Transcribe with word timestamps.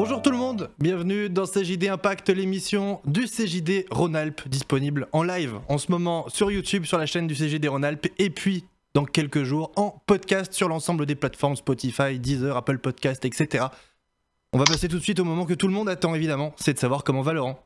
Bonjour 0.00 0.22
tout 0.22 0.30
le 0.30 0.36
monde, 0.36 0.70
bienvenue 0.78 1.28
dans 1.28 1.44
CJD 1.44 1.88
Impact, 1.88 2.28
l'émission 2.28 3.00
du 3.04 3.24
CJD 3.24 3.84
Rhône-Alpes, 3.90 4.46
disponible 4.46 5.08
en 5.10 5.24
live 5.24 5.58
en 5.68 5.76
ce 5.76 5.90
moment 5.90 6.28
sur 6.28 6.52
YouTube, 6.52 6.84
sur 6.84 6.98
la 6.98 7.06
chaîne 7.06 7.26
du 7.26 7.34
CJD 7.34 7.66
Rhône-Alpes, 7.66 8.06
et 8.16 8.30
puis 8.30 8.64
dans 8.94 9.04
quelques 9.04 9.42
jours 9.42 9.72
en 9.74 10.00
podcast 10.06 10.52
sur 10.52 10.68
l'ensemble 10.68 11.04
des 11.04 11.16
plateformes 11.16 11.56
Spotify, 11.56 12.20
Deezer, 12.20 12.56
Apple 12.56 12.78
Podcast, 12.78 13.24
etc. 13.24 13.64
On 14.52 14.58
va 14.58 14.66
passer 14.66 14.86
tout 14.86 14.98
de 14.98 15.02
suite 15.02 15.18
au 15.18 15.24
moment 15.24 15.46
que 15.46 15.54
tout 15.54 15.66
le 15.66 15.74
monde 15.74 15.88
attend 15.88 16.14
évidemment, 16.14 16.54
c'est 16.58 16.74
de 16.74 16.78
savoir 16.78 17.02
comment 17.02 17.22
va 17.22 17.32
Laurent. 17.32 17.58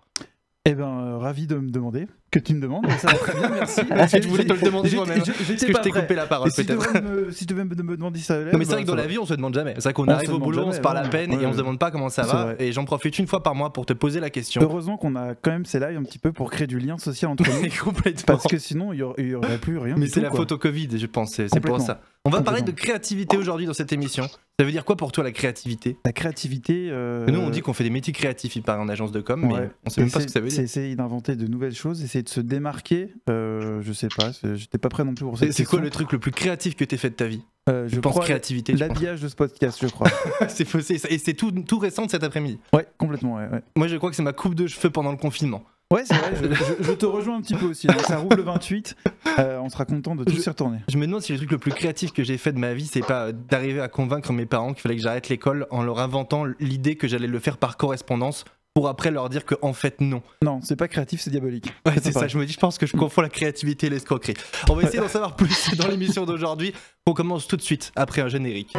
Eh 0.65 0.73
ben, 0.73 0.89
euh, 0.89 1.19
ravi 1.19 1.47
de 1.47 1.57
me 1.57 1.71
demander 1.71 2.07
que 2.33 2.39
tu 2.39 2.55
me 2.55 2.61
demandes. 2.61 2.91
Ça 2.99 3.09
va 3.09 3.15
très 3.15 3.39
bien, 3.39 3.51
merci. 3.51 3.81
Que 4.13 4.23
je 4.23 4.29
voulais 4.29 4.45
te 4.45 4.53
le 4.53 4.61
demander 4.61 4.95
moi-même. 4.95 5.19
Parce 5.19 5.31
que 5.31 5.45
je 5.45 5.83
t'ai 5.83 5.91
coupé 5.91 6.15
la 6.15 6.27
parole, 6.27 6.51
si 6.51 6.65
peut-être. 6.65 7.33
Si 7.33 7.47
tu 7.47 7.55
devais 7.55 7.65
me, 7.65 7.75
me 7.75 7.97
demander 7.97 8.21
ça. 8.21 8.39
Non, 8.39 8.59
mais 8.59 8.65
c'est 8.65 8.73
vrai 8.73 8.83
que 8.83 8.89
dans 8.89 8.95
la 8.95 9.07
vie, 9.07 9.19
on 9.19 9.27
se 9.27 9.35
demande 9.35 9.55
jamais. 9.55 9.75
C'est 9.77 9.85
vrai 9.85 9.93
qu'on 9.93 10.09
arrive 10.09 10.33
au 10.33 10.39
boulot, 10.39 10.65
on 10.67 10.73
se 10.73 10.81
parle 10.81 10.99
à 10.99 11.09
peine 11.09 11.33
et 11.33 11.47
on 11.47 11.53
se 11.53 11.59
demande 11.59 11.79
pas 11.79 11.91
comment 11.91 12.09
ça 12.09 12.23
va. 12.23 12.55
Et 12.59 12.73
j'en 12.73 12.85
profite 12.85 13.19
une 13.19 13.27
fois 13.27 13.43
par 13.43 13.55
mois 13.55 13.73
pour 13.73 13.87
te 13.87 13.93
poser 13.93 14.19
la 14.19 14.31
question. 14.31 14.63
Heureusement 14.63 14.97
qu'on 14.97 15.15
a 15.15 15.35
quand 15.35 15.51
même 15.51 15.65
ces 15.65 15.79
lives 15.79 15.99
un 15.99 16.03
petit 16.03 16.19
peu 16.19 16.33
pour 16.33 16.51
créer 16.51 16.67
du 16.67 16.79
lien 16.79 16.99
social 16.99 17.31
entre 17.31 17.45
nous. 17.45 17.69
Complètement. 17.85 18.25
Parce 18.27 18.45
que 18.45 18.59
sinon, 18.59 18.93
il 18.93 19.01
y 19.01 19.35
aurait 19.35 19.59
plus 19.59 19.79
rien. 19.79 19.95
Mais 19.97 20.09
c'est 20.09 20.21
la 20.21 20.31
photo 20.31 20.59
Covid, 20.59 20.89
je 20.99 21.07
pense. 21.07 21.33
C'est 21.33 21.61
pour 21.61 21.81
ça. 21.81 22.01
On 22.25 22.31
va 22.31 22.41
parler 22.41 22.63
de 22.63 22.71
créativité 22.71 23.37
aujourd'hui 23.37 23.67
dans 23.67 23.75
cette 23.75 23.93
émission. 23.93 24.29
Ça 24.59 24.65
veut 24.65 24.71
dire 24.71 24.85
quoi 24.85 24.97
pour 24.97 25.11
toi 25.11 25.25
la 25.25 25.33
créativité? 25.33 25.97
La 26.05 26.13
créativité. 26.13 26.89
Euh... 26.91 27.27
Nous, 27.27 27.41
on 27.41 27.51
dit 27.51 27.63
qu'on 27.63 27.73
fait 27.73 27.83
des 27.83 27.91
métiers 27.91 28.13
créatifs, 28.13 28.55
il 28.55 28.63
paraît 28.63 28.81
en 28.81 28.89
agence 28.89 29.11
de 29.11 29.21
com, 29.21 29.45
mais 29.45 29.71
on 29.85 29.91
sait 29.91 30.03
même 30.03 30.11
pas 30.11 30.21
ce 30.21 30.27
que 30.27 30.31
ça 30.31 30.39
veut 30.39 30.47
dire. 30.47 30.57
C'est 30.57 30.63
essayer 30.63 30.95
d'inventer 30.95 31.35
de 31.35 31.49
nouvelles 31.49 31.75
choses, 31.75 32.01
essayer 32.03 32.22
de 32.23 32.29
se 32.29 32.41
démarquer. 32.41 33.13
Euh, 33.29 33.81
je 33.83 33.93
sais 33.93 34.09
pas, 34.09 34.31
j'étais 34.55 34.79
pas 34.79 34.89
prêt 34.89 35.05
non 35.05 35.15
plus 35.15 35.25
pour 35.25 35.39
ça. 35.39 35.51
C'est 35.51 35.65
quoi 35.65 35.81
le 35.81 35.91
truc 35.91 36.13
le 36.13 36.19
plus 36.19 36.31
créatif 36.31 36.77
que 36.77 36.85
tu 36.85 36.97
fait 36.97 37.11
de 37.11 37.15
ta 37.15 37.27
vie 37.27 37.43
euh, 37.69 37.89
Je 37.89 38.01
pense 38.01 38.19
créativité. 38.19 38.73
L'habillage 38.75 39.21
de 39.21 39.29
ce 39.29 39.37
podcast, 39.37 39.79
je 39.81 39.89
crois. 39.89 40.09
c'est 40.49 40.65
faussé, 40.65 41.01
et 41.09 41.19
c'est 41.19 41.35
tout, 41.35 41.51
tout 41.51 41.79
récent 41.79 42.07
de 42.07 42.11
cet 42.11 42.25
après-midi. 42.25 42.59
Ouais, 42.73 42.87
complètement. 42.99 43.37
Ouais, 43.37 43.49
ouais. 43.49 43.63
Moi, 43.77 43.89
je 43.89 43.97
crois 43.97 44.11
que 44.11 44.17
c'est 44.17 44.23
ma 44.23 44.33
coupe 44.33 44.55
de 44.55 44.67
cheveux 44.67 44.91
pendant 44.91 45.11
le 45.11 45.19
confinement. 45.19 45.65
Ouais, 45.93 46.05
c'est 46.07 46.15
vrai, 46.15 46.33
je, 46.81 46.93
te 46.93 47.05
rejoins 47.05 47.37
un 47.37 47.43
petit 47.43 47.55
peu 47.55 47.67
aussi. 47.67 47.87
Hein. 47.87 47.95
Ça 48.07 48.17
roule 48.17 48.35
le 48.35 48.43
28, 48.43 48.97
euh, 49.39 49.59
on 49.59 49.69
sera 49.69 49.85
content 49.85 50.17
de 50.17 50.25
tout 50.25 50.37
s'y 50.37 50.49
retourner. 50.49 50.79
Je 50.89 50.97
me 50.97 51.05
demande 51.05 51.21
si 51.21 51.33
le 51.33 51.39
truc 51.39 51.51
le 51.51 51.59
plus 51.59 51.73
créatif 51.73 52.13
que 52.13 52.25
j'ai 52.25 52.39
fait 52.39 52.53
de 52.53 52.59
ma 52.59 52.73
vie, 52.73 52.87
c'est 52.87 53.05
pas 53.05 53.31
d'arriver 53.33 53.83
à 53.83 53.89
convaincre 53.89 54.33
mes 54.33 54.47
parents 54.47 54.73
qu'il 54.73 54.81
fallait 54.81 54.97
que 54.97 55.03
j'arrête 55.03 55.29
l'école 55.29 55.67
en 55.71 55.83
leur 55.83 55.99
inventant 55.99 56.47
l'idée 56.61 56.97
que 56.97 57.09
j'allais 57.09 57.27
le 57.27 57.39
faire 57.39 57.59
par 57.59 57.77
correspondance 57.77 58.47
pour 58.75 58.89
après 58.89 59.11
leur 59.11 59.29
dire 59.29 59.45
que 59.45 59.55
en 59.63 59.73
fait 59.73 60.01
non. 60.01 60.23
Non, 60.43 60.61
c'est 60.63 60.77
pas 60.77 60.89
créatif, 60.89 61.21
c'est 61.21 61.31
diabolique. 61.31 61.73
Ouais, 61.87 61.95
c'est 62.03 62.13
ça, 62.13 62.29
je 62.29 62.39
me 62.39 62.47
dis, 62.47 62.53
je 62.53 62.59
pense 62.59 62.79
que 62.79 62.87
je 62.87 62.97
confonds 62.97 63.23
la 63.23 63.29
créativité 63.29 63.87
et 63.87 63.91
l'escroquerie. 63.91 64.35
On 64.69 64.75
va 64.75 64.83
essayer 64.83 65.01
d'en 65.01 65.09
savoir 65.09 65.37
plus 65.37 65.75
dans 65.77 65.89
l'émission 65.89 66.25
d'aujourd'hui. 66.25 66.73
On 67.07 67.13
commence 67.13 67.47
tout 67.47 67.57
de 67.57 67.63
suite 67.63 67.93
après 67.97 68.23
un 68.23 68.29
générique. 68.29 68.75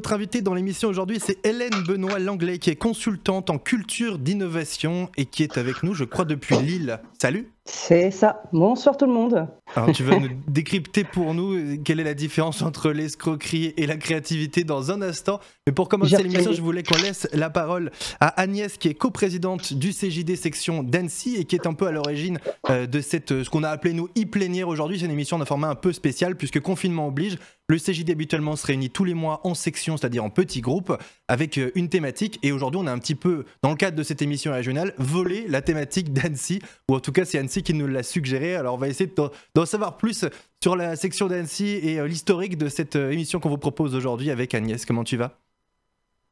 Notre 0.00 0.14
invitée 0.14 0.40
dans 0.40 0.54
l'émission 0.54 0.88
aujourd'hui, 0.88 1.18
c'est 1.20 1.46
Hélène 1.46 1.84
Benoît 1.86 2.18
Langlais, 2.18 2.56
qui 2.56 2.70
est 2.70 2.74
consultante 2.74 3.50
en 3.50 3.58
culture 3.58 4.18
d'innovation 4.18 5.10
et 5.18 5.26
qui 5.26 5.42
est 5.42 5.58
avec 5.58 5.82
nous, 5.82 5.92
je 5.92 6.04
crois, 6.04 6.24
depuis 6.24 6.56
Lille. 6.56 6.98
Salut 7.20 7.50
C'est 7.66 8.10
ça. 8.10 8.42
Bonsoir 8.50 8.96
tout 8.96 9.04
le 9.04 9.12
monde. 9.12 9.46
Alors 9.76 9.92
tu 9.92 10.02
vas 10.02 10.18
nous 10.18 10.30
décrypter 10.48 11.04
pour 11.04 11.34
nous 11.34 11.52
euh, 11.52 11.76
quelle 11.84 12.00
est 12.00 12.04
la 12.04 12.14
différence 12.14 12.62
entre 12.62 12.92
l'escroquerie 12.92 13.74
et 13.76 13.86
la 13.86 13.96
créativité 13.96 14.64
dans 14.64 14.90
un 14.90 15.02
instant. 15.02 15.38
Mais 15.66 15.74
pour 15.74 15.90
commencer 15.90 16.16
l'émission, 16.22 16.52
je 16.52 16.62
voulais 16.62 16.82
qu'on 16.82 16.96
laisse 16.96 17.28
la 17.34 17.50
parole 17.50 17.90
à 18.20 18.28
Agnès, 18.40 18.78
qui 18.78 18.88
est 18.88 18.94
coprésidente 18.94 19.74
du 19.74 19.90
CJD 19.90 20.34
section 20.34 20.82
d'Annecy 20.82 21.36
et 21.36 21.44
qui 21.44 21.56
est 21.56 21.66
un 21.66 21.74
peu 21.74 21.86
à 21.86 21.92
l'origine 21.92 22.38
euh, 22.70 22.86
de 22.86 23.02
cette, 23.02 23.32
euh, 23.32 23.44
ce 23.44 23.50
qu'on 23.50 23.64
a 23.64 23.68
appelé 23.68 23.92
nous 23.92 24.08
e-plénière 24.18 24.68
aujourd'hui. 24.68 24.98
C'est 24.98 25.04
une 25.04 25.12
émission 25.12 25.38
d'un 25.38 25.44
format 25.44 25.68
un 25.68 25.74
peu 25.74 25.92
spécial 25.92 26.36
puisque 26.36 26.60
confinement 26.60 27.08
oblige. 27.08 27.36
Le 27.70 27.78
CJD 27.78 28.10
habituellement 28.10 28.56
se 28.56 28.66
réunit 28.66 28.90
tous 28.90 29.04
les 29.04 29.14
mois 29.14 29.42
en 29.44 29.54
section, 29.54 29.96
c'est-à-dire 29.96 30.24
en 30.24 30.28
petits 30.28 30.60
groupes, 30.60 30.92
avec 31.28 31.56
euh, 31.56 31.70
une 31.76 31.88
thématique. 31.88 32.40
Et 32.42 32.50
aujourd'hui, 32.50 32.80
on 32.82 32.86
a 32.88 32.90
un 32.90 32.98
petit 32.98 33.14
peu, 33.14 33.44
dans 33.62 33.70
le 33.70 33.76
cadre 33.76 33.96
de 33.96 34.02
cette 34.02 34.22
émission 34.22 34.52
régionale, 34.52 34.92
volé 34.98 35.46
la 35.46 35.62
thématique 35.62 36.12
d'Annecy, 36.12 36.60
ou 36.90 36.96
en 36.96 36.98
tout 36.98 37.12
cas, 37.12 37.24
c'est 37.24 37.38
Annecy 37.38 37.62
qui 37.62 37.72
nous 37.72 37.86
l'a 37.86 38.02
suggéré. 38.02 38.56
Alors, 38.56 38.74
on 38.74 38.76
va 38.76 38.88
essayer 38.88 39.08
d'en 39.54 39.66
savoir 39.66 39.98
plus 39.98 40.24
sur 40.60 40.74
la 40.74 40.96
section 40.96 41.28
d'Annecy 41.28 41.68
et 41.68 42.04
l'historique 42.08 42.58
de 42.58 42.68
cette 42.68 42.96
émission 42.96 43.38
qu'on 43.38 43.50
vous 43.50 43.56
propose 43.56 43.94
aujourd'hui 43.94 44.32
avec 44.32 44.52
Agnès. 44.52 44.84
Comment 44.84 45.04
tu 45.04 45.16
vas? 45.16 45.38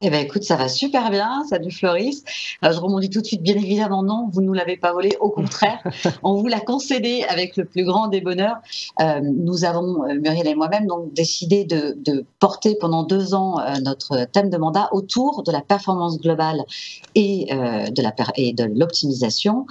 Eh 0.01 0.09
ben 0.09 0.25
écoute, 0.25 0.43
ça 0.43 0.55
va 0.55 0.69
super 0.69 1.11
bien, 1.11 1.43
salut 1.49 1.71
Floris. 1.71 2.23
Euh, 2.63 2.71
je 2.71 2.79
rebondis 2.79 3.09
tout 3.09 3.19
de 3.19 3.25
suite, 3.25 3.43
bien 3.43 3.57
évidemment, 3.57 4.01
non, 4.01 4.29
vous 4.31 4.39
ne 4.39 4.45
nous 4.45 4.53
l'avez 4.53 4.77
pas 4.77 4.93
volé, 4.93 5.17
au 5.19 5.29
contraire, 5.29 5.83
on 6.23 6.35
vous 6.35 6.47
l'a 6.47 6.61
concédé 6.61 7.25
avec 7.27 7.57
le 7.57 7.65
plus 7.65 7.83
grand 7.83 8.07
des 8.07 8.21
bonheurs. 8.21 8.55
Euh, 9.01 9.19
nous 9.21 9.65
avons, 9.65 10.05
euh, 10.05 10.13
Muriel 10.13 10.47
et 10.47 10.55
moi-même, 10.55 10.87
donc 10.87 11.11
décidé 11.13 11.65
de, 11.65 11.97
de, 11.97 12.23
porter 12.39 12.77
pendant 12.79 13.03
deux 13.03 13.33
ans 13.33 13.59
euh, 13.59 13.73
notre 13.83 14.25
thème 14.31 14.49
de 14.49 14.55
mandat 14.55 14.87
autour 14.93 15.43
de 15.43 15.51
la 15.51 15.59
performance 15.59 16.17
globale 16.17 16.63
et 17.15 17.47
de 17.49 18.01
la 18.01 18.13
et 18.37 18.53
de 18.53 18.63
l'optimisation. 18.63 19.65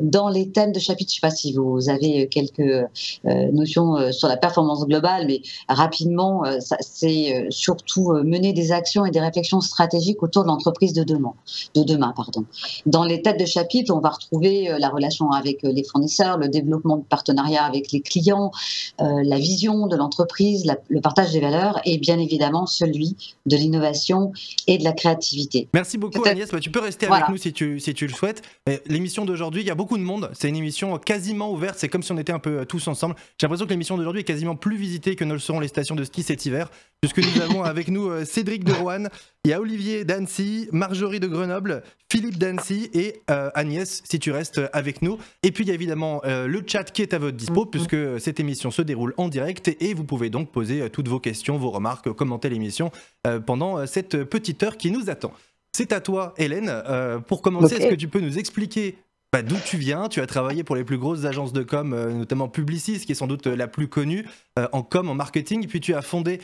dans 0.00 0.28
les 0.28 0.50
thèmes 0.50 0.70
de 0.72 0.78
chapitre, 0.78 1.10
je 1.10 1.16
ne 1.16 1.20
sais 1.20 1.34
pas 1.34 1.34
si 1.34 1.52
vous 1.52 1.88
avez 1.88 2.28
quelques 2.28 2.86
notions 3.24 4.12
sur 4.12 4.28
la 4.28 4.36
performance 4.36 4.86
globale, 4.86 5.26
mais 5.26 5.40
rapidement, 5.68 6.44
c'est 6.80 7.46
surtout 7.50 8.12
mener 8.24 8.52
des 8.52 8.72
actions 8.72 9.04
et 9.04 9.10
des 9.10 9.20
réflexions 9.20 9.47
stratégique 9.60 10.22
autour 10.22 10.42
de 10.42 10.48
l'entreprise 10.48 10.92
de 10.92 11.02
demain. 11.02 11.32
De 11.74 11.82
demain 11.82 12.12
pardon. 12.14 12.44
Dans 12.86 13.04
les 13.04 13.22
têtes 13.22 13.38
de 13.40 13.46
chapitre, 13.46 13.94
on 13.94 14.00
va 14.00 14.10
retrouver 14.10 14.70
euh, 14.70 14.78
la 14.78 14.88
relation 14.88 15.30
avec 15.30 15.64
euh, 15.64 15.72
les 15.72 15.84
fournisseurs, 15.84 16.38
le 16.38 16.48
développement 16.48 16.98
de 16.98 17.02
partenariats 17.02 17.64
avec 17.64 17.92
les 17.92 18.00
clients, 18.00 18.50
euh, 19.00 19.22
la 19.24 19.38
vision 19.38 19.86
de 19.86 19.96
l'entreprise, 19.96 20.70
le 20.88 21.00
partage 21.00 21.32
des 21.32 21.40
valeurs 21.40 21.80
et 21.84 21.98
bien 21.98 22.18
évidemment 22.18 22.66
celui 22.66 23.16
de 23.46 23.56
l'innovation 23.56 24.32
et 24.66 24.78
de 24.78 24.84
la 24.84 24.92
créativité. 24.92 25.68
Merci 25.74 25.98
beaucoup 25.98 26.22
Agnès. 26.24 26.50
Bah, 26.50 26.60
tu 26.60 26.70
peux 26.70 26.80
rester 26.80 27.06
avec 27.06 27.28
nous 27.28 27.36
si 27.36 27.52
tu, 27.52 27.80
si 27.80 27.94
tu 27.94 28.06
le 28.06 28.12
souhaites. 28.12 28.42
L'émission 28.86 29.24
d'aujourd'hui, 29.24 29.62
il 29.62 29.66
y 29.66 29.70
a 29.70 29.74
beaucoup 29.74 29.96
de 29.96 30.02
monde. 30.02 30.30
C'est 30.34 30.48
une 30.48 30.56
émission 30.56 30.98
quasiment 30.98 31.52
ouverte. 31.52 31.76
C'est 31.78 31.88
comme 31.88 32.02
si 32.02 32.12
on 32.12 32.18
était 32.18 32.32
un 32.32 32.38
peu 32.38 32.64
tous 32.66 32.86
ensemble. 32.88 33.14
J'ai 33.38 33.46
l'impression 33.46 33.66
que 33.66 33.70
l'émission 33.70 33.96
d'aujourd'hui 33.96 34.20
est 34.20 34.24
quasiment 34.24 34.56
plus 34.56 34.76
visitée 34.76 35.16
que 35.16 35.24
ne 35.24 35.32
le 35.32 35.38
seront 35.38 35.60
les 35.60 35.68
stations 35.68 35.94
de 35.94 36.04
ski 36.04 36.22
cet 36.22 36.44
hiver, 36.46 36.70
puisque 37.00 37.18
nous 37.18 37.40
avons 37.42 37.62
avec 37.62 37.88
nous 37.88 38.24
Cédric 38.24 38.64
de 38.64 38.72
Rouen, 38.72 39.04
il 39.44 39.50
y 39.50 39.54
a 39.54 39.60
Olivier 39.60 40.04
d'Annecy, 40.04 40.68
Marjorie 40.72 41.20
de 41.20 41.26
Grenoble, 41.26 41.82
Philippe 42.10 42.38
d'Annecy 42.38 42.90
et 42.92 43.22
euh, 43.30 43.50
Agnès, 43.54 44.02
si 44.04 44.18
tu 44.18 44.30
restes 44.30 44.60
avec 44.72 45.00
nous. 45.00 45.16
Et 45.42 45.52
puis 45.52 45.64
il 45.64 45.68
y 45.68 45.70
a 45.70 45.74
évidemment 45.74 46.20
euh, 46.24 46.46
le 46.46 46.62
chat 46.66 46.84
qui 46.84 47.02
est 47.02 47.14
à 47.14 47.18
votre 47.18 47.36
dispo, 47.36 47.64
mm-hmm. 47.64 47.70
puisque 47.70 48.20
cette 48.20 48.40
émission 48.40 48.70
se 48.70 48.82
déroule 48.82 49.14
en 49.16 49.28
direct 49.28 49.74
et 49.80 49.94
vous 49.94 50.04
pouvez 50.04 50.28
donc 50.28 50.50
poser 50.50 50.82
euh, 50.82 50.88
toutes 50.88 51.08
vos 51.08 51.20
questions, 51.20 51.56
vos 51.56 51.70
remarques, 51.70 52.12
commenter 52.12 52.48
l'émission 52.50 52.90
pendant 53.46 53.86
cette 53.86 54.24
petite 54.24 54.62
heure 54.62 54.76
qui 54.76 54.90
nous 54.90 55.10
attend. 55.10 55.32
C'est 55.72 55.92
à 55.92 56.00
toi, 56.00 56.34
Hélène. 56.38 56.72
pour 57.26 57.42
commencer, 57.42 57.76
est-ce 57.76 57.88
que 57.88 57.94
tu 57.94 58.08
peux 58.08 58.20
nous 58.20 58.38
expliquer 58.38 58.96
bah, 59.32 59.42
d'où 59.42 59.56
tu 59.64 59.76
viens. 59.76 60.08
Tu 60.08 60.20
as 60.20 60.26
travaillé 60.26 60.64
pour 60.64 60.74
les 60.74 60.84
plus 60.84 60.96
grosses 60.96 61.24
agences 61.26 61.52
de 61.52 61.62
com, 61.62 61.92
euh, 61.92 62.12
notamment 62.12 62.48
Publicis, 62.48 63.00
qui 63.00 63.12
est 63.12 63.14
sans 63.14 63.26
doute 63.26 63.46
euh, 63.46 63.56
la 63.56 63.68
plus 63.68 63.86
connue 63.88 64.26
euh, 64.58 64.68
en 64.72 64.82
com, 64.82 65.10
en 65.10 65.14
marketing. 65.14 65.66
Puis 65.66 65.80
tu 65.80 65.94
as 65.94 66.02
fondé 66.02 66.40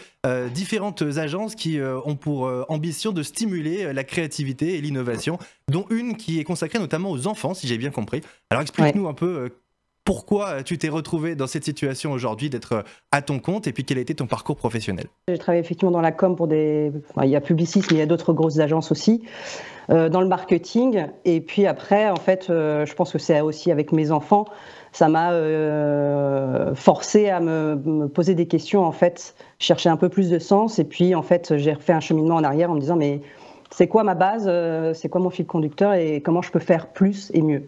différentes 0.52 1.02
agences 1.02 1.54
qui 1.54 1.78
ont 1.80 2.16
pour 2.16 2.50
ambition 2.68 3.12
de 3.12 3.22
stimuler 3.22 3.92
la 3.92 4.04
créativité 4.04 4.76
et 4.76 4.80
l'innovation, 4.80 5.38
dont 5.68 5.86
une 5.90 6.16
qui 6.16 6.40
est 6.40 6.44
consacrée 6.44 6.78
notamment 6.78 7.10
aux 7.10 7.26
enfants, 7.26 7.52
si 7.52 7.66
j'ai 7.66 7.76
bien 7.76 7.90
compris. 7.90 8.22
Alors 8.50 8.62
explique-nous 8.62 9.06
un 9.06 9.12
peu 9.12 9.50
pourquoi 10.04 10.62
tu 10.62 10.78
t'es 10.78 10.88
retrouvé 10.88 11.34
dans 11.34 11.46
cette 11.46 11.64
situation 11.64 12.12
aujourd'hui 12.12 12.48
d'être 12.48 12.84
à 13.12 13.22
ton 13.22 13.38
compte 13.38 13.66
et 13.66 13.72
puis 13.72 13.84
quel 13.84 13.98
a 13.98 14.00
été 14.00 14.14
ton 14.14 14.26
parcours 14.26 14.56
professionnel? 14.56 15.06
J'ai 15.28 15.38
travaillé 15.38 15.62
effectivement 15.62 15.92
dans 15.92 16.00
la 16.00 16.12
com 16.12 16.36
pour 16.36 16.48
des. 16.48 16.90
il 17.22 17.28
y 17.28 17.36
a 17.36 17.40
Publicis, 17.40 17.80
mais 17.90 17.96
il 17.96 17.98
y 17.98 18.02
a 18.02 18.06
d'autres 18.06 18.32
grosses 18.32 18.58
agences 18.58 18.90
aussi. 18.90 19.22
Euh, 19.90 20.08
dans 20.08 20.22
le 20.22 20.28
marketing. 20.28 21.08
Et 21.26 21.42
puis 21.42 21.66
après, 21.66 22.08
en 22.08 22.16
fait, 22.16 22.48
euh, 22.48 22.86
je 22.86 22.94
pense 22.94 23.12
que 23.12 23.18
c'est 23.18 23.42
aussi 23.42 23.70
avec 23.70 23.92
mes 23.92 24.12
enfants, 24.12 24.46
ça 24.92 25.08
m'a 25.08 25.32
euh, 25.32 26.74
forcé 26.74 27.28
à 27.28 27.40
me, 27.40 28.06
poser 28.06 28.34
des 28.34 28.46
questions, 28.46 28.82
en 28.82 28.92
fait, 28.92 29.34
chercher 29.58 29.90
un 29.90 29.98
peu 29.98 30.08
plus 30.08 30.30
de 30.30 30.38
sens. 30.38 30.78
Et 30.78 30.84
puis, 30.84 31.14
en 31.14 31.22
fait, 31.22 31.58
j'ai 31.58 31.74
refait 31.74 31.92
un 31.92 32.00
cheminement 32.00 32.36
en 32.36 32.44
arrière 32.44 32.70
en 32.70 32.74
me 32.74 32.80
disant, 32.80 32.96
mais 32.96 33.20
c'est 33.70 33.86
quoi 33.86 34.04
ma 34.04 34.14
base, 34.14 34.50
c'est 34.94 35.08
quoi 35.10 35.20
mon 35.20 35.30
fil 35.30 35.44
conducteur 35.44 35.94
et 35.94 36.22
comment 36.22 36.40
je 36.40 36.50
peux 36.50 36.60
faire 36.60 36.86
plus 36.86 37.30
et 37.34 37.42
mieux? 37.42 37.64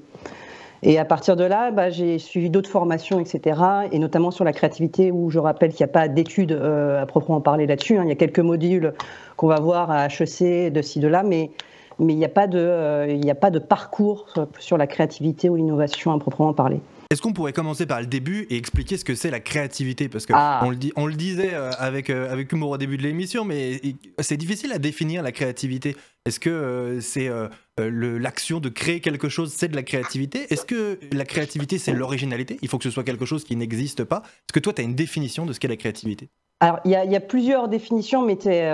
Et 0.83 0.99
à 0.99 1.05
partir 1.05 1.37
de 1.37 1.45
là, 1.45 1.71
bah, 1.71 1.91
j'ai 1.91 2.19
suivi 2.19 2.49
d'autres 2.49 2.71
formations, 2.71 3.19
etc., 3.19 3.61
et 3.91 3.99
notamment 3.99 4.31
sur 4.31 4.45
la 4.45 4.53
créativité, 4.53 5.11
où 5.11 5.31
je 5.31 5.39
rappelle 5.39 5.73
qu'il 5.73 5.85
n'y 5.85 5.91
a 5.91 5.93
pas 5.93 6.09
d'études 6.09 6.53
à 6.53 7.05
proprement 7.07 7.41
parler 7.41 7.67
là-dessus. 7.67 7.99
Hein. 7.99 8.05
Il 8.05 8.09
y 8.09 8.13
a 8.13 8.17
quelques 8.17 8.39
modules 8.39 8.95
qu'on 9.37 9.49
va 9.49 9.61
voir 9.61 9.91
à 9.91 10.07
HEC, 10.07 10.73
de 10.73 10.81
ci, 10.81 11.01
de 11.01 11.09
là, 11.09 11.23
mais 11.23 11.51
mais 11.98 12.12
il 12.12 12.16
n'y 12.19 12.25
a, 12.25 12.28
pas 12.31 12.46
de, 12.46 12.58
euh, 12.58 13.20
a 13.31 13.34
pas 13.34 13.50
de 13.50 13.58
parcours 13.58 14.26
sur 14.58 14.76
la 14.76 14.87
créativité 14.87 15.48
ou 15.48 15.56
l'innovation 15.56 16.12
à 16.12 16.19
proprement 16.19 16.52
parler. 16.52 16.81
Est-ce 17.08 17.22
qu'on 17.22 17.32
pourrait 17.32 17.52
commencer 17.52 17.87
par 17.87 18.00
le 18.00 18.06
début 18.06 18.48
et 18.50 18.56
expliquer 18.56 18.96
ce 18.96 19.04
que 19.04 19.14
c'est 19.14 19.31
la 19.31 19.38
créativité? 19.38 20.08
Parce 20.08 20.26
que 20.26 20.32
Ah. 20.34 20.60
on, 20.64 20.70
le 20.70 20.76
dit, 20.76 20.93
on 20.96 21.06
le 21.06 21.14
disait 21.14 21.54
euh, 21.54 21.70
avec, 21.78 22.10
euh, 22.10 22.32
avec 22.32 22.50
humour 22.52 22.70
au 22.70 22.78
début 22.78 22.96
de 22.96 23.04
l'émission, 23.04 23.44
mais 23.44 23.81
c'est 24.19 24.37
difficile 24.37 24.72
à 24.72 24.78
définir 24.78 25.22
la 25.22 25.31
créativité. 25.31 25.94
Est-ce 26.25 26.40
que 26.40 26.98
c'est 27.00 27.31
l'action 27.78 28.58
de 28.58 28.69
créer 28.69 28.98
quelque 29.00 29.28
chose, 29.28 29.52
c'est 29.52 29.69
de 29.69 29.76
la 29.76 29.84
créativité? 29.84 30.46
Est-ce 30.52 30.64
que 30.66 30.98
la 31.12 31.25
créativité, 31.25 31.78
c'est 31.78 31.93
l'originalité? 31.93 32.58
Il 32.62 32.69
faut 32.69 32.78
que 32.78 32.84
ce 32.84 32.90
soit 32.90 33.04
quelque 33.04 33.25
chose 33.25 33.44
qui 33.44 33.54
n'existe 33.54 34.02
pas. 34.02 34.22
Est-ce 34.25 34.52
que 34.52 34.58
toi, 34.58 34.72
tu 34.72 34.82
as 34.82 34.84
une 34.84 34.96
définition 34.96 35.46
de 35.46 35.52
ce 35.52 35.60
qu'est 35.60 35.69
la 35.69 35.76
créativité? 35.76 36.28
Alors, 36.61 36.81
il 36.87 36.91
y, 36.91 36.94
a- 36.97 37.05
il 37.05 37.12
y 37.12 37.17
a 37.17 37.20
plusieurs 37.20 37.69
définitions, 37.69 38.23
mais 38.23 38.37
tu 38.37 38.49
es, 38.49 38.64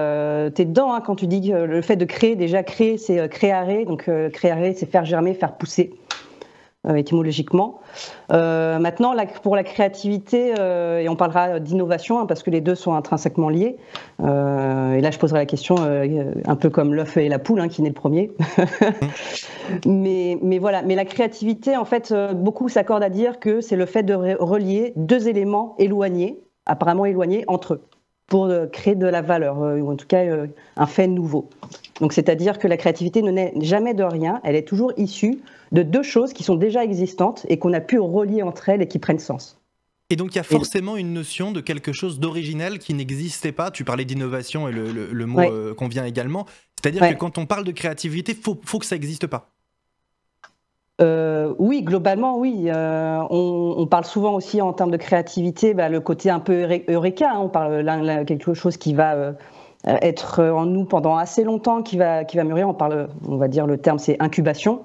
dedans 0.64 0.92
hein, 0.94 1.00
quand 1.00 1.16
tu 1.16 1.26
dis 1.26 1.50
que 1.50 1.56
le 1.56 1.82
fait 1.82 1.96
de 1.96 2.04
créer. 2.04 2.36
Déjà, 2.36 2.62
créer, 2.62 2.96
c'est 2.96 3.18
euh, 3.18 3.26
créare. 3.28 3.66
Donc, 3.86 4.08
euh, 4.08 4.30
créare, 4.30 4.58
c'est 4.76 4.88
faire 4.88 5.04
germer, 5.04 5.34
faire 5.34 5.54
pousser, 5.56 5.92
euh, 6.86 6.94
étymologiquement. 6.94 7.80
Euh, 8.32 8.78
maintenant, 8.78 9.12
la- 9.12 9.26
pour 9.26 9.56
la 9.56 9.64
créativité, 9.64 10.54
euh, 10.60 11.00
et 11.00 11.08
on 11.08 11.16
parlera 11.16 11.58
d'innovation, 11.58 12.20
hein, 12.20 12.26
parce 12.26 12.44
que 12.44 12.50
les 12.50 12.60
deux 12.60 12.76
sont 12.76 12.94
intrinsèquement 12.94 13.48
liés. 13.48 13.78
Euh, 14.22 14.92
et 14.94 15.00
là, 15.00 15.10
je 15.10 15.18
poserai 15.18 15.40
la 15.40 15.46
question 15.46 15.74
euh, 15.80 16.32
un 16.46 16.54
peu 16.54 16.70
comme 16.70 16.94
l'œuf 16.94 17.16
et 17.16 17.28
la 17.28 17.40
poule, 17.40 17.58
hein, 17.60 17.68
qui 17.68 17.82
naît 17.82 17.88
le 17.88 17.94
premier. 17.96 18.30
mais, 19.86 20.38
mais 20.40 20.58
voilà, 20.58 20.82
mais 20.82 20.94
la 20.94 21.04
créativité, 21.04 21.76
en 21.76 21.84
fait, 21.84 22.12
euh, 22.12 22.32
beaucoup 22.32 22.68
s'accordent 22.68 23.02
à 23.02 23.10
dire 23.10 23.40
que 23.40 23.60
c'est 23.60 23.76
le 23.76 23.86
fait 23.86 24.04
de 24.04 24.14
re- 24.14 24.36
relier 24.38 24.92
deux 24.94 25.28
éléments 25.28 25.74
éloignés, 25.80 26.38
apparemment 26.66 27.04
éloignés, 27.04 27.44
entre 27.48 27.74
eux, 27.74 27.82
pour 28.26 28.46
euh, 28.46 28.66
créer 28.66 28.94
de 28.94 29.06
la 29.06 29.20
valeur, 29.22 29.62
euh, 29.62 29.78
ou 29.78 29.90
en 29.92 29.96
tout 29.96 30.06
cas 30.06 30.24
euh, 30.24 30.46
un 30.76 30.86
fait 30.86 31.06
nouveau. 31.06 31.48
Donc, 32.00 32.12
c'est-à-dire 32.12 32.58
que 32.58 32.66
la 32.68 32.76
créativité 32.76 33.20
ne 33.22 33.30
naît 33.30 33.52
jamais 33.60 33.94
de 33.94 34.02
rien, 34.04 34.40
elle 34.44 34.56
est 34.56 34.66
toujours 34.66 34.92
issue 34.96 35.40
de 35.72 35.82
deux 35.82 36.02
choses 36.02 36.32
qui 36.32 36.42
sont 36.42 36.56
déjà 36.56 36.82
existantes 36.84 37.44
et 37.48 37.58
qu'on 37.58 37.72
a 37.72 37.80
pu 37.80 37.98
relier 37.98 38.42
entre 38.42 38.68
elles 38.68 38.82
et 38.82 38.88
qui 38.88 38.98
prennent 38.98 39.18
sens. 39.18 39.58
Et 40.10 40.16
donc 40.16 40.34
il 40.34 40.36
y 40.36 40.40
a 40.40 40.42
forcément 40.44 40.98
une 40.98 41.14
notion 41.14 41.52
de 41.52 41.60
quelque 41.62 41.92
chose 41.94 42.20
d'original 42.20 42.78
qui 42.78 42.92
n'existait 42.92 43.52
pas. 43.52 43.70
Tu 43.70 43.82
parlais 43.82 44.04
d'innovation 44.04 44.68
et 44.68 44.72
le, 44.72 44.92
le- 44.92 45.06
le 45.10 45.26
mot 45.26 45.38
Ouais. 45.38 45.50
euh, 45.50 45.72
convient 45.74 46.04
également. 46.04 46.44
C'est-à-dire 46.78 47.00
Ouais. 47.00 47.14
que 47.14 47.18
quand 47.18 47.38
on 47.38 47.46
parle 47.46 47.64
de 47.64 47.70
créativité, 47.72 48.34
faut, 48.34 48.60
faut 48.64 48.78
que 48.78 48.84
ça 48.84 48.94
n'existe 48.96 49.26
pas. 49.26 49.51
Euh, 51.00 51.54
oui, 51.58 51.82
globalement, 51.82 52.38
oui. 52.38 52.66
Euh, 52.66 53.22
on, 53.30 53.86
parle 53.86 54.04
souvent 54.04 54.34
aussi 54.34 54.60
en 54.60 54.72
termes 54.72 54.90
de 54.90 54.96
créativité, 54.96 55.74
bah, 55.74 55.88
le 55.88 56.00
côté 56.00 56.30
un 56.30 56.40
peu 56.40 56.66
eureka. 56.88 57.30
hein. 57.32 57.40
on 57.40 57.48
parle 57.48 57.80
là, 57.80 58.24
quelque 58.24 58.54
chose 58.54 58.76
qui 58.76 58.94
va 58.94 59.14
euh, 59.14 59.32
être 59.84 60.42
en 60.42 60.66
nous 60.66 60.84
pendant 60.84 61.16
assez 61.16 61.44
longtemps, 61.44 61.82
qui 61.82 61.96
va, 61.96 62.24
qui 62.24 62.36
va 62.36 62.44
mûrir. 62.44 62.68
On 62.68 62.74
parle, 62.74 63.08
on 63.26 63.36
va 63.36 63.48
dire 63.48 63.66
le 63.66 63.78
terme, 63.78 63.98
c'est 63.98 64.20
incubation. 64.20 64.84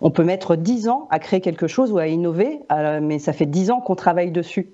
On 0.00 0.10
peut 0.10 0.24
mettre 0.24 0.56
10 0.56 0.88
ans 0.88 1.08
à 1.10 1.18
créer 1.18 1.40
quelque 1.40 1.66
chose 1.66 1.92
ou 1.92 1.98
à 1.98 2.06
innover, 2.06 2.60
mais 3.02 3.18
ça 3.18 3.32
fait 3.32 3.46
10 3.46 3.70
ans 3.70 3.80
qu'on 3.80 3.96
travaille 3.96 4.30
dessus. 4.30 4.72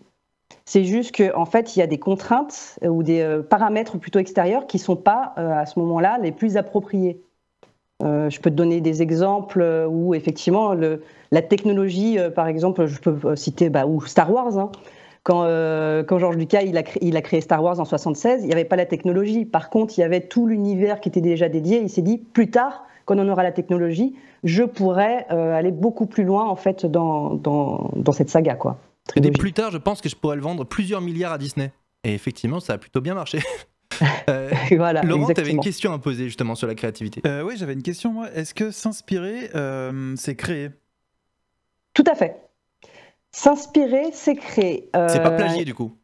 C'est 0.64 0.84
juste 0.84 1.16
qu'en 1.16 1.42
en 1.42 1.44
fait, 1.46 1.74
il 1.74 1.80
y 1.80 1.82
a 1.82 1.86
des 1.88 1.98
contraintes 1.98 2.78
ou 2.82 3.02
des 3.02 3.40
paramètres 3.50 3.98
plutôt 3.98 4.20
extérieurs 4.20 4.66
qui 4.68 4.76
ne 4.76 4.82
sont 4.82 4.96
pas, 4.96 5.32
à 5.36 5.66
ce 5.66 5.78
moment-là, 5.80 6.18
les 6.22 6.32
plus 6.32 6.56
appropriés. 6.56 7.25
Euh, 8.02 8.28
je 8.28 8.40
peux 8.40 8.50
te 8.50 8.54
donner 8.54 8.80
des 8.80 9.00
exemples 9.00 9.62
euh, 9.62 9.86
où 9.86 10.14
effectivement 10.14 10.74
le, 10.74 11.02
la 11.30 11.40
technologie, 11.42 12.18
euh, 12.18 12.30
par 12.30 12.46
exemple, 12.46 12.86
je 12.86 13.00
peux 13.00 13.36
citer 13.36 13.70
bah, 13.70 13.86
ou 13.86 14.04
Star 14.04 14.30
Wars. 14.30 14.58
hein. 14.58 14.70
Quand, 15.22 15.44
euh, 15.44 16.04
quand 16.04 16.18
George 16.18 16.36
Lucas 16.36 16.62
il 16.62 16.76
a, 16.76 16.82
créé, 16.82 17.04
il 17.04 17.16
a 17.16 17.22
créé 17.22 17.40
Star 17.40 17.62
Wars 17.62 17.80
en 17.80 17.84
76, 17.84 18.42
il 18.42 18.46
n'y 18.46 18.52
avait 18.52 18.64
pas 18.64 18.76
la 18.76 18.86
technologie. 18.86 19.44
Par 19.44 19.70
contre, 19.70 19.98
il 19.98 20.02
y 20.02 20.04
avait 20.04 20.20
tout 20.20 20.46
l'univers 20.46 21.00
qui 21.00 21.08
était 21.08 21.20
déjà 21.20 21.48
dédié. 21.48 21.80
Il 21.80 21.90
s'est 21.90 22.02
dit 22.02 22.18
plus 22.18 22.50
tard, 22.50 22.84
quand 23.06 23.18
on 23.18 23.28
aura 23.28 23.42
la 23.42 23.52
technologie, 23.52 24.14
je 24.44 24.62
pourrais 24.62 25.26
aller 25.28 25.72
beaucoup 25.72 26.06
plus 26.06 26.22
loin 26.22 26.44
en 26.44 26.54
fait 26.54 26.86
dans, 26.86 27.34
dans, 27.34 27.90
dans 27.96 28.12
cette 28.12 28.30
saga 28.30 28.54
quoi. 28.54 28.78
Et 29.16 29.30
plus 29.30 29.52
tard, 29.52 29.70
je 29.70 29.78
pense 29.78 30.00
que 30.00 30.08
je 30.08 30.16
pourrais 30.16 30.36
le 30.36 30.42
vendre 30.42 30.64
plusieurs 30.64 31.00
milliards 31.00 31.32
à 31.32 31.38
Disney. 31.38 31.72
Et 32.04 32.14
effectivement, 32.14 32.60
ça 32.60 32.74
a 32.74 32.78
plutôt 32.78 33.00
bien 33.00 33.14
marché. 33.14 33.40
Euh, 34.28 34.50
voilà, 34.76 35.02
Laurent, 35.02 35.28
tu 35.32 35.40
avais 35.40 35.50
une 35.52 35.60
question 35.60 35.92
à 35.92 35.98
poser 35.98 36.24
justement 36.24 36.54
sur 36.54 36.66
la 36.66 36.74
créativité. 36.74 37.20
Euh, 37.26 37.42
oui, 37.42 37.54
j'avais 37.56 37.72
une 37.72 37.82
question, 37.82 38.12
moi. 38.12 38.30
Est-ce 38.34 38.52
que 38.54 38.70
s'inspirer, 38.70 39.50
euh, 39.54 40.14
c'est 40.16 40.36
créer? 40.36 40.70
Tout 41.94 42.04
à 42.06 42.14
fait. 42.14 42.36
S'inspirer, 43.32 44.10
c'est 44.12 44.36
créer. 44.36 44.90
C'est 44.94 45.22
pas 45.22 45.30
Euh, 45.30 45.36
plagier 45.36 45.64
du 45.64 45.74
coup? 45.74 45.96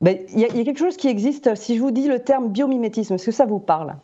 ben, 0.00 0.18
Il 0.30 0.38
y, 0.38 0.42
y 0.42 0.60
a 0.60 0.64
quelque 0.64 0.78
chose 0.78 0.96
qui 0.96 1.08
existe. 1.08 1.54
Si 1.54 1.76
je 1.76 1.80
vous 1.80 1.90
dis 1.90 2.06
le 2.08 2.20
terme 2.20 2.50
biomimétisme, 2.50 3.14
est-ce 3.14 3.26
que 3.26 3.32
ça 3.32 3.46
vous 3.46 3.60
parle? 3.60 3.96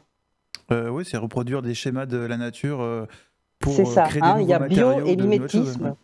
Euh, 0.71 0.89
Oui, 0.89 1.05
c'est 1.05 1.17
reproduire 1.19 1.63
des 1.63 1.75
schémas 1.75 2.07
de 2.07 2.17
la 2.19 2.37
nature 2.37 3.07
pour 3.59 3.75
C'est 3.75 3.85
ça. 3.85 4.05
créer 4.05 4.21
des 4.23 4.27
hein, 4.29 4.39
il 4.41 4.49
y 4.49 4.53
a 4.55 4.59
bio 4.59 4.87
matériaux, 4.89 5.07
et 5.07 5.17
mimétisme. 5.17 5.95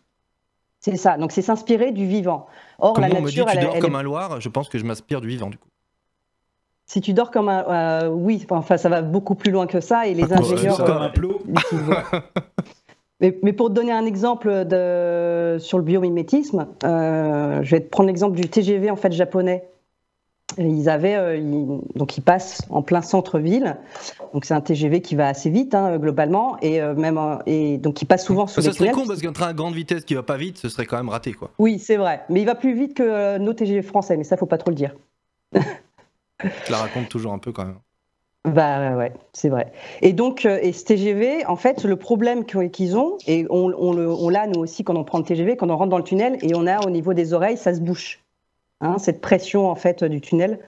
C'est 0.79 0.95
ça. 0.95 1.17
Donc 1.17 1.31
c'est 1.31 1.41
s'inspirer 1.41 1.91
du 1.91 2.05
vivant. 2.07 2.47
Or 2.77 2.93
Comment 2.93 3.07
la 3.07 3.15
on 3.15 3.21
me 3.21 3.29
dit 3.29 3.37
nature, 3.39 3.51
tu 3.51 3.57
elle, 3.57 3.63
dors 3.65 3.75
elle 3.75 3.81
comme 3.81 3.95
un 3.95 4.03
Loir, 4.03 4.39
je 4.39 4.47
pense 4.49 4.69
que 4.69 4.77
je 4.77 4.85
m'inspire 4.85 5.21
du 5.21 5.27
vivant 5.27 5.49
du 5.49 5.57
coup. 5.57 5.67
Si 6.91 7.01
tu 7.01 7.13
dors 7.13 7.29
comme 7.31 7.49
un, 7.49 7.63
euh, 7.69 8.09
oui, 8.09 8.45
enfin 8.49 8.77
ça 8.77 8.89
va 8.89 9.01
beaucoup 9.01 9.35
plus 9.35 9.51
loin 9.51 9.67
que 9.67 9.79
ça 9.79 10.07
et 10.07 10.13
les 10.15 10.33
Ah, 10.33 10.39
ingénieurs. 10.39 10.75
Juste 10.75 10.85
comme 10.85 10.97
euh, 10.97 11.01
un 11.05 11.09
plot. 11.09 11.39
l'utilisent. 11.47 11.89
Mais, 13.21 13.37
mais 13.43 13.51
pour 13.53 13.67
te 13.69 13.73
donner 13.73 13.91
un 13.91 14.05
exemple 14.05 14.65
de, 14.65 15.57
sur 15.59 15.77
le 15.77 15.83
biomimétisme, 15.83 16.67
euh, 16.85 17.61
je 17.63 17.71
vais 17.75 17.81
te 17.81 17.89
prendre 17.89 18.07
l'exemple 18.07 18.35
du 18.37 18.47
TGV 18.49 18.89
en 18.91 18.95
fait 18.95 19.11
japonais. 19.11 19.67
Et 20.57 20.65
Ils 20.65 20.89
avaient, 20.89 21.15
euh, 21.15 21.35
ils- 21.37 21.81
donc 21.95 22.17
ils 22.17 22.21
passent 22.21 22.61
en 22.71 22.81
plein 22.81 23.01
centre-ville. 23.03 23.77
Donc 24.33 24.45
c'est 24.45 24.53
un 24.55 24.61
TGV 24.61 25.01
qui 25.01 25.15
va 25.15 25.27
assez 25.27 25.49
vite 25.51 25.75
hein, 25.75 25.97
globalement 25.99 26.57
et 26.61 26.81
euh, 26.81 26.95
même 26.95 27.17
euh, 27.19 27.35
et 27.45 27.77
donc 27.77 28.01
il 28.01 28.05
passe 28.05 28.25
souvent 28.25 28.47
sous 28.47 28.61
Ça 28.61 28.69
les 28.69 28.73
serait 28.73 28.89
tunnels. 28.89 28.95
con 29.03 29.07
parce 29.07 29.21
qu'un 29.21 29.31
train 29.33 29.49
à 29.49 29.53
grande 29.53 29.75
vitesse 29.75 30.05
qui 30.05 30.15
va 30.15 30.23
pas 30.23 30.37
vite, 30.37 30.57
ce 30.57 30.67
serait 30.69 30.85
quand 30.87 30.97
même 30.97 31.09
raté 31.09 31.33
quoi. 31.33 31.51
Oui, 31.59 31.77
c'est 31.77 31.97
vrai, 31.97 32.21
mais 32.29 32.41
il 32.41 32.45
va 32.45 32.55
plus 32.55 32.73
vite 32.73 32.95
que 32.95 33.03
euh, 33.03 33.37
nos 33.37 33.53
TGV 33.53 33.83
français, 33.83 34.17
mais 34.17 34.23
ça 34.23 34.37
faut 34.37 34.47
pas 34.47 34.57
trop 34.57 34.71
le 34.71 34.75
dire. 34.75 34.95
Je 36.43 36.71
la 36.71 36.77
raconte 36.77 37.09
toujours 37.09 37.33
un 37.33 37.39
peu 37.39 37.51
quand 37.51 37.65
même. 37.65 37.79
Bah 38.45 38.95
ouais, 38.95 39.11
c'est 39.33 39.49
vrai. 39.49 39.71
Et 40.01 40.13
donc, 40.13 40.45
euh, 40.45 40.59
et 40.61 40.71
ce 40.71 40.85
TGV, 40.85 41.45
en 41.45 41.57
fait, 41.57 41.83
le 41.83 41.97
problème 41.97 42.45
qu'ils 42.45 42.97
ont, 42.97 43.17
et 43.27 43.45
on, 43.49 43.73
on 43.77 44.29
l'a 44.29 44.47
nous 44.47 44.61
aussi 44.61 44.83
quand 44.83 44.95
on 44.95 45.03
prend 45.03 45.17
le 45.17 45.25
TGV, 45.25 45.57
quand 45.57 45.69
on 45.69 45.75
rentre 45.75 45.89
dans 45.89 45.97
le 45.97 46.03
tunnel, 46.03 46.37
et 46.41 46.55
on 46.55 46.65
a 46.65 46.79
au 46.85 46.89
niveau 46.89 47.13
des 47.13 47.33
oreilles, 47.33 47.57
ça 47.57 47.73
se 47.73 47.81
bouche. 47.81 48.21
Hein, 48.81 48.97
cette 48.97 49.19
pression 49.19 49.69
en 49.69 49.75
fait 49.75 50.05
du 50.05 50.21
tunnel. 50.21 50.59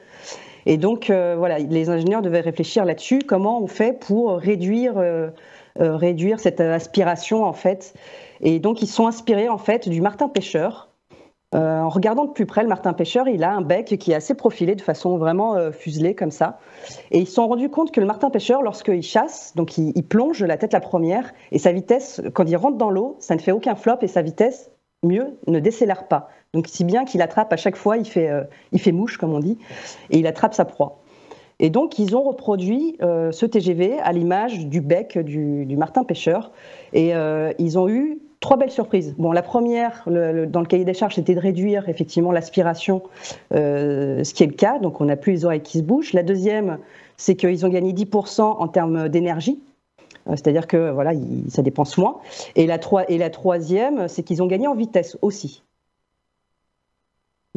Et 0.65 0.75
donc, 0.75 1.09
euh, 1.09 1.35
voilà, 1.37 1.59
les 1.59 1.89
ingénieurs 1.89 2.21
devaient 2.21 2.41
réfléchir 2.41 2.83
là-dessus, 2.83 3.19
comment 3.19 3.63
on 3.63 3.67
fait 3.67 3.97
pour 3.97 4.35
réduire, 4.35 4.97
euh, 4.97 5.29
réduire 5.77 6.41
cette 6.41 6.59
aspiration 6.59 7.45
en 7.45 7.53
fait. 7.53 7.93
Et 8.41 8.59
donc, 8.59 8.81
ils 8.81 8.87
sont 8.87 9.07
inspirés 9.07 9.47
en 9.47 9.57
fait 9.57 9.87
du 9.87 10.01
martin 10.01 10.27
pêcheur. 10.27 10.90
Euh, 11.53 11.79
en 11.81 11.89
regardant 11.89 12.25
de 12.25 12.31
plus 12.31 12.45
près, 12.45 12.61
le 12.61 12.69
martin 12.69 12.93
pêcheur, 12.93 13.27
il 13.27 13.43
a 13.43 13.51
un 13.51 13.61
bec 13.61 13.97
qui 13.99 14.11
est 14.11 14.15
assez 14.15 14.35
profilé 14.35 14.75
de 14.75 14.81
façon 14.81 15.17
vraiment 15.17 15.55
euh, 15.55 15.71
fuselée 15.71 16.15
comme 16.15 16.31
ça. 16.31 16.59
Et 17.11 17.19
ils 17.19 17.27
se 17.27 17.33
sont 17.33 17.47
rendus 17.47 17.69
compte 17.69 17.91
que 17.91 17.99
le 17.99 18.05
martin 18.05 18.29
pêcheur, 18.29 18.61
lorsqu'il 18.61 19.03
chasse, 19.03 19.53
donc 19.55 19.77
il, 19.77 20.01
plonge 20.03 20.41
la 20.43 20.55
tête 20.55 20.71
la 20.71 20.79
première, 20.79 21.33
et 21.51 21.59
sa 21.59 21.73
vitesse, 21.73 22.21
quand 22.33 22.45
il 22.45 22.55
rentre 22.55 22.77
dans 22.77 22.89
l'eau, 22.89 23.17
ça 23.19 23.35
ne 23.35 23.41
fait 23.41 23.51
aucun 23.51 23.75
flop, 23.75 23.97
et 24.01 24.07
sa 24.07 24.21
vitesse, 24.21 24.71
mieux, 25.03 25.37
ne 25.47 25.59
décélère 25.59 26.07
pas. 26.07 26.29
Donc 26.53 26.67
si 26.67 26.85
bien 26.85 27.03
qu'il 27.03 27.21
attrape 27.21 27.51
à 27.51 27.57
chaque 27.57 27.75
fois, 27.75 27.97
il 27.97 28.05
fait, 28.05 28.29
euh, 28.29 28.43
il 28.71 28.79
fait 28.79 28.93
mouche, 28.93 29.17
comme 29.17 29.33
on 29.33 29.39
dit, 29.39 29.57
et 30.09 30.19
il 30.19 30.27
attrape 30.27 30.53
sa 30.53 30.63
proie. 30.63 30.99
Et 31.59 31.69
donc 31.69 31.99
ils 31.99 32.15
ont 32.15 32.23
reproduit 32.23 32.97
ce 32.99 33.45
TGV 33.45 33.99
à 33.99 34.11
l'image 34.13 34.65
du 34.65 34.81
bec 34.81 35.19
du, 35.19 35.77
martin 35.77 36.03
pêcheur, 36.03 36.51
et 36.91 37.13
ils 37.59 37.77
ont 37.77 37.87
eu 37.87 38.19
trois 38.41 38.57
belles 38.57 38.71
surprises. 38.71 39.15
Bon, 39.17 39.31
la 39.31 39.41
première, 39.43 40.03
le- 40.07 40.33
le- 40.33 40.47
dans 40.47 40.59
le 40.59 40.65
cahier 40.65 40.83
des 40.83 40.93
charges, 40.93 41.15
c'était 41.15 41.35
de 41.35 41.39
réduire 41.39 41.87
effectivement 41.87 42.33
l'aspiration, 42.33 43.01
euh, 43.53 44.23
ce 44.25 44.33
qui 44.33 44.43
est 44.43 44.47
le 44.47 44.53
cas. 44.53 44.79
Donc, 44.79 44.99
on 44.99 45.05
n'a 45.05 45.15
plus 45.15 45.31
les 45.31 45.45
oreilles 45.45 45.61
qui 45.61 45.77
se 45.77 45.83
bougent. 45.83 46.11
La 46.11 46.23
deuxième, 46.23 46.79
c'est 47.15 47.35
qu'ils 47.35 47.65
ont 47.65 47.69
gagné 47.69 47.93
10% 47.93 48.57
en 48.59 48.67
termes 48.67 49.07
d'énergie. 49.07 49.61
Euh, 50.27 50.31
C'est-à-dire 50.31 50.67
que 50.67 50.91
voilà, 50.91 51.13
il- 51.13 51.49
ça 51.49 51.61
dépense 51.61 51.97
moins. 51.97 52.19
Et 52.55 52.65
la, 52.67 52.77
troi- 52.79 53.09
et 53.09 53.17
la 53.17 53.29
troisième, 53.29 54.07
c'est 54.07 54.23
qu'ils 54.23 54.43
ont 54.43 54.47
gagné 54.47 54.67
en 54.67 54.75
vitesse 54.75 55.17
aussi. 55.21 55.63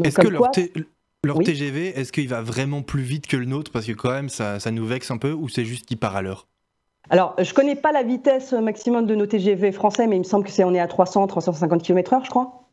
Est-ce 0.02 0.18
que 0.18 0.28
leur, 0.28 0.40
quoi- 0.42 0.50
T- 0.50 0.72
leur 1.24 1.38
Oui. 1.38 1.44
TGV, 1.44 1.98
est-ce 1.98 2.12
qu'il 2.12 2.28
va 2.28 2.42
vraiment 2.42 2.82
plus 2.82 3.02
vite 3.02 3.26
que 3.26 3.36
le 3.36 3.46
nôtre? 3.46 3.70
Parce 3.72 3.86
que 3.86 3.92
quand 3.92 4.10
même, 4.10 4.28
ça, 4.28 4.60
ça 4.60 4.70
nous 4.70 4.84
vexe 4.84 5.10
un 5.10 5.18
peu, 5.18 5.32
ou 5.32 5.48
c'est 5.48 5.64
juste 5.64 5.86
qu'il 5.86 5.96
part 5.98 6.14
à 6.16 6.22
l'heure? 6.22 6.46
Alors, 7.11 7.34
je 7.38 7.52
connais 7.52 7.76
pas 7.76 7.92
la 7.92 8.02
vitesse 8.02 8.52
maximum 8.52 9.06
de 9.06 9.14
nos 9.14 9.26
TGV 9.26 9.73
français, 9.73 10.06
mais 10.06 10.16
il 10.16 10.20
me 10.20 10.25
semble 10.25 10.44
que 10.44 10.50
c'est 10.50 10.64
on 10.64 10.73
est 10.75 10.80
à 10.80 10.87
300, 10.88 11.26
350 11.26 11.82
km/h, 11.82 12.25
je 12.25 12.30
crois. 12.30 12.64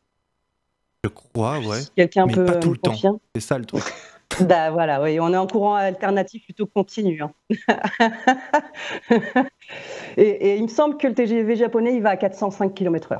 Je 1.04 1.08
crois, 1.10 1.58
ouais. 1.58 1.80
Quelqu'un 1.96 2.26
peut 2.28 2.46
pas 2.46 2.54
tout 2.56 2.70
le 2.70 2.78
temps. 2.78 2.94
C'est 3.34 3.40
ça 3.40 3.58
le 3.58 3.64
truc. 3.64 3.82
Bah 4.40 4.70
voilà, 4.70 5.02
oui, 5.02 5.20
on 5.20 5.30
est 5.34 5.36
en 5.36 5.46
courant 5.46 5.74
alternatif 5.74 6.42
plutôt 6.46 6.64
continu. 6.64 7.20
hein. 7.22 7.32
et, 10.16 10.22
et 10.22 10.56
il 10.56 10.62
me 10.62 10.68
semble 10.68 10.96
que 10.96 11.06
le 11.06 11.12
TGV 11.14 11.54
japonais, 11.56 11.94
il 11.94 12.02
va 12.02 12.10
à 12.10 12.16
405 12.16 12.72
km/h, 12.74 13.18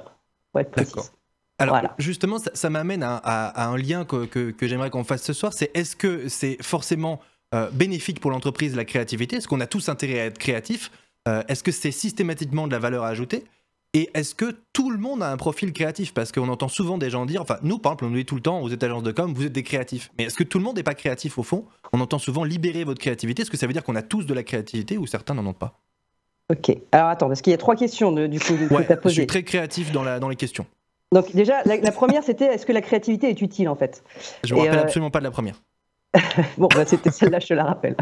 pour 0.52 0.61
être 0.61 0.71
précis. 0.71 0.95
D'accord. 0.95 1.11
Alors 1.59 1.75
Voilà. 1.75 1.95
justement, 1.99 2.38
ça, 2.38 2.50
ça 2.54 2.71
m'amène 2.71 3.02
à, 3.02 3.16
à- 3.16 3.49
à 3.49 3.66
un 3.69 3.76
lien 3.76 4.07
que, 4.07 4.25
que- 4.25 4.50
que 4.52 4.66
j'aimerais 4.66 4.88
qu'on 4.88 5.04
fasse 5.04 5.23
ce 5.23 5.35
soir. 5.35 5.52
C'est 5.52 5.71
est-ce 5.76 5.95
que 5.97 6.28
c'est 6.28 6.57
forcément 6.62 7.21
euh, 7.54 7.69
bénéfique 7.71 8.19
pour 8.19 8.31
l'entreprise 8.31 8.75
la 8.75 8.87
créativité? 8.87 9.37
Est-ce 9.37 9.49
qu'on 9.49 9.61
a 9.61 9.66
tous 9.66 9.90
intérêt 9.90 10.19
à 10.19 10.25
être 10.25 10.38
créatif 10.38 10.90
Euh, 11.29 11.43
Est-ce 11.49 11.62
que 11.62 11.73
c'est 11.73 11.91
systématiquement 11.91 12.67
de 12.67 12.73
la 12.73 12.79
valeur 12.79 13.05
à 13.05 13.09
ajouter? 13.09 13.45
Et 13.95 14.09
est-ce 14.14 14.35
que 14.35 14.57
tout 14.73 14.91
le 14.91 14.97
monde 14.97 15.23
a 15.23 15.31
un 15.31 15.37
profil 15.37 15.73
créatif? 15.73 16.14
Parce 16.14 16.33
qu'on 16.33 16.49
entend 16.49 16.69
souvent 16.69 16.97
des 16.97 17.11
gens 17.11 17.26
dire, 17.26 17.43
enfin 17.43 17.59
nous 17.62 17.79
par 17.79 17.93
exemple, 17.93 18.07
on 18.07 18.09
nous 18.09 18.17
dit 18.17 18.25
tout 18.25 18.37
le 18.37 18.41
temps, 18.41 18.61
vous 18.62 18.73
êtes 18.73 18.83
agence 18.83 19.02
de 19.02 19.12
com, 19.12 19.35
vous 19.35 19.45
êtes 19.45 19.52
des 19.52 19.62
créatifs. 19.62 20.11
Mais 20.17 20.25
est-ce 20.25 20.35
que 20.35 20.45
tout 20.45 20.57
le 20.57 20.64
monde 20.64 20.76
n'est 20.76 20.83
pas 20.83 20.95
créatif 20.95 21.37
au 21.37 21.43
fond? 21.43 21.67
On 21.93 22.00
entend 22.00 22.19
souvent 22.19 22.43
libérer 22.43 22.85
votre 22.85 23.00
créativité. 23.00 23.43
Est-ce 23.43 23.50
que 23.50 23.59
ça 23.59 23.67
veut 23.67 23.75
dire 23.75 23.85
qu'on 23.85 23.97
a 23.97 24.02
tous 24.02 24.25
de 24.25 24.33
la 24.33 24.45
créativité 24.45 24.97
ou 24.97 25.07
certains 25.07 25.35
n'en 25.35 25.45
ont 25.45 25.52
pas? 25.52 25.79
Ok. 26.50 26.75
Alors 26.91 27.09
attends, 27.09 27.29
parce 27.29 27.43
qu'il 27.43 27.50
y 27.50 27.55
a 27.55 27.59
trois 27.59 27.76
questions 27.76 28.12
du 28.12 28.41
coup 28.41 28.55
que 28.55 28.75
ouais, 28.75 28.87
tu 28.87 28.93
as 28.93 28.97
posées. 28.97 29.14
Je 29.14 29.21
suis 29.21 29.26
très 29.26 29.43
créatif 29.43 29.93
dans, 29.93 30.02
la, 30.02 30.21
dans 30.21 30.31
les 30.31 30.37
questions. 30.37 30.64
Donc 31.12 31.35
déjà, 31.37 31.62
la, 31.64 31.93
première 31.93 32.25
c'était 32.25 32.47
est-ce 32.47 32.64
que 32.64 32.73
la 32.73 32.81
créativité 32.81 33.29
est 33.29 33.43
utile 33.43 33.69
en 33.69 33.76
fait? 33.76 34.02
Je 34.43 34.55
me 34.55 34.61
rappelle 34.61 34.79
euh, 34.79 34.83
absolument 34.83 35.11
pas 35.11 35.19
de 35.19 35.25
la 35.25 35.31
première. 35.31 35.61
bon, 36.59 36.69
bah, 36.75 36.85
c'était 36.85 37.11
celle-là, 37.11 37.38
je 37.38 37.49
te 37.49 37.54
la 37.54 37.64
rappelle. 37.64 37.97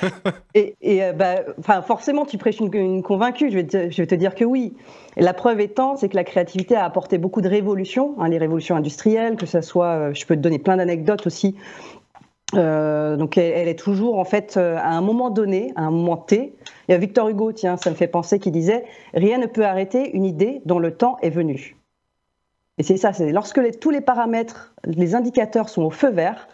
et, 0.54 0.76
et 0.80 1.12
bah, 1.12 1.42
forcément, 1.82 2.24
tu 2.24 2.38
prêches 2.38 2.60
une, 2.60 3.02
convaincue, 3.02 3.50
je 3.50 3.56
vais, 3.56 3.66
te, 3.66 3.90
je 3.90 3.96
vais, 4.02 4.06
te, 4.06 4.14
dire 4.14 4.34
que 4.34 4.44
oui. 4.44 4.76
la 5.16 5.34
preuve 5.34 5.60
étant, 5.60 5.96
c'est 5.96 6.08
que 6.08 6.16
la 6.16 6.24
créativité 6.24 6.76
a 6.76 6.84
apporté 6.84 7.18
beaucoup 7.18 7.40
de 7.40 7.48
révolutions, 7.48 8.14
hein, 8.20 8.28
les 8.28 8.38
révolutions 8.38 8.76
industrielles, 8.76 9.36
que 9.36 9.46
ce 9.46 9.60
soit, 9.60 9.86
euh, 9.86 10.14
je 10.14 10.24
peux 10.24 10.36
te 10.36 10.40
donner 10.40 10.58
plein 10.58 10.76
d'anecdotes 10.76 11.26
aussi. 11.26 11.56
Euh, 12.54 13.16
donc 13.16 13.36
elle, 13.36 13.68
est 13.68 13.78
toujours 13.78 14.18
en 14.18 14.24
fait 14.24 14.56
à 14.56 14.88
un 14.88 15.02
moment 15.02 15.28
donné, 15.28 15.72
à 15.76 15.82
un 15.82 15.90
moment 15.90 16.16
T. 16.16 16.54
Il 16.88 16.92
y 16.92 16.94
a 16.94 16.98
Victor 16.98 17.28
Hugo, 17.28 17.52
tiens, 17.52 17.76
ça 17.76 17.90
me 17.90 17.94
fait 17.94 18.06
penser, 18.06 18.38
qui 18.38 18.50
disait 18.50 18.84
rien 19.12 19.36
ne 19.36 19.46
peut 19.46 19.66
arrêter 19.66 20.16
une 20.16 20.24
idée 20.24 20.62
dont 20.64 20.78
le 20.78 20.92
temps 20.92 21.18
est 21.20 21.28
venu. 21.30 21.76
Et 22.78 22.84
c'est 22.84 22.96
ça, 22.96 23.12
c'est 23.12 23.32
lorsque 23.32 23.58
les, 23.58 23.72
tous 23.72 23.90
les 23.90 24.00
paramètres, 24.00 24.72
les 24.84 25.14
indicateurs 25.14 25.68
sont 25.68 25.82
au 25.82 25.90
feu 25.90 26.10
vert, 26.10 26.48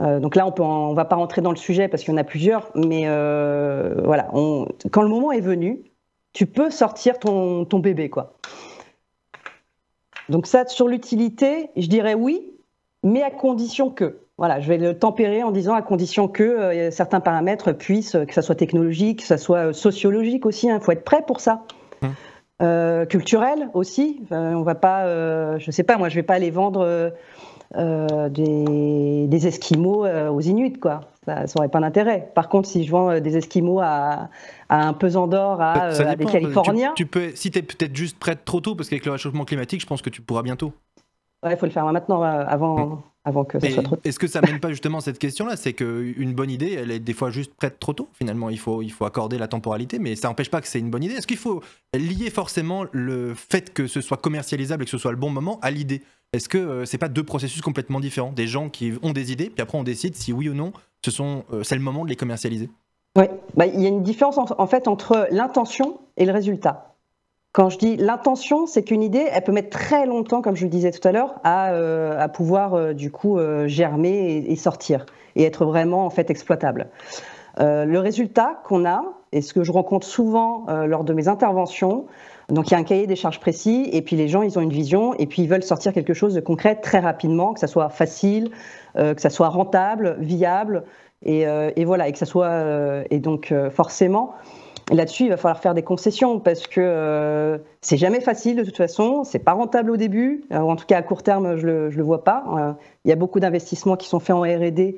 euh, 0.00 0.20
donc 0.20 0.36
là, 0.36 0.46
on 0.46 0.90
ne 0.90 0.94
va 0.94 1.04
pas 1.04 1.16
rentrer 1.16 1.40
dans 1.40 1.50
le 1.50 1.56
sujet 1.56 1.88
parce 1.88 2.02
qu'il 2.02 2.12
y 2.12 2.14
en 2.14 2.20
a 2.20 2.24
plusieurs, 2.24 2.70
mais 2.74 3.04
euh, 3.06 3.94
voilà, 4.04 4.28
quand 4.90 5.02
le 5.02 5.08
moment 5.08 5.32
est 5.32 5.40
venu, 5.40 5.82
tu 6.32 6.46
peux 6.46 6.70
sortir 6.70 7.18
ton, 7.18 7.64
bébé, 7.64 8.08
quoi. 8.10 8.34
Donc 10.28 10.46
ça, 10.46 10.66
sur 10.66 10.88
l'utilité, 10.88 11.70
je 11.76 11.88
dirais 11.88 12.14
oui, 12.14 12.52
mais 13.02 13.22
à 13.22 13.30
condition 13.30 13.90
que. 13.90 14.20
Voilà, 14.36 14.60
je 14.60 14.68
vais 14.68 14.78
le 14.78 14.96
tempérer 14.96 15.42
en 15.42 15.50
disant 15.50 15.74
à 15.74 15.82
condition 15.82 16.28
que 16.28 16.44
euh, 16.44 16.90
certains 16.92 17.18
paramètres 17.18 17.72
puissent, 17.72 18.16
que 18.26 18.32
ça 18.32 18.42
soit 18.42 18.54
technologique, 18.54 19.20
que 19.20 19.26
ça 19.26 19.36
soit 19.36 19.72
sociologique 19.72 20.46
aussi. 20.46 20.66
Il 20.66 20.70
hein, 20.70 20.78
faut 20.78 20.92
être 20.92 21.04
prêt 21.04 21.24
pour 21.26 21.40
ça. 21.40 21.64
Mmh. 22.02 23.06
culturel 23.06 23.70
aussi. 23.74 24.22
on 24.30 24.62
va 24.62 24.76
pas, 24.76 25.58
je 25.58 25.70
sais 25.72 25.82
pas, 25.82 25.96
moi, 25.96 26.08
je 26.08 26.14
vais 26.14 26.22
pas 26.22 26.34
aller 26.34 26.52
vendre 26.52 27.12
euh, 27.76 28.30
des, 28.30 29.46
Esquimaux 29.46 30.06
euh, 30.06 30.30
aux 30.30 30.40
Inuits, 30.40 30.72
quoi. 30.72 31.00
Ça 31.26 31.44
n'aurait 31.54 31.68
pas 31.68 31.80
d'intérêt. 31.80 32.32
Par 32.34 32.48
contre, 32.48 32.66
si 32.66 32.84
je 32.84 32.90
vends 32.90 33.10
euh, 33.10 33.20
des 33.20 33.36
Esquimaux 33.36 33.80
à, 33.80 34.30
un 34.70 34.94
pesant 34.94 35.26
d'or 35.26 35.60
à, 35.60 35.90
des 36.16 36.24
Californiens. 36.24 36.92
Tu, 36.96 37.04
peux, 37.04 37.32
si 37.34 37.50
tu 37.50 37.58
es 37.58 37.62
peut-être 37.62 37.94
juste 37.94 38.18
prête 38.18 38.44
trop 38.46 38.60
tôt, 38.60 38.74
parce 38.74 38.88
qu'avec 38.88 39.04
le 39.04 39.12
réchauffement 39.12 39.44
climatique, 39.44 39.82
je 39.82 39.86
pense 39.86 40.00
que 40.00 40.08
tu 40.08 40.22
pourras 40.22 40.42
bientôt. 40.42 40.72
Ouais, 41.42 41.52
il 41.52 41.56
faut 41.58 41.66
le 41.66 41.72
faire 41.72 41.84
maintenant, 41.84 42.22
avant, 42.22 42.86
mm. 42.86 43.02
avant 43.26 43.44
que 43.44 43.60
ça 43.60 43.70
soit 43.70 43.82
trop 43.82 43.96
tôt. 43.96 44.02
Est-ce 44.02 44.18
que 44.18 44.26
ça 44.26 44.40
mène 44.40 44.60
pas 44.60 44.70
justement 44.70 45.00
cette 45.00 45.18
question-là? 45.18 45.56
C'est 45.56 45.74
qu'une 45.74 46.32
bonne 46.32 46.50
idée, 46.50 46.72
elle 46.72 46.90
est 46.90 46.98
des 46.98 47.12
fois 47.12 47.30
juste 47.30 47.52
prête 47.54 47.78
trop 47.78 47.92
tôt, 47.92 48.08
finalement. 48.14 48.48
Il 48.48 48.58
faut, 48.58 48.80
il 48.80 48.90
faut 48.90 49.04
accorder 49.04 49.36
la 49.36 49.46
temporalité, 49.46 49.98
mais 49.98 50.16
ça 50.16 50.28
n'empêche 50.28 50.50
pas 50.50 50.62
que 50.62 50.66
c'est 50.66 50.80
une 50.80 50.90
bonne 50.90 51.04
idée. 51.04 51.14
Est-ce 51.14 51.26
qu'il 51.26 51.36
faut 51.36 51.62
lier 51.94 52.30
forcément 52.30 52.86
le 52.92 53.34
fait 53.34 53.74
que 53.74 53.86
ce 53.86 54.00
soit 54.00 54.16
commercialisable 54.16 54.82
et 54.82 54.86
que 54.86 54.90
ce 54.90 54.98
soit 54.98 55.12
le 55.12 55.18
bon 55.18 55.30
moment 55.30 55.60
à 55.60 55.70
l'idée? 55.70 56.02
Est-ce 56.32 56.48
que 56.48 56.58
euh, 56.58 56.84
c'est 56.84 56.98
pas 56.98 57.08
deux 57.08 57.22
processus 57.22 57.62
complètement 57.62 58.00
différents? 58.00 58.32
Des 58.32 58.46
gens 58.46 58.68
qui 58.68 58.92
ont 59.02 59.12
des 59.12 59.32
idées, 59.32 59.50
puis 59.50 59.62
après 59.62 59.78
on 59.78 59.82
décide 59.82 60.14
si 60.14 60.32
oui 60.32 60.48
ou 60.48 60.54
non 60.54 60.72
ce 61.04 61.10
sont, 61.10 61.44
euh, 61.52 61.62
c'est 61.62 61.76
le 61.76 61.80
moment 61.80 62.04
de 62.04 62.10
les 62.10 62.16
commercialiser? 62.16 62.68
Oui, 63.16 63.24
bah, 63.54 63.66
il 63.66 63.80
y 63.80 63.86
a 63.86 63.88
une 63.88 64.02
différence 64.02 64.36
en, 64.36 64.66
fait 64.66 64.88
entre 64.88 65.26
l'intention 65.30 65.98
et 66.16 66.26
le 66.26 66.32
résultat. 66.32 66.94
Quand 67.52 67.70
je 67.70 67.78
dis 67.78 67.96
l'intention, 67.96 68.66
c'est 68.66 68.82
qu'une 68.82 69.02
idée, 69.02 69.26
elle 69.32 69.42
peut 69.42 69.52
mettre 69.52 69.70
très 69.70 70.06
longtemps, 70.06 70.42
comme 70.42 70.54
je 70.54 70.64
le 70.64 70.70
disais 70.70 70.90
tout 70.90 71.06
à 71.08 71.12
l'heure, 71.12 71.40
à, 71.44 71.70
euh, 71.72 72.28
pouvoir 72.28 72.94
du 72.94 73.10
coup 73.10 73.38
germer 73.66 74.44
et, 74.46 74.56
sortir 74.56 75.06
et 75.34 75.44
être 75.44 75.64
vraiment 75.64 76.04
en 76.04 76.10
fait 76.10 76.30
exploitable. 76.30 76.90
le 77.58 77.98
résultat 77.98 78.60
qu'on 78.64 78.84
a, 78.84 79.02
et 79.32 79.40
ce 79.40 79.54
que 79.54 79.64
je 79.64 79.72
rencontre 79.72 80.06
souvent 80.06 80.66
lors 80.86 81.04
de 81.04 81.14
mes 81.14 81.26
interventions, 81.26 82.06
donc 82.48 82.68
il 82.68 82.70
y 82.72 82.74
a 82.74 82.78
un 82.78 82.84
cahier 82.84 83.06
des 83.06 83.16
charges 83.16 83.40
précis, 83.40 83.88
et 83.92 84.00
puis 84.00 84.16
les 84.16 84.28
gens, 84.28 84.42
ils 84.42 84.58
ont 84.58 84.62
une 84.62 84.72
vision, 84.72 85.12
et 85.14 85.26
puis 85.26 85.42
ils 85.42 85.48
veulent 85.48 85.62
sortir 85.62 85.92
quelque 85.92 86.14
chose 86.14 86.34
de 86.34 86.40
concret 86.40 86.76
très 86.76 86.98
rapidement, 86.98 87.52
que 87.52 87.60
ça 87.60 87.66
soit 87.66 87.90
facile, 87.90 88.50
euh, 88.96 89.14
que 89.14 89.20
ça 89.20 89.28
soit 89.28 89.48
rentable, 89.48 90.16
viable, 90.18 90.84
et, 91.22 91.46
euh, 91.46 91.70
voilà, 91.84 92.08
et 92.08 92.12
que 92.12 92.18
ça 92.18 92.26
soit. 92.26 92.46
Euh, 92.46 93.04
et 93.10 93.18
donc 93.18 93.52
forcément, 93.70 94.32
là-dessus, 94.90 95.24
il 95.24 95.28
va 95.28 95.36
falloir 95.36 95.60
faire 95.60 95.74
des 95.74 95.82
concessions 95.82 96.40
parce 96.40 96.66
que 96.66 97.60
c'est 97.82 97.98
jamais 97.98 98.20
facile 98.20 98.56
de 98.56 98.64
toute 98.64 98.78
façon, 98.78 99.24
c'est 99.24 99.40
pas 99.40 99.52
rentable 99.52 99.90
au 99.90 99.96
début, 99.98 100.44
en 100.50 100.76
tout 100.76 100.86
cas 100.86 100.96
à 100.96 101.02
court 101.02 101.22
terme, 101.22 101.56
je 101.56 101.66
le, 101.66 101.90
le 101.90 102.02
vois 102.02 102.24
pas. 102.24 102.76
Il 103.04 103.08
y 103.08 103.12
a 103.12 103.16
beaucoup 103.16 103.40
d'investissements 103.40 103.96
qui 103.96 104.08
sont 104.08 104.20
faits 104.20 104.36
en 104.36 104.40
R&D. 104.40 104.96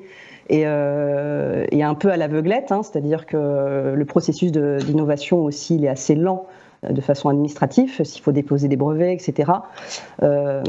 Et, 0.49 0.65
un 0.65 1.95
peu 1.95 2.11
à 2.11 2.17
l'aveuglette, 2.17 2.71
hein, 2.71 2.83
c'est-à-dire 2.83 3.25
que 3.25 3.93
le 3.93 4.05
processus 4.05 4.51
d'innovation 4.53 5.43
aussi 5.43 5.75
il 5.75 5.83
est 5.83 5.89
assez 5.89 6.15
lent 6.15 6.45
de 6.89 7.01
façon 7.01 7.29
administrative, 7.29 8.03
s'il 8.03 8.21
faut 8.21 8.31
déposer 8.31 8.67
des 8.67 8.75
brevets, 8.75 9.13
etc. 9.13 9.51
Euh, 10.23 10.63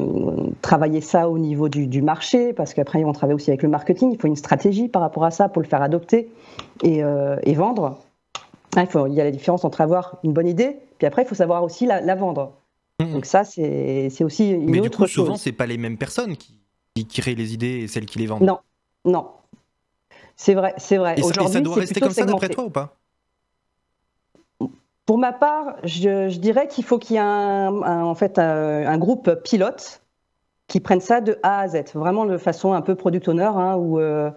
travailler 0.60 1.00
ça 1.00 1.28
au 1.28 1.38
niveau 1.38 1.68
du, 1.68 2.02
marché, 2.02 2.52
parce 2.52 2.74
qu'après 2.74 3.02
on 3.04 3.12
travaille 3.12 3.34
aussi 3.34 3.50
avec 3.50 3.62
le 3.62 3.68
marketing, 3.68 4.12
il 4.12 4.20
faut 4.20 4.28
une 4.28 4.36
stratégie 4.36 4.88
par 4.88 5.02
rapport 5.02 5.24
à 5.24 5.30
ça 5.30 5.48
pour 5.48 5.62
le 5.62 5.68
faire 5.68 5.82
adopter 5.82 6.30
et, 6.82 7.02
euh, 7.02 7.36
vendre. 7.54 7.98
Ah, 8.76 8.84
il, 9.06 9.14
y 9.14 9.20
a 9.20 9.24
la 9.24 9.30
différence 9.30 9.64
entre 9.64 9.80
avoir 9.80 10.18
une 10.22 10.32
bonne 10.32 10.48
idée, 10.48 10.76
puis 10.98 11.06
après 11.06 11.22
il 11.22 11.26
faut 11.26 11.34
savoir 11.34 11.62
aussi 11.62 11.86
la, 11.86 12.14
vendre. 12.14 12.52
Mmh. 13.00 13.12
Donc 13.12 13.26
ça, 13.26 13.44
c'est 13.44 14.24
aussi 14.24 14.50
une 14.50 14.70
Mais 14.70 14.80
autre 14.80 14.90
du 14.90 14.96
coup, 14.96 15.06
chose. 15.06 15.26
souvent, 15.26 15.36
c'est 15.36 15.52
pas 15.52 15.66
les 15.66 15.78
mêmes 15.78 15.98
personnes 15.98 16.36
qui, 16.36 16.56
qui 16.94 17.06
créent 17.06 17.34
les 17.34 17.54
idées 17.54 17.80
et 17.82 17.88
celles 17.88 18.06
qui 18.06 18.18
les 18.18 18.26
vendent. 18.26 18.42
Non, 18.42 18.58
non. 19.04 19.28
C'est 20.36 20.54
vrai, 20.54 20.74
c'est 20.76 20.96
vrai. 20.96 21.14
Et, 21.18 21.22
ça 21.22 21.60
doit 21.60 21.74
rester 21.76 22.00
comme 22.00 22.10
ça 22.10 22.24
d'après 22.24 22.48
toi 22.48 22.64
ou 22.64 22.70
pas? 22.70 22.96
Pour 25.06 25.18
ma 25.18 25.32
part, 25.32 25.76
je, 25.84 26.36
dirais 26.38 26.68
qu'il 26.68 26.84
faut 26.84 26.98
qu'il 26.98 27.16
y 27.16 27.18
ait 27.18 27.22
un, 27.22 27.82
en 27.82 28.14
fait 28.14 28.38
un, 28.38 28.98
groupe 28.98 29.42
pilote 29.42 30.02
qui 30.68 30.80
prenne 30.80 31.00
ça 31.00 31.20
de 31.20 31.38
A 31.42 31.60
à 31.60 31.68
Z, 31.68 31.82
vraiment 31.94 32.24
de 32.24 32.38
façon 32.38 32.72
un 32.72 32.80
peu 32.80 32.94
product 32.94 33.28
owner, 33.28 33.44
hein, 33.44 33.76
où 33.76 33.98
euh, 33.98 34.30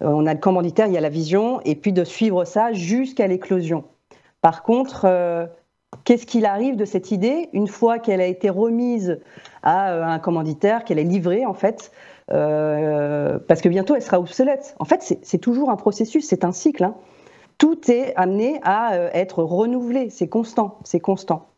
on 0.00 0.26
a 0.26 0.32
le 0.32 0.40
commanditaire, 0.40 0.86
il 0.86 0.94
y 0.94 0.96
a 0.96 1.00
la 1.00 1.08
vision, 1.08 1.60
et 1.64 1.74
puis 1.74 1.92
de 1.92 2.04
suivre 2.04 2.44
ça 2.44 2.72
jusqu'à 2.72 3.26
l'éclosion. 3.26 3.84
Par 4.40 4.62
contre, 4.62 5.02
euh, 5.04 5.46
qu'est-ce 6.04 6.24
qu'il 6.24 6.46
arrive 6.46 6.76
de 6.76 6.84
cette 6.84 7.10
idée? 7.10 7.50
Une 7.52 7.66
fois 7.66 7.98
qu'elle 7.98 8.20
a 8.20 8.26
été 8.26 8.48
remise 8.48 9.20
à 9.62 9.92
euh, 9.92 10.04
un 10.04 10.18
commanditaire, 10.18 10.84
qu'elle 10.84 10.98
est 10.98 11.04
livrée 11.04 11.44
en 11.46 11.54
fait 11.54 11.92
parce 12.28 13.60
que 13.60 13.68
bientôt 13.68 13.94
elle 13.94 14.00
sera 14.00 14.18
obsolète. 14.18 14.74
En 14.78 14.86
fait, 14.86 15.18
c'est 15.20 15.38
toujours 15.38 15.68
un 15.68 15.76
processus, 15.76 16.26
c'est 16.26 16.46
un 16.46 16.52
cycle. 16.52 16.84
Hein 16.84 16.94
tout 17.62 17.92
est 17.92 18.12
amené 18.16 18.58
à 18.64 18.94
euh, 18.94 19.08
être 19.12 19.40
renouvelé. 19.44 20.10
C'est 20.10 20.26
constant, 20.26 20.80
c'est 20.82 20.98
constant. 20.98 21.48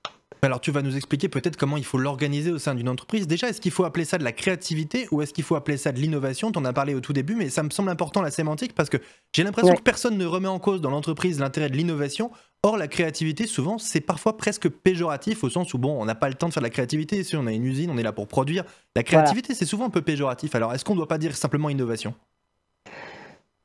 Alors 0.43 0.61
tu 0.61 0.71
vas 0.71 0.83
nous 0.83 0.97
expliquer 0.97 1.31
peut-être 1.31 1.57
comment 1.57 1.79
il 1.79 1.85
faut 1.87 1.97
l'organiser 1.97 2.53
au 2.53 2.59
sein 2.59 2.75
d'une 2.75 2.91
entreprise. 2.91 3.27
Déjà, 3.27 3.49
est-ce 3.49 3.59
qu'il 3.59 3.71
faut 3.71 3.85
appeler 3.85 4.05
ça 4.05 4.19
de 4.19 4.25
la 4.25 4.33
créativité 4.33 5.09
ou 5.13 5.23
est-ce 5.23 5.33
qu'il 5.33 5.45
faut 5.45 5.55
appeler 5.55 5.79
ça 5.79 5.93
de 5.93 5.99
l'innovation? 5.99 6.53
Tu 6.53 6.59
en 6.59 6.67
as 6.67 6.75
parlé 6.75 6.95
au 6.95 7.01
tout 7.01 7.15
début, 7.15 7.37
mais 7.37 7.49
ça 7.49 7.63
me 7.63 7.71
semble 7.71 7.89
important 7.89 8.21
la 8.21 8.31
sémantique 8.31 8.75
parce 8.75 8.91
que 8.91 8.99
j'ai 9.33 9.45
l'impression 9.45 9.75
que 9.75 9.81
personne 9.81 10.19
ne 10.19 10.27
remet 10.27 10.47
en 10.47 10.59
cause 10.59 10.83
dans 10.83 10.91
l'entreprise 10.91 11.41
l'intérêt 11.41 11.71
de 11.71 11.77
l'innovation. 11.79 12.31
Or, 12.63 12.77
la 12.77 12.87
créativité, 12.87 13.47
souvent, 13.47 13.79
c'est 13.79 14.03
parfois 14.03 14.37
presque 14.37 14.69
péjoratif 14.69 15.43
au 15.43 15.49
sens 15.49 15.73
où, 15.73 15.79
bon, 15.79 15.99
on 15.99 16.05
n'a 16.05 16.15
pas 16.15 16.29
le 16.29 16.35
temps 16.35 16.49
de 16.49 16.53
faire 16.53 16.63
de 16.63 16.67
la 16.67 16.71
créativité. 16.71 17.25
Si 17.25 17.35
on 17.35 17.47
a 17.47 17.53
une 17.53 17.65
usine, 17.65 17.91
on 17.91 17.97
est 17.97 18.03
là 18.03 18.13
pour 18.13 18.29
produire. 18.29 18.65
La 18.95 19.05
créativité, 19.05 19.55
c'est 19.55 19.65
souvent 19.65 19.87
un 19.87 19.91
peu 19.91 20.03
péjoratif. 20.03 20.55
Alors, 20.55 20.75
est-ce 20.75 20.85
qu'on 20.85 20.93
ne 20.93 20.99
doit 20.99 21.09
pas 21.09 21.19
dire 21.19 21.35
simplement 21.35 21.71
innovation? 21.71 22.13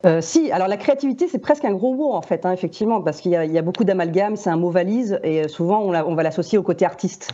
Euh, 0.05 0.21
si, 0.21 0.49
alors 0.51 0.69
la 0.69 0.77
créativité, 0.77 1.27
c'est 1.27 1.39
presque 1.39 1.65
un 1.65 1.73
gros 1.73 1.93
mot 1.93 2.13
en 2.13 2.21
fait, 2.21 2.45
hein, 2.45 2.53
effectivement, 2.53 3.01
parce 3.01 3.19
qu'il 3.19 3.31
y, 3.33 3.35
a 3.57 3.61
beaucoup 3.61 3.83
d'amalgame, 3.83 4.37
c'est 4.37 4.49
un 4.49 4.55
mot 4.55 4.69
valise, 4.69 5.19
et 5.23 5.43
euh, 5.43 5.47
souvent 5.49 5.81
on, 5.81 5.93
on 5.93 6.15
va 6.15 6.23
l'associer 6.23 6.57
au 6.57 6.63
côté 6.63 6.85
artiste. 6.85 7.33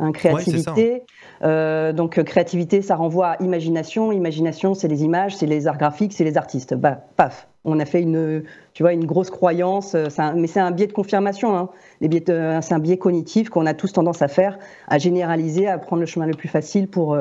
Hein, 0.00 0.12
créativité, 0.12 1.02
euh, 1.42 1.92
donc 1.92 2.22
créativité, 2.24 2.80
ça 2.80 2.96
renvoie 2.96 3.32
à 3.32 3.42
imagination. 3.42 4.12
Imagination, 4.12 4.72
c'est 4.72 4.88
les 4.88 5.04
images, 5.04 5.36
c'est 5.36 5.44
les 5.46 5.68
arts 5.68 5.76
graphiques, 5.76 6.14
c'est 6.14 6.24
les 6.24 6.38
artistes. 6.38 6.74
Bah, 6.74 6.98
paf, 7.16 7.48
on 7.64 7.78
a 7.78 7.84
fait 7.84 8.00
une, 8.00 8.42
tu 8.72 8.82
vois, 8.82 8.94
une 8.94 9.04
grosse 9.04 9.28
croyance, 9.28 9.94
mais 10.34 10.46
c'est 10.46 10.58
un 10.58 10.70
biais 10.70 10.86
de 10.86 10.94
confirmation. 10.94 11.54
Hein. 11.54 11.68
c'est 12.00 12.72
un 12.72 12.78
biais 12.78 12.96
cognitif 12.96 13.50
qu'on 13.50 13.66
a 13.66 13.74
tous 13.74 13.92
tendance 13.92 14.22
à 14.22 14.28
faire, 14.28 14.58
à 14.88 14.96
généraliser, 14.96 15.68
à 15.68 15.76
prendre 15.76 16.00
le 16.00 16.06
chemin 16.06 16.24
le 16.24 16.34
plus 16.34 16.48
facile 16.48 16.88
pour 16.88 17.18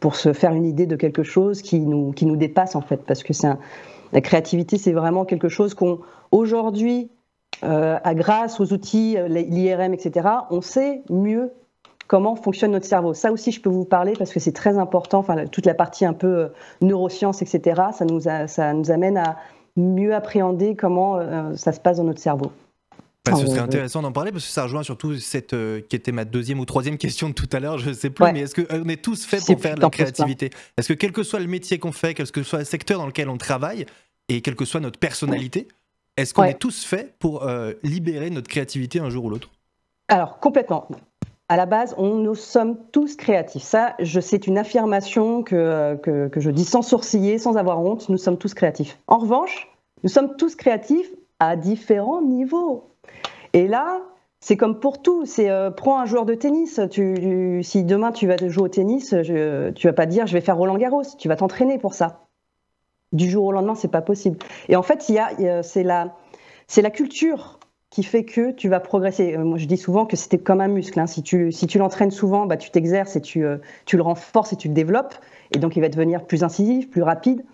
pour 0.00 0.16
se 0.16 0.32
faire 0.32 0.52
une 0.52 0.64
idée 0.64 0.86
de 0.86 0.96
quelque 0.96 1.22
chose 1.22 1.60
qui 1.60 1.80
nous 1.80 2.12
qui 2.12 2.24
nous 2.24 2.36
dépasse 2.36 2.76
en 2.76 2.80
fait, 2.80 3.02
parce 3.06 3.22
que 3.22 3.34
c'est 3.34 3.48
un 3.48 3.58
la 4.12 4.20
créativité, 4.20 4.78
c'est 4.78 4.92
vraiment 4.92 5.24
quelque 5.24 5.48
chose 5.48 5.74
qu'on, 5.74 6.00
aujourd'hui, 6.30 7.10
euh, 7.64 7.98
grâce 8.14 8.60
aux 8.60 8.72
outils, 8.72 9.16
euh, 9.16 9.28
l'IRM, 9.28 9.94
etc., 9.94 10.28
on 10.50 10.60
sait 10.60 11.02
mieux 11.10 11.52
comment 12.08 12.36
fonctionne 12.36 12.72
notre 12.72 12.86
cerveau. 12.86 13.14
Ça 13.14 13.32
aussi, 13.32 13.52
je 13.52 13.60
peux 13.60 13.70
vous 13.70 13.84
parler 13.84 14.14
parce 14.18 14.32
que 14.32 14.40
c'est 14.40 14.52
très 14.52 14.76
important. 14.78 15.24
Toute 15.50 15.66
la 15.66 15.74
partie 15.74 16.04
un 16.04 16.12
peu 16.12 16.26
euh, 16.26 16.48
neurosciences, 16.80 17.40
etc., 17.42 17.82
ça 17.92 18.04
nous 18.04 18.90
amène 18.90 19.16
à 19.16 19.36
mieux 19.76 20.14
appréhender 20.14 20.76
comment 20.76 21.18
ça 21.56 21.72
se 21.72 21.80
passe 21.80 21.96
dans 21.96 22.04
notre 22.04 22.20
cerveau. 22.20 22.52
Ce 23.24 23.32
Ah, 23.32 23.36
serait 23.36 23.50
ouais, 23.50 23.58
intéressant 23.60 24.02
d'en 24.02 24.10
parler 24.10 24.32
parce 24.32 24.44
que 24.44 24.50
ça 24.50 24.64
rejoint 24.64 24.82
surtout 24.82 25.14
cette 25.16 25.52
euh, 25.52 25.80
qui 25.80 25.94
était 25.94 26.10
ma 26.10 26.24
deuxième 26.24 26.58
ou 26.58 26.64
troisième 26.64 26.98
question 26.98 27.28
de 27.28 27.34
tout 27.34 27.48
à 27.52 27.60
l'heure, 27.60 27.78
je 27.78 27.92
sais 27.92 28.10
plus. 28.10 28.24
Ouais. 28.24 28.32
Mais 28.32 28.40
est-ce 28.40 28.54
qu'on 28.60 28.88
est 28.88 29.00
tous 29.00 29.24
faits 29.24 29.44
pour 29.46 29.60
faire 29.60 29.76
de 29.76 29.80
la 29.80 29.90
créativité? 29.90 30.50
Est-ce 30.76 30.88
que 30.88 30.94
quel 30.94 31.12
que 31.12 31.22
soit 31.22 31.38
le 31.38 31.46
métier 31.46 31.78
qu'on 31.78 31.92
fait, 31.92 32.14
quel 32.14 32.28
que 32.30 32.42
soit 32.42 32.58
le 32.58 32.64
secteur 32.64 32.98
dans 32.98 33.06
lequel 33.06 33.28
on 33.28 33.36
travaille 33.38 33.86
et 34.28 34.40
quelle 34.40 34.56
que 34.56 34.64
soit 34.64 34.80
notre 34.80 34.98
personnalité, 34.98 35.68
est-ce 36.16 36.34
qu'on 36.34 36.42
Ouais. 36.42 36.50
est 36.50 36.58
tous 36.58 36.84
faits 36.84 37.14
pour 37.20 37.44
euh, 37.44 37.72
libérer 37.84 38.28
notre 38.30 38.48
créativité 38.48 38.98
un 38.98 39.08
jour 39.08 39.26
ou 39.26 39.30
l'autre? 39.30 39.50
Alors, 40.08 40.40
complètement. 40.40 40.88
À 41.48 41.56
la 41.56 41.66
base, 41.66 41.94
on, 41.98 42.16
nous 42.16 42.34
sommes 42.34 42.76
tous 42.90 43.14
créatifs. 43.14 43.62
Ça, 43.62 43.94
c'est 44.20 44.46
une 44.48 44.58
affirmation 44.58 45.44
que, 45.44 45.96
que, 46.02 46.26
que 46.28 46.40
je 46.40 46.50
dis 46.50 46.64
sans 46.64 46.82
sourciller, 46.82 47.38
sans 47.38 47.56
avoir 47.56 47.78
honte. 47.80 48.08
Nous 48.08 48.18
sommes 48.18 48.38
tous 48.38 48.52
créatifs. 48.54 48.98
En 49.06 49.18
revanche, 49.18 49.68
nous 50.02 50.08
sommes 50.08 50.34
tous 50.36 50.56
créatifs 50.56 51.06
à 51.38 51.54
différents 51.56 52.20
niveaux. 52.22 52.88
Et 53.52 53.66
là, 53.68 54.00
c'est 54.40 54.56
comme 54.56 54.80
pour 54.80 55.02
tout. 55.02 55.24
C'est 55.26 55.50
euh, 55.50 55.70
prends 55.70 55.98
un 56.00 56.06
joueur 56.06 56.26
de 56.26 56.34
tennis. 56.34 56.80
Si 57.62 57.84
demain 57.84 58.12
tu 58.12 58.26
vas 58.26 58.36
te 58.36 58.48
jouer 58.48 58.64
au 58.64 58.68
tennis, 58.68 59.14
je, 59.22 59.70
tu 59.70 59.86
vas 59.86 59.92
pas 59.92 60.06
dire 60.06 60.26
je 60.26 60.32
vais 60.32 60.40
faire 60.40 60.56
Roland 60.56 60.78
Garros. 60.78 61.02
Tu 61.18 61.28
vas 61.28 61.36
t'entraîner 61.36 61.78
pour 61.78 61.94
ça. 61.94 62.26
Du 63.12 63.28
jour 63.28 63.44
au 63.44 63.52
lendemain, 63.52 63.74
c'est 63.74 63.90
pas 63.90 64.00
possible. 64.02 64.38
Et 64.68 64.76
en 64.76 64.82
fait, 64.82 65.02
c'est 65.02 65.82
la 66.82 66.90
culture 66.90 67.58
qui 67.90 68.02
fait 68.02 68.24
que 68.24 68.52
tu 68.52 68.70
vas 68.70 68.80
progresser. 68.80 69.36
Euh, 69.36 69.44
Moi, 69.44 69.58
je 69.58 69.66
dis 69.66 69.76
souvent 69.76 70.06
que 70.06 70.16
c'était 70.16 70.38
comme 70.38 70.62
un 70.62 70.68
muscle. 70.68 70.98
hein. 70.98 71.06
Si 71.06 71.22
tu, 71.22 71.52
si 71.52 71.66
tu 71.66 71.76
l'entraînes 71.76 72.10
souvent, 72.10 72.46
bah, 72.46 72.56
tu 72.56 72.70
t'exerces 72.70 73.16
et 73.16 73.20
tu, 73.20 73.44
euh, 73.44 73.58
tu 73.84 73.98
le 73.98 74.02
renforces 74.02 74.54
et 74.54 74.56
tu 74.56 74.68
le 74.68 74.74
développes. 74.74 75.14
Et 75.54 75.58
donc, 75.58 75.76
il 75.76 75.80
va 75.80 75.90
devenir 75.90 76.24
plus 76.24 76.42
incisif, 76.42 76.88
plus 76.88 77.02
rapide. 77.02 77.44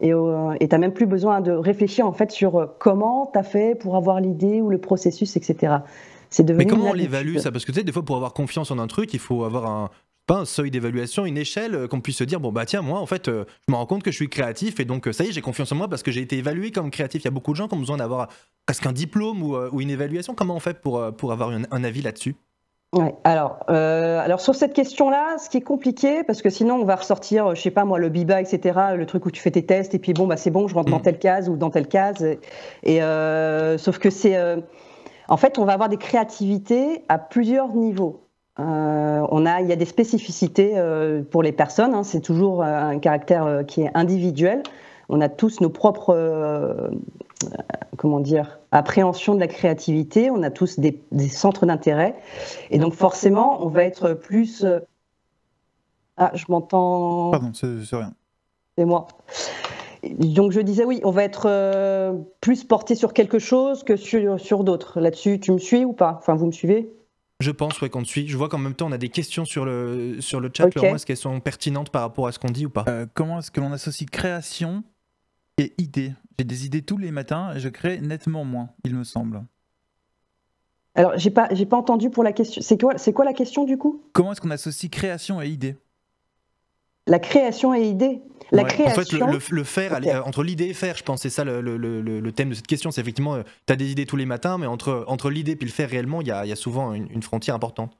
Et 0.00 0.12
euh, 0.12 0.54
tu 0.60 0.66
n'as 0.66 0.78
même 0.78 0.92
plus 0.92 1.06
besoin 1.06 1.40
de 1.40 1.52
réfléchir 1.52 2.06
en 2.06 2.12
fait 2.12 2.30
sur 2.30 2.56
euh, 2.56 2.66
comment 2.78 3.30
tu 3.32 3.38
as 3.38 3.42
fait 3.42 3.74
pour 3.74 3.96
avoir 3.96 4.20
l'idée 4.20 4.60
ou 4.60 4.68
le 4.68 4.78
processus, 4.78 5.36
etc. 5.36 5.76
C'est 6.28 6.44
devenu 6.44 6.64
Mais 6.64 6.70
comment 6.70 6.90
on 6.90 6.92
l'évalue 6.92 7.38
ça? 7.38 7.50
Parce 7.50 7.64
que 7.64 7.72
tu 7.72 7.78
sais, 7.78 7.84
des 7.84 7.92
fois, 7.92 8.04
pour 8.04 8.16
avoir 8.16 8.34
confiance 8.34 8.70
en 8.70 8.78
un 8.78 8.86
truc, 8.86 9.14
il 9.14 9.20
faut 9.20 9.44
avoir 9.44 9.66
un, 9.66 9.90
pas 10.26 10.40
un 10.40 10.44
seuil 10.44 10.70
d'évaluation, 10.70 11.24
une 11.24 11.38
échelle 11.38 11.74
euh, 11.74 11.88
qu'on 11.88 12.00
puisse 12.00 12.16
se 12.16 12.24
dire 12.24 12.40
bon 12.40 12.52
bah 12.52 12.66
tiens 12.66 12.82
moi 12.82 13.00
en 13.00 13.06
fait 13.06 13.28
euh, 13.28 13.44
je 13.66 13.72
me 13.72 13.76
rends 13.76 13.86
compte 13.86 14.02
que 14.02 14.10
je 14.10 14.16
suis 14.16 14.28
créatif 14.28 14.80
et 14.80 14.84
donc 14.84 15.06
euh, 15.06 15.12
ça 15.12 15.24
y 15.24 15.28
est 15.28 15.32
j'ai 15.32 15.40
confiance 15.40 15.70
en 15.72 15.76
moi 15.76 15.88
parce 15.88 16.02
que 16.02 16.10
j'ai 16.10 16.20
été 16.20 16.36
évalué 16.36 16.72
comme 16.72 16.90
créatif. 16.90 17.22
Il 17.22 17.24
y 17.26 17.28
a 17.28 17.32
beaucoup 17.32 17.52
de 17.52 17.56
gens 17.56 17.68
qui 17.68 17.74
ont 17.74 17.78
besoin 17.78 17.96
d'avoir 17.96 18.28
presque 18.66 18.86
un 18.86 18.92
diplôme 18.92 19.42
ou, 19.42 19.56
euh, 19.56 19.70
ou 19.72 19.80
une 19.80 19.90
évaluation. 19.90 20.34
Comment 20.34 20.56
on 20.56 20.60
fait 20.60 20.80
pour, 20.80 21.14
pour 21.16 21.32
avoir 21.32 21.50
un, 21.50 21.62
un 21.70 21.84
avis 21.84 22.02
là-dessus? 22.02 22.34
Ouais, 22.92 23.14
alors, 23.24 23.58
euh, 23.68 24.20
alors 24.20 24.40
sur 24.40 24.54
cette 24.54 24.72
question-là, 24.72 25.36
ce 25.38 25.50
qui 25.50 25.58
est 25.58 25.62
compliqué, 25.62 26.22
parce 26.24 26.40
que 26.40 26.48
sinon 26.48 26.76
on 26.76 26.84
va 26.84 26.94
ressortir, 26.96 27.48
euh, 27.48 27.54
je 27.54 27.60
sais 27.60 27.70
pas 27.70 27.84
moi, 27.84 27.98
le 27.98 28.08
BIBA, 28.08 28.40
etc., 28.40 28.78
le 28.96 29.04
truc 29.06 29.26
où 29.26 29.30
tu 29.30 29.42
fais 29.42 29.50
tes 29.50 29.66
tests 29.66 29.94
et 29.94 29.98
puis 29.98 30.14
bon 30.14 30.26
bah 30.26 30.36
c'est 30.36 30.50
bon, 30.50 30.66
je 30.68 30.74
rentre 30.74 30.90
dans 30.90 31.00
Mm. 31.00 31.02
telle 31.02 31.18
case 31.18 31.48
ou 31.48 31.56
dans 31.56 31.68
telle 31.70 31.88
case. 31.88 32.24
Et 32.84 33.02
euh, 33.02 33.76
sauf 33.76 33.98
que 33.98 34.08
c'est, 34.08 34.36
euh, 34.36 34.60
en 35.28 35.36
fait, 35.36 35.58
on 35.58 35.64
va 35.64 35.72
avoir 35.74 35.88
des 35.88 35.96
créativités 35.98 37.04
à 37.08 37.18
plusieurs 37.18 37.74
niveaux. 37.74 38.22
On 38.58 39.44
a, 39.44 39.60
il 39.60 39.68
y 39.68 39.72
a 39.72 39.76
des 39.76 39.84
spécificités 39.84 40.80
pour 41.30 41.42
les 41.42 41.52
personnes. 41.52 41.92
hein, 41.92 42.04
c'est 42.04 42.20
toujours 42.22 42.62
un 42.62 42.98
caractère 42.98 43.64
qui 43.66 43.82
est 43.82 43.90
individuel. 43.92 44.62
On 45.10 45.20
a 45.20 45.28
tous 45.28 45.60
nos 45.60 45.68
propres, 45.68 46.14
comment 47.96 48.20
dire, 48.20 48.58
appréhensions 48.72 49.34
de 49.34 49.40
la 49.40 49.48
créativité. 49.48 50.30
On 50.30 50.42
a 50.42 50.50
tous 50.50 50.78
des, 50.78 51.02
des 51.12 51.28
centres 51.28 51.66
d'intérêt. 51.66 52.16
Et 52.70 52.78
donc 52.78 52.94
forcément, 52.94 53.64
on 53.64 53.68
va 53.68 53.84
être 53.84 54.14
plus. 54.14 54.64
euh, 54.64 54.80
Ah, 56.16 56.30
je 56.34 56.44
m'entends. 56.48 57.30
Pardon, 57.30 57.52
c'est 57.52 57.84
c'est 57.84 57.96
rien. 57.96 58.12
C'est 58.78 58.84
moi. 58.84 59.06
Donc 60.18 60.52
je 60.52 60.60
disais 60.60 60.84
oui, 60.84 61.00
on 61.04 61.10
va 61.10 61.24
être 61.24 61.46
euh, 61.46 62.12
plus 62.40 62.64
porté 62.64 62.94
sur 62.94 63.12
quelque 63.12 63.38
chose 63.38 63.82
que 63.82 63.96
sur, 63.96 64.38
sur 64.38 64.62
d'autres. 64.64 65.00
Là-dessus, 65.00 65.40
tu 65.40 65.52
me 65.52 65.58
suis 65.58 65.84
ou 65.84 65.92
pas? 65.92 66.16
Enfin, 66.18 66.34
vous 66.36 66.46
me 66.46 66.52
suivez? 66.52 66.92
Je 67.40 67.50
pense 67.50 67.80
ouais, 67.82 67.90
qu'on 67.90 68.02
te 68.02 68.08
suit. 68.08 68.28
Je 68.28 68.36
vois 68.36 68.48
qu'en 68.48 68.58
même 68.58 68.74
temps 68.74 68.86
on 68.88 68.92
a 68.92 68.98
des 68.98 69.10
questions 69.10 69.44
sur 69.44 69.64
le, 69.66 70.20
sur 70.20 70.40
le 70.40 70.50
chat. 70.54 70.66
Ok. 70.66 70.76
Laurent, 70.76 70.94
Est-ce 70.94 71.04
qu'elles 71.04 71.16
sont 71.16 71.40
pertinentes 71.40 71.90
par 71.90 72.02
rapport 72.02 72.28
à 72.28 72.32
ce 72.32 72.38
qu'on 72.38 72.50
dit 72.50 72.64
ou 72.66 72.70
pas? 72.70 72.84
Euh, 72.88 73.04
comment 73.12 73.40
est-ce 73.40 73.50
que 73.50 73.60
l'on 73.60 73.72
associe 73.72 74.08
création 74.08 74.84
et 75.58 75.74
idée 75.78 76.12
J'ai 76.38 76.44
des 76.44 76.66
idées 76.66 76.82
tous 76.82 76.98
les 76.98 77.10
matins 77.10 77.52
et 77.54 77.60
je 77.60 77.68
crée 77.68 78.00
nettement 78.00 78.44
moins, 78.44 78.70
il 78.84 78.94
me 78.94 79.04
semble. 79.04 79.42
Alors, 80.94 81.12
j'ai 81.16 81.30
pas, 81.30 81.48
j'ai 81.52 81.66
pas 81.66 81.76
entendu 81.76 82.08
pour 82.10 82.24
la 82.24 82.32
question. 82.32 82.62
C'est 82.62 82.80
quoi, 82.80 82.96
c'est 82.96 83.12
quoi 83.12 83.24
la 83.24 83.34
question 83.34 83.64
du 83.64 83.76
coup? 83.76 84.02
Comment 84.12 84.32
est-ce 84.32 84.40
qu'on 84.40 84.50
associe 84.50 84.90
création 84.90 85.42
et 85.42 85.48
idée 85.48 85.76
La 87.06 87.18
création 87.18 87.74
et 87.74 87.82
idée. 87.86 88.22
La 88.52 88.62
Ouais. 88.62 88.68
En 88.80 88.86
En 88.86 88.90
fait, 88.90 89.04
création. 89.04 89.26
le, 89.26 89.32
le- 89.32 89.38
le 89.50 89.64
faire, 89.64 89.92
euh, 89.94 90.22
entre 90.22 90.42
l'idée 90.42 90.66
et 90.66 90.74
faire, 90.74 90.96
je 90.96 91.02
pense, 91.02 91.20
c'est 91.22 91.30
ça 91.30 91.44
le, 91.44 91.60
le- 91.60 91.76
le- 91.76 92.00
le- 92.00 92.20
le 92.20 92.32
thème 92.32 92.48
de 92.50 92.54
cette 92.54 92.66
question. 92.66 92.90
C'est 92.90 93.00
effectivement, 93.00 93.36
tu 93.66 93.72
as 93.72 93.76
des 93.76 93.90
idées 93.90 94.06
tous 94.06 94.16
les 94.16 94.24
matins, 94.24 94.56
mais 94.56 94.66
entre, 94.66 95.04
entre 95.08 95.28
l'idée 95.30 95.52
et 95.60 95.64
le 95.64 95.70
faire 95.70 95.90
réellement, 95.90 96.22
il 96.22 96.28
y 96.28 96.30
a, 96.30 96.46
il 96.46 96.48
y 96.48 96.52
a 96.52 96.56
souvent 96.56 96.92
une, 96.94 97.10
une 97.10 97.22
frontière 97.22 97.54
importante. 97.56 97.98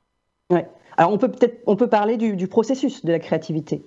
Alors, 0.98 1.12
on 1.12 1.18
peut 1.18 1.30
peut-être, 1.30 1.62
on 1.66 1.76
peut 1.76 1.88
parler 1.88 2.16
du, 2.16 2.36
du 2.36 2.48
processus 2.48 3.04
de 3.04 3.12
la 3.12 3.18
créativité. 3.18 3.84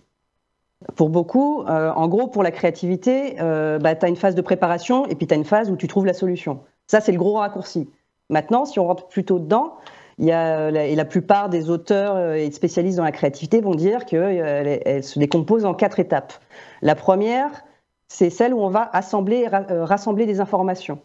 Pour 0.96 1.10
beaucoup, 1.10 1.64
euh, 1.64 1.92
en 1.92 2.08
gros, 2.08 2.28
pour 2.28 2.42
la 2.42 2.52
créativité, 2.52 3.36
euh, 3.42 3.80
bah, 3.80 3.96
tu 3.96 4.06
as 4.06 4.10
une 4.10 4.16
phase 4.16 4.36
de 4.36 4.42
préparation 4.42 5.06
et 5.08 5.16
puis 5.16 5.28
tu 5.28 5.34
as 5.34 5.38
une 5.38 5.44
phase 5.44 5.70
où 5.70 5.76
tu 5.76 5.88
trouves 5.88 6.06
la 6.06 6.14
solution. 6.14 6.62
Ça, 6.88 7.02
c'est 7.02 7.12
le 7.12 7.18
gros 7.18 7.34
raccourci. 7.34 7.90
Maintenant, 8.30 8.64
si 8.64 8.80
on 8.80 8.88
rentre 8.88 9.08
plutôt 9.08 9.40
dedans, 9.40 9.74
y 10.20 10.32
a, 10.32 10.70
et 10.70 10.96
la 10.96 11.06
plupart 11.06 11.50
des 11.50 11.70
auteurs 11.70 12.16
euh, 12.16 12.36
et 12.36 12.50
spécialistes 12.52 12.98
dans 12.98 13.04
la 13.04 13.12
créativité 13.12 13.60
vont 13.60 13.76
dire 13.76 14.06
qu'elle 14.06 14.82
elle 14.86 15.04
se 15.04 15.20
décompose 15.20 15.66
en 15.66 15.74
quatre 15.74 16.00
étapes. 16.00 16.34
La 16.82 16.96
première, 16.96 17.50
c'est 18.08 18.30
celle 18.30 18.54
où 18.54 18.62
on 18.62 18.70
va 18.70 18.90
assembler, 18.94 19.48
ra- 19.48 19.66
rassembler 19.70 20.26
des 20.26 20.40
informations. 20.40 21.00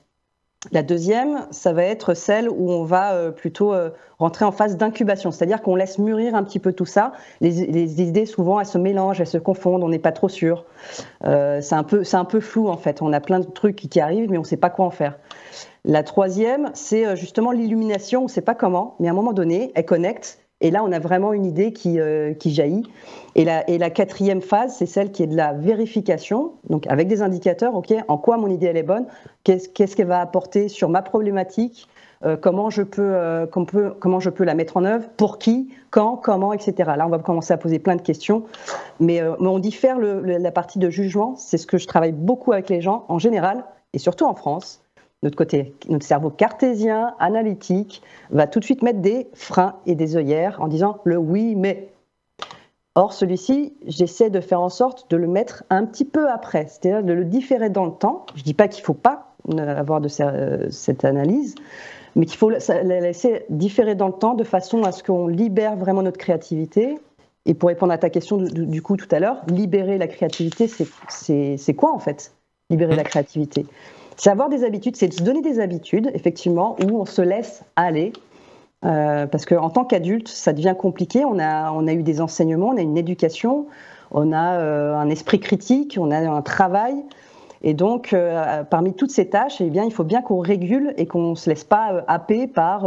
La 0.72 0.82
deuxième, 0.82 1.46
ça 1.50 1.72
va 1.72 1.84
être 1.84 2.14
celle 2.14 2.48
où 2.48 2.70
on 2.70 2.84
va 2.84 3.12
euh, 3.12 3.30
plutôt 3.30 3.72
euh, 3.74 3.90
rentrer 4.18 4.44
en 4.44 4.52
phase 4.52 4.76
d'incubation, 4.76 5.30
c'est-à-dire 5.30 5.60
qu'on 5.62 5.76
laisse 5.76 5.98
mûrir 5.98 6.34
un 6.34 6.42
petit 6.42 6.58
peu 6.58 6.72
tout 6.72 6.86
ça. 6.86 7.12
Les, 7.40 7.66
les 7.66 8.02
idées, 8.02 8.26
souvent, 8.26 8.58
elles 8.60 8.66
se 8.66 8.78
mélangent, 8.78 9.20
elles 9.20 9.26
se 9.26 9.38
confondent, 9.38 9.82
on 9.82 9.88
n'est 9.88 9.98
pas 9.98 10.12
trop 10.12 10.28
sûr. 10.28 10.64
Euh, 11.26 11.60
c'est 11.60 11.74
un, 11.74 11.82
peu- 11.82 12.02
un 12.12 12.24
peu 12.24 12.40
flou, 12.40 12.68
en 12.68 12.76
fait. 12.76 13.02
On 13.02 13.12
a 13.12 13.20
plein 13.20 13.40
de 13.40 13.44
trucs 13.44 13.76
qui, 13.76 13.88
qui 13.88 14.00
arrivent, 14.00 14.30
mais 14.30 14.38
on 14.38 14.42
ne 14.42 14.46
sait 14.46 14.56
pas 14.56 14.70
quoi 14.70 14.86
en 14.86 14.90
faire. 14.90 15.18
La 15.84 16.02
troisième, 16.02 16.70
c'est 16.72 17.06
euh, 17.06 17.16
justement 17.16 17.50
l'illumination, 17.52 18.20
on 18.20 18.24
ne 18.24 18.28
sait 18.28 18.40
pas 18.40 18.54
comment, 18.54 18.96
mais 19.00 19.08
à 19.08 19.10
un 19.10 19.14
moment 19.14 19.34
donné, 19.34 19.70
elle 19.74 19.84
connecte, 19.84 20.38
et 20.60 20.70
là, 20.70 20.82
on 20.84 20.92
a 20.92 20.98
vraiment 20.98 21.32
une 21.32 21.44
idée 21.44 21.72
qui, 21.72 22.00
euh, 22.00 22.32
jaillit. 22.44 22.84
Et 23.34 23.44
la, 23.44 23.90
quatrième 23.90 24.40
phase, 24.40 24.76
c'est 24.76 24.86
celle 24.86 25.10
qui 25.10 25.22
est 25.22 25.26
de 25.26 25.36
la 25.36 25.52
vérification, 25.52 26.52
donc 26.70 26.86
avec 26.86 27.08
des 27.08 27.22
indicateurs, 27.22 27.74
ok, 27.74 27.92
en 28.06 28.16
quoi 28.16 28.36
mon 28.36 28.48
idée 28.48 28.66
elle 28.66 28.76
est 28.76 28.84
bonne, 28.84 29.06
qu'est-ce 29.42 29.96
qu'elle 29.96 30.06
va 30.06 30.20
apporter 30.20 30.68
sur 30.68 30.88
ma 30.88 31.02
problématique, 31.02 31.88
euh, 32.24 32.36
comment, 32.36 32.70
je 32.70 32.82
peux, 32.82 33.02
euh, 33.02 33.46
comment 33.46 34.20
je 34.20 34.30
peux 34.30 34.44
la 34.44 34.54
mettre 34.54 34.76
en 34.76 34.84
œuvre, 34.84 35.08
pour 35.16 35.38
qui, 35.38 35.68
quand, 35.90 36.16
comment, 36.16 36.52
etc. 36.52 36.92
Là, 36.96 37.06
on 37.06 37.10
va 37.10 37.18
commencer 37.18 37.52
à 37.52 37.58
poser 37.58 37.80
plein 37.80 37.96
de 37.96 38.02
questions, 38.02 38.44
mais, 39.00 39.20
on 39.40 39.58
diffère 39.58 39.98
la 39.98 40.52
partie 40.52 40.78
de 40.78 40.88
jugement, 40.88 41.34
c'est 41.36 41.58
ce 41.58 41.66
que 41.66 41.78
je 41.78 41.86
travaille 41.86 42.12
beaucoup 42.12 42.52
avec 42.52 42.70
les 42.70 42.80
gens 42.80 43.04
en 43.08 43.18
général, 43.18 43.64
et 43.92 43.98
surtout 43.98 44.24
en 44.24 44.34
France. 44.34 44.83
Notre 45.24 45.36
côté, 45.36 45.74
notre 45.88 46.04
cerveau 46.04 46.28
cartésien, 46.28 47.14
analytique, 47.18 48.02
va 48.30 48.46
tout 48.46 48.60
de 48.60 48.64
suite 48.64 48.82
mettre 48.82 49.00
des 49.00 49.26
freins 49.32 49.76
et 49.86 49.94
des 49.94 50.16
œillères 50.16 50.60
en 50.60 50.68
disant 50.68 50.98
le 51.04 51.16
oui, 51.16 51.56
mais. 51.56 51.88
Or, 52.94 53.12
celui-ci, 53.12 53.72
j'essaie 53.86 54.30
de 54.30 54.40
faire 54.40 54.60
en 54.60 54.68
sorte 54.68 55.10
de 55.10 55.16
le 55.16 55.26
mettre 55.26 55.64
un 55.70 55.84
petit 55.84 56.04
peu 56.04 56.30
après, 56.30 56.66
c'est-à-dire 56.68 57.02
de 57.02 57.12
le 57.12 57.24
différer 57.24 57.70
dans 57.70 57.86
le 57.86 57.92
temps. 57.92 58.26
Je 58.36 58.42
ne 58.42 58.44
dis 58.44 58.54
pas 58.54 58.68
qu'il 58.68 58.82
ne 58.82 58.84
faut 58.84 58.94
pas 58.94 59.34
avoir 59.58 60.00
de 60.00 60.08
euh, 60.20 60.70
cette 60.70 61.04
analyse, 61.04 61.54
mais 62.14 62.26
qu'il 62.26 62.38
faut 62.38 62.50
la 62.50 62.58
la 62.68 63.00
laisser 63.00 63.46
différer 63.48 63.94
dans 63.94 64.06
le 64.06 64.12
temps 64.12 64.34
de 64.34 64.44
façon 64.44 64.84
à 64.84 64.92
ce 64.92 65.02
qu'on 65.02 65.26
libère 65.26 65.74
vraiment 65.74 66.02
notre 66.02 66.18
créativité. 66.18 66.98
Et 67.46 67.54
pour 67.54 67.70
répondre 67.70 67.92
à 67.92 67.98
ta 67.98 68.10
question 68.10 68.36
du, 68.36 68.82
coup 68.82 68.96
tout 68.96 69.08
à 69.10 69.18
l'heure, 69.18 69.42
libérer 69.48 69.98
la 69.98 70.06
créativité, 70.06 70.68
c'est 71.08 71.74
quoi 71.74 71.92
en 71.92 71.98
fait? 71.98 72.32
Libérer 72.70 72.94
la 72.94 73.04
créativité 73.04 73.66
C'est 74.16 74.30
avoir 74.30 74.48
des 74.48 74.64
habitudes, 74.64 74.96
c'est 74.96 75.12
se 75.12 75.22
donner 75.22 75.42
des 75.42 75.60
habitudes, 75.60 76.10
effectivement, 76.14 76.76
où 76.82 77.00
on 77.00 77.04
se 77.04 77.22
laisse 77.22 77.64
aller. 77.76 78.12
Euh, 78.84 79.26
parce 79.26 79.46
qu'en 79.46 79.70
tant 79.70 79.84
qu'adulte, 79.84 80.28
ça 80.28 80.52
devient 80.52 80.74
compliqué. 80.78 81.24
On 81.24 81.38
a, 81.38 81.72
on 81.72 81.86
a 81.86 81.92
eu 81.92 82.02
des 82.02 82.20
enseignements, 82.20 82.68
on 82.68 82.76
a 82.76 82.82
une 82.82 82.98
éducation, 82.98 83.66
on 84.10 84.32
a 84.32 84.58
euh, 84.58 84.94
un 84.94 85.08
esprit 85.08 85.40
critique, 85.40 85.96
on 85.98 86.10
a 86.10 86.18
un 86.18 86.42
travail. 86.42 86.94
Et 87.62 87.72
donc, 87.72 88.12
euh, 88.12 88.62
parmi 88.64 88.92
toutes 88.92 89.10
ces 89.10 89.30
tâches, 89.30 89.60
eh 89.60 89.70
bien, 89.70 89.84
il 89.84 89.92
faut 89.92 90.04
bien 90.04 90.20
qu'on 90.20 90.38
régule 90.38 90.92
et 90.98 91.06
qu'on 91.06 91.30
ne 91.30 91.34
se 91.34 91.48
laisse 91.48 91.64
pas 91.64 91.94
euh, 91.94 92.02
happer 92.08 92.46
par. 92.46 92.86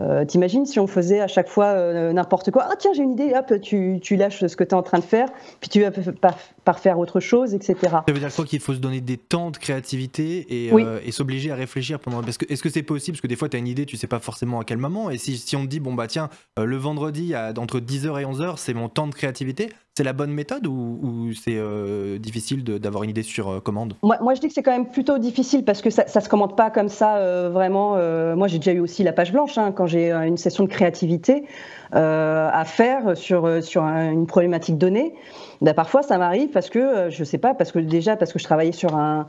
Euh, 0.00 0.24
T'imagines 0.24 0.66
si 0.66 0.80
on 0.80 0.86
faisait 0.86 1.20
à 1.20 1.28
chaque 1.28 1.48
fois 1.48 1.66
euh, 1.66 2.12
n'importe 2.12 2.50
quoi 2.50 2.66
Ah, 2.70 2.74
tiens, 2.78 2.92
j'ai 2.94 3.02
une 3.02 3.12
idée, 3.12 3.32
hop, 3.36 3.60
tu, 3.60 4.00
tu 4.02 4.16
lâches 4.16 4.44
ce 4.46 4.56
que 4.56 4.64
tu 4.64 4.70
es 4.70 4.74
en 4.74 4.82
train 4.82 4.98
de 4.98 5.04
faire, 5.04 5.28
puis 5.60 5.68
tu 5.70 5.80
vas 5.80 5.90
par, 6.20 6.36
par 6.64 6.78
faire 6.80 6.98
autre 6.98 7.20
chose, 7.20 7.54
etc. 7.54 7.76
Ça 7.82 8.04
veut 8.12 8.18
dire 8.18 8.34
quoi 8.34 8.44
qu'il 8.44 8.60
faut 8.60 8.74
se 8.74 8.78
donner 8.78 9.00
des 9.00 9.16
temps 9.16 9.50
de 9.50 9.56
créativité 9.56 10.46
et, 10.66 10.72
Oui. 10.72 10.82
euh, 10.84 10.98
et 11.04 11.12
s'obliger 11.12 11.50
à 11.52 11.54
réfléchir 11.54 12.00
pendant. 12.00 12.22
Parce 12.22 12.38
que, 12.38 12.44
est-ce 12.52 12.62
que 12.62 12.70
c'est 12.70 12.82
possible? 12.82 13.16
Parce 13.16 13.22
que 13.22 13.26
des 13.28 13.36
fois, 13.36 13.48
tu 13.48 13.56
as 13.56 13.60
une 13.60 13.68
idée, 13.68 13.86
tu 13.86 13.96
sais 13.96 14.06
pas 14.06 14.18
forcément 14.20 14.60
à 14.60 14.64
quel 14.64 14.78
moment. 14.78 15.10
Et 15.10 15.18
si, 15.18 15.36
si 15.36 15.54
on 15.56 15.62
te 15.62 15.68
dit, 15.68 15.80
bon, 15.80 15.94
bah 15.94 16.06
tiens, 16.06 16.28
le 16.58 16.76
vendredi, 16.76 17.34
à, 17.34 17.52
entre 17.56 17.78
10h 17.80 18.20
et 18.20 18.24
11h, 18.24 18.54
c'est 18.56 18.74
mon 18.74 18.88
temps 18.88 19.06
de 19.06 19.14
créativité, 19.14 19.68
c'est 19.96 20.04
la 20.04 20.12
bonne 20.12 20.32
méthode 20.32 20.66
ou, 20.66 21.30
c'est 21.34 21.56
euh, 21.56 22.18
difficile 22.18 22.64
d'avoir 22.64 23.04
une 23.04 23.10
idée 23.10 23.22
sur 23.22 23.48
euh, 23.48 23.60
commande? 23.60 23.94
Moi, 24.02 24.34
je 24.34 24.40
dis 24.40 24.48
que 24.48 24.54
c'est 24.54 24.62
quand 24.62 24.72
même 24.72 24.90
plutôt 24.90 25.18
difficile 25.18 25.64
parce 25.64 25.82
que 25.82 25.90
ça, 25.90 26.04
ne 26.12 26.20
se 26.20 26.28
commande 26.28 26.56
pas 26.56 26.70
comme 26.70 26.88
ça 26.88 27.48
vraiment. 27.48 27.96
moi, 28.36 28.48
j'ai 28.48 28.58
déjà 28.58 28.72
eu 28.72 28.80
aussi 28.80 29.02
la 29.02 29.12
page 29.12 29.32
blanche 29.32 29.56
hein, 29.58 29.72
quand 29.72 29.86
j'ai 29.86 30.12
une 30.12 30.36
session 30.36 30.64
de 30.64 30.68
créativité 30.68 31.44
à 31.92 32.64
faire 32.66 33.16
sur, 33.16 33.62
sur 33.62 33.82
une 33.82 34.26
problématique 34.26 34.78
donnée. 34.78 35.14
Ben, 35.60 35.74
parfois, 35.74 36.02
ça 36.02 36.18
m'arrive 36.18 36.48
parce 36.48 36.70
que, 36.70 37.08
je 37.10 37.24
sais 37.24 37.38
pas, 37.38 37.54
parce 37.54 37.70
que 37.70 37.78
déjà, 37.78 38.16
parce 38.16 38.32
que 38.32 38.38
je 38.38 38.44
travaillais 38.44 38.72
sur 38.72 38.96
un, 38.96 39.26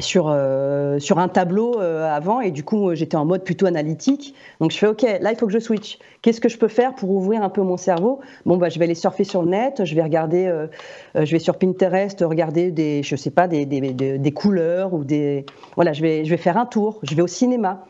sur, 0.00 0.26
euh, 0.28 0.98
sur 0.98 1.18
un 1.18 1.28
tableau 1.28 1.80
euh, 1.80 2.08
avant 2.10 2.40
et 2.40 2.50
du 2.50 2.64
coup 2.64 2.94
j'étais 2.94 3.16
en 3.16 3.24
mode 3.24 3.44
plutôt 3.44 3.66
analytique. 3.66 4.34
Donc 4.60 4.70
je 4.70 4.78
fais 4.78 4.86
ok, 4.86 5.02
là 5.02 5.32
il 5.32 5.36
faut 5.36 5.46
que 5.46 5.52
je 5.52 5.58
switch. 5.58 5.98
Qu'est-ce 6.22 6.40
que 6.40 6.48
je 6.48 6.58
peux 6.58 6.68
faire 6.68 6.94
pour 6.94 7.10
ouvrir 7.10 7.42
un 7.42 7.50
peu 7.50 7.62
mon 7.62 7.76
cerveau? 7.76 8.20
Bon 8.46 8.56
bah 8.56 8.68
je 8.68 8.78
vais 8.78 8.84
aller 8.84 8.94
surfer 8.94 9.24
sur 9.24 9.42
le 9.42 9.50
net, 9.50 9.84
je 9.84 9.94
vais 9.94 10.02
regarder, 10.02 10.46
euh, 10.46 10.66
je 11.14 11.30
vais 11.30 11.38
sur 11.38 11.58
Pinterest 11.58 12.20
regarder 12.22 12.70
des, 12.70 13.02
je 13.02 13.16
sais 13.16 13.30
pas, 13.30 13.48
des, 13.48 13.66
des, 13.66 13.80
des, 13.92 14.32
couleurs 14.32 14.94
ou 14.94 15.04
des, 15.04 15.46
voilà, 15.76 15.92
je 15.92 16.02
vais, 16.02 16.24
je 16.24 16.30
vais 16.30 16.36
faire 16.36 16.56
un 16.56 16.66
tour. 16.66 16.98
Je 17.02 17.14
vais 17.14 17.22
au 17.22 17.26
cinéma. 17.26 17.84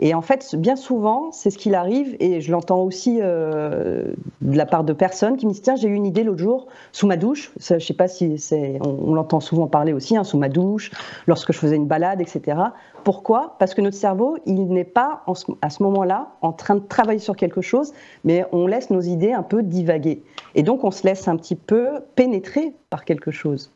Et 0.00 0.14
en 0.14 0.22
fait, 0.22 0.54
bien 0.56 0.76
souvent, 0.76 1.32
c'est 1.32 1.50
ce 1.50 1.58
qu'il 1.58 1.74
arrive, 1.74 2.16
et 2.20 2.40
je 2.40 2.52
l'entends 2.52 2.82
aussi 2.82 3.18
euh, 3.20 4.12
de 4.40 4.56
la 4.56 4.64
part 4.64 4.84
de 4.84 4.92
personnes 4.92 5.36
qui 5.36 5.44
me 5.44 5.50
disent 5.50 5.62
Tiens, 5.62 5.74
j'ai 5.74 5.88
eu 5.88 5.94
une 5.94 6.06
idée 6.06 6.22
l'autre 6.22 6.38
jour, 6.38 6.68
sous 6.92 7.08
ma 7.08 7.16
douche. 7.16 7.50
je 7.58 7.74
ne 7.74 7.78
sais 7.80 7.94
pas 7.94 8.06
si 8.06 8.38
c'est. 8.38 8.78
On, 8.80 9.12
l'entend 9.14 9.40
souvent 9.40 9.66
parler 9.66 9.92
aussi, 9.92 10.16
hein, 10.16 10.22
sous 10.22 10.38
ma 10.38 10.48
douche, 10.48 10.92
lorsque 11.26 11.52
je 11.52 11.58
faisais 11.58 11.74
une 11.74 11.88
balade, 11.88 12.20
etc. 12.20 12.58
Pourquoi? 13.02 13.56
Parce 13.58 13.74
que 13.74 13.80
notre 13.80 13.96
cerveau, 13.96 14.38
il 14.46 14.68
n'est 14.68 14.84
pas 14.84 15.24
à 15.62 15.70
ce 15.70 15.82
moment-là 15.82 16.28
en 16.42 16.52
train 16.52 16.76
de 16.76 16.86
travailler 16.86 17.18
sur 17.18 17.34
quelque 17.34 17.60
chose, 17.60 17.92
mais 18.22 18.44
on 18.52 18.68
laisse 18.68 18.90
nos 18.90 19.00
idées 19.00 19.32
un 19.32 19.42
peu 19.42 19.64
divaguer. 19.64 20.22
Et 20.54 20.62
donc, 20.62 20.84
on 20.84 20.92
se 20.92 21.04
laisse 21.04 21.26
un 21.26 21.36
petit 21.36 21.56
peu 21.56 21.88
pénétrer 22.14 22.72
par 22.88 23.04
quelque 23.04 23.32
chose. 23.32 23.72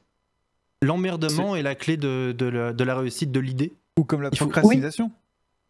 L'emmerdement 0.83 1.57
est 1.57 1.63
la 1.63 1.75
clé 1.75 1.97
de, 1.97 2.35
la, 2.85 2.95
réussite 2.95 3.33
de 3.33 3.41
l'idée? 3.41 3.73
Ou 3.99 4.05
comme 4.05 4.23
la 4.23 4.31
procrastination? 4.31 5.11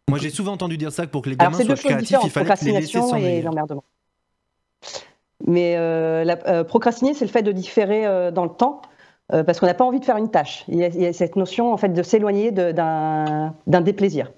Moi, 0.08 0.18
j'ai 0.18 0.30
souvent 0.30 0.52
entendu 0.52 0.76
dire 0.76 0.92
ça 0.92 1.06
que 1.06 1.10
pour 1.10 1.22
que 1.22 1.30
les 1.30 1.36
gamins 1.36 1.58
soient 1.58 1.74
créatifs, 1.74 2.18
il 2.24 2.30
fallait 2.30 2.54
les 2.62 2.72
laisser 2.80 2.98
et 3.18 3.42
l'emmerdement. 3.42 3.84
Mais 5.46 5.76
euh, 5.76 6.24
la, 6.24 6.38
euh, 6.46 6.64
procrastiner, 6.64 7.14
c'est 7.14 7.24
le 7.24 7.30
fait 7.30 7.42
de 7.42 7.52
différer 7.52 8.06
euh, 8.06 8.30
dans 8.30 8.44
le 8.44 8.50
temps, 8.50 8.82
parce 9.46 9.60
qu'on 9.60 9.66
n'a 9.66 9.72
pas 9.72 9.84
envie 9.84 9.98
de 9.98 10.04
faire 10.04 10.18
une 10.18 10.30
tâche. 10.30 10.64
Il 10.68 10.76
y 10.76 11.06
a, 11.06 11.12
cette 11.14 11.36
notion 11.36 11.72
en 11.72 11.78
fait 11.78 11.88
de 11.88 12.02
s'éloigner 12.02 12.52
d'un 12.52 13.54
déplaisir. 13.66 14.30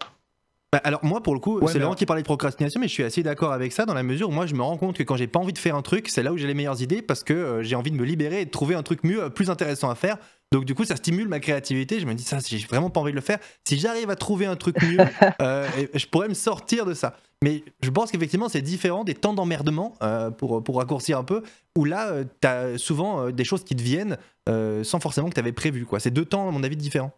Bah, 0.75 0.81
alors 0.83 1.05
moi 1.05 1.23
pour 1.23 1.35
le 1.35 1.39
coup, 1.41 1.61
c'est 1.69 1.79
Laurent 1.79 1.95
qui 1.95 2.05
parlait 2.05 2.23
de 2.23 2.27
procrastination, 2.27 2.81
mais 2.81 2.89
je 2.89 2.93
suis 2.93 3.05
assez 3.05 3.23
d'accord 3.23 3.53
avec 3.53 3.73
ça 3.73 3.87
dans 3.87 3.95
la 3.95 4.03
mesure 4.03 4.31
où 4.31 4.33
moi 4.33 4.47
je 4.47 4.55
me 4.55 4.63
rends 4.63 4.77
compte 4.77 4.97
que 4.97 5.05
quand 5.05 5.15
j'ai 5.15 5.29
pas 5.29 5.39
envie 5.39 5.53
de 5.53 5.59
faire 5.59 5.77
un 5.77 5.83
truc, 5.83 6.09
c'est 6.09 6.25
là 6.25 6.33
où 6.33 6.37
j'ai 6.37 6.49
les 6.49 6.55
meilleures 6.55 6.83
idées 6.83 7.01
parce 7.01 7.23
que 7.23 7.63
j'ai 7.63 7.77
envie 7.77 7.93
de 7.93 7.97
me 7.97 8.05
libérer 8.05 8.41
et 8.41 8.45
de 8.45 8.51
trouver 8.51 8.75
un 8.75 8.83
truc 8.83 9.05
mieux, 9.05 9.31
plus 9.31 9.51
intéressant 9.51 9.89
à 9.89 9.95
faire 9.95 10.19
donc 10.55 10.65
du 10.65 10.75
coup, 10.77 10.85
ça 10.85 10.95
stimule 10.95 11.27
ma 11.27 11.41
créativité. 11.41 11.99
Je 11.99 12.07
me 12.07 12.15
dis 12.15 12.23
ça, 12.23 12.39
j'ai 12.39 12.59
vraiment 12.59 12.89
pas 12.89 13.01
envie 13.01 13.11
de 13.11 13.17
le 13.17 13.23
faire. 13.23 13.41
Si 13.65 13.77
j'arrive 13.77 14.09
à 14.09 14.15
trouver 14.15 14.47
un 14.47 14.55
truc 14.55 14.81
mieux, 14.85 14.99
euh, 15.43 15.69
je 15.93 16.07
pourrais 16.07 16.29
me 16.29 16.35
sortir 16.35 16.87
de 16.87 16.95
ça. 16.95 17.17
Mais 17.43 17.65
je 17.83 17.91
pense 17.91 18.13
qu'effectivement, 18.13 18.49
c'est 18.49 18.63
différent 18.63 19.03
des 19.03 19.15
temps 19.15 19.35
d'emmerdement, 19.35 19.95
euh, 20.03 20.31
pour, 20.31 20.63
pour 20.63 20.77
raccourcir 20.77 21.19
un 21.19 21.25
peu, 21.25 21.43
où 21.77 21.85
là, 21.85 22.11
euh, 22.11 22.25
tu 22.41 22.47
as 22.47 22.79
souvent 22.79 23.31
des 23.31 23.43
choses 23.43 23.65
qui 23.65 23.75
te 23.75 23.83
viennent 23.83 24.17
sans 24.47 25.01
forcément 25.01 25.29
que 25.29 25.35
tu 25.35 25.41
avais 25.41 25.53
prévu. 25.53 25.87
C'est 25.99 26.13
deux 26.13 26.25
temps, 26.25 26.49
à 26.49 26.53
mon 26.53 26.63
avis, 26.63 26.77
différents. 26.77 27.13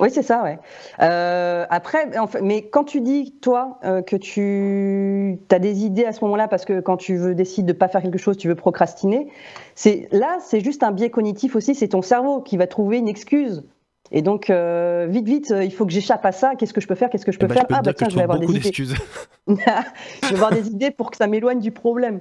Oui, 0.00 0.10
c'est 0.12 0.22
ça, 0.22 0.44
ouais. 0.44 0.58
Euh, 1.00 1.66
après, 1.70 2.08
mais 2.40 2.62
quand 2.68 2.84
tu 2.84 3.00
dis, 3.00 3.34
toi, 3.40 3.80
euh, 3.84 4.00
que 4.00 4.14
tu 4.14 5.38
as 5.50 5.58
des 5.58 5.84
idées 5.84 6.04
à 6.04 6.12
ce 6.12 6.22
moment-là, 6.24 6.46
parce 6.46 6.64
que 6.64 6.80
quand 6.80 6.96
tu 6.96 7.16
veux 7.16 7.34
décider 7.34 7.66
de 7.66 7.72
ne 7.72 7.78
pas 7.78 7.88
faire 7.88 8.02
quelque 8.02 8.18
chose, 8.18 8.36
tu 8.36 8.46
veux 8.46 8.54
procrastiner, 8.54 9.28
c'est 9.74 10.08
là, 10.12 10.38
c'est 10.40 10.60
juste 10.60 10.84
un 10.84 10.92
biais 10.92 11.10
cognitif 11.10 11.56
aussi, 11.56 11.74
c'est 11.74 11.88
ton 11.88 12.02
cerveau 12.02 12.40
qui 12.40 12.56
va 12.56 12.68
trouver 12.68 12.98
une 12.98 13.08
excuse. 13.08 13.64
Et 14.12 14.22
donc, 14.22 14.50
euh, 14.50 15.06
vite, 15.10 15.26
vite, 15.26 15.54
il 15.62 15.72
faut 15.72 15.84
que 15.84 15.92
j'échappe 15.92 16.24
à 16.24 16.32
ça. 16.32 16.54
Qu'est-ce 16.54 16.72
que 16.72 16.80
je 16.80 16.86
peux 16.86 16.94
faire? 16.94 17.10
Qu'est-ce 17.10 17.26
que 17.26 17.32
je 17.32 17.38
peux 17.38 17.46
eh 17.46 17.48
ben, 17.48 17.54
faire? 17.56 17.66
Ah, 17.70 17.82
bah 17.82 17.92
tiens, 17.92 18.08
je 18.08 18.16
vais 18.16 18.22
avoir 18.22 18.38
des 18.38 18.46
idées. 18.46 18.72
je 19.48 19.54
vais 19.54 20.34
avoir 20.34 20.52
des 20.52 20.68
idées 20.68 20.92
pour 20.92 21.10
que 21.10 21.16
ça 21.16 21.26
m'éloigne 21.26 21.60
du 21.60 21.72
problème. 21.72 22.20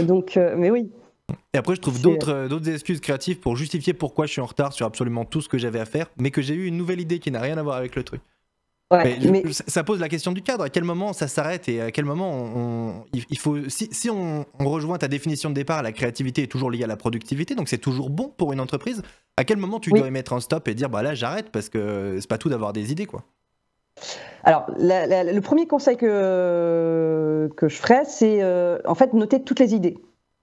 Donc, 0.00 0.38
mais 0.56 0.70
oui. 0.70 0.90
Et 1.52 1.58
après, 1.58 1.74
je 1.74 1.80
trouve 1.80 2.00
d'autres, 2.00 2.32
euh, 2.32 2.48
d'autres 2.48 2.68
excuses 2.68 3.00
créatives 3.00 3.40
pour 3.40 3.56
justifier 3.56 3.92
pourquoi 3.92 4.26
je 4.26 4.32
suis 4.32 4.40
en 4.40 4.46
retard 4.46 4.72
sur 4.72 4.86
absolument 4.86 5.24
tout 5.24 5.40
ce 5.40 5.48
que 5.48 5.58
j'avais 5.58 5.80
à 5.80 5.84
faire, 5.84 6.06
mais 6.18 6.30
que 6.30 6.42
j'ai 6.42 6.54
eu 6.54 6.66
une 6.66 6.76
nouvelle 6.76 7.00
idée 7.00 7.18
qui 7.18 7.30
n'a 7.30 7.40
rien 7.40 7.58
à 7.58 7.62
voir 7.62 7.76
avec 7.76 7.96
le 7.96 8.02
truc. 8.02 8.20
Ça 9.68 9.84
pose 9.84 10.00
la 10.00 10.08
question 10.08 10.32
du 10.32 10.42
cadre. 10.42 10.64
À 10.64 10.68
quel 10.68 10.82
moment 10.82 11.12
ça 11.12 11.28
s'arrête 11.28 11.68
et 11.68 11.80
à 11.80 11.92
quel 11.92 12.04
moment 12.04 12.32
on, 12.32 13.04
il 13.12 13.38
faut. 13.38 13.68
Si, 13.68 13.88
si 13.92 14.10
on, 14.10 14.44
rejoint 14.58 14.98
ta 14.98 15.06
définition 15.06 15.48
de 15.48 15.54
départ, 15.54 15.84
la 15.84 15.92
créativité 15.92 16.42
est 16.42 16.48
toujours 16.48 16.72
liée 16.72 16.82
à 16.82 16.88
la 16.88 16.96
productivité, 16.96 17.54
donc 17.54 17.68
c'est 17.68 17.78
toujours 17.78 18.10
bon 18.10 18.32
pour 18.36 18.52
une 18.52 18.58
entreprise. 18.58 19.02
À 19.36 19.44
quel 19.44 19.58
moment 19.58 19.78
tu 19.78 19.90
dois 19.90 20.08
y 20.08 20.10
mettre 20.10 20.32
un 20.32 20.40
stop 20.40 20.66
et 20.66 20.74
dire 20.74 20.90
bah 20.90 21.02
là 21.02 21.14
j'arrête 21.14 21.50
parce 21.50 21.68
que 21.68 22.18
c'est 22.20 22.28
pas 22.28 22.38
tout 22.38 22.48
d'avoir 22.48 22.72
des 22.72 22.90
idées 22.90 23.06
quoi? 23.06 23.22
Alors, 24.42 24.66
le 24.76 25.40
premier 25.40 25.66
conseil 25.66 25.96
que, 25.96 27.48
que 27.56 27.68
je 27.68 27.76
ferais, 27.76 28.04
c'est 28.06 28.42
euh, 28.42 28.78
en 28.86 28.94
fait 28.94 29.12
noter 29.12 29.42
toutes 29.42 29.60
les 29.60 29.74
idées. 29.74 29.98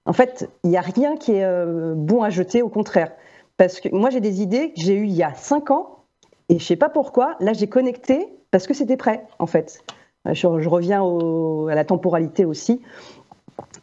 En 0.07 0.13
fait, 0.13 0.49
il 0.63 0.69
n'y 0.69 0.77
a 0.77 0.81
rien 0.81 1.17
qui 1.17 1.33
est 1.33 1.43
euh, 1.43 1.93
bon 1.95 2.23
à 2.23 2.29
jeter, 2.29 2.61
au 2.61 2.69
contraire. 2.69 3.11
Parce 3.57 3.81
que 3.81 3.89
moi, 3.89 4.09
j'ai 4.09 4.21
des 4.21 4.41
idées 4.41 4.69
que 4.69 4.81
j'ai 4.81 4.95
eues 4.95 5.05
il 5.05 5.13
y 5.13 5.23
a 5.23 5.33
5 5.33 5.69
ans, 5.71 6.05
et 6.47 6.59
je 6.59 6.63
sais 6.63 6.77
pas 6.77 6.89
pourquoi, 6.89 7.35
là, 7.41 7.51
j'ai 7.51 7.67
connecté 7.67 8.25
parce 8.49 8.67
que 8.67 8.73
c'était 8.73 8.95
prêt, 8.95 9.25
en 9.37 9.47
fait. 9.47 9.83
Euh, 10.25 10.33
je, 10.33 10.47
reviens 10.47 11.03
à 11.03 11.75
la 11.75 11.83
temporalité 11.83 12.45
aussi. 12.45 12.81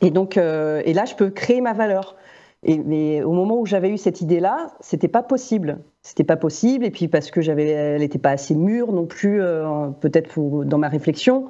Et 0.00 0.10
donc, 0.10 0.38
euh, 0.38 0.80
et 0.86 0.94
là, 0.94 1.04
je 1.04 1.14
peux 1.14 1.28
créer 1.28 1.60
ma 1.60 1.74
valeur. 1.74 2.16
Mais 2.66 3.22
au 3.22 3.32
moment 3.32 3.60
où 3.60 3.66
j'avais 3.66 3.90
eu 3.90 3.98
cette 3.98 4.22
idée-là, 4.22 4.72
c'était 4.80 5.08
pas 5.08 5.22
possible. 5.22 5.80
C'était 6.02 6.24
pas 6.24 6.36
possible. 6.36 6.86
Et 6.86 6.90
puis 6.90 7.08
parce 7.08 7.30
que 7.30 7.42
j'avais, 7.42 7.68
elle 7.68 8.00
n'était 8.00 8.18
pas 8.18 8.30
assez 8.30 8.54
mûre 8.54 8.90
non 8.92 9.04
plus, 9.04 9.42
peut-être 10.00 10.40
dans 10.64 10.78
ma 10.78 10.88
réflexion. 10.88 11.48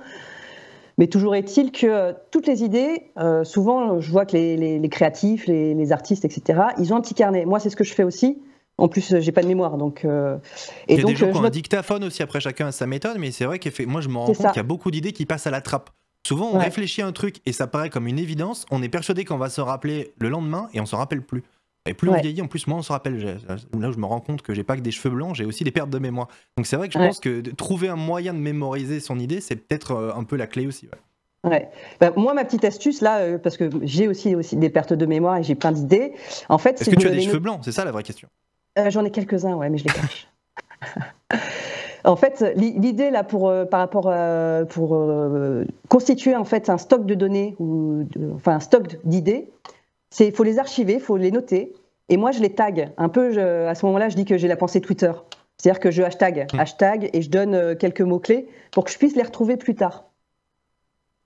Mais 0.99 1.09
toujours 1.09 1.35
est-il 1.35 1.73
que 1.73 1.87
euh, 1.87 2.13
toutes 2.31 2.47
les 2.47 2.63
idées, 2.63 3.11
euh, 3.19 3.45
souvent, 3.45 4.01
je 4.01 4.11
vois 4.11 4.27
que 4.27 4.37
les, 4.37 4.89
créatifs, 4.89 5.47
les, 5.47 5.93
artistes, 5.93 6.25
etc., 6.25 6.61
ils 6.79 6.93
ont 6.93 6.97
un 6.97 7.01
petit 7.01 7.15
carnet. 7.15 7.45
Moi, 7.45 7.59
c'est 7.59 7.71
ce 7.71 7.77
que 7.77 7.85
je 7.85 7.95
fais 7.95 8.05
aussi. 8.05 8.39
En 8.77 8.89
plus, 8.89 9.21
j'ai 9.21 9.33
pas 9.33 9.43
de 9.43 9.47
mémoire, 9.47 9.77
donc. 9.77 10.05
Euh, 10.05 10.37
et 10.89 10.95
Il 10.95 10.97
y 10.97 10.99
a 11.01 11.03
donc, 11.03 11.13
des 11.13 11.17
gens 11.17 11.31
qui 11.31 11.39
ont 11.39 11.45
un 11.45 11.51
dictaphone 11.51 12.05
aussi. 12.05 12.23
Après, 12.23 12.41
chacun 12.41 12.69
a 12.69 12.73
sa 12.73 12.87
méthode, 12.87 13.19
mais 13.19 13.31
c'est 13.31 13.45
vrai 13.45 13.59
que 13.59 13.85
moi, 13.85 14.01
je 14.01 14.09
me 14.09 14.19
rends 14.19 14.27
compte 14.27 14.37
qu'il 14.37 14.57
y 14.57 14.59
a 14.59 14.65
beaucoup 14.65 14.91
d'idées 14.91 15.13
qui 15.13 15.27
passent 15.27 15.47
à 15.47 15.53
la 15.53 15.61
trappe. 15.61 15.91
Souvent, 16.27 16.51
on 16.53 16.59
réfléchit 16.59 17.03
à 17.03 17.07
un 17.07 17.13
truc 17.13 17.37
et 17.45 17.53
ça 17.53 17.67
paraît 17.67 17.91
comme 17.91 18.07
une 18.07 18.19
évidence. 18.19 18.65
On 18.71 18.83
est 18.83 18.89
persuadé 18.89 19.25
qu'on 19.25 19.37
va 19.37 19.51
se 19.51 19.61
rappeler 19.61 20.15
le 20.19 20.31
lendemain 20.31 20.69
et 20.73 20.81
on 20.81 20.87
s'en 20.87 20.97
rappelle 20.97 21.23
plus. 21.23 21.43
Et 21.87 21.93
plus 21.93 22.09
on 22.09 22.15
vieillit, 22.15 22.41
en 22.41 22.47
plus, 22.47 22.67
moins 22.67 22.79
on 22.79 22.83
se 22.83 22.93
rappelle. 22.93 23.39
Là 23.79 23.89
où 23.89 23.93
je 23.93 23.99
me 23.99 24.07
rends 24.07 24.21
compte 24.21 24.41
que 24.41 24.55
j'ai 24.55 24.65
pas 24.65 24.77
que 24.77 24.81
des 24.81 24.91
cheveux 24.91 25.15
blancs, 25.15 25.35
j'ai 25.35 25.45
aussi 25.45 25.65
des 25.65 25.71
pertes 25.71 25.91
de 25.91 25.99
mémoire. 25.99 26.29
Donc 26.57 26.67
c'est 26.67 26.77
vrai 26.77 26.89
que 26.89 26.95
je 26.95 26.99
pense 26.99 27.21
que 27.21 27.41
trouver 27.51 27.89
un 27.89 27.97
moyen 27.97 28.33
de 28.33 28.39
mémoriser 28.39 29.01
son 29.01 29.19
idée, 29.19 29.41
c'est 29.43 29.57
peut-être 29.57 29.93
euh, 29.93 30.15
un 30.15 30.25
peu 30.25 30.37
la 30.37 30.47
clé 30.47 30.67
aussi. 30.67 30.89
Ouais. 31.45 31.69
Bah, 32.01 32.11
moi, 32.17 32.33
ma 32.33 32.45
petite 32.45 32.65
astuce 32.65 33.03
là, 33.03 33.19
euh, 33.19 33.39
parce 33.39 33.59
que 33.59 33.69
j'ai 33.83 34.09
aussi, 34.09 34.35
aussi 34.35 34.57
des 34.57 34.71
pertes 34.71 34.95
de 34.95 35.05
mémoire 35.05 35.37
et 35.37 35.43
j'ai 35.43 35.55
plein 35.55 35.73
d'idées. 35.73 36.15
En 36.49 36.57
fait, 36.57 36.81
est-ce 36.81 36.89
que 36.89 36.97
tu 36.97 37.07
as 37.07 37.11
des 37.11 37.21
cheveux 37.21 37.39
blancs? 37.39 37.61
C'est 37.63 37.73
ça 37.73 37.85
la 37.85 37.93
vraie 37.93 38.03
question. 38.03 38.29
Euh, 38.79 38.89
j'en 38.89 39.05
ai 39.05 39.11
quelques-uns, 39.11 39.55
ouais, 39.55 39.69
mais 39.69 39.77
je 39.77 39.85
les 39.85 39.93
cache. 39.93 40.29
en 42.05 42.17
fait, 42.17 42.43
l'idée 42.57 43.11
là 43.11 43.25
pour 43.25 43.53
par 43.71 43.81
rapport 43.81 44.09
à, 44.11 44.63
pour 44.71 44.99
constituer 45.89 46.35
en 46.35 46.45
fait 46.45 46.71
un 46.71 46.79
stock 46.79 47.05
de 47.05 47.15
données 47.15 47.57
ou 47.59 48.07
enfin 48.35 48.55
un 48.57 48.61
stock 48.61 48.97
d'idées, 49.05 49.51
c'est 50.15 50.31
faut 50.31 50.45
les 50.45 50.59
archiver, 50.59 51.01
faut 51.01 51.17
les 51.17 51.33
noter. 51.33 51.73
Et 52.09 52.17
moi, 52.17 52.31
je 52.31 52.41
les 52.41 52.51
tag. 52.51 52.93
Un 52.99 53.09
peu, 53.09 53.37
à 53.39 53.75
ce 53.75 53.85
moment-là, 53.87 54.09
je 54.09 54.17
dis 54.17 54.25
que 54.25 54.39
j'ai 54.39 54.47
la 54.47 54.57
pensée 54.57 54.81
Twitter. 54.81 55.11
C'est-à-dire 55.59 55.81
que 55.81 55.91
je 55.91 56.03
hashtag, 56.03 56.47
mmh. 56.53 56.61
hashtag, 56.61 57.11
et 57.13 57.23
je 57.23 57.31
donne 57.31 57.55
euh, 57.55 57.75
quelques 57.75 58.01
mots-clés 58.01 58.49
pour 58.71 58.85
que 58.85 58.91
je 58.91 58.99
puisse 58.99 59.17
les 59.17 59.23
retrouver 59.23 59.57
plus 59.57 59.75
tard. 59.75 60.05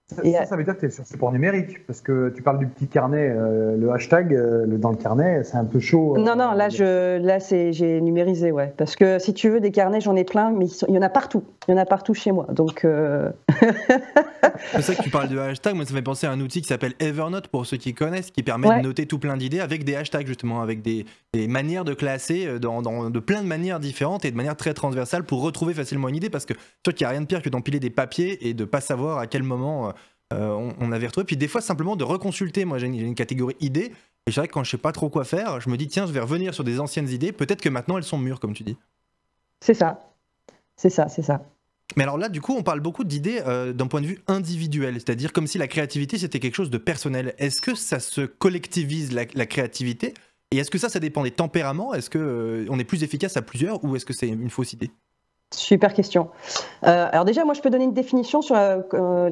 Ça, 0.06 0.22
ça, 0.22 0.46
ça, 0.46 0.56
veut 0.56 0.64
dire 0.64 0.74
que 0.74 0.80
tu 0.80 0.86
es 0.86 0.90
sur 0.90 1.06
support 1.06 1.32
numérique, 1.32 1.86
parce 1.86 2.00
que 2.00 2.30
tu 2.30 2.42
parles 2.42 2.58
du 2.58 2.66
petit 2.66 2.86
carnet, 2.86 3.28
euh, 3.28 3.76
le 3.76 3.90
hashtag 3.90 4.32
euh, 4.32 4.64
le, 4.64 4.78
dans 4.78 4.90
le 4.90 4.96
carnet, 4.96 5.44
c'est 5.44 5.58
un 5.58 5.66
peu 5.66 5.80
chaud. 5.80 6.16
Non, 6.16 6.34
non, 6.34 6.52
là, 6.52 6.70
je, 6.70 7.18
là 7.18 7.38
j'ai 7.40 8.00
numérisé, 8.00 8.50
ouais. 8.50 8.72
Parce 8.78 8.96
que 8.96 9.18
si 9.18 9.34
tu 9.34 9.50
veux, 9.50 9.60
des 9.60 9.70
carnets, 9.70 10.00
j'en 10.00 10.16
ai 10.16 10.24
plein, 10.24 10.50
mais 10.50 10.66
il 10.88 10.94
y 10.94 10.98
en 10.98 11.02
a 11.02 11.10
partout. 11.10 11.44
Il 11.66 11.72
y 11.72 11.74
en 11.74 11.78
a 11.78 11.84
partout 11.84 12.14
chez 12.14 12.32
moi. 12.32 12.46
Donc. 12.50 12.86
c'est 14.72 14.82
ça 14.82 14.94
que 14.94 15.02
tu 15.02 15.10
parles 15.10 15.28
de 15.28 15.38
hashtag. 15.38 15.74
Moi, 15.74 15.84
ça 15.84 15.92
me 15.92 15.96
fait 15.96 16.02
penser 16.02 16.26
à 16.26 16.32
un 16.32 16.40
outil 16.40 16.62
qui 16.62 16.68
s'appelle 16.68 16.94
Evernote, 16.98 17.48
pour 17.48 17.66
ceux 17.66 17.76
qui 17.76 17.94
connaissent, 17.94 18.30
qui 18.30 18.42
permet 18.42 18.68
de 18.78 18.82
noter 18.82 19.06
tout 19.06 19.18
plein 19.18 19.36
d'idées 19.36 19.60
avec 19.60 19.84
des 19.84 19.96
hashtags, 19.96 20.26
justement, 20.26 20.60
avec 20.62 20.82
des, 20.82 21.06
des 21.32 21.48
manières 21.48 21.84
de 21.84 21.94
classer 21.94 22.58
dans, 22.58 22.82
dans, 22.82 23.10
de 23.10 23.18
plein 23.18 23.42
de 23.42 23.46
manières 23.46 23.80
différentes 23.80 24.24
et 24.24 24.30
de 24.30 24.36
manière 24.36 24.56
très 24.56 24.74
transversale 24.74 25.24
pour 25.24 25.42
retrouver 25.42 25.74
facilement 25.74 26.08
une 26.08 26.16
idée. 26.16 26.30
Parce 26.30 26.46
que 26.46 26.54
sûr 26.84 26.94
qu'il 26.94 27.04
n'y 27.04 27.06
a 27.06 27.10
rien 27.10 27.20
de 27.20 27.26
pire 27.26 27.42
que 27.42 27.48
d'empiler 27.48 27.80
des 27.80 27.90
papiers 27.90 28.48
et 28.48 28.54
de 28.54 28.64
pas 28.64 28.80
savoir 28.80 29.18
à 29.18 29.26
quel 29.26 29.42
moment 29.42 29.92
euh, 30.32 30.72
on, 30.78 30.92
avait 30.92 31.06
retrouvé. 31.06 31.24
Puis 31.24 31.36
des 31.36 31.48
fois, 31.48 31.60
simplement 31.60 31.96
de 31.96 32.04
reconsulter. 32.04 32.64
Moi, 32.64 32.78
j'ai 32.78 32.86
une, 32.86 33.14
catégorie 33.14 33.56
idées. 33.60 33.92
Et 34.26 34.30
c'est 34.30 34.40
vrai 34.40 34.48
que 34.48 34.52
quand 34.52 34.64
je 34.64 34.70
sais 34.70 34.78
pas 34.78 34.92
trop 34.92 35.08
quoi 35.08 35.24
faire, 35.24 35.60
je 35.60 35.70
me 35.70 35.76
dis, 35.76 35.88
tiens, 35.88 36.06
je 36.06 36.12
vais 36.12 36.20
revenir 36.20 36.52
sur 36.52 36.64
des 36.64 36.80
anciennes 36.80 37.08
idées. 37.08 37.32
Peut-être 37.32 37.62
que 37.62 37.68
maintenant, 37.68 37.96
elles 37.96 38.04
sont 38.04 38.18
mûres, 38.18 38.40
comme 38.40 38.52
tu 38.52 38.62
dis. 38.62 38.76
C'est 39.60 39.74
ça. 39.74 40.12
C'est 40.76 40.90
ça, 40.90 41.08
c'est 41.08 41.22
ça. 41.22 41.42
Mais 41.96 42.02
alors 42.02 42.18
là, 42.18 42.28
du 42.28 42.40
coup, 42.40 42.54
on 42.54 42.62
parle 42.62 42.80
beaucoup 42.80 43.04
d'idées 43.04 43.40
euh, 43.46 43.72
d'un 43.72 43.86
point 43.86 44.00
de 44.00 44.06
vue 44.06 44.20
individuel, 44.26 44.94
c'est-à-dire 44.94 45.32
comme 45.32 45.46
si 45.46 45.58
la 45.58 45.68
créativité 45.68 46.18
c'était 46.18 46.38
quelque 46.38 46.54
chose 46.54 46.70
de 46.70 46.78
personnel. 46.78 47.34
Est-ce 47.38 47.60
que 47.60 47.74
ça 47.74 47.98
se 47.98 48.20
collectivise 48.22 49.12
la, 49.12 49.46
créativité? 49.46 50.14
Et 50.50 50.58
est-ce 50.58 50.70
que 50.70 50.78
ça, 50.78 50.88
ça 50.88 51.00
dépend 51.00 51.22
des 51.22 51.30
tempéraments? 51.30 51.94
Est-ce 51.94 52.10
que 52.10 52.18
euh, 52.18 52.78
est 52.78 52.84
plus 52.84 53.02
efficace 53.02 53.36
à 53.36 53.42
plusieurs 53.42 53.82
ou 53.84 53.96
est-ce 53.96 54.04
que 54.04 54.12
c'est 54.12 54.28
une 54.28 54.50
fausse 54.50 54.72
idée? 54.72 54.90
Super 55.54 55.94
question. 55.94 56.28
Euh, 56.84 57.08
alors 57.10 57.24
déjà, 57.24 57.46
moi, 57.46 57.54
je 57.54 57.62
peux 57.62 57.70
donner 57.70 57.84
une 57.84 57.94
définition 57.94 58.42
sur 58.42 58.54
la 58.54 58.82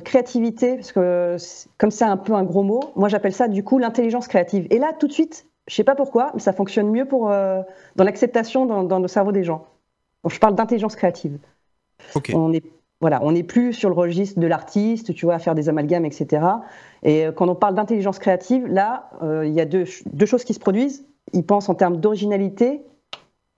créativité, 0.02 0.76
parce 0.76 0.92
que 0.92 1.36
comme 1.76 1.90
c'est 1.90 2.06
un 2.06 2.16
peu 2.16 2.32
un 2.32 2.42
gros 2.42 2.62
mot, 2.62 2.80
moi 2.96 3.10
j'appelle 3.10 3.34
ça 3.34 3.48
du 3.48 3.62
coup 3.62 3.78
l'intelligence 3.78 4.26
créative. 4.26 4.66
Et 4.70 4.78
là, 4.78 4.94
tout 4.98 5.08
de 5.08 5.12
suite, 5.12 5.46
je 5.68 5.74
sais 5.74 5.84
pas 5.84 5.94
pourquoi, 5.94 6.30
mais 6.32 6.40
ça 6.40 6.54
fonctionne 6.54 6.90
mieux 6.90 7.04
pour, 7.04 7.28
dans 7.28 8.04
l'acceptation 8.04 8.64
dans, 8.64 8.82
dans, 8.82 8.98
le 8.98 9.08
cerveau 9.08 9.30
des 9.30 9.44
gens. 9.44 9.66
Donc, 10.24 10.32
je 10.32 10.40
parle 10.40 10.54
d'intelligence 10.54 10.96
créative. 10.96 11.38
On 12.32 12.52
est 12.52 12.62
voilà, 13.00 13.20
on 13.22 13.32
n'est 13.32 13.42
plus 13.42 13.74
sur 13.74 13.90
le 13.90 13.94
registre 13.94 14.40
de 14.40 14.46
l'artiste, 14.46 15.14
tu 15.14 15.26
vois, 15.26 15.34
à 15.34 15.38
faire 15.38 15.54
des 15.54 15.68
amalgames, 15.68 16.06
etc. 16.06 16.46
Et 17.02 17.26
euh, 17.26 17.32
quand 17.32 17.48
on 17.48 17.54
parle 17.54 17.74
d'intelligence 17.74 18.18
créative, 18.18 18.66
là, 18.66 19.10
euh, 19.22 19.46
il 19.46 19.52
y 19.52 19.60
a 19.60 19.66
deux, 19.66 19.84
choses 19.84 20.44
qui 20.44 20.54
se 20.54 20.58
produisent. 20.58 21.04
Ils 21.32 21.44
pensent 21.44 21.68
en 21.68 21.74
termes 21.74 21.98
d'originalité 21.98 22.82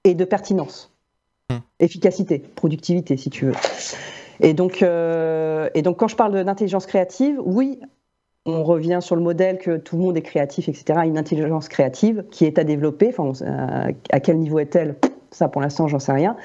et 0.05 0.15
de 0.15 0.25
pertinence, 0.25 0.93
hmm. 1.51 1.59
efficacité, 1.79 2.39
productivité, 2.39 3.17
si 3.17 3.31
tu 3.31 3.47
veux. 3.47 3.55
Et 4.41 4.55
donc, 4.55 4.83
euh, 4.83 5.69
et 5.75 5.83
donc 5.83 5.99
quand 5.99 6.09
je 6.09 6.17
parle 6.17 6.45
d'intelligence 6.45 6.87
créative, 6.87 7.41
oui, 7.45 7.79
on 8.45 8.65
revient 8.65 8.99
sur 9.03 9.15
le 9.15 9.23
modèle 9.23 9.59
que 9.59 9.77
tout 9.77 9.97
le 9.97 10.03
monde 10.03 10.17
est 10.17 10.23
créatif, 10.23 10.69
etc. 10.69 11.01
Une 11.05 11.19
intelligence 11.19 11.69
créative 11.69 12.25
qui 12.31 12.45
est 12.45 12.59
à 12.59 12.65
développer. 12.65 13.15
Enfin, 13.17 13.33
à 14.11 14.21
quel 14.21 14.39
niveau 14.39 14.59
est-elle? 14.59 14.97
Ça, 15.31 15.49
pour 15.49 15.61
l'instant, 15.61 15.89
j'en 15.89 15.99
sais 15.99 16.13
rien. 16.13 16.37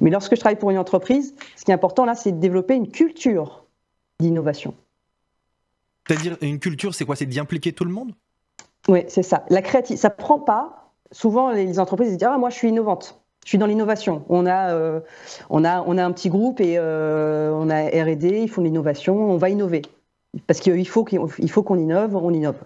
Mais 0.00 0.10
lorsque 0.10 0.34
je 0.34 0.40
travaille 0.40 0.58
pour 0.58 0.70
une 0.70 0.78
entreprise, 0.78 1.34
ce 1.56 1.64
qui 1.64 1.70
est 1.70 1.74
important 1.74 2.04
là, 2.04 2.14
c'est 2.14 2.32
de 2.32 2.38
développer 2.38 2.74
une 2.74 2.88
culture 2.88 3.66
d'innovation. 4.20 4.74
C'est-à-dire, 6.06 6.36
une 6.40 6.60
culture, 6.60 6.94
c'est 6.94 7.04
quoi? 7.04 7.16
C'est 7.16 7.26
d'y 7.26 7.40
impliquer 7.40 7.72
tout 7.72 7.84
le 7.84 7.92
monde? 7.92 8.12
Oui, 8.88 9.04
c'est 9.08 9.22
ça. 9.22 9.44
La 9.48 9.62
créativité, 9.62 10.00
ça 10.00 10.10
prend 10.10 10.38
pas. 10.38 10.92
Souvent, 11.10 11.50
les 11.50 11.78
entreprises 11.80 12.10
disent 12.10 12.28
Ah, 12.28 12.38
moi, 12.38 12.50
je 12.50 12.54
suis 12.56 12.68
innovante. 12.68 13.20
Je 13.44 13.50
suis 13.50 13.58
dans 13.58 13.66
l'innovation. 13.66 14.24
On 14.28 14.46
a, 14.46 14.72
euh, 14.72 15.00
on 15.50 15.64
a, 15.64 15.82
on 15.82 15.98
a 15.98 16.04
un 16.04 16.12
petit 16.12 16.28
groupe 16.28 16.60
et 16.60 16.76
euh, 16.78 17.50
on 17.52 17.70
a 17.70 17.82
R&D, 17.84 18.40
ils 18.42 18.48
font 18.48 18.60
de 18.60 18.66
l'innovation, 18.66 19.30
on 19.30 19.36
va 19.36 19.50
innover 19.50 19.82
parce 20.46 20.60
qu'il 20.60 20.88
faut 20.88 21.04
qu'on 21.04 21.78
innove, 21.78 22.16
on 22.16 22.32
innove. 22.32 22.58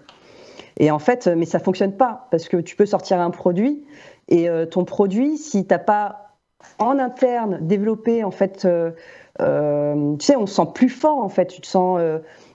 Et 0.78 0.90
en 0.90 0.98
fait, 0.98 1.26
mais 1.26 1.44
ça 1.44 1.58
fonctionne 1.58 1.96
pas 1.96 2.26
parce 2.30 2.48
que 2.48 2.56
tu 2.56 2.76
peux 2.76 2.86
sortir 2.86 3.20
un 3.20 3.30
produit 3.30 3.84
et 4.30 4.48
euh, 4.48 4.64
ton 4.64 4.84
produit, 4.84 5.36
si 5.36 5.66
tu 5.66 5.72
n'as 5.72 5.78
pas 5.78 6.36
en 6.78 6.98
interne 6.98 7.58
développé, 7.62 8.22
en 8.22 8.30
fait, 8.30 8.64
euh, 8.64 8.92
euh, 9.40 10.16
tu 10.18 10.26
sais, 10.26 10.36
on 10.36 10.46
se 10.46 10.54
sent 10.54 10.68
plus 10.74 10.88
fort, 10.88 11.18
en 11.18 11.28
fait. 11.28 11.46
Tu 11.46 11.62
sens, 11.64 12.00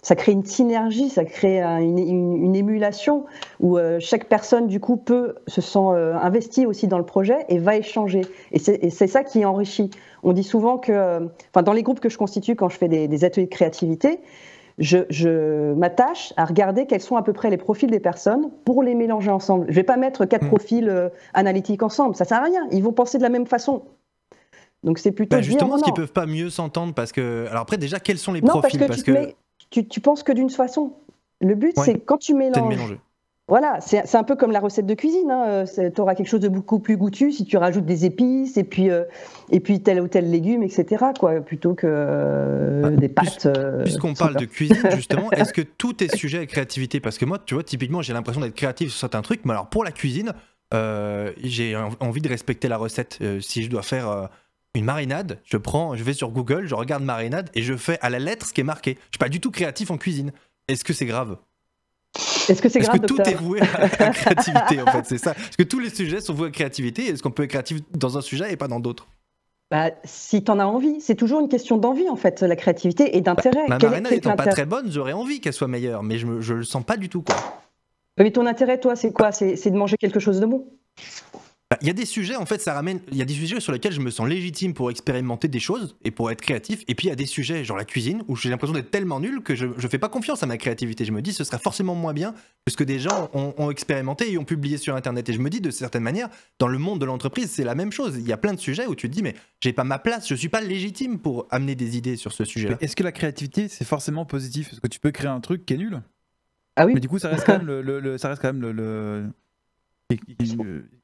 ça 0.03 0.15
crée 0.15 0.31
une 0.31 0.45
synergie, 0.45 1.09
ça 1.09 1.25
crée 1.25 1.61
une, 1.61 2.55
émulation 2.55 3.25
où 3.59 3.79
chaque 3.99 4.25
personne, 4.25 4.67
du 4.67 4.79
coup, 4.79 4.95
peut 4.95 5.35
se 5.47 5.61
sent 5.61 5.79
investi 6.21 6.67
aussi 6.67 6.88
dans 6.88 6.99
le 6.99 7.05
projet 7.05 7.45
et 7.49 7.57
va 7.57 7.77
échanger. 7.77 8.21
Et 8.51 8.59
c'est 8.59 9.07
ça 9.07 9.23
qui 9.23 9.43
enrichit. 9.43 9.89
On 10.21 10.33
dit 10.33 10.43
souvent 10.43 10.77
que, 10.77 11.27
enfin, 11.51 11.63
dans 11.63 11.73
les 11.73 11.81
groupes 11.81 11.99
que 11.99 12.09
je 12.09 12.17
constitue 12.19 12.55
quand 12.55 12.69
je 12.69 12.77
fais 12.77 12.88
des, 12.88 13.07
des 13.07 13.23
ateliers 13.23 13.47
de 13.47 13.51
créativité, 13.51 14.19
je, 14.77 15.73
m'attache 15.73 16.33
à 16.38 16.45
regarder 16.45 16.85
quels 16.85 17.01
sont 17.01 17.15
à 17.15 17.23
peu 17.23 17.33
près 17.33 17.49
les 17.49 17.57
profils 17.57 17.89
des 17.89 17.99
personnes 17.99 18.51
pour 18.65 18.83
les 18.83 18.95
mélanger 18.95 19.31
ensemble. 19.31 19.65
Je 19.65 19.71
ne 19.71 19.75
vais 19.75 19.83
pas 19.83 19.97
mettre 19.97 20.25
quatre 20.25 20.45
hmm. 20.45 20.49
profils 20.49 20.89
euh, 20.89 21.09
analytiques 21.33 21.83
ensemble, 21.83 22.15
ça 22.15 22.25
sert 22.25 22.39
à 22.39 22.43
rien. 22.43 22.67
Ils 22.71 22.83
vont 22.83 22.93
penser 22.93 23.17
de 23.17 23.23
la 23.23 23.29
même 23.29 23.47
façon. 23.47 23.83
Donc 24.83 24.99
c'est 24.99 25.11
plutôt 25.11 25.38
bah 25.38 25.41
justement, 25.41 25.77
qu'ils 25.77 25.93
peuvent 25.93 26.11
pas 26.11 26.27
mieux 26.27 26.49
s'entendre 26.49 26.93
parce 26.93 27.11
que 27.11 27.47
alors 27.49 27.63
après 27.63 27.77
déjà 27.77 27.99
quels 27.99 28.19
sont 28.19 28.33
les 28.33 28.41
non, 28.41 28.59
profils? 28.59 28.85
parce 28.85 29.01
que, 29.01 29.33
tu, 29.71 29.88
tu, 29.88 29.99
penses 29.99 30.21
que 30.21 30.31
d'une 30.31 30.51
façon. 30.51 30.93
Le 31.41 31.55
but 31.55 31.73
c'est 31.77 31.99
quand 31.99 32.17
tu 32.17 32.35
mélanges 32.35 32.97
voilà, 33.47 33.77
c'est 33.79 34.15
un 34.15 34.23
peu 34.23 34.36
comme 34.36 34.51
la 34.51 34.60
recette 34.60 34.88
de 34.88 34.95
cuisine. 34.95 35.29
Hein. 35.29 35.65
Tu 35.65 36.01
auras 36.01 36.15
quelque 36.15 36.27
chose 36.27 36.39
de 36.39 36.49
beaucoup 36.49 36.79
plus 36.79 36.97
goûtu 36.97 37.31
si 37.31 37.45
tu 37.45 37.58
rajoutes 37.58 37.86
des 37.86 38.03
épices 38.03 38.58
et 38.58 38.63
puis, 38.63 38.89
euh, 38.89 39.03
et 39.51 39.60
puis 39.60 39.81
tel 39.84 40.01
ou 40.01 40.08
tel 40.08 40.31
légume, 40.31 40.63
etc. 40.63 41.05
Quoi, 41.19 41.41
plutôt 41.41 41.75
que 41.75 41.86
euh, 41.88 42.81
bah, 42.81 42.89
des 42.89 43.08
pâtes. 43.08 43.45
Euh, 43.45 43.84
puisqu'on 43.84 44.15
parle 44.15 44.36
de 44.36 44.45
cuisine, 44.45 44.81
justement, 44.95 45.29
est-ce 45.31 45.53
que 45.53 45.62
tout 45.62 46.03
est 46.03 46.15
sujet 46.15 46.39
à 46.39 46.45
créativité? 46.47 46.99
Parce 46.99 47.19
que 47.19 47.25
moi, 47.25 47.38
tu 47.38 47.53
vois, 47.53 47.63
typiquement, 47.63 48.01
j'ai 48.01 48.13
l'impression 48.13 48.41
d'être 48.41 48.55
créatif 48.55 48.89
sur 48.89 48.99
certains 48.99 49.21
trucs, 49.21 49.45
mais 49.45 49.51
alors 49.51 49.67
pour 49.67 49.84
la 49.84 49.91
cuisine, 49.91 50.34
j'ai 50.71 51.77
envie 51.99 52.21
de 52.21 52.29
respecter 52.29 52.67
la 52.67 52.77
recette. 52.77 53.19
si 53.41 53.63
je 53.63 53.69
dois 53.69 53.84
faire 53.84 54.29
une 54.73 54.86
marinade, 54.86 55.39
je 55.45 55.58
prends, 55.58 55.95
je 55.95 56.03
vais 56.03 56.13
sur 56.13 56.31
Google, 56.31 56.65
je 56.65 56.73
regarde 56.73 57.03
marinade 57.03 57.51
et 57.53 57.62
je 57.62 57.75
fais 57.75 57.99
à 58.01 58.10
la 58.10 58.17
lettre 58.17 58.47
ce 58.47 58.53
qui 58.53 58.62
est 58.62 58.65
marqué. 58.65 58.95
Je 58.95 59.17
suis 59.17 59.19
pas 59.19 59.29
du 59.29 59.39
tout 59.39 59.51
créatif 59.51 59.91
en 59.91 59.97
cuisine. 59.97 60.31
Est-ce 60.67 60.84
que 60.84 60.93
c'est 60.93 61.05
grave? 61.05 61.38
Est-ce 62.49 62.62
que 62.62 62.69
c'est 62.69 62.80
grave, 62.80 62.99
que 62.99 63.06
tout 63.06 63.21
est 63.21 63.36
voué 63.36 63.62
à 63.62 63.82
la 63.82 63.89
créativité, 64.10 64.82
en 64.82 64.86
fait, 64.86 65.06
c'est 65.06 65.17
ça? 65.17 65.32
Est-ce 65.32 65.58
que 65.58 65.63
tous 65.63 65.80
les 65.80 65.89
sujets 65.89 66.21
sont 66.21 66.34
voués 66.34 66.45
à 66.45 66.49
la 66.49 66.54
créativité? 66.54 67.08
Est-ce 67.08 67.21
qu'on 67.21 67.32
peut 67.32 67.43
être 67.43 67.49
créatif 67.49 67.80
dans 67.93 68.17
un 68.17 68.21
sujet 68.21 68.51
et 68.51 68.56
pas 68.56 68.67
dans 68.67 68.80
d'autres? 68.80 69.08
Bah, 69.71 69.89
si 70.04 70.43
tu 70.43 70.51
en 70.51 70.60
as 70.60 70.65
envie, 70.65 71.01
c'est 71.01 71.15
toujours 71.15 71.39
une 71.39 71.49
question 71.49 71.78
d'envie 71.78 72.08
en 72.08 72.15
fait, 72.15 72.41
la 72.41 72.56
créativité 72.56 73.17
et 73.17 73.21
d'intérêt. 73.21 73.65
Bah, 73.67 73.80
ma 73.82 73.89
marina 73.89 74.10
n'étant 74.12 74.36
pas 74.36 74.45
très 74.45 74.65
bonne, 74.65 74.91
j'aurais 74.91 75.13
envie 75.13 75.41
qu'elle 75.41 75.54
soit 75.54 75.67
meilleure, 75.67 76.04
mais 76.04 76.19
je, 76.19 76.39
je 76.39 76.54
le 76.54 76.63
sens 76.63 76.84
pas 76.84 76.97
du 76.97 77.10
tout 77.10 77.23
quoi. 77.23 77.36
Mais 78.17 78.32
ton 78.32 78.45
intérêt, 78.45 78.80
toi, 78.80 78.95
c'est 78.95 79.12
quoi? 79.12 79.32
C'est 79.32 79.69
de 79.69 79.75
manger 79.75 79.97
quelque 79.97 80.19
chose 80.19 80.39
de 80.39 80.45
bon. 80.45 80.67
bah, 81.34 81.35
il 81.82 81.88
y 81.88 81.89
a 81.89 81.93
des 81.93 82.06
sujets, 82.06 82.36
en 82.36 82.45
fait, 82.45 82.62
ça 82.62 82.73
ramène. 82.73 82.99
Il 83.12 83.17
y 83.17 83.23
a 83.23 83.25
des 83.25 83.34
sujets 83.34 83.60
sur 83.60 83.71
lesquels 83.71 83.91
je 83.91 83.99
me 83.99 84.12
sens 84.12 84.28
légitime 84.28 84.75
pour 84.75 84.91
expérimenter 84.91 85.47
des 85.47 85.60
choses 85.60 85.95
et 86.04 86.12
pour 86.12 86.30
être 86.30 86.41
créatif. 86.41 86.84
Et 86.88 86.93
puis 86.93 87.08
il 87.08 87.10
y 87.10 87.13
a 87.13 87.15
des 87.15 87.25
sujets, 87.25 87.63
genre 87.63 87.75
la 87.75 87.86
cuisine, 87.86 88.23
où 88.28 88.36
j'ai 88.36 88.51
l'impression 88.51 88.73
d'être 88.73 88.91
tellement 88.91 89.19
nul 89.19 89.41
que 89.41 89.56
je, 89.56 89.67
je 89.75 89.88
fais 89.88 89.97
pas 89.97 90.08
confiance 90.08 90.43
à 90.43 90.45
ma 90.45 90.58
créativité. 90.58 91.06
Je 91.06 91.12
me 91.12 91.23
dis, 91.23 91.34
ce 91.34 91.43
sera 91.43 91.58
forcément 91.58 91.95
moins 91.95 92.13
bien 92.13 92.34
que 92.65 92.71
ce 92.71 92.78
que 92.78 92.84
des 92.84 92.99
gens 92.99 93.32
ont, 93.34 93.71
expérimenté 93.71 94.32
et 94.32 94.38
ont 94.38 94.45
publié 94.45 94.78
sur 94.78 94.95
Internet. 94.95 95.28
Et 95.28 95.34
je 95.34 95.39
me 95.39 95.49
dis, 95.49 95.60
de 95.60 95.71
certaine 95.71 96.04
manière, 96.04 96.30
dans 96.60 96.67
le 96.67 96.78
monde 96.78 97.01
de 97.01 97.06
l'entreprise, 97.06 97.49
c'est 97.49 97.63
la 97.63 97.73
même 97.73 97.91
chose. 97.91 98.15
Il 98.17 98.28
y 98.28 98.32
a 98.32 98.38
plein 98.38 98.54
de 98.54 98.60
sujets 98.60 98.86
où 98.86 98.93
tu 98.93 99.10
te 99.10 99.13
dis, 99.13 99.23
mais 99.23 99.34
j'ai 99.60 99.73
pas 99.73 99.84
ma 99.84 99.97
place, 99.97 100.30
je 100.30 100.36
suis 100.36 100.49
pas 100.49 100.62
légitime 100.62 101.17
pour 101.17 101.47
amener 101.49 101.73
des 101.73 101.97
idées 101.97 102.15
sur 102.15 102.32
ce 102.32 102.45
sujet-là. 102.45 102.78
Est-ce 102.80 102.95
que 102.95 103.04
la 103.04 103.12
créativité, 103.12 103.69
c'est 103.69 103.86
forcément 103.86 104.25
positif? 104.25 104.71
Est-ce 104.71 104.82
que 104.82 104.88
tu 104.88 104.99
peux 104.99 105.12
créer 105.12 105.30
un 105.30 105.39
truc 105.39 105.65
qui 105.65 105.73
est 105.73 105.78
nul 105.78 105.99
Ah 106.75 106.86
oui. 106.86 106.93
Mais 106.93 106.99
du 106.99 107.10
coup, 107.10 107.17
ça 107.17 107.30
reste 107.30 107.47
quand 107.47 107.58
même 107.58 107.65
le, 107.65 108.17
ça 108.19 108.30
reste 108.30 108.41
quand 108.41 108.54
même 108.54 108.62
le, 108.62 109.32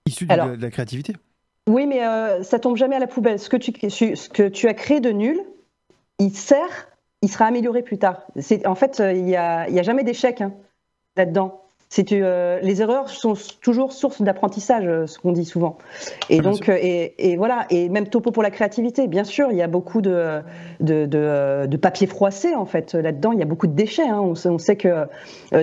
issu 0.05 0.25
de 0.25 0.61
la 0.61 0.69
créativité. 0.69 1.13
Oui, 1.67 1.85
mais 1.85 2.05
euh, 2.05 2.43
ça 2.43 2.59
tombe 2.59 2.75
jamais 2.75 2.95
à 2.95 2.99
la 2.99 3.07
poubelle. 3.07 3.39
Ce 3.39 3.49
que 3.49 3.57
tu, 3.57 3.71
ce 3.89 4.29
que 4.29 4.47
tu 4.47 4.67
as 4.67 4.73
créé 4.73 4.99
de 4.99 5.11
nul, 5.11 5.39
il 6.19 6.31
sert, 6.31 6.89
il 7.21 7.29
sera 7.29 7.45
amélioré 7.45 7.83
plus 7.83 7.97
tard. 7.97 8.23
En 8.65 8.75
fait, 8.75 8.99
euh, 8.99 9.13
il 9.13 9.23
n'y 9.23 9.35
a, 9.35 9.61
a, 9.61 9.83
jamais 9.83 10.03
d'échec 10.03 10.41
hein, 10.41 10.53
là-dedans. 11.15 11.57
Euh, 12.13 12.59
les 12.61 12.81
erreurs 12.81 13.09
sont 13.09 13.33
toujours 13.61 13.91
source 13.91 14.21
d'apprentissage, 14.21 14.85
ce 15.07 15.19
qu'on 15.19 15.33
dit 15.33 15.43
souvent. 15.43 15.77
Et 16.29 16.39
donc, 16.39 16.69
et, 16.69 17.35
voilà, 17.35 17.65
et 17.69 17.89
même 17.89 18.07
topo 18.07 18.31
pour 18.31 18.43
la 18.43 18.49
créativité. 18.49 19.09
Bien 19.09 19.25
sûr, 19.25 19.51
il 19.51 19.57
y 19.57 19.61
a 19.61 19.67
beaucoup 19.67 20.01
de, 20.01 20.41
de, 20.79 21.05
de, 21.05 21.77
papier 21.77 22.07
froissé 22.07 22.55
en 22.55 22.65
fait 22.65 22.93
là-dedans. 22.93 23.33
Il 23.33 23.39
y 23.39 23.41
a 23.41 23.45
beaucoup 23.45 23.67
de 23.67 23.73
déchets. 23.73 24.07
Hein. 24.07 24.21
On, 24.21 24.35
on, 24.45 24.57
sait 24.57 24.77
que 24.77 25.05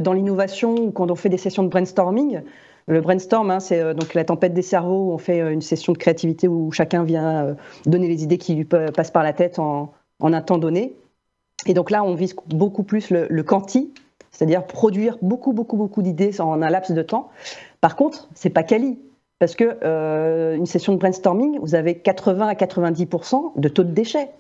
dans 0.01 0.13
l'innovation, 0.13 0.93
quand 0.93 1.11
on 1.11 1.15
fait 1.15 1.31
des 1.31 1.39
sessions 1.39 1.63
de 1.63 1.69
brainstorming, 1.69 2.43
le 2.89 3.03
brainstorm, 3.03 3.51
hein, 3.51 3.61
c'est 3.61 3.81
euh, 3.81 3.95
donc 3.95 4.15
la 4.15 4.25
tempête 4.25 4.55
des 4.55 4.63
cerveaux 4.63 5.11
où 5.11 5.13
on 5.13 5.19
fait 5.19 5.41
euh, 5.41 5.53
une 5.53 5.61
session 5.61 5.93
de 5.93 5.99
créativité 5.99 6.49
où 6.49 6.73
chacun 6.73 7.05
vient 7.05 7.45
euh, 7.45 7.55
donner 7.85 8.09
les 8.09 8.23
idées 8.25 8.39
qui 8.39 8.55
lui 8.55 8.65
passent 8.65 9.11
par 9.11 9.23
la 9.23 9.35
tête 9.35 9.59
en, 9.59 9.93
un 10.21 10.41
temps 10.41 10.59
donné. 10.59 10.97
Et 11.67 11.75
donc 11.75 11.91
là, 11.91 12.03
on 12.03 12.15
vise 12.15 12.35
beaucoup 12.47 12.83
plus 12.83 13.11
le, 13.11 13.43
quanti, 13.43 13.93
c'est-à-dire 14.31 14.67
produire 14.67 15.19
beaucoup, 15.21 15.53
beaucoup, 15.53 15.77
beaucoup 15.77 16.03
d'idées 16.03 16.41
en 16.41 16.63
un 16.63 16.71
laps 16.71 16.97
de 16.97 17.03
temps. 17.03 17.29
Par 17.81 17.95
contre, 17.95 18.29
c'est 18.35 18.51
pas 18.51 18.63
quali, 18.63 18.99
parce 19.39 19.55
que 19.55 20.55
une 20.57 20.67
session 20.67 20.93
de 20.93 20.99
brainstorming, 20.99 21.59
vous 21.61 21.75
avez 21.75 21.99
80 21.99 22.47
à 22.47 22.55
90% 22.55 23.61
de 23.61 23.69
taux 23.69 23.83
de 23.83 23.91
déchets, 23.91 24.31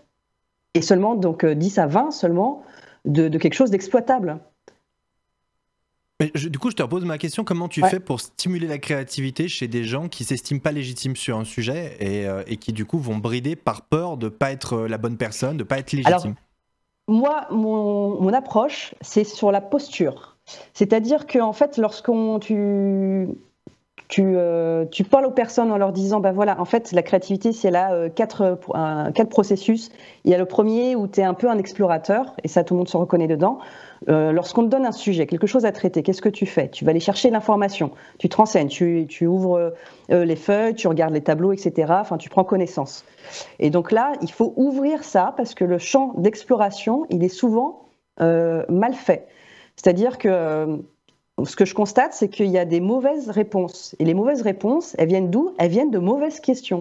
et 0.74 0.80
seulement 0.80 1.16
donc 1.16 1.44
10 1.44 1.78
à 1.78 1.86
20 1.86 2.12
seulement 2.12 2.62
de 3.04 3.36
quelque 3.36 3.54
chose 3.54 3.70
d'exploitable 3.70 4.38
du 6.20 6.58
coup, 6.58 6.70
je 6.70 6.74
te 6.74 6.82
repose 6.82 7.04
ma 7.04 7.16
question 7.16 7.44
comment 7.44 7.68
tu 7.68 7.82
fais 7.84 8.00
pour 8.00 8.20
stimuler 8.20 8.66
la 8.66 8.78
créativité 8.78 9.46
chez 9.46 9.68
des 9.68 9.84
gens 9.84 10.08
qui 10.08 10.24
s'estiment 10.24 10.58
pas 10.58 10.72
légitimes 10.72 11.14
sur 11.14 11.38
un 11.38 11.44
sujet 11.44 11.96
et, 12.00 12.26
euh, 12.26 12.42
qui, 12.42 12.72
du 12.72 12.84
coup, 12.84 12.98
vont 12.98 13.18
brider 13.18 13.54
par 13.54 13.82
peur 13.82 14.16
de 14.16 14.28
pas 14.28 14.50
être 14.50 14.74
euh, 14.74 14.88
la 14.88 14.98
bonne 14.98 15.16
personne, 15.16 15.56
de 15.56 15.62
pas 15.62 15.78
être 15.78 15.92
légitime? 15.92 16.34
Moi, 17.06 17.46
mon, 17.50 18.32
approche, 18.32 18.94
c'est 19.00 19.24
sur 19.24 19.52
la 19.52 19.60
posture. 19.60 20.36
C'est-à-dire 20.74 21.26
que, 21.26 21.38
en 21.38 21.52
fait, 21.52 21.76
lorsqu'on 21.78 22.38
tu 22.38 23.28
tu, 24.08 24.36
tu, 24.90 25.04
parles 25.04 25.26
aux 25.26 25.30
personnes 25.30 25.70
en 25.70 25.76
leur 25.76 25.92
disant, 25.92 26.18
ben 26.20 26.32
voilà, 26.32 26.58
en 26.60 26.64
fait, 26.64 26.92
la 26.92 27.02
créativité, 27.02 27.52
c'est 27.52 27.70
là 27.70 28.08
quatre, 28.08 28.58
quatre 29.14 29.28
processus. 29.28 29.90
Il 30.24 30.30
y 30.30 30.34
a 30.34 30.38
le 30.38 30.46
premier 30.46 30.96
où 30.96 31.06
tu 31.06 31.20
es 31.20 31.24
un 31.24 31.34
peu 31.34 31.50
un 31.50 31.58
explorateur, 31.58 32.34
et 32.42 32.48
ça, 32.48 32.64
tout 32.64 32.72
le 32.72 32.78
monde 32.78 32.88
se 32.88 32.96
reconnaît 32.96 33.26
dedans. 33.26 33.58
Euh, 34.08 34.32
lorsqu'on 34.32 34.62
te 34.64 34.68
donne 34.68 34.86
un 34.86 34.92
sujet, 34.92 35.26
quelque 35.26 35.46
chose 35.46 35.64
à 35.64 35.72
traiter, 35.72 36.02
qu'est-ce 36.02 36.22
que 36.22 36.28
tu 36.28 36.46
fais? 36.46 36.68
Tu 36.68 36.84
vas 36.84 36.90
aller 36.90 37.00
chercher 37.00 37.30
l'information, 37.30 37.90
tu 38.18 38.28
te 38.28 38.36
renseignes, 38.36 38.68
tu, 38.68 39.06
tu 39.08 39.26
ouvres 39.26 39.74
euh, 40.10 40.24
les 40.24 40.36
feuilles, 40.36 40.74
tu 40.74 40.88
regardes 40.88 41.14
les 41.14 41.22
tableaux, 41.22 41.52
etc. 41.52 41.92
Enfin, 42.00 42.16
tu 42.16 42.28
prends 42.28 42.44
connaissance. 42.44 43.04
Et 43.58 43.70
donc 43.70 43.92
là, 43.92 44.12
il 44.22 44.30
faut 44.30 44.52
ouvrir 44.56 45.04
ça 45.04 45.34
parce 45.36 45.54
que 45.54 45.64
le 45.64 45.78
champ 45.78 46.14
d'exploration, 46.16 47.06
il 47.10 47.24
est 47.24 47.28
souvent 47.28 47.88
euh, 48.20 48.64
mal 48.68 48.94
fait. 48.94 49.26
C'est-à-dire 49.76 50.18
que 50.18 50.80
ce 51.44 51.54
que 51.54 51.64
je 51.64 51.74
constate, 51.74 52.12
c'est 52.14 52.28
qu'il 52.28 52.48
y 52.48 52.58
a 52.58 52.64
des 52.64 52.80
mauvaises 52.80 53.30
réponses. 53.30 53.94
Et 53.98 54.04
les 54.04 54.14
mauvaises 54.14 54.42
réponses, 54.42 54.96
elles 54.98 55.08
viennent 55.08 55.30
d'où? 55.30 55.54
Elles 55.58 55.70
viennent 55.70 55.90
de 55.90 55.98
mauvaises 55.98 56.40
questions. 56.40 56.80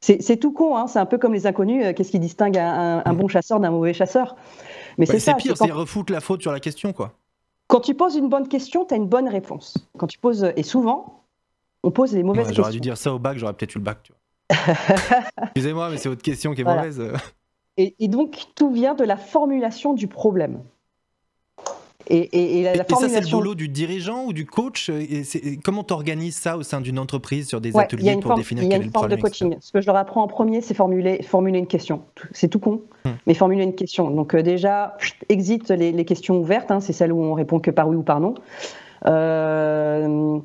C'est 0.00 0.36
tout 0.36 0.52
con, 0.52 0.76
hein 0.76 0.86
c'est 0.86 1.00
un 1.00 1.06
peu 1.06 1.18
comme 1.18 1.34
les 1.34 1.48
inconnus. 1.48 1.84
Qu'est-ce 1.96 2.12
qui 2.12 2.20
distingue 2.20 2.56
un, 2.56 3.02
un, 3.04 3.14
bon 3.14 3.26
chasseur 3.26 3.58
d'un 3.58 3.72
mauvais 3.72 3.92
chasseur? 3.92 4.36
Mais 4.98 5.06
c'est 5.06 5.20
ça. 5.20 5.34
pire, 5.34 5.56
c'est 5.56 5.70
refoutre 5.70 6.12
la 6.12 6.20
faute 6.20 6.42
sur 6.42 6.52
la 6.52 6.60
question, 6.60 6.92
quoi. 6.92 7.14
Quand 7.68 7.80
tu 7.80 7.94
poses 7.94 8.16
une 8.16 8.28
bonne 8.28 8.48
question, 8.48 8.84
tu 8.84 8.94
as 8.94 8.96
une 8.96 9.08
bonne 9.08 9.28
réponse. 9.28 9.76
Quand 9.98 10.06
tu 10.06 10.18
poses, 10.18 10.52
et 10.56 10.62
souvent, 10.62 11.24
on 11.82 11.90
pose 11.90 12.14
les 12.14 12.22
mauvaises 12.22 12.46
questions. 12.46 12.62
J'aurais 12.62 12.72
dû 12.72 12.80
dire 12.80 12.96
ça 12.96 13.14
au 13.14 13.18
bac, 13.18 13.38
j'aurais 13.38 13.52
peut-être 13.52 13.74
eu 13.74 13.78
le 13.78 13.84
bac, 13.84 14.02
tu 14.02 14.12
vois. 14.12 14.18
Excusez-moi, 15.42 15.90
mais 15.90 15.98
c'est 15.98 16.08
votre 16.08 16.22
question 16.22 16.54
qui 16.54 16.62
est 16.62 16.64
mauvaise. 16.64 17.02
Et, 17.76 17.94
et, 17.98 18.08
donc, 18.08 18.46
tout 18.54 18.70
vient 18.70 18.94
de 18.94 19.04
la 19.04 19.16
formulation 19.16 19.92
du 19.92 20.08
problème. 20.08 20.62
Et, 22.10 22.62
la, 22.62 22.84
ça, 22.84 23.08
c'est 23.08 23.20
le 23.20 23.30
boulot 23.30 23.54
du 23.54 23.68
dirigeant 23.68 24.24
ou 24.24 24.32
du 24.32 24.46
coach 24.46 24.88
et 24.88 25.24
Comment 25.62 25.84
tu 25.84 25.92
organises 25.92 26.36
ça 26.36 26.56
au 26.56 26.62
sein 26.62 26.80
d'une 26.80 26.98
entreprise 26.98 27.48
sur 27.48 27.60
des 27.60 27.76
ateliers 27.76 28.16
pour 28.16 28.34
définir 28.34 28.64
Il 28.64 28.70
y 28.70 28.74
a 28.74 28.78
une 28.78 28.90
forme 28.90 29.08
de 29.08 29.16
coaching. 29.16 29.56
Ce 29.60 29.72
que 29.72 29.80
je 29.80 29.86
leur 29.86 29.96
apprends 29.96 30.22
en 30.22 30.28
premier, 30.28 30.60
c'est 30.60 30.74
formuler, 30.74 31.22
formuler 31.22 31.58
une 31.58 31.66
question. 31.66 32.02
C'est 32.32 32.48
tout 32.48 32.58
con, 32.58 32.82
hmm. 33.04 33.10
mais 33.26 33.34
formuler 33.34 33.64
une 33.64 33.74
question. 33.74 34.10
Donc 34.10 34.34
euh, 34.34 34.42
déjà, 34.42 34.96
exit 35.28 35.70
les, 35.70 36.04
questions 36.04 36.38
ouvertes, 36.38 36.70
hein, 36.70 36.80
c'est 36.80 36.92
celles 36.92 37.12
où 37.12 37.22
on 37.22 37.34
répond 37.34 37.60
que 37.60 37.70
par 37.70 37.88
oui 37.88 37.96
ou 37.96 38.02
par 38.02 38.20
non. 38.20 38.34
Euh, 39.06 40.38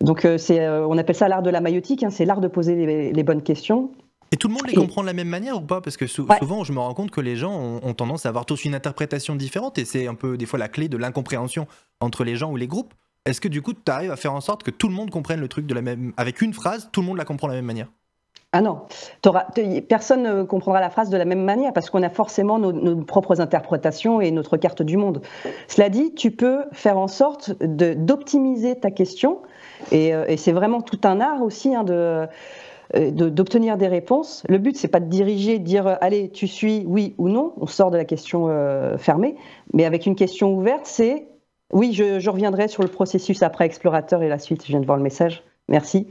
donc 0.00 0.24
euh, 0.24 0.38
c'est, 0.38 0.66
on 0.68 0.96
appelle 0.96 1.14
ça 1.14 1.28
l'art 1.28 1.42
de 1.42 1.50
la 1.50 1.60
maïotique, 1.60 2.02
hein, 2.02 2.10
c'est 2.10 2.24
l'art 2.24 2.40
de 2.40 2.48
poser 2.48 3.12
les 3.12 3.22
bonnes 3.22 3.42
questions. 3.42 3.90
Et 4.32 4.36
tout 4.36 4.48
le 4.48 4.54
monde 4.54 4.66
les 4.66 4.74
comprend 4.74 5.02
de 5.02 5.06
la 5.06 5.12
même 5.12 5.28
manière 5.28 5.58
ou 5.58 5.60
pas? 5.60 5.82
Parce 5.82 5.98
que 5.98 6.06
souvent, 6.06 6.64
je 6.64 6.72
me 6.72 6.78
rends 6.78 6.94
compte 6.94 7.10
que 7.10 7.20
les 7.20 7.36
gens 7.36 7.54
ont, 7.54 7.92
tendance 7.92 8.24
à 8.24 8.30
avoir 8.30 8.46
tous 8.46 8.64
une 8.64 8.74
interprétation 8.74 9.36
différente 9.36 9.78
et 9.78 9.84
c'est 9.84 10.06
un 10.06 10.14
peu 10.14 10.38
des 10.38 10.46
fois 10.46 10.58
la 10.58 10.68
clé 10.68 10.88
de 10.88 10.96
l'incompréhension 10.96 11.66
entre 12.00 12.24
les 12.24 12.34
gens 12.34 12.50
ou 12.50 12.56
les 12.56 12.66
groupes. 12.66 12.94
Est-ce 13.26 13.42
que 13.42 13.48
du 13.48 13.60
coup, 13.60 13.74
tu 13.74 13.92
arrives 13.92 14.10
à 14.10 14.16
faire 14.16 14.32
en 14.32 14.40
sorte 14.40 14.62
que 14.62 14.70
tout 14.70 14.88
le 14.88 14.94
monde 14.94 15.10
comprenne 15.10 15.38
le 15.38 15.48
truc 15.48 15.66
de 15.66 15.74
la 15.74 15.82
même 15.82 16.14
avec 16.16 16.40
une 16.40 16.54
phrase, 16.54 16.88
tout 16.92 17.02
le 17.02 17.06
monde 17.06 17.18
la 17.18 17.26
comprend 17.26 17.46
de 17.46 17.52
la 17.52 17.58
même 17.58 17.66
manière? 17.66 17.88
Ah 18.54 18.60
non, 18.60 18.80
personne 19.88 20.22
ne 20.22 20.42
comprendra 20.42 20.80
la 20.80 20.90
phrase 20.90 21.08
de 21.08 21.16
la 21.16 21.24
même 21.24 21.42
manière 21.42 21.72
parce 21.72 21.88
qu'on 21.88 22.02
a 22.02 22.10
forcément 22.10 22.58
nos, 22.58 22.96
propres 22.96 23.40
interprétations 23.40 24.20
et 24.20 24.30
notre 24.30 24.58
carte 24.58 24.82
du 24.82 24.98
monde. 24.98 25.22
Cela 25.68 25.88
dit, 25.88 26.14
tu 26.14 26.30
peux 26.32 26.64
faire 26.72 26.98
en 26.98 27.08
sorte 27.08 27.52
d'optimiser 27.62 28.78
ta 28.78 28.90
question 28.90 29.40
et, 29.90 30.14
euh, 30.14 30.26
et 30.28 30.36
c'est 30.36 30.52
vraiment 30.52 30.82
tout 30.82 31.00
un 31.04 31.20
art 31.20 31.42
aussi 31.42 31.74
hein, 31.74 31.82
de 31.82 32.26
euh, 32.94 33.10
d'obtenir 33.10 33.76
des 33.76 33.88
réponses. 33.88 34.42
Le 34.48 34.58
but, 34.58 34.76
c'est 34.76 34.88
pas 34.88 35.00
de 35.00 35.08
diriger, 35.08 35.58
de 35.58 35.64
dire 35.64 35.98
allez, 36.00 36.30
tu 36.30 36.46
suis 36.46 36.84
oui 36.86 37.14
ou 37.18 37.28
non. 37.28 37.54
On 37.56 37.66
sort 37.66 37.90
de 37.90 37.96
la 37.96 38.04
question 38.04 38.48
euh, 38.48 38.98
fermée, 38.98 39.36
mais 39.72 39.84
avec 39.84 40.06
une 40.06 40.14
question 40.14 40.54
ouverte, 40.54 40.86
c'est 40.86 41.28
oui, 41.72 41.94
je, 41.94 42.28
reviendrai 42.28 42.68
sur 42.68 42.82
le 42.82 42.88
processus 42.90 43.42
après 43.42 43.64
explorateur 43.64 44.22
et 44.22 44.28
la 44.28 44.38
suite. 44.38 44.62
Je 44.62 44.68
viens 44.68 44.80
de 44.80 44.84
voir 44.84 44.98
le 44.98 45.02
message. 45.02 45.42
Merci. 45.68 46.06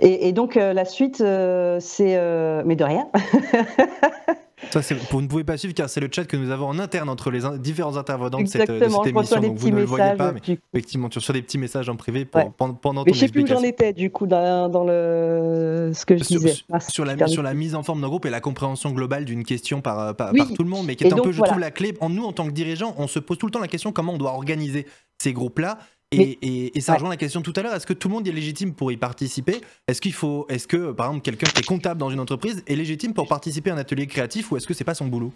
Et, 0.00 0.32
donc 0.32 0.56
euh, 0.56 0.72
la 0.72 0.84
suite, 0.84 1.18
c'est 1.18 2.64
mais 2.64 2.76
de 2.76 2.84
rien. 2.84 3.08
Ça, 4.70 4.80
vous 5.10 5.20
ne 5.20 5.26
pouvez 5.26 5.44
pas 5.44 5.58
suivre 5.58 5.74
car 5.74 5.90
c'est 5.90 6.00
le 6.00 6.08
chat 6.10 6.24
que 6.24 6.36
nous 6.36 6.50
avons 6.50 6.66
en 6.66 6.78
interne 6.78 7.10
entre 7.10 7.30
les 7.30 7.40
différents 7.58 7.98
intervenants 7.98 8.40
de 8.40 8.46
cette, 8.46 8.68
émission. 8.70 9.40
Donc 9.40 9.58
vous 9.58 9.70
ne 9.70 9.76
le 9.76 9.84
voyez 9.84 10.16
pas, 10.16 10.32
mais 10.32 10.40
effectivement, 10.72 11.10
tu 11.10 11.18
reçois 11.18 11.34
des 11.34 11.42
petits 11.42 11.58
messages 11.58 11.90
en 11.90 11.96
privé 11.96 12.24
pendant, 12.24 12.72
ton 12.74 13.04
mais 13.04 13.12
je 13.12 13.18
sais 13.18 13.28
plus 13.28 13.42
où 13.42 13.46
j'en 13.46 13.62
étais 13.62 13.92
du 13.92 14.10
coup 14.10 14.26
dans, 14.26 14.84
le 14.84 15.90
ce 15.92 16.06
que 16.06 16.16
je 16.16 16.24
disais. 16.24 16.54
Ah, 16.72 16.80
sur, 16.80 17.04
la, 17.04 17.26
sur 17.26 17.42
la 17.42 17.52
mise 17.52 17.74
en 17.74 17.82
forme 17.82 18.00
d'un 18.00 18.08
groupe 18.08 18.24
et 18.24 18.30
la 18.30 18.40
compréhension 18.40 18.92
globale 18.92 19.26
d'une 19.26 19.44
question 19.44 19.82
par, 19.82 20.16
par, 20.16 20.32
tout 20.32 20.62
le 20.62 20.70
monde, 20.70 20.86
mais 20.86 20.96
qui 20.96 21.04
est 21.04 21.12
un 21.12 21.16
peu, 21.16 21.32
je 21.32 21.42
trouve, 21.42 21.58
la 21.58 21.70
clé. 21.70 21.94
En 22.00 22.08
nous, 22.08 22.24
en 22.24 22.32
tant 22.32 22.46
que 22.46 22.52
dirigeants, 22.52 22.94
on 22.96 23.08
se 23.08 23.18
pose 23.18 23.36
tout 23.38 23.46
le 23.46 23.52
temps 23.52 23.60
la 23.60 23.68
question 23.68 23.92
comment 23.92 24.14
on 24.14 24.18
doit 24.18 24.32
organiser 24.32 24.86
ces 25.18 25.32
groupes-là 25.32 25.78
et, 26.12 26.80
ça 26.80 26.94
rejoint 26.94 27.08
la 27.08 27.16
question 27.16 27.42
tout 27.42 27.52
à 27.56 27.62
l'heure. 27.62 27.74
Est-ce 27.74 27.86
que 27.86 27.92
tout 27.92 28.08
le 28.08 28.14
monde 28.14 28.28
est 28.28 28.32
légitime 28.32 28.74
pour 28.74 28.92
y 28.92 28.96
participer? 28.96 29.60
Est-ce 29.88 30.00
qu'il 30.00 30.12
faut, 30.12 30.46
est-ce 30.48 30.68
que 30.68 30.92
par 30.92 31.06
exemple 31.06 31.22
quelqu'un 31.22 31.46
qui 31.46 31.60
est 31.60 31.66
comptable 31.66 31.98
dans 31.98 32.10
une 32.10 32.20
entreprise 32.20 32.62
est 32.66 32.76
légitime 32.76 33.12
pour 33.12 33.28
participer 33.28 33.70
à 33.70 33.74
un 33.74 33.78
atelier 33.78 34.06
créatif 34.06 34.52
ou 34.52 34.56
est-ce 34.56 34.66
que 34.66 34.74
c'est 34.74 34.84
pas 34.84 34.94
son 34.94 35.06
boulot? 35.06 35.32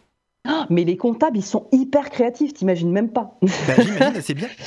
Ah, 0.47 0.67
Mais 0.71 0.85
les 0.85 0.97
comptables, 0.97 1.37
ils 1.37 1.45
sont 1.45 1.67
hyper 1.73 2.11
créatifs. 2.11 2.55
T'imagines 2.55 2.91
même 2.91 3.11
pas. 3.11 3.37
Bah, 3.43 3.75
j'imagine, 3.79 4.21
c'est 4.23 4.35
bien. 4.35 4.49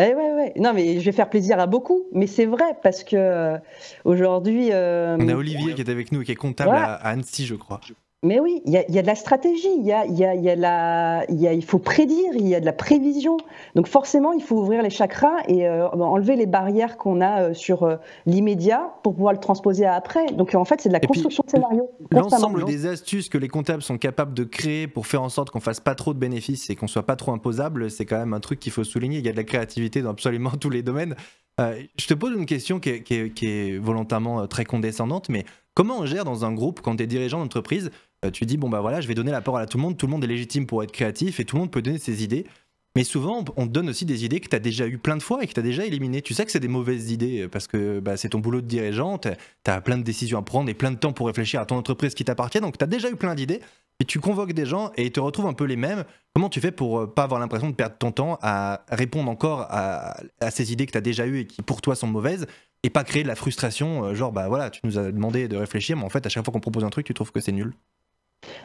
Eh 0.00 0.14
ouais, 0.14 0.32
ouais. 0.32 0.52
Non, 0.56 0.72
mais 0.74 1.00
je 1.00 1.04
vais 1.04 1.10
faire 1.10 1.28
plaisir 1.28 1.58
à 1.58 1.66
beaucoup. 1.66 2.04
Mais 2.12 2.28
c'est 2.28 2.46
vrai 2.46 2.76
parce 2.84 3.02
que 3.02 3.16
euh, 3.16 3.58
aujourd'hui. 4.04 4.68
Euh, 4.70 5.16
On 5.18 5.28
a 5.28 5.34
Olivier 5.34 5.74
qui 5.74 5.80
est 5.80 5.88
avec 5.88 6.12
nous, 6.12 6.22
qui 6.22 6.30
est 6.30 6.36
comptable 6.36 6.76
à, 6.76 6.94
à 6.94 7.08
Annecy, 7.08 7.46
je 7.46 7.56
crois. 7.56 7.80
Mais 8.24 8.40
oui, 8.40 8.62
il 8.66 8.72
y, 8.72 8.76
a, 8.76 9.02
de 9.02 9.06
la 9.06 9.14
stratégie, 9.14 9.68
il, 9.78 9.86
y 9.86 9.92
a, 9.92 10.04
y 10.04 10.24
a, 10.24 10.56
la, 10.56 11.24
il 11.30 11.64
faut 11.64 11.78
prédire, 11.78 12.32
il 12.34 12.48
y 12.48 12.54
a 12.56 12.58
de 12.58 12.64
la 12.64 12.72
prévision. 12.72 13.36
Donc 13.76 13.86
forcément, 13.86 14.32
il 14.32 14.42
faut 14.42 14.56
ouvrir 14.56 14.82
les 14.82 14.90
chakras 14.90 15.36
et 15.46 15.68
euh, 15.68 15.88
enlever 15.90 16.34
les 16.34 16.46
barrières 16.46 16.96
qu'on 16.96 17.20
a 17.20 17.42
euh, 17.42 17.54
sur 17.54 17.84
euh, 17.84 17.94
l'immédiat 18.26 18.92
pour 19.04 19.14
pouvoir 19.14 19.34
le 19.34 19.38
transposer 19.38 19.84
à 19.84 19.94
après. 19.94 20.32
Donc 20.32 20.56
en 20.56 20.64
fait, 20.64 20.80
c'est 20.80 20.88
de 20.88 20.94
la 20.94 20.98
construction 20.98 21.44
de 21.46 21.50
scénario. 21.52 21.88
L'ensemble 22.10 22.64
des 22.64 22.86
astuces 22.86 23.28
que 23.28 23.38
les 23.38 23.46
comptables 23.46 23.82
sont 23.82 23.98
capables 23.98 24.34
de 24.34 24.42
créer 24.42 24.88
pour 24.88 25.06
faire 25.06 25.22
en 25.22 25.28
sorte 25.28 25.50
qu'on 25.50 25.60
fasse 25.60 25.78
pas 25.78 25.94
trop 25.94 26.12
de 26.12 26.18
bénéfices 26.18 26.70
et 26.70 26.74
qu'on 26.74 26.88
soit 26.88 27.06
pas 27.06 27.14
trop 27.14 27.30
imposable, 27.30 27.88
c'est 27.88 28.04
quand 28.04 28.18
même 28.18 28.34
un 28.34 28.40
truc 28.40 28.58
qu'il 28.58 28.72
faut 28.72 28.82
souligner. 28.82 29.18
Il 29.18 29.26
y 29.26 29.28
a 29.28 29.32
de 29.32 29.36
la 29.36 29.44
créativité 29.44 30.02
dans 30.02 30.10
absolument 30.10 30.50
tous 30.50 30.70
les 30.70 30.82
domaines. 30.82 31.14
je 31.60 32.06
te 32.08 32.14
pose 32.14 32.34
une 32.36 32.46
question 32.46 32.80
qui 32.80 32.90
est, 32.90 33.02
qui 33.04 33.14
est, 33.14 33.30
qui 33.32 33.46
est 33.46 33.78
volontairement 33.78 34.48
très 34.48 34.64
condescendante, 34.64 35.28
mais 35.28 35.44
comment 35.74 36.00
on 36.00 36.04
gère 36.06 36.24
dans 36.24 36.44
un 36.44 36.52
groupe 36.52 36.80
quand 36.80 36.96
tu 36.96 37.04
es 37.04 37.06
dirigeant 37.06 37.38
d'entreprise 37.38 37.92
euh, 38.24 38.30
tu 38.30 38.46
dis, 38.46 38.56
bon, 38.56 38.68
bah 38.68 38.80
voilà, 38.80 39.00
je 39.00 39.08
vais 39.08 39.14
donner 39.14 39.30
la 39.30 39.40
parole 39.40 39.62
à 39.62 39.66
tout 39.66 39.78
le 39.78 39.82
monde, 39.82 39.96
tout 39.96 40.06
le 40.06 40.12
monde 40.12 40.24
est 40.24 40.28
légitime 40.28 40.66
pour 40.66 40.82
être 40.82 40.92
créatif 40.92 41.40
et 41.40 41.44
tout 41.44 41.56
le 41.56 41.60
monde 41.60 41.70
peut 41.70 41.82
donner 41.82 41.98
ses 41.98 42.24
idées. 42.24 42.46
Mais 42.96 43.04
souvent, 43.04 43.44
on 43.56 43.66
te 43.66 43.70
donne 43.70 43.88
aussi 43.88 44.04
des 44.06 44.24
idées 44.24 44.40
que 44.40 44.48
tu 44.48 44.56
as 44.56 44.58
déjà 44.58 44.88
eu 44.88 44.98
plein 44.98 45.16
de 45.16 45.22
fois 45.22 45.44
et 45.44 45.46
que 45.46 45.52
tu 45.52 45.60
as 45.60 45.62
déjà 45.62 45.84
éliminées. 45.84 46.20
Tu 46.20 46.34
sais 46.34 46.44
que 46.44 46.50
c'est 46.50 46.58
des 46.58 46.66
mauvaises 46.66 47.12
idées 47.12 47.42
euh, 47.42 47.48
parce 47.48 47.68
que 47.68 48.00
bah, 48.00 48.16
c'est 48.16 48.30
ton 48.30 48.40
boulot 48.40 48.60
de 48.60 48.66
dirigeant, 48.66 49.18
tu 49.18 49.28
as, 49.66 49.80
plein 49.82 49.98
de 49.98 50.02
décisions 50.02 50.38
à 50.38 50.42
prendre 50.42 50.68
et 50.68 50.74
plein 50.74 50.90
de 50.90 50.96
temps 50.96 51.12
pour 51.12 51.28
réfléchir 51.28 51.60
à 51.60 51.66
ton 51.66 51.76
entreprise 51.76 52.14
qui 52.14 52.24
t'appartient. 52.24 52.60
Donc 52.60 52.76
tu 52.76 52.82
as 52.82 52.88
déjà 52.88 53.08
eu 53.08 53.14
plein 53.14 53.36
d'idées 53.36 53.60
et 54.00 54.04
tu 54.04 54.18
convoques 54.18 54.52
des 54.52 54.66
gens 54.66 54.90
et 54.96 55.06
ils 55.06 55.12
te 55.12 55.20
retrouvent 55.20 55.46
un 55.46 55.52
peu 55.52 55.64
les 55.64 55.76
mêmes. 55.76 56.04
Comment 56.34 56.48
tu 56.48 56.60
fais 56.60 56.72
pour 56.72 56.98
euh, 56.98 57.06
pas 57.06 57.22
avoir 57.22 57.38
l'impression 57.38 57.70
de 57.70 57.74
perdre 57.74 57.96
ton 57.98 58.10
temps 58.10 58.36
à 58.42 58.84
répondre 58.90 59.30
encore 59.30 59.66
à, 59.70 60.16
à 60.40 60.50
ces 60.50 60.72
idées 60.72 60.86
que 60.86 60.92
tu 60.92 60.98
as 60.98 61.02
déjà 61.02 61.24
eues 61.24 61.40
et 61.40 61.46
qui 61.46 61.62
pour 61.62 61.80
toi 61.80 61.94
sont 61.94 62.08
mauvaises 62.08 62.48
et 62.82 62.90
pas 62.90 63.04
créer 63.04 63.22
de 63.22 63.28
la 63.28 63.36
frustration, 63.36 64.12
genre 64.14 64.32
bah 64.32 64.48
voilà, 64.48 64.70
tu 64.70 64.80
nous 64.84 64.98
as 64.98 65.10
demandé 65.10 65.48
de 65.48 65.56
réfléchir, 65.56 65.96
mais 65.96 66.04
en 66.04 66.08
fait 66.08 66.24
à 66.26 66.28
chaque 66.28 66.44
fois 66.44 66.52
qu'on 66.52 66.60
propose 66.60 66.84
un 66.84 66.90
truc, 66.90 67.06
tu 67.06 67.14
trouves 67.14 67.32
que 67.32 67.40
c'est 67.40 67.50
nul? 67.50 67.74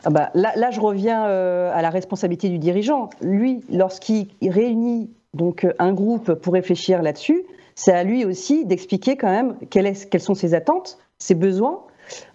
Ah 0.03 0.09
bah, 0.09 0.31
là, 0.35 0.71
je 0.71 0.79
reviens 0.79 1.25
euh, 1.25 1.71
à 1.73 1.81
la 1.81 1.89
responsabilité 1.89 2.49
du 2.49 2.59
dirigeant. 2.59 3.09
Lui, 3.21 3.61
lorsqu'il 3.69 4.27
réunit 4.41 5.09
donc 5.33 5.63
euh, 5.63 5.73
un 5.79 5.93
groupe 5.93 6.33
pour 6.33 6.53
réfléchir 6.53 7.01
là-dessus, 7.01 7.43
c'est 7.75 7.93
à 7.93 8.03
lui 8.03 8.25
aussi 8.25 8.65
d'expliquer 8.65 9.17
quand 9.17 9.29
même 9.29 9.57
quelles, 9.69 9.95
sont 10.21 10.35
ses 10.35 10.53
attentes, 10.53 10.99
ses 11.17 11.35
besoins, 11.35 11.83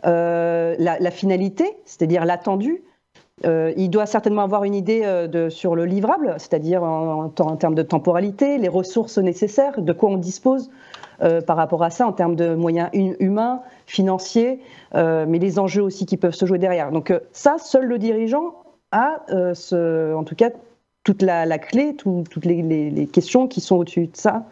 euh, 0.07 0.75
la, 0.79 1.11
finalité, 1.11 1.65
c'est-à-dire 1.85 2.25
l'attendu. 2.25 2.83
Il 3.45 3.89
doit 3.89 4.07
certainement 4.07 4.43
avoir 4.43 4.65
une 4.65 4.75
idée 4.75 5.27
sur 5.51 5.75
le 5.75 5.85
livrable, 5.85 6.35
c'est-à-dire 6.39 6.83
en, 6.83 7.29
termes 7.29 7.75
de 7.75 7.83
temporalité, 7.83 8.59
les 8.59 8.69
ressources 8.69 9.19
nécessaires, 9.19 9.81
de 9.81 9.93
quoi 9.93 10.11
on 10.11 10.17
dispose 10.17 10.71
euh, 11.21 11.41
par 11.41 11.57
rapport 11.57 11.83
à 11.83 11.91
ça 11.91 12.07
en 12.07 12.13
termes 12.13 12.37
de 12.37 12.55
moyens 12.55 12.91
humains, 12.93 13.61
financiers, 13.87 14.61
euh, 14.95 15.27
mais 15.29 15.41
les 15.41 15.59
enjeux 15.59 15.83
aussi 15.83 16.07
qui 16.07 16.17
peuvent 16.17 16.35
se 16.35 16.47
jouer 16.47 16.59
derrière. 16.59 16.93
Donc 16.93 17.11
euh, 17.11 17.19
ça, 17.33 17.57
seul 17.59 17.87
le 17.87 17.99
dirigeant 17.99 18.55
a, 18.93 19.17
ce, 19.55 20.15
en 20.15 20.23
tout 20.23 20.37
cas, 20.37 20.51
toute 21.03 21.23
la, 21.23 21.59
clé, 21.59 21.97
toutes 21.97 22.45
les, 22.45 23.09
questions 23.13 23.49
qui 23.49 23.61
sont 23.61 23.77
au-dessus 23.77 24.07
de 24.07 24.17
ça. 24.17 24.45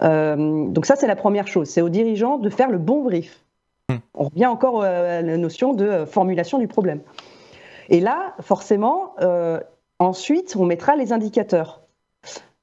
donc 0.00 0.84
ça, 0.84 0.96
c'est 0.96 1.06
la 1.06 1.16
première 1.16 1.48
chose. 1.48 1.68
C'est 1.68 1.80
au 1.80 1.88
dirigeant 1.88 2.36
de 2.36 2.50
faire 2.50 2.70
le 2.70 2.78
bon 2.78 3.02
brief. 3.02 3.42
Hmm. 3.88 3.96
On 4.14 4.24
revient 4.24 4.46
encore 4.46 4.82
à 4.82 5.22
la 5.22 5.36
notion 5.38 5.72
de 5.72 6.04
formulation 6.04 6.58
du 6.58 6.68
problème. 6.68 7.00
Et 7.88 8.00
là, 8.00 8.34
forcément, 8.40 9.14
ensuite, 9.98 10.56
on 10.58 10.64
mettra 10.64 10.96
les 10.96 11.12
indicateurs. 11.12 11.82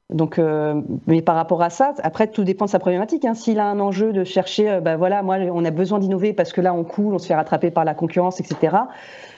Donc, 0.10 0.39
euh, 0.39 0.82
mais 1.05 1.21
par 1.21 1.36
rapport 1.36 1.62
à 1.62 1.69
ça, 1.69 1.93
après 2.01 2.27
tout 2.27 2.43
dépend 2.43 2.65
de 2.65 2.69
sa 2.71 2.79
problématique. 2.79 3.25
Hein. 3.25 3.36
S'il 3.36 3.60
a 3.60 3.65
un 3.65 3.79
enjeu 3.79 4.12
de 4.12 4.23
chercher, 4.23 4.79
ben 4.82 4.97
voilà, 4.97 5.21
moi 5.21 5.38
on 5.53 5.63
a 5.63 5.69
besoin 5.69 5.99
d'innover 5.99 6.34
parce 6.34 6.51
que 6.51 6.62
là 6.62 6.73
on 6.73 6.84
coule, 6.84 7.13
on 7.13 7.19
se 7.19 7.27
fait 7.27 7.36
rattraper 7.36 7.69
par 7.69 7.86
la 7.86 7.93
concurrence, 7.93 8.39
etc. 8.39 8.75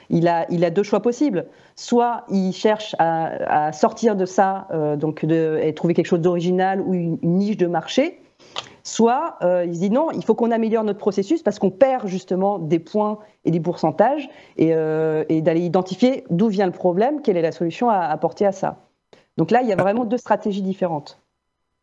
Il 0.10 0.30
a, 0.30 0.46
il 0.50 0.64
a 0.64 0.70
deux 0.70 0.84
choix 0.84 1.02
possibles. 1.02 1.46
Soit 1.76 2.24
il 2.30 2.54
cherche 2.54 2.96
à, 3.00 3.74
sortir 3.74 4.16
de 4.16 4.26
ça, 4.26 4.68
euh, 4.72 4.96
donc 4.96 5.26
de, 5.26 5.60
et 5.62 5.74
trouver 5.74 5.94
quelque 5.94 6.08
chose 6.08 6.22
d'original 6.22 6.80
ou 6.80 6.94
une, 6.94 7.18
niche 7.22 7.58
de 7.58 7.68
marché. 7.68 8.21
Soit 8.84 9.38
euh, 9.42 9.66
il 9.66 9.76
se 9.76 9.80
dit 9.80 9.90
non, 9.90 10.10
il 10.12 10.24
faut 10.24 10.36
qu'on 10.36 10.52
améliore 10.52 10.84
notre 10.84 11.00
processus 11.00 11.44
parce 11.44 11.60
qu'on 11.60 11.72
perd 11.72 12.08
justement 12.08 12.60
des 12.60 12.80
points 12.80 13.20
et 13.46 13.52
des 13.52 13.60
pourcentages 13.60 14.30
et, 14.58 14.74
euh, 14.74 15.24
d'aller 15.30 15.62
identifier 15.62 16.24
d'où 16.30 16.48
vient 16.48 16.66
le 16.66 16.72
problème, 16.72 17.22
quelle 17.22 17.38
est 17.38 17.42
la 17.42 17.52
solution 17.52 17.90
à 17.90 18.00
apporter 18.00 18.46
à 18.46 18.52
ça. 18.52 18.88
Donc 19.38 19.52
là, 19.52 19.62
il 19.62 19.70
y 19.70 19.74
a 19.74 19.76
vraiment 19.76 20.06
deux 20.06 20.18
stratégies 20.18 20.62
différentes. 20.62 21.20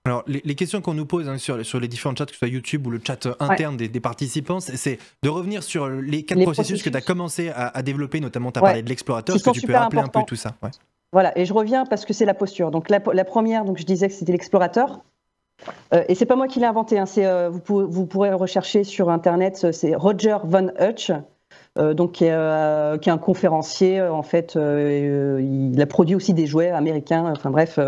Alors, 0.04 0.24
les, 0.26 0.54
questions 0.54 0.80
qu'on 0.80 0.94
nous 0.94 1.04
pose 1.04 1.28
hein, 1.28 1.36
sur, 1.36 1.64
sur, 1.66 1.80
les 1.80 1.88
différents 1.88 2.14
chats, 2.16 2.24
que 2.24 2.32
ce 2.32 2.38
soit 2.38 2.48
YouTube 2.48 2.86
ou 2.86 2.90
le 2.90 3.00
chat 3.04 3.28
interne 3.40 3.76
des, 3.76 4.00
participants, 4.00 4.60
c'est 4.60 4.98
de 5.22 5.28
revenir 5.28 5.62
sur 5.62 5.88
les 5.88 6.24
quatre 6.24 6.40
processus, 6.40 6.82
que 6.82 6.88
tu 6.88 6.96
as 6.96 7.02
commencé 7.02 7.50
à, 7.54 7.82
développer, 7.82 8.20
notamment 8.20 8.50
tu 8.50 8.58
as 8.58 8.62
parlé 8.62 8.82
de 8.82 8.88
l'explorateur. 8.88 9.36
Est-ce 9.36 9.44
que 9.44 9.50
tu 9.50 9.66
peux 9.66 9.74
rappeler 9.74 10.00
un 10.00 10.08
peu 10.08 10.20
tout 10.26 10.36
ça? 10.36 10.54
Voilà, 11.12 11.36
et 11.38 11.44
je 11.44 11.52
reviens 11.52 11.84
parce 11.84 12.04
que 12.04 12.12
c'est 12.12 12.26
la 12.26 12.34
posture. 12.34 12.70
Donc, 12.70 12.88
la, 12.88 13.00
la 13.12 13.24
première, 13.24 13.64
donc 13.64 13.78
je 13.78 13.84
disais 13.84 14.08
que 14.08 14.14
c'était 14.14 14.32
l'explorateur. 14.32 15.00
Euh, 15.94 16.04
et 16.08 16.14
c'est 16.14 16.26
pas 16.26 16.36
moi 16.36 16.48
qui 16.48 16.60
l'ai 16.60 16.66
inventé, 16.66 16.98
hein, 16.98 17.04
euh, 17.18 17.50
vous, 17.50 17.88
vous, 17.88 18.06
pourrez 18.06 18.32
rechercher 18.32 18.84
sur 18.84 19.10
internet, 19.10 19.72
c'est 19.72 19.94
Roger 19.94 20.38
Von 20.44 20.70
Hutch, 20.80 21.12
euh, 21.78 21.94
donc 21.94 22.12
qui 22.12 22.24
est, 22.24 22.30
un 22.30 23.18
conférencier 23.18 24.02
en 24.02 24.22
fait. 24.22 24.54
il 24.56 25.80
a 25.80 25.86
produit 25.86 26.14
aussi 26.14 26.34
des 26.34 26.46
jouets 26.46 26.70
américains. 26.70 27.32
Enfin 27.36 27.50
bref, 27.50 27.78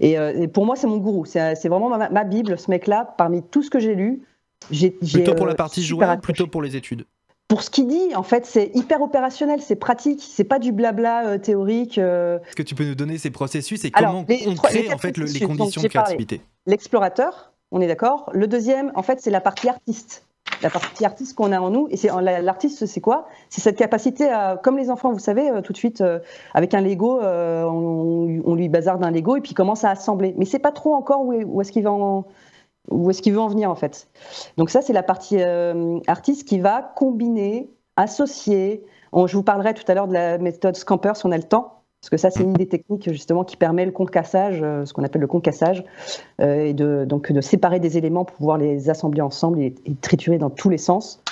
et, 0.00 0.48
pour 0.48 0.66
moi 0.66 0.76
c'est 0.76 0.86
mon 0.86 0.98
gourou. 0.98 1.24
C'est 1.24 1.68
vraiment 1.68 1.88
ma, 1.88 2.24
bible, 2.24 2.58
ce 2.58 2.70
mec-là. 2.70 3.14
Parmi 3.16 3.42
tout 3.42 3.62
ce 3.62 3.70
que 3.70 3.78
j'ai 3.78 3.94
lu, 3.94 4.22
j'ai 4.70 4.90
plutôt 4.90 5.34
pour 5.34 5.46
la 5.46 5.54
partie 5.54 5.82
jouet, 5.82 6.06
plutôt 6.22 6.46
pour 6.46 6.62
les 6.62 6.76
études? 6.76 7.04
Pour 7.50 7.62
ce 7.62 7.68
qu'il 7.68 7.88
dit, 7.88 8.14
en 8.14 8.22
fait, 8.22 8.46
c'est 8.46 8.70
hyper 8.74 9.02
opérationnel, 9.02 9.60
c'est 9.60 9.76
pratique, 9.76 10.22
c'est 10.26 10.44
pas 10.44 10.58
du 10.58 10.72
blabla 10.72 11.38
théorique. 11.38 11.98
Est-ce 11.98 12.56
que 12.56 12.62
tu 12.62 12.74
peux 12.74 12.86
nous 12.86 12.94
donner 12.94 13.18
ces 13.18 13.30
processus 13.30 13.84
et 13.84 13.90
comment 13.90 14.24
on 14.26 14.54
crée 14.54 14.90
en 14.90 14.96
fait 14.96 15.18
les 15.18 15.40
conditions 15.40 15.82
de 15.82 15.88
créativité 15.88 16.40
l'explorateur, 16.66 17.52
on 17.70 17.80
est 17.80 17.86
d'accord. 17.86 18.30
Le 18.32 18.46
deuxième, 18.46 18.92
en 18.94 19.02
fait, 19.02 19.20
c'est 19.20 19.30
la 19.30 19.40
partie 19.40 19.68
artiste. 19.68 20.26
La 20.62 20.70
partie 20.70 21.04
artiste 21.04 21.34
qu'on 21.34 21.52
a 21.52 21.60
en 21.60 21.70
nous. 21.70 21.88
Et 21.90 21.96
c'est 21.96 22.10
l'artiste, 22.20 22.86
c'est 22.86 23.00
quoi? 23.00 23.28
C'est 23.48 23.60
cette 23.60 23.76
capacité 23.76 24.28
à, 24.28 24.58
comme 24.62 24.76
les 24.76 24.90
enfants, 24.90 25.12
vous 25.12 25.18
savez, 25.18 25.50
euh, 25.50 25.62
tout 25.62 25.72
de 25.72 25.78
suite, 25.78 26.00
euh, 26.00 26.18
avec 26.54 26.74
un 26.74 26.80
Lego, 26.80 27.20
euh, 27.20 27.64
on, 27.64 28.54
lui 28.54 28.68
bazarde 28.68 29.02
un 29.04 29.10
Lego 29.10 29.36
et 29.36 29.40
puis 29.40 29.52
il 29.52 29.54
commence 29.54 29.84
à 29.84 29.90
assembler. 29.90 30.34
Mais 30.36 30.44
c'est 30.44 30.58
pas 30.58 30.72
trop 30.72 30.94
encore 30.94 31.24
où, 31.24 31.60
est-ce 31.60 31.72
qu'il 31.72 31.84
va 31.84 31.92
en, 31.92 32.26
où 32.90 33.10
est-ce 33.10 33.22
qu'il 33.22 33.32
veut 33.32 33.40
en 33.40 33.48
venir 33.48 33.70
en 33.70 33.74
fait. 33.74 34.08
Donc 34.56 34.70
ça, 34.70 34.82
c'est 34.82 34.92
la 34.92 35.02
partie 35.02 35.42
artiste 36.06 36.46
qui 36.46 36.58
va 36.58 36.92
combiner, 36.96 37.70
associer. 37.96 38.84
je 39.14 39.36
vous 39.36 39.42
parlerai 39.42 39.74
tout 39.74 39.84
à 39.88 39.94
l'heure 39.94 40.08
de 40.08 40.14
la 40.14 40.38
méthode 40.38 40.76
Scamper 40.76 41.12
si 41.14 41.26
on 41.26 41.32
a 41.32 41.36
le 41.36 41.42
temps. 41.44 41.80
Parce 42.00 42.10
que 42.10 42.16
ça, 42.16 42.30
c'est 42.30 42.42
une 42.42 42.54
des 42.54 42.66
techniques 42.66 43.12
justement 43.12 43.44
qui 43.44 43.58
permet 43.58 43.84
le 43.84 43.92
concassage, 43.92 44.60
euh, 44.62 44.86
ce 44.86 44.94
qu'on 44.94 45.04
appelle 45.04 45.20
le 45.20 45.26
concassage, 45.26 45.84
euh, 46.40 46.64
et 46.64 46.72
de, 46.72 47.04
donc 47.06 47.30
de 47.30 47.40
séparer 47.42 47.78
des 47.78 47.98
éléments 47.98 48.24
pour 48.24 48.36
pouvoir 48.38 48.56
les 48.56 48.88
assembler 48.88 49.20
ensemble 49.20 49.60
et, 49.60 49.74
triturer 50.00 50.38
dans 50.38 50.48
tous 50.48 50.70
les 50.70 50.78
sens. 50.78 51.22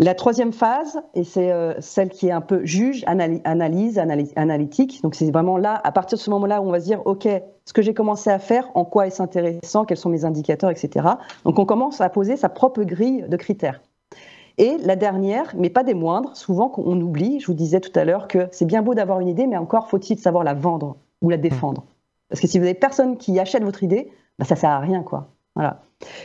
La 0.00 0.14
troisième 0.14 0.52
phase, 0.52 1.00
et 1.14 1.24
c'est 1.24 1.50
euh, 1.50 1.74
celle 1.80 2.10
qui 2.10 2.28
est 2.28 2.32
un 2.32 2.40
peu 2.40 2.64
juge, 2.64 3.02
analyse, 3.06 3.98
analytique. 4.36 5.02
Donc 5.02 5.16
c'est 5.16 5.28
vraiment 5.32 5.56
là, 5.56 5.80
à 5.82 5.90
partir 5.90 6.16
de 6.16 6.22
ce 6.22 6.30
moment-là, 6.30 6.60
où 6.60 6.68
on 6.68 6.70
va 6.70 6.78
se 6.78 6.84
dire, 6.84 7.02
OK, 7.04 7.26
ce 7.64 7.72
que 7.72 7.82
j'ai 7.82 7.94
commencé 7.94 8.30
à 8.30 8.38
faire, 8.38 8.70
en 8.74 8.84
quoi 8.84 9.08
est-ce 9.08 9.20
intéressant, 9.20 9.84
quels 9.84 9.96
sont 9.96 10.08
mes 10.08 10.24
indicateurs, 10.24 10.70
etc. 10.70 11.06
Donc 11.44 11.58
on 11.58 11.64
commence 11.64 12.00
à 12.00 12.08
poser 12.10 12.36
sa 12.36 12.48
propre 12.48 12.84
grille 12.84 13.24
de 13.28 13.36
critères. 13.36 13.80
Et 14.56 14.76
la 14.78 14.94
dernière, 14.94 15.52
mais 15.56 15.70
pas 15.70 15.82
des 15.82 15.94
moindres, 15.94 16.36
souvent 16.36 16.68
qu'on 16.68 17.00
oublie, 17.00 17.40
je 17.40 17.46
vous 17.46 17.54
disais 17.54 17.80
tout 17.80 17.96
à 17.98 18.04
l'heure 18.04 18.28
que 18.28 18.48
c'est 18.52 18.66
bien 18.66 18.82
beau 18.82 18.94
d'avoir 18.94 19.18
une 19.18 19.28
idée, 19.28 19.48
mais 19.48 19.56
encore 19.56 19.88
faut-il 19.88 20.18
savoir 20.18 20.44
la 20.44 20.54
vendre 20.54 20.96
ou 21.22 21.30
la 21.30 21.36
défendre. 21.36 21.84
Parce 22.28 22.40
que 22.40 22.46
si 22.46 22.58
vous 22.58 22.64
avez 22.64 22.74
personne 22.74 23.16
qui 23.16 23.38
achète 23.40 23.64
votre 23.64 23.82
idée, 23.82 24.12
bah 24.38 24.44
ça 24.44 24.54
sert 24.54 24.70
à 24.70 24.78
rien, 24.78 25.02
quoi. 25.02 25.28
Voilà. 25.56 25.80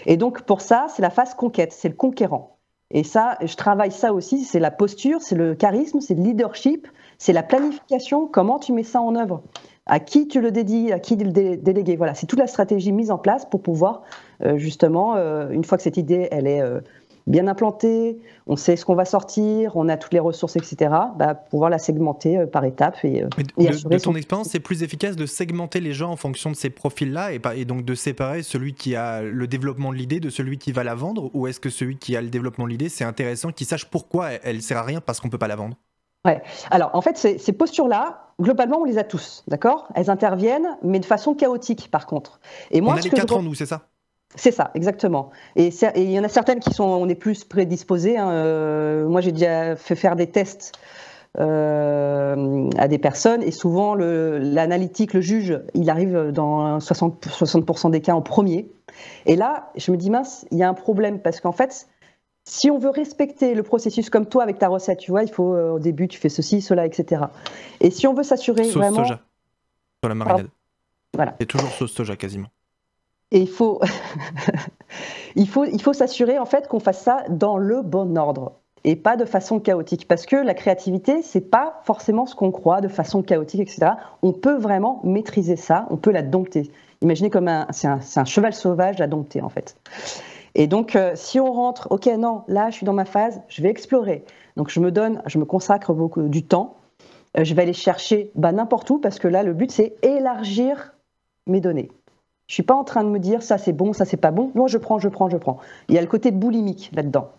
Et 0.05 0.17
donc 0.17 0.43
pour 0.43 0.61
ça, 0.61 0.87
c'est 0.89 1.01
la 1.01 1.09
phase 1.09 1.33
conquête, 1.33 1.73
c'est 1.73 1.89
le 1.89 1.95
conquérant. 1.95 2.52
Et 2.93 3.03
ça, 3.03 3.37
je 3.41 3.55
travaille 3.55 3.91
ça 3.91 4.13
aussi, 4.13 4.43
c'est 4.43 4.59
la 4.59 4.71
posture, 4.71 5.21
c'est 5.21 5.35
le 5.35 5.55
charisme, 5.55 5.99
c'est 5.99 6.13
le 6.13 6.23
leadership, 6.23 6.87
c'est 7.17 7.33
la 7.33 7.43
planification, 7.43 8.27
comment 8.27 8.59
tu 8.59 8.71
mets 8.71 8.83
ça 8.83 9.01
en 9.01 9.15
œuvre 9.15 9.41
à 9.85 9.99
qui 9.99 10.27
tu 10.27 10.39
le 10.39 10.51
dédies, 10.51 10.93
à 10.93 10.99
qui 10.99 11.15
le 11.17 11.57
déléguer. 11.57 11.97
Voilà, 11.97 12.13
c'est 12.13 12.25
toute 12.25 12.39
la 12.39 12.47
stratégie 12.47 12.91
mise 12.91 13.11
en 13.11 13.17
place 13.17 13.45
pour 13.45 13.61
pouvoir 13.61 14.03
euh, 14.43 14.57
justement, 14.57 15.15
euh, 15.15 15.49
une 15.49 15.63
fois 15.63 15.77
que 15.77 15.83
cette 15.83 15.97
idée 15.97 16.27
elle 16.31 16.47
est 16.47 16.61
euh, 16.61 16.79
bien 17.27 17.47
implanté, 17.47 18.19
on 18.47 18.55
sait 18.55 18.75
ce 18.75 18.85
qu'on 18.85 18.95
va 18.95 19.05
sortir, 19.05 19.75
on 19.75 19.89
a 19.89 19.97
toutes 19.97 20.13
les 20.13 20.19
ressources, 20.19 20.55
etc., 20.55 20.91
bah, 21.17 21.35
pouvoir 21.35 21.69
la 21.69 21.79
segmenter 21.79 22.37
euh, 22.37 22.45
par 22.45 22.65
étapes. 22.65 22.97
Et, 23.03 23.23
euh, 23.23 23.27
de, 23.57 23.97
ton 23.97 24.15
expérience, 24.15 24.49
c'est 24.49 24.59
plus 24.59 24.83
efficace 24.83 25.15
de 25.15 25.25
segmenter 25.25 25.79
les 25.79 25.93
gens 25.93 26.11
en 26.11 26.15
fonction 26.15 26.51
de 26.51 26.55
ces 26.55 26.69
profils-là 26.69 27.33
et, 27.33 27.41
et 27.55 27.65
donc 27.65 27.85
de 27.85 27.95
séparer 27.95 28.43
celui 28.43 28.73
qui 28.73 28.95
a 28.95 29.21
le 29.21 29.47
développement 29.47 29.91
de 29.91 29.97
l'idée 29.97 30.19
de 30.19 30.29
celui 30.29 30.57
qui 30.57 30.71
va 30.71 30.83
la 30.83 30.95
vendre 30.95 31.29
Ou 31.33 31.47
est-ce 31.47 31.59
que 31.59 31.69
celui 31.69 31.97
qui 31.97 32.15
a 32.15 32.21
le 32.21 32.29
développement 32.29 32.65
de 32.65 32.69
l'idée, 32.69 32.89
c'est 32.89 33.05
intéressant 33.05 33.51
qu'il 33.51 33.67
sache 33.67 33.85
pourquoi 33.85 34.31
elle 34.43 34.57
ne 34.57 34.61
sert 34.61 34.77
à 34.77 34.83
rien 34.83 35.01
parce 35.01 35.19
qu'on 35.19 35.27
ne 35.27 35.31
peut 35.31 35.37
pas 35.37 35.47
la 35.47 35.55
vendre? 35.55 35.77
Ouais. 36.25 36.41
Alors, 36.71 36.91
en 36.93 37.01
fait, 37.01 37.17
ces, 37.17 37.53
postures-là, 37.53 38.27
globalement, 38.39 38.79
on 38.79 38.85
les 38.85 38.97
a 38.97 39.03
tous, 39.03 39.43
d'accord? 39.47 39.89
Elles 39.93 40.09
interviennent, 40.09 40.77
mais 40.81 40.99
de 40.99 41.05
façon 41.05 41.35
chaotique, 41.35 41.91
par 41.91 42.05
contre. 42.05 42.39
Et 42.71 42.79
moi, 42.79 42.93
on 42.93 42.97
a 42.97 43.01
les 43.01 43.09
quatre 43.09 43.35
en 43.35 43.43
nous, 43.43 43.55
c'est 43.55 43.65
ça? 43.65 43.89
C'est 44.35 44.51
ça, 44.51 44.71
exactement. 44.73 45.29
Et 45.55 45.69
il 45.95 46.11
y 46.11 46.19
en 46.19 46.23
a 46.23 46.29
certaines 46.29 46.59
qui 46.59 46.73
sont, 46.73 46.85
on 46.85 47.07
est 47.07 47.15
plus 47.15 47.43
prédisposés. 47.43 48.17
Hein. 48.17 48.31
Euh, 48.31 49.07
moi, 49.07 49.21
j'ai 49.21 49.31
déjà 49.31 49.75
fait 49.75 49.95
faire 49.95 50.15
des 50.15 50.27
tests 50.27 50.71
euh, 51.39 52.69
à 52.77 52.87
des 52.87 52.97
personnes 52.97 53.43
et 53.43 53.51
souvent 53.51 53.95
l'analytique, 53.95 55.13
le, 55.13 55.21
juge, 55.21 55.59
il 55.73 55.89
arrive 55.89 56.31
dans 56.31 56.77
60%, 56.77 57.29
60 57.29 57.91
des 57.91 58.01
cas 58.01 58.13
en 58.13 58.21
premier. 58.21 58.71
Et 59.25 59.35
là, 59.35 59.71
je 59.75 59.91
me 59.91 59.97
dis 59.97 60.09
mince, 60.09 60.45
il 60.51 60.57
y 60.57 60.63
a 60.63 60.69
un 60.69 60.73
problème 60.73 61.19
parce 61.19 61.39
qu'en 61.39 61.51
fait, 61.51 61.87
si 62.45 62.69
on 62.69 62.77
veut 62.77 62.89
respecter 62.89 63.55
le 63.55 63.63
processus 63.63 64.09
comme 64.09 64.25
toi 64.25 64.43
avec 64.43 64.57
ta 64.57 64.67
recette, 64.67 64.99
tu 64.99 65.11
vois, 65.11 65.23
il 65.23 65.31
faut 65.31 65.53
euh, 65.53 65.71
au 65.71 65.79
début 65.79 66.07
tu 66.07 66.19
fais 66.19 66.29
ceci, 66.29 66.61
cela, 66.61 66.85
etc. 66.85 67.23
Et 67.79 67.89
si 67.89 68.05
on 68.05 68.13
veut 68.13 68.23
s'assurer 68.23 68.69
vraiment, 68.69 68.97
soja 68.97 69.21
sur 70.03 70.09
la 70.09 70.15
marinade. 70.15 70.49
voilà. 71.13 71.35
C'est 71.39 71.47
toujours 71.47 71.69
sauce 71.69 71.93
soja 71.93 72.15
quasiment. 72.15 72.49
Et 73.33 73.39
il 73.39 73.49
faut, 73.49 73.81
il 75.35 75.49
faut, 75.49 75.65
il 75.65 75.81
faut 75.81 75.93
s'assurer 75.93 76.39
en 76.39 76.45
fait 76.45 76.69
qu'on 76.69 76.79
fasse 76.79 77.01
ça 77.01 77.23
dans 77.29 77.57
le 77.57 77.81
bon 77.81 78.15
ordre 78.15 78.53
et 78.83 78.95
pas 78.95 79.17
de 79.17 79.25
façon 79.25 79.59
chaotique. 79.59 80.07
Parce 80.07 80.25
que 80.25 80.35
la 80.35 80.53
créativité, 80.53 81.21
c'est 81.21 81.41
pas 81.41 81.81
forcément 81.83 82.25
ce 82.25 82.35
qu'on 82.35 82.51
croit 82.51 82.79
de 82.79 82.87
façon 82.87 83.23
chaotique, 83.23 83.61
etc. 83.61 83.93
On 84.21 84.33
peut 84.33 84.57
vraiment 84.57 85.01
maîtriser 85.03 85.55
ça, 85.55 85.87
on 85.89 85.97
peut 85.97 86.11
la 86.11 86.21
dompter. 86.21 86.71
Imaginez 87.01 87.29
comme 87.29 87.47
un, 87.47 87.67
c'est 87.71 87.87
un, 87.87 88.25
cheval 88.25 88.53
sauvage 88.53 89.01
à 89.01 89.07
dompter 89.07 89.41
en 89.41 89.49
fait. 89.49 89.77
Et 90.55 90.67
donc, 90.67 90.95
euh, 90.95 91.13
si 91.15 91.39
on 91.39 91.51
rentre, 91.51 91.87
ok, 91.89 92.05
non, 92.17 92.43
là, 92.47 92.69
je 92.69 92.75
suis 92.75 92.85
dans 92.85 92.93
ma 92.93 93.05
phase, 93.05 93.41
je 93.47 93.63
vais 93.63 93.69
explorer. 93.69 94.23
Donc, 94.55 94.69
je 94.69 94.79
me 94.79 94.91
donne, 94.91 95.23
je 95.25 95.39
me 95.39 95.45
consacre 95.45 95.93
beaucoup 95.93 96.21
du 96.21 96.45
temps. 96.45 96.77
Euh, 97.37 97.43
je 97.43 97.55
vais 97.55 97.63
aller 97.63 97.73
chercher 97.73 98.31
bah, 98.35 98.51
n'importe 98.51 98.87
où 98.91 98.99
parce 98.99 99.17
que 99.17 99.27
là, 99.27 99.41
le 99.41 99.53
but, 99.53 99.71
c'est 99.71 99.95
élargir 100.03 100.93
mes 101.47 101.59
données. 101.59 101.89
Je 102.53 102.57
suis 102.57 102.61
pas 102.61 102.75
en 102.75 102.83
train 102.83 103.03
de 103.03 103.09
me 103.09 103.17
dire 103.17 103.41
ça 103.41 103.57
c'est 103.57 103.73
bon, 103.73 103.93
ça 103.93 104.05
c'est 104.05 104.15
pas 104.15 104.29
bon. 104.29 104.51
Non, 104.53 104.67
je 104.67 104.77
prends, 104.77 104.99
je 104.99 105.09
prends, 105.09 105.27
je 105.27 105.37
prends. 105.37 105.57
Il 105.89 105.95
y 105.95 105.97
a 105.97 106.01
le 106.01 106.07
côté 106.07 106.29
boulimique 106.29 106.91
là-dedans. 106.93 107.29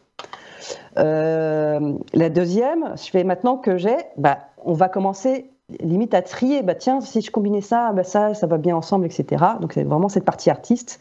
Euh, 0.99 1.93
la 2.15 2.31
deuxième, 2.31 2.95
je 2.97 3.11
fais 3.11 3.23
maintenant 3.23 3.57
que 3.57 3.77
j'ai, 3.77 3.95
bah, 4.17 4.39
on 4.65 4.73
va 4.73 4.89
commencer 4.89 5.53
limite 5.79 6.15
à 6.15 6.23
trier. 6.23 6.65
Bah 6.65 6.75
tiens, 6.75 7.01
si 7.01 7.21
je 7.21 7.31
combinais 7.31 7.61
ça, 7.61 7.93
bah 7.93 8.03
ça, 8.03 8.35
ça 8.35 8.49
va 8.49 8.59
bien 8.59 8.75
ensemble, 8.75 9.07
etc. 9.07 9.45
Donc 9.61 9.75
c'est 9.75 9.85
vraiment 9.85 10.09
cette 10.09 10.25
partie 10.25 10.51
artiste. 10.51 10.99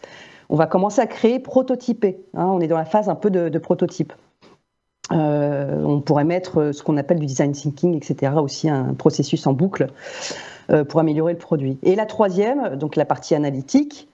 On 0.48 0.58
va 0.58 0.68
commencer 0.68 1.02
à 1.02 1.08
créer, 1.08 1.40
prototyper. 1.40 2.24
Hein. 2.36 2.46
on 2.46 2.62
est 2.62 2.68
dans 2.68 2.78
la 2.78 2.86
phase 2.86 3.10
un 3.10 3.16
peu 3.16 3.32
de, 3.32 3.58
prototype. 3.58 4.14
Euh, 5.12 5.84
on 5.84 6.02
pourrait 6.02 6.24
mettre 6.24 6.72
ce 6.72 6.84
qu'on 6.84 6.98
appelle 6.98 7.18
du 7.18 7.26
design 7.26 7.52
thinking, 7.54 7.98
etc. 7.98 8.34
Aussi 8.36 8.70
un 8.70 8.94
processus 8.94 9.48
en 9.48 9.54
boucle. 9.54 9.88
Euh, 10.72 10.86
pour 10.86 11.02
améliorer 11.02 11.34
le 11.34 11.40
produit. 11.40 11.78
Et 11.84 11.94
la 11.94 12.06
troisième, 12.06 12.78
donc 12.78 12.96
la 12.96 13.04
partie 13.04 13.36
analytique, 13.36 14.08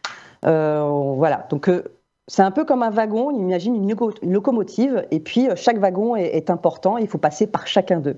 euh, 0.46 0.82
voilà. 1.16 1.46
Donc 1.52 1.70
euh, 1.70 1.84
c'est 2.28 2.42
un 2.42 2.50
peu 2.50 2.66
comme 2.66 2.82
un 2.82 2.90
wagon, 2.90 3.28
on 3.28 3.38
imagine 3.38 3.76
une, 3.76 4.32
locomotive, 4.32 5.06
et 5.12 5.20
puis 5.20 5.48
chaque 5.56 5.78
wagon 5.78 6.16
est, 6.16 6.50
important, 6.50 6.98
il 6.98 7.08
faut 7.08 7.20
passer 7.20 7.46
par 7.46 7.68
chacun 7.68 8.00
d'eux. 8.00 8.18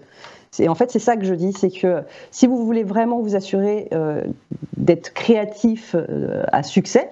En 0.66 0.76
fait, 0.76 0.92
c'est 0.92 1.00
ça 1.00 1.18
que 1.18 1.26
je 1.26 1.34
dis, 1.34 1.52
c'est 1.52 1.70
que 1.70 2.04
si 2.30 2.48
vous 2.48 2.66
voulez 2.66 2.84
vraiment 2.84 3.20
vous 3.20 3.36
assurer 3.36 3.90
d'être 4.76 5.14
créatif 5.14 5.96
à 6.52 6.62
succès, 6.62 7.10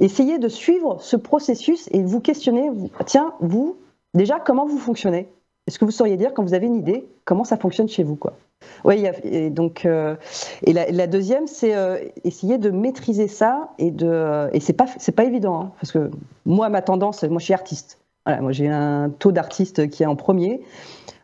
essayez 0.00 0.38
de 0.38 0.48
suivre 0.48 1.00
ce 1.00 1.16
processus 1.16 1.88
et 1.92 2.02
vous 2.02 2.20
questionner, 2.20 2.70
tiens, 3.06 3.32
vous, 3.40 3.78
déjà, 4.12 4.38
comment 4.38 4.66
vous 4.66 4.78
fonctionnez? 4.78 5.28
Est-ce 5.66 5.78
que 5.78 5.86
vous 5.86 5.90
sauriez 5.90 6.18
dire, 6.18 6.34
quand 6.34 6.42
vous 6.42 6.54
avez 6.54 6.66
une 6.66 6.76
idée, 6.76 7.06
comment 7.24 7.44
ça 7.44 7.56
fonctionne 7.56 7.88
chez 7.88 8.02
vous 8.02 8.16
quoi? 8.16 8.34
Oui, 8.84 9.06
et 9.24 9.50
donc 9.50 9.84
euh, 9.84 10.16
et 10.64 10.72
la, 10.72 11.06
deuxième, 11.06 11.46
c'est 11.46 11.74
euh, 11.74 11.98
essayer 12.24 12.58
de 12.58 12.70
maîtriser 12.70 13.28
ça 13.28 13.70
et 13.78 13.90
de 13.90 14.48
et 14.52 14.60
c'est 14.60 14.72
pas 14.72 14.86
c'est 14.98 15.12
pas 15.12 15.24
évident 15.24 15.60
hein, 15.60 15.72
parce 15.80 15.92
que 15.92 16.10
moi 16.46 16.68
ma 16.68 16.82
tendance, 16.82 17.22
moi 17.24 17.38
je 17.38 17.44
suis 17.44 17.54
artiste. 17.54 17.98
Voilà, 18.26 18.40
moi 18.40 18.52
j'ai 18.52 18.68
un 18.68 19.10
taux 19.10 19.32
d'artiste 19.32 19.88
qui 19.90 20.02
est 20.02 20.06
en 20.06 20.16
premier. 20.16 20.60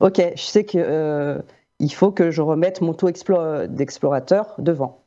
Ok, 0.01 0.21
je 0.37 0.43
sais 0.43 0.65
que 0.65 0.79
euh, 0.79 1.39
il 1.79 1.93
faut 1.93 2.11
que 2.11 2.31
je 2.31 2.43
remette 2.43 2.81
mon 2.81 2.95
taux 2.95 3.11
d'explorateur 3.11 4.55
devant. 4.59 5.05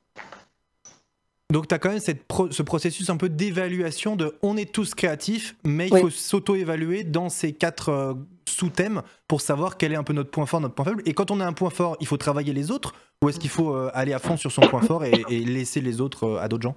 Donc 1.51 1.67
tu 1.67 1.75
as 1.75 1.79
quand 1.79 1.89
même 1.89 1.99
cette 1.99 2.23
ce 2.51 2.63
processus 2.63 3.09
un 3.09 3.17
peu 3.17 3.27
d'évaluation 3.27 4.15
de 4.15 4.37
on 4.41 4.55
est 4.55 4.71
tous 4.71 4.95
créatifs, 4.95 5.55
mais 5.65 5.87
il 5.87 5.97
faut 5.97 6.09
s'auto-évaluer 6.09 7.03
dans 7.03 7.29
ces 7.29 7.51
quatre 7.51 7.89
euh, 7.89 8.13
sous-thèmes 8.61 9.01
pour 9.27 9.41
savoir 9.41 9.77
quel 9.77 9.91
est 9.91 9.95
un 9.95 10.03
peu 10.03 10.13
notre 10.13 10.29
point 10.29 10.45
fort, 10.45 10.61
notre 10.61 10.75
point 10.75 10.85
faible. 10.85 11.01
Et 11.05 11.13
quand 11.13 11.31
on 11.31 11.39
a 11.39 11.45
un 11.45 11.53
point 11.53 11.71
fort, 11.71 11.97
il 11.99 12.07
faut 12.07 12.17
travailler 12.17 12.53
les 12.53 12.69
autres 12.69 12.93
ou 13.21 13.29
est-ce 13.29 13.39
qu'il 13.39 13.49
faut 13.49 13.73
euh, 13.73 13.89
aller 13.93 14.13
à 14.13 14.19
fond 14.19 14.37
sur 14.37 14.51
son 14.51 14.61
point 14.61 14.81
fort 14.81 15.03
et, 15.03 15.23
laisser 15.29 15.81
les 15.81 16.01
autres 16.01 16.25
euh, 16.25 16.39
à 16.39 16.47
d'autres 16.47 16.63
gens? 16.63 16.75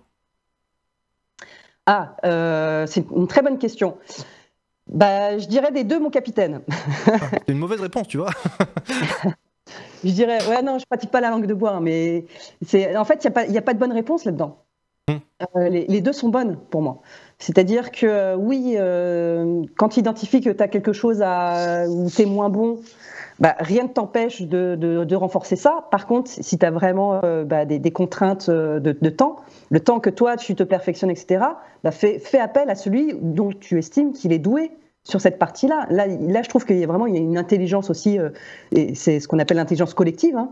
Ah, 1.87 2.17
c'est 2.87 3.05
une 3.11 3.27
très 3.27 3.43
bonne 3.43 3.59
question. 3.59 3.99
Bah, 4.91 5.39
je 5.39 5.47
dirais 5.47 5.71
des 5.71 5.85
deux, 5.85 6.01
mon 6.01 6.11
capitaine. 6.11 6.63
Ah, 7.07 7.19
c'est 7.47 7.53
une 7.53 7.59
mauvaise 7.59 7.81
réponse, 7.81 8.09
tu 8.09 8.17
vois. 8.17 8.31
je 10.05 10.11
dirais, 10.11 10.39
ouais, 10.49 10.63
non, 10.63 10.79
je 10.79 10.87
pratique 10.87 11.11
pas 11.11 11.21
la 11.21 11.31
langue 11.31 11.47
de 11.47 11.55
bois, 11.55 11.73
hein, 11.73 11.81
mais 11.81 12.25
c'est, 12.65 12.97
en 12.97 13.05
fait, 13.05 13.25
il 13.25 13.51
n'y 13.51 13.59
a, 13.59 13.61
a, 13.61 13.63
pas 13.63 13.75
de 13.75 13.79
bonne 13.79 13.93
réponse 13.93 14.25
là-dedans. 14.25 14.65
Hmm. 15.09 15.17
Euh, 15.57 15.69
les, 15.69 16.01
deux 16.01 16.13
sont 16.13 16.29
bonnes 16.29 16.59
pour 16.71 16.81
moi. 16.81 17.03
C'est-à-dire 17.39 17.91
que 17.91 18.07
euh, 18.07 18.37
oui, 18.37 18.75
euh, 18.77 19.63
quand 19.77 19.91
tu 19.91 20.01
identifies 20.01 20.41
que 20.41 20.51
tu 20.51 20.63
as 20.63 20.69
quelque 20.69 20.93
chose 20.93 21.23
à, 21.23 21.87
où 21.89 22.09
tu 22.09 22.23
es 22.23 22.27
moins 22.27 22.49
bon, 22.49 22.79
bah, 23.41 23.55
rien 23.59 23.85
ne 23.85 23.89
t'empêche 23.89 24.43
de, 24.43 25.15
renforcer 25.15 25.57
ça. 25.57 25.87
Par 25.91 26.07
contre, 26.07 26.31
si 26.31 26.59
tu 26.59 26.65
as 26.65 26.71
vraiment 26.71 27.21
bah, 27.45 27.65
des, 27.65 27.91
contraintes 27.91 28.49
de, 28.49 29.11
temps, 29.11 29.37
le 29.71 29.81
temps 29.81 29.99
que 29.99 30.11
toi 30.11 30.37
tu 30.37 30.55
te 30.55 30.63
perfectionnes, 30.63 31.11
etc., 31.11 31.45
bah, 31.83 31.91
fais, 31.91 32.21
appel 32.39 32.71
à 32.71 32.77
celui 32.77 33.15
dont 33.21 33.51
tu 33.51 33.79
estimes 33.79 34.13
qu'il 34.13 34.33
est 34.33 34.39
doué 34.39 34.71
sur 35.03 35.21
cette 35.21 35.39
partie-là. 35.39 35.87
Là, 35.91 36.07
là, 36.07 36.43
je 36.43 36.49
trouve 36.49 36.65
qu'il 36.65 36.79
y 36.79 36.85
a 36.85 36.87
vraiment 36.87 37.07
une 37.07 37.37
intelligence 37.37 37.91
aussi, 37.91 38.19
et 38.71 38.95
c'est 38.95 39.19
ce 39.19 39.27
qu'on 39.27 39.41
appelle 39.41 39.57
l'intelligence 39.57 39.95
collective, 39.95 40.37
hein, 40.37 40.51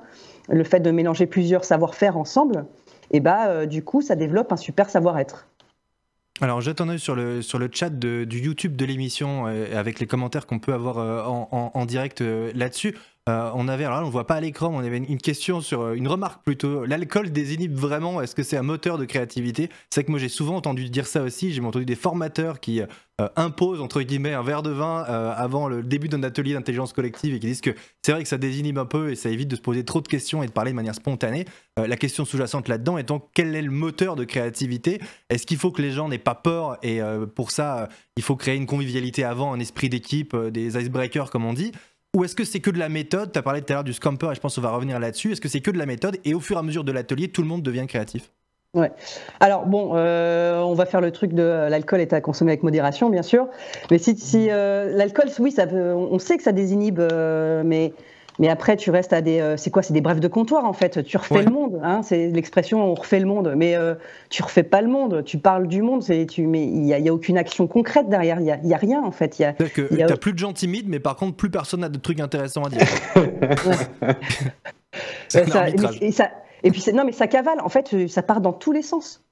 le 0.49 0.65
fait 0.65 0.81
de 0.81 0.91
mélanger 0.91 1.27
plusieurs 1.27 1.65
savoir-faire 1.65 2.19
ensemble 2.19 2.67
et 3.13 3.21
bah 3.21 3.49
euh, 3.49 3.67
du 3.67 3.85
coup 3.85 4.01
ça 4.01 4.17
développe 4.17 4.53
un 4.53 4.57
super 4.57 4.91
savoir-être. 4.91 5.47
Alors 6.43 6.61
jette 6.61 6.81
œil 6.89 6.99
sur 6.99 7.15
le, 7.15 7.41
sur 7.41 7.61
le 7.61 7.71
chat 7.73 7.89
de, 7.89 8.25
du 8.25 8.41
YouTube 8.41 8.75
de 8.75 8.85
l'émission 8.85 9.47
euh, 9.47 9.79
avec 9.79 10.01
les 10.01 10.09
commentaires 10.09 10.45
qu'on 10.45 10.59
peut 10.59 10.73
avoir 10.73 10.99
euh, 10.99 11.23
en, 11.25 11.71
en, 11.73 11.87
direct 11.87 12.21
là-dessus. 12.21 12.97
On 13.29 13.69
avait, 13.69 13.85
alors 13.85 14.01
là, 14.01 14.07
on 14.07 14.11
voit 14.11 14.27
pas 14.27 14.35
à 14.35 14.41
l'écran, 14.41 14.73
on 14.75 14.81
avait 14.81 14.99
une 14.99 15.19
question 15.19 15.61
sur 15.61 15.93
une 15.93 16.09
remarque 16.09 16.43
plutôt. 16.45 16.85
L'alcool 16.85 17.31
désinhibe 17.31 17.75
vraiment? 17.75 18.21
Est-ce 18.21 18.35
que 18.35 18.43
c'est 18.43 18.57
un 18.57 18.63
moteur 18.63 18.99
de 18.99 19.05
créativité? 19.05 19.71
C'est 19.91 20.05
que 20.05 20.11
moi 20.11 20.19
j'ai 20.19 20.29
souvent 20.29 20.57
entendu 20.57 20.91
dire 20.91 21.07
ça 21.07 21.23
aussi. 21.23 21.53
J'ai 21.53 21.63
entendu 21.63 21.85
des 21.85 21.95
formateurs 21.95 22.59
qui 22.59 22.83
euh, 23.21 23.29
impose 23.37 23.81
entre 23.81 24.03
guillemets 24.03 24.33
un 24.33 24.43
verre 24.43 24.63
de 24.63 24.71
vin 24.71 25.05
euh, 25.09 25.33
avant 25.37 25.69
le 25.69 25.83
début 25.83 26.09
d'un 26.09 26.23
atelier 26.23 26.55
d'intelligence 26.55 26.93
collective 26.93 27.35
et 27.35 27.39
qui 27.39 27.47
disent 27.47 27.61
que 27.61 27.75
c'est 28.03 28.13
vrai 28.13 28.23
que 28.23 28.29
ça 28.29 28.39
désinhibe 28.39 28.79
un 28.79 28.87
peu 28.87 29.11
et 29.11 29.17
ça 29.17 29.29
évite 29.29 29.49
de 29.49 29.57
se 29.57 29.61
poser 29.61 29.85
trop 29.85 30.01
de 30.01 30.09
questions 30.09 30.43
et 30.43 30.47
de 30.47 30.53
parler 30.53 30.71
de 30.71 30.77
manière 30.77 30.95
spontanée. 30.95 31.45
Euh, 31.79 31.87
la 31.87 31.97
question 31.97 32.25
sous-jacente 32.25 32.69
là-dedans 32.69 32.99
étant 32.99 33.29
quel 33.35 33.55
est 33.55 33.63
le 33.63 33.71
moteur 33.71 34.17
de 34.17 34.25
créativité? 34.25 35.01
Est-ce 35.31 35.47
qu'il 35.47 35.59
faut 35.59 35.71
que 35.71 35.83
les 35.83 35.93
gens 35.93 36.09
n'aient 36.09 36.19
pas 36.19 36.35
peur 36.35 36.79
et 36.83 37.01
pour 37.35 37.51
ça 37.51 37.89
il 38.17 38.23
faut 38.23 38.37
créer 38.37 38.57
une 38.57 38.67
convivialité 38.67 39.25
avant, 39.25 39.53
un 39.53 39.61
esprit 39.61 39.89
d'équipe, 39.89 40.37
des 40.37 40.77
icebreakers 40.79 41.31
comme 41.31 41.45
on 41.45 41.53
dit? 41.53 41.73
Ou 42.15 42.25
est-ce 42.25 42.37
que 42.37 42.45
c'est 42.45 42.61
que 42.61 42.71
de 42.71 42.79
la 42.79 42.91
méthode? 42.91 43.33
Tu 43.33 43.39
as 43.39 43.43
parlé 43.43 43.63
tout 43.63 43.73
à 43.73 43.77
l'heure 43.77 43.85
du 43.85 43.95
scamper 43.95 44.31
et 44.33 44.35
je 44.35 44.41
pense 44.41 44.57
qu'on 44.57 44.61
va 44.61 44.71
revenir 44.71 45.01
là-dessus. 45.01 45.33
Est-ce 45.33 45.41
que 45.41 45.49
c'est 45.49 45.61
que 45.61 45.71
de 45.71 45.79
la 45.79 45.87
méthode? 45.87 46.19
Et 46.25 46.35
au 46.35 46.41
fur 46.41 46.57
et 46.57 46.59
à 46.61 46.63
mesure 46.63 46.85
de 46.85 46.93
l'atelier, 46.93 47.29
tout 47.29 47.41
le 47.43 47.49
monde 47.49 47.63
devient 47.63 47.87
créatif 47.89 48.31
Ouais. 48.75 48.91
Alors 49.41 49.67
bon, 49.67 49.93
euh, 49.97 50.61
on 50.61 50.73
va 50.73 50.87
faire 50.87 51.03
le 51.03 51.11
truc 51.11 51.35
de 51.35 51.43
euh, 51.43 51.69
l'alcool 51.69 52.01
est 52.01 52.15
à 52.15 52.23
consommer 52.23 52.53
avec 52.53 52.63
modération, 52.63 53.11
bien 53.11 53.23
sûr. 53.23 53.49
Mais 53.91 53.99
si, 53.99 54.49
euh, 54.51 54.91
l'alcool, 54.97 55.27
oui, 55.41 55.55
on 55.71 56.19
sait 56.19 56.39
que 56.39 56.43
ça 56.43 56.53
désinhibe, 56.53 57.01
mais 57.65 57.93
mais 58.43 58.51
après 58.51 58.77
tu 58.77 58.91
restes 58.91 59.15
à 59.15 59.23
des, 59.23 59.55
c'est 59.57 59.71
quoi, 59.71 59.83
c'est 59.83 59.95
des 59.95 60.03
brefs 60.03 60.21
de 60.21 60.29
comptoir 60.29 60.67
en 60.67 60.75
fait. 60.75 61.03
Tu 61.03 61.17
refais 61.17 61.43
le 61.43 61.51
monde, 61.51 61.81
hein, 61.83 62.03
c'est 62.03 62.29
l'expression 62.29 62.85
on 62.85 62.95
refait 62.95 63.21
le 63.21 63.27
monde, 63.27 63.55
mais 63.57 63.77
tu 64.29 64.43
refais 64.43 64.63
pas 64.63 64.83
le 64.83 64.89
monde. 64.89 65.25
Tu 65.25 65.39
parles 65.39 65.67
du 65.67 65.81
monde, 65.81 66.05
tu, 66.29 66.47
mais 66.47 66.65
il 66.65 66.85
y 66.85 67.09
a, 67.09 67.15
aucune 67.15 67.39
action 67.39 67.67
concrète 67.67 68.11
derrière. 68.11 68.41
Il 68.41 68.47
y 68.47 68.51
a, 68.51 68.59
a, 68.77 68.79
rien 68.79 69.03
en 69.03 69.13
fait. 69.13 69.39
Il 69.39 69.43
y 69.43 70.03
a. 70.03 70.17
Plus 70.17 70.35
de 70.35 70.39
gens 70.39 70.53
timides, 70.53 70.89
mais 70.89 71.01
par 71.01 71.17
contre 71.17 71.37
plus 71.37 71.51
personne 71.51 71.81
n'a 71.81 71.89
de 71.89 71.99
trucs 71.99 72.21
intéressants 72.21 72.65
à 72.65 72.69
dire. 72.69 72.87
ça, 76.13 76.31
et 76.63 76.71
puis, 76.71 76.85
non, 76.93 77.05
mais 77.05 77.13
ça 77.13 77.27
cavale. 77.27 77.61
En 77.61 77.69
fait, 77.69 77.93
euh, 77.95 78.09
ça 78.09 78.23
part 78.23 78.41
dans 78.41 78.53
tous 78.53 78.73
les 78.73 78.83
sens. 78.83 79.25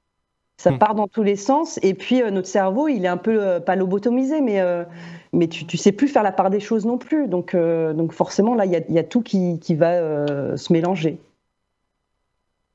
Ça 0.61 0.73
hmm. 0.73 0.79
part 0.79 0.95
dans 0.95 1.09
tous 1.09 1.23
les 1.23 1.37
sens. 1.37 1.79
Et 1.81 1.95
puis, 1.95 2.21
euh, 2.21 2.31
notre 2.31 2.47
cerveau, 2.47 2.87
il 2.87 3.07
est 3.07 3.09
un 3.09 3.17
peu, 3.17 3.43
euh, 3.43 3.61
pas 3.61 3.77
lobotomisé, 3.77 4.43
mais, 4.43 4.63
mais 5.33 5.49
tu, 5.49 5.65
tu 5.65 5.79
sais 5.79 5.91
plus 5.91 6.07
faire 6.07 6.23
la 6.23 6.33
part 6.33 6.51
des 6.51 6.61
choses 6.61 6.85
non 6.85 6.99
plus. 6.99 7.29
Donc, 7.29 7.57
donc 7.57 8.13
forcément, 8.13 8.55
là, 8.55 8.67
il 8.67 8.73
y 8.73 8.99
a, 8.99 9.05
tout 9.05 9.23
qui, 9.23 9.59
qui 9.59 9.75
va 9.75 10.27
se 10.59 10.71
mélanger. 10.71 11.19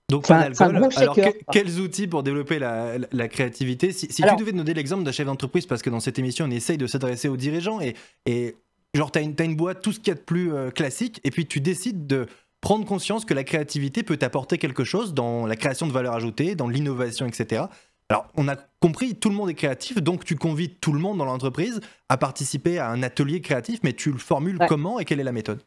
Donc 0.09 0.27
pas 0.27 0.49
d'alcool. 0.49 0.89
Alors 0.95 1.15
quels 1.51 1.79
outils 1.79 2.07
pour 2.07 2.23
développer 2.23 2.57
la, 2.57 2.93
la, 3.11 3.27
créativité 3.27 3.91
Si, 3.91 4.07
si 4.11 4.23
tu 4.23 4.35
devais 4.35 4.51
donner 4.51 4.73
l'exemple 4.73 5.03
d'un 5.03 5.11
chef 5.11 5.27
d'entreprise, 5.27 5.67
parce 5.67 5.83
que 5.83 5.91
dans 5.91 5.99
cette 5.99 6.17
émission 6.17 6.45
on 6.45 6.51
essaye 6.51 6.77
de 6.77 6.87
s'adresser 6.87 7.27
aux 7.27 7.37
dirigeants 7.37 7.81
et, 7.81 7.95
et 8.27 8.55
genre 8.93 9.11
tu 9.11 9.19
as, 9.19 9.21
as, 9.21 9.43
une 9.43 9.55
boîte, 9.55 9.81
tout 9.81 9.91
ce 9.91 9.99
qu'il 9.99 10.09
y 10.09 10.11
a 10.11 10.15
de 10.15 10.19
plus 10.19 10.51
classique, 10.75 11.21
et 11.23 11.31
puis 11.31 11.47
tu 11.47 11.59
décides 11.59 12.05
de 12.07 12.27
prendre 12.65 12.83
conscience 12.83 13.25
que 13.25 13.35
la 13.35 13.43
créativité 13.43 14.01
peut 14.01 14.17
apporter 14.23 14.57
quelque 14.57 14.83
chose 14.83 15.13
dans 15.13 15.45
la 15.45 15.55
création 15.55 15.85
de 15.85 15.91
valeur 15.91 16.15
ajoutée, 16.15 16.55
dans 16.55 16.67
l'innovation, 16.67 17.27
etc. 17.27 17.65
Alors, 18.09 18.25
on 18.37 18.47
a 18.47 18.55
compris, 18.79 19.13
tout 19.13 19.29
le 19.29 19.35
monde 19.35 19.51
est 19.51 19.53
créatif, 19.53 20.01
donc 20.01 20.25
tu 20.25 20.35
convies 20.35 20.69
tout 20.69 20.91
le 20.91 20.97
monde 20.97 21.19
dans 21.19 21.25
l'entreprise 21.25 21.79
à 22.09 22.17
participer 22.17 22.79
à 22.79 22.89
un 22.89 23.03
atelier 23.03 23.39
créatif, 23.41 23.81
mais 23.83 23.93
tu 23.93 24.11
le 24.11 24.17
formules 24.17 24.57
comment 24.67 24.99
et 24.99 25.05
quelle 25.05 25.19
est 25.19 25.23
la 25.23 25.31
méthode? 25.31 25.61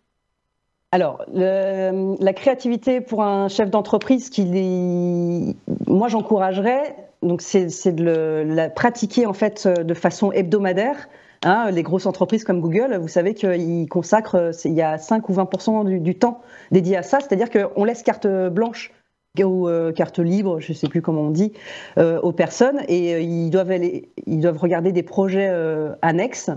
Alors, 0.90 1.22
la 1.32 2.32
créativité 2.32 3.00
pour 3.00 3.22
un 3.22 3.46
chef 3.46 3.70
d'entreprise, 3.70 4.32
moi 5.86 6.08
j'encouragerais, 6.08 6.96
donc 7.22 7.42
c'est 7.42 7.92
de 7.92 8.44
la 8.44 8.70
pratiquer 8.70 9.24
en 9.24 9.34
fait 9.34 9.68
de 9.68 9.94
façon 9.94 10.32
hebdomadaire 10.32 11.08
Hein, 11.44 11.70
les 11.70 11.82
grosses 11.82 12.06
entreprises 12.06 12.44
comme 12.44 12.60
Google, 12.60 12.96
vous 12.96 13.08
savez 13.08 13.34
qu'ils 13.34 13.88
consacrent, 13.88 14.50
il 14.64 14.72
y 14.74 14.82
a 14.82 14.98
5 14.98 15.28
ou 15.28 15.32
20 15.32 15.84
du, 15.84 16.00
du, 16.00 16.18
temps 16.18 16.40
dédié 16.72 16.96
à 16.96 17.02
ça, 17.02 17.20
c'est-à-dire 17.20 17.48
qu'on 17.50 17.84
laisse 17.84 18.02
carte 18.02 18.26
blanche 18.26 18.92
ou 19.44 19.68
euh, 19.68 19.92
carte 19.92 20.18
libre, 20.18 20.60
je 20.60 20.72
ne 20.72 20.76
sais 20.76 20.88
plus 20.88 21.02
comment 21.02 21.22
on 21.22 21.30
dit, 21.30 21.52
euh, 21.98 22.20
aux 22.20 22.32
personnes. 22.32 22.80
Et 22.88 23.14
euh, 23.14 23.20
ils, 23.20 23.50
doivent 23.50 23.70
aller, 23.70 24.10
ils 24.26 24.40
doivent 24.40 24.58
regarder 24.58 24.92
des 24.92 25.02
projets 25.02 25.50
annexes 26.02 26.50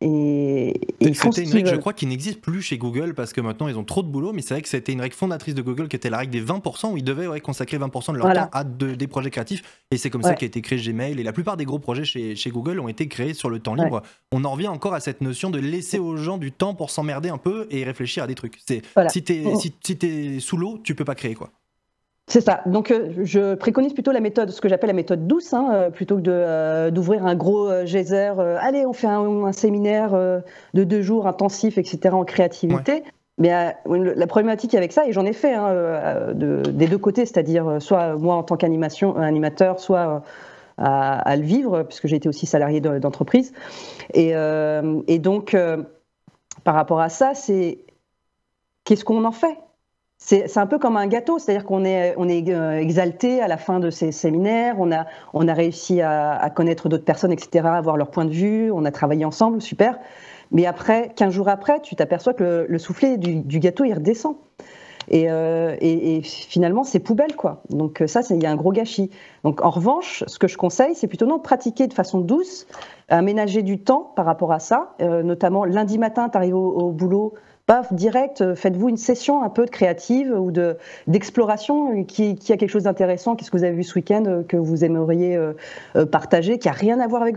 et, 0.00 0.80
c'était 1.00 1.42
une 1.42 1.52
règle, 1.52 1.70
je 1.70 1.76
crois, 1.76 1.92
qui 1.92 2.06
n'existe 2.06 2.40
plus 2.40 2.62
chez 2.62 2.78
Google 2.78 3.14
parce 3.14 3.32
que 3.32 3.40
maintenant 3.40 3.66
ils 3.66 3.76
ont 3.76 3.84
trop 3.84 4.02
de 4.02 4.08
boulot, 4.08 4.32
mais 4.32 4.42
c'est 4.42 4.54
vrai 4.54 4.62
que 4.62 4.68
c'était 4.68 4.92
une 4.92 5.00
règle 5.00 5.16
fondatrice 5.16 5.54
de 5.54 5.62
Google 5.62 5.88
qui 5.88 5.96
était 5.96 6.10
la 6.10 6.18
règle 6.18 6.30
des 6.30 6.42
20% 6.42 6.92
où 6.92 6.96
ils 6.96 7.02
devaient 7.02 7.40
consacrer 7.40 7.78
20% 7.78 8.12
de 8.12 8.18
leur 8.18 8.32
temps 8.32 8.48
à 8.52 8.62
des 8.62 9.06
projets 9.08 9.30
créatifs. 9.30 9.62
Et 9.90 9.96
c'est 9.96 10.10
comme 10.10 10.22
ça 10.22 10.34
qu'a 10.34 10.46
été 10.46 10.62
créé 10.62 10.78
Gmail. 10.78 11.18
Et 11.18 11.22
la 11.22 11.32
plupart 11.32 11.56
des 11.56 11.64
gros 11.64 11.80
projets 11.80 12.04
chez, 12.04 12.36
chez 12.36 12.50
Google 12.50 12.78
ont 12.78 12.88
été 12.88 13.08
créés 13.08 13.34
sur 13.34 13.50
le 13.50 13.58
temps 13.58 13.74
libre. 13.74 14.02
On 14.30 14.44
en 14.44 14.52
revient 14.52 14.68
encore 14.68 14.94
à 14.94 15.00
cette 15.00 15.20
notion 15.20 15.50
de 15.50 15.58
laisser 15.58 15.98
aux 15.98 16.16
gens 16.16 16.38
du 16.38 16.52
temps 16.52 16.74
pour 16.74 16.90
s'emmerder 16.90 17.28
un 17.28 17.38
peu 17.38 17.66
et 17.70 17.82
réfléchir 17.82 18.22
à 18.22 18.26
des 18.26 18.34
trucs. 18.34 18.58
C'est 18.66 18.82
Si 19.08 19.24
t'es 19.24 19.42
si, 19.56 19.74
si 19.84 19.98
es 20.02 20.40
sous 20.40 20.56
l'eau, 20.56 20.78
tu 20.82 20.94
peux 20.94 21.04
pas 21.04 21.14
créer 21.16 21.34
quoi. 21.34 21.50
C'est 22.28 22.42
ça. 22.42 22.60
Donc, 22.66 22.90
euh, 22.90 23.10
je 23.22 23.54
préconise 23.54 23.94
plutôt 23.94 24.12
la 24.12 24.20
méthode, 24.20 24.50
ce 24.50 24.60
que 24.60 24.68
j'appelle 24.68 24.88
la 24.88 24.94
méthode 24.94 25.26
douce, 25.26 25.54
hein, 25.54 25.70
euh, 25.72 25.90
plutôt 25.90 26.18
que 26.18 26.24
euh, 26.26 26.90
d'ouvrir 26.90 27.26
un 27.26 27.34
gros 27.34 27.86
geyser. 27.86 28.34
allez, 28.60 28.84
on 28.84 28.92
fait 28.92 29.06
un, 29.06 29.50
séminaire 29.52 30.12
de 30.12 30.84
deux 30.84 31.00
jours 31.00 31.26
intensif, 31.26 31.78
etc., 31.78 32.14
en 32.14 32.24
créativité. 32.24 33.02
Mais 33.38 33.50
la 33.86 34.26
problématique 34.26 34.74
avec 34.74 34.92
ça, 34.92 35.06
et 35.06 35.12
j'en 35.12 35.24
ai 35.24 35.32
fait 35.32 35.54
hein, 35.54 36.34
des 36.34 36.86
deux 36.86 36.98
côtés, 36.98 37.24
c'est-à-dire 37.24 37.80
soit 37.80 38.16
moi 38.16 38.34
en 38.34 38.42
tant 38.42 38.56
qu'animation, 38.56 39.16
animateur, 39.16 39.80
soit 39.80 40.22
à, 40.76 41.36
le 41.36 41.42
vivre, 41.42 41.84
puisque 41.84 42.08
j'ai 42.08 42.16
été 42.16 42.28
aussi 42.28 42.46
salarié 42.46 42.80
d'entreprise. 42.80 43.52
Et, 44.12 44.32
et, 45.06 45.18
donc, 45.18 45.56
par 46.64 46.74
rapport 46.74 47.00
à 47.00 47.08
ça, 47.08 47.32
c'est 47.34 47.78
qu'est-ce 48.84 49.04
qu'on 49.04 49.24
en 49.24 49.32
fait? 49.32 49.56
C'est 50.28 50.58
un 50.58 50.66
peu 50.66 50.78
comme 50.78 50.98
un 50.98 51.06
gâteau, 51.06 51.38
c'est-à-dire 51.38 51.64
qu'on 51.64 51.86
est, 51.86 52.14
est 52.18 52.50
euh, 52.50 52.78
exalté 52.78 53.40
à 53.40 53.48
la 53.48 53.56
fin 53.56 53.80
de 53.80 53.88
ces 53.88 54.12
séminaires, 54.12 54.76
on 54.78 54.90
a, 54.90 55.54
réussi 55.54 56.02
à, 56.02 56.50
connaître 56.54 56.90
d'autres 56.90 57.06
personnes, 57.06 57.32
etc., 57.32 57.64
à 57.64 57.76
avoir 57.76 57.96
leur 57.96 58.10
point 58.10 58.26
de 58.26 58.30
vue, 58.30 58.70
on 58.70 58.84
a 58.84 58.90
travaillé 58.90 59.24
ensemble, 59.24 59.62
super. 59.62 59.98
Mais 60.52 60.66
après, 60.66 61.12
15 61.16 61.32
jours 61.32 61.48
après, 61.48 61.80
tu 61.80 61.96
t'aperçois 61.96 62.34
que 62.34 62.66
le, 62.68 62.78
soufflet 62.78 63.16
du, 63.16 63.58
gâteau, 63.58 63.84
il 63.84 63.94
redescend. 63.94 64.36
Euh, 65.14 65.76
et, 65.80 66.20
finalement, 66.22 66.84
c'est 66.84 67.00
poubelle, 67.00 67.34
quoi. 67.34 67.62
Donc 67.70 68.02
ça, 68.06 68.20
il 68.28 68.42
y 68.42 68.46
a 68.46 68.50
un 68.50 68.56
gros 68.56 68.72
gâchis. 68.72 69.10
Donc 69.44 69.64
en 69.64 69.70
revanche, 69.70 70.24
ce 70.26 70.38
que 70.38 70.46
je 70.46 70.58
conseille, 70.58 70.94
c'est 70.94 71.06
plutôt 71.06 71.24
non 71.24 71.38
pratiquer 71.38 71.86
de 71.86 71.94
façon 71.94 72.20
douce, 72.20 72.66
aménager 73.08 73.62
du 73.62 73.78
temps 73.78 74.12
par 74.14 74.26
rapport 74.26 74.52
à 74.52 74.58
ça. 74.58 74.94
Euh, 75.00 75.22
notamment 75.22 75.64
lundi 75.64 75.96
matin, 75.96 76.28
tu 76.28 76.36
arrives 76.36 76.56
au 76.56 76.90
boulot, 76.90 77.32
paf, 77.68 77.92
direct, 77.92 78.40
euh, 78.40 78.56
faites-vous 78.56 78.88
une 78.88 78.96
session 78.96 79.42
un 79.44 79.50
peu 79.50 79.66
de 79.66 79.70
créative 79.70 80.32
ou 80.32 80.50
de 80.50 80.78
d'exploration 81.06 82.02
qui, 82.04 82.34
qui, 82.34 82.52
a 82.52 82.56
quelque 82.56 82.70
chose 82.70 82.84
d'intéressant. 82.84 83.36
Qu'est-ce 83.36 83.50
que 83.50 83.58
vous 83.58 83.62
avez 83.62 83.76
vu 83.76 83.84
ce 83.84 83.94
week-end 83.94 84.24
euh, 84.26 84.42
que 84.42 84.56
vous 84.56 84.84
aimeriez 84.84 85.36
euh, 85.36 85.52
partager, 86.06 86.58
qui 86.58 86.68
a 86.68 86.72
rien 86.72 86.98
à 86.98 87.06
voir 87.06 87.22
avec 87.22 87.36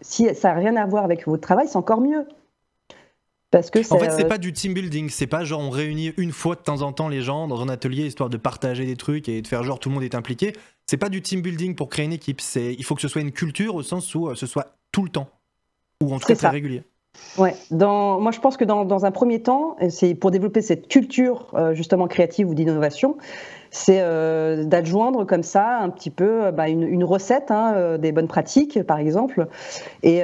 si 0.00 0.34
ça 0.34 0.50
a 0.50 0.54
rien 0.54 0.74
à 0.76 0.86
voir 0.86 1.04
avec 1.04 1.26
votre 1.26 1.42
travail, 1.42 1.68
c'est 1.68 1.76
encore 1.76 2.00
mieux. 2.00 2.26
Parce 3.50 3.70
que 3.70 3.78
en 3.94 3.98
fait, 3.98 4.10
c'est 4.10 4.28
pas 4.28 4.38
du 4.38 4.52
team 4.52 4.72
building, 4.72 5.10
c'est 5.10 5.26
pas 5.26 5.44
genre 5.44 5.60
on 5.60 5.70
réunit 5.70 6.12
une 6.16 6.32
fois 6.32 6.54
de 6.54 6.60
temps 6.60 6.82
en 6.82 6.92
temps 6.92 7.08
les 7.08 7.22
gens 7.22 7.46
dans 7.46 7.60
un 7.62 7.68
atelier 7.68 8.06
histoire 8.06 8.30
de 8.30 8.36
partager 8.38 8.86
des 8.86 8.96
trucs 8.96 9.28
et 9.28 9.40
de 9.42 9.46
faire 9.46 9.64
genre 9.64 9.78
tout 9.78 9.90
le 9.90 9.94
monde 9.94 10.04
est 10.04 10.14
impliqué. 10.14 10.54
c'est 10.86 10.98
pas 10.98 11.08
du 11.08 11.22
team 11.22 11.42
building 11.42 11.74
pour 11.74 11.88
créer 11.90 12.06
une 12.06 12.12
équipe. 12.12 12.40
C'est, 12.40 12.74
il 12.74 12.84
faut 12.84 12.94
que 12.94 13.00
ce 13.02 13.08
soit 13.08 13.22
une 13.22 13.32
culture 13.32 13.74
au 13.74 13.82
sens 13.82 14.14
où 14.14 14.34
ce 14.34 14.46
soit 14.46 14.76
tout 14.92 15.02
le 15.02 15.10
temps, 15.10 15.28
ou 16.02 16.14
en 16.14 16.18
tout 16.18 16.26
cas 16.26 16.36
très 16.36 16.48
régulier. 16.48 16.82
Ouais, 17.36 17.54
dans, 17.70 18.20
moi 18.20 18.32
je 18.32 18.40
pense 18.40 18.56
que 18.56 18.64
dans, 18.64 18.84
dans 18.84 19.04
un 19.04 19.10
premier 19.12 19.40
temps, 19.42 19.76
c'est 19.90 20.14
pour 20.14 20.30
développer 20.32 20.60
cette 20.60 20.88
culture 20.88 21.46
justement 21.72 22.08
créative 22.08 22.48
ou 22.48 22.54
d'innovation, 22.54 23.16
c'est 23.70 24.00
euh, 24.00 24.64
d'adjoindre 24.64 25.24
comme 25.24 25.42
ça 25.42 25.78
un 25.78 25.90
petit 25.90 26.10
peu 26.10 26.46
euh, 26.46 26.52
bah, 26.52 26.68
une, 26.68 27.04
recette 27.04 27.50
hein, 27.50 27.72
euh, 27.74 27.98
des 27.98 28.12
bonnes 28.12 28.28
pratiques, 28.28 28.82
par 28.82 28.98
exemple. 28.98 29.46
Et, 30.02 30.22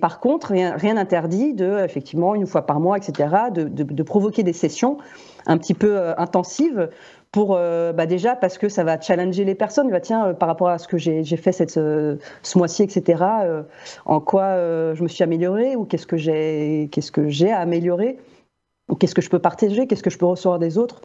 par 0.00 0.20
contre, 0.20 0.52
rien 0.52 0.94
n'interdit 0.94 1.54
de, 1.54 1.78
effectivement, 1.84 2.34
une 2.34 2.46
fois 2.46 2.66
par 2.66 2.80
mois, 2.80 2.96
etc., 2.96 3.28
de, 3.52 4.02
provoquer 4.02 4.42
des 4.42 4.52
sessions 4.52 4.98
un 5.46 5.58
petit 5.58 5.74
peu 5.74 5.98
intensives 6.16 6.88
pour 7.32 7.54
bah, 7.54 8.06
déjà 8.06 8.36
parce 8.36 8.56
que 8.56 8.68
ça 8.68 8.84
va 8.84 9.00
challenger 9.00 9.44
les 9.44 9.54
personnes. 9.54 9.90
Bah, 9.90 10.00
tiens, 10.00 10.34
par 10.34 10.48
rapport 10.48 10.68
à 10.68 10.78
ce 10.78 10.86
que 10.86 10.96
j'ai 10.96 11.24
fait 11.36 11.52
cette, 11.52 11.70
ce 11.70 12.18
mois-ci, 12.56 12.82
etc., 12.82 13.24
en 14.04 14.20
quoi 14.20 14.56
je 14.94 15.02
me 15.02 15.08
suis 15.08 15.24
améliorée 15.24 15.76
ou 15.76 15.84
qu'est-ce 15.84 16.06
que 16.06 16.16
j'ai 16.16 16.88
qu'est-ce 16.92 17.12
que 17.12 17.28
j'ai 17.28 17.50
à 17.50 17.60
améliorer? 17.60 18.18
Qu'est-ce 18.94 19.14
que 19.14 19.22
je 19.22 19.30
peux 19.30 19.38
partager, 19.38 19.86
qu'est-ce 19.86 20.02
que 20.02 20.10
je 20.10 20.18
peux 20.18 20.26
recevoir 20.26 20.58
des 20.58 20.78
autres. 20.78 21.00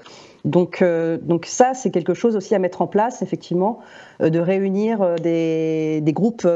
Donc, 0.46 0.82
euh, 0.82 1.18
donc 1.18 1.46
ça, 1.46 1.74
c'est 1.74 1.92
quelque 1.92 2.14
chose 2.14 2.36
aussi 2.36 2.54
à 2.56 2.60
mettre 2.60 2.82
en 2.82 2.88
place, 2.88 3.22
effectivement, 3.22 3.80
euh, 4.22 4.30
de 4.30 4.40
réunir 4.40 5.02
euh, 5.02 5.16
des, 5.16 6.02
des 6.02 6.14
groupes 6.14 6.48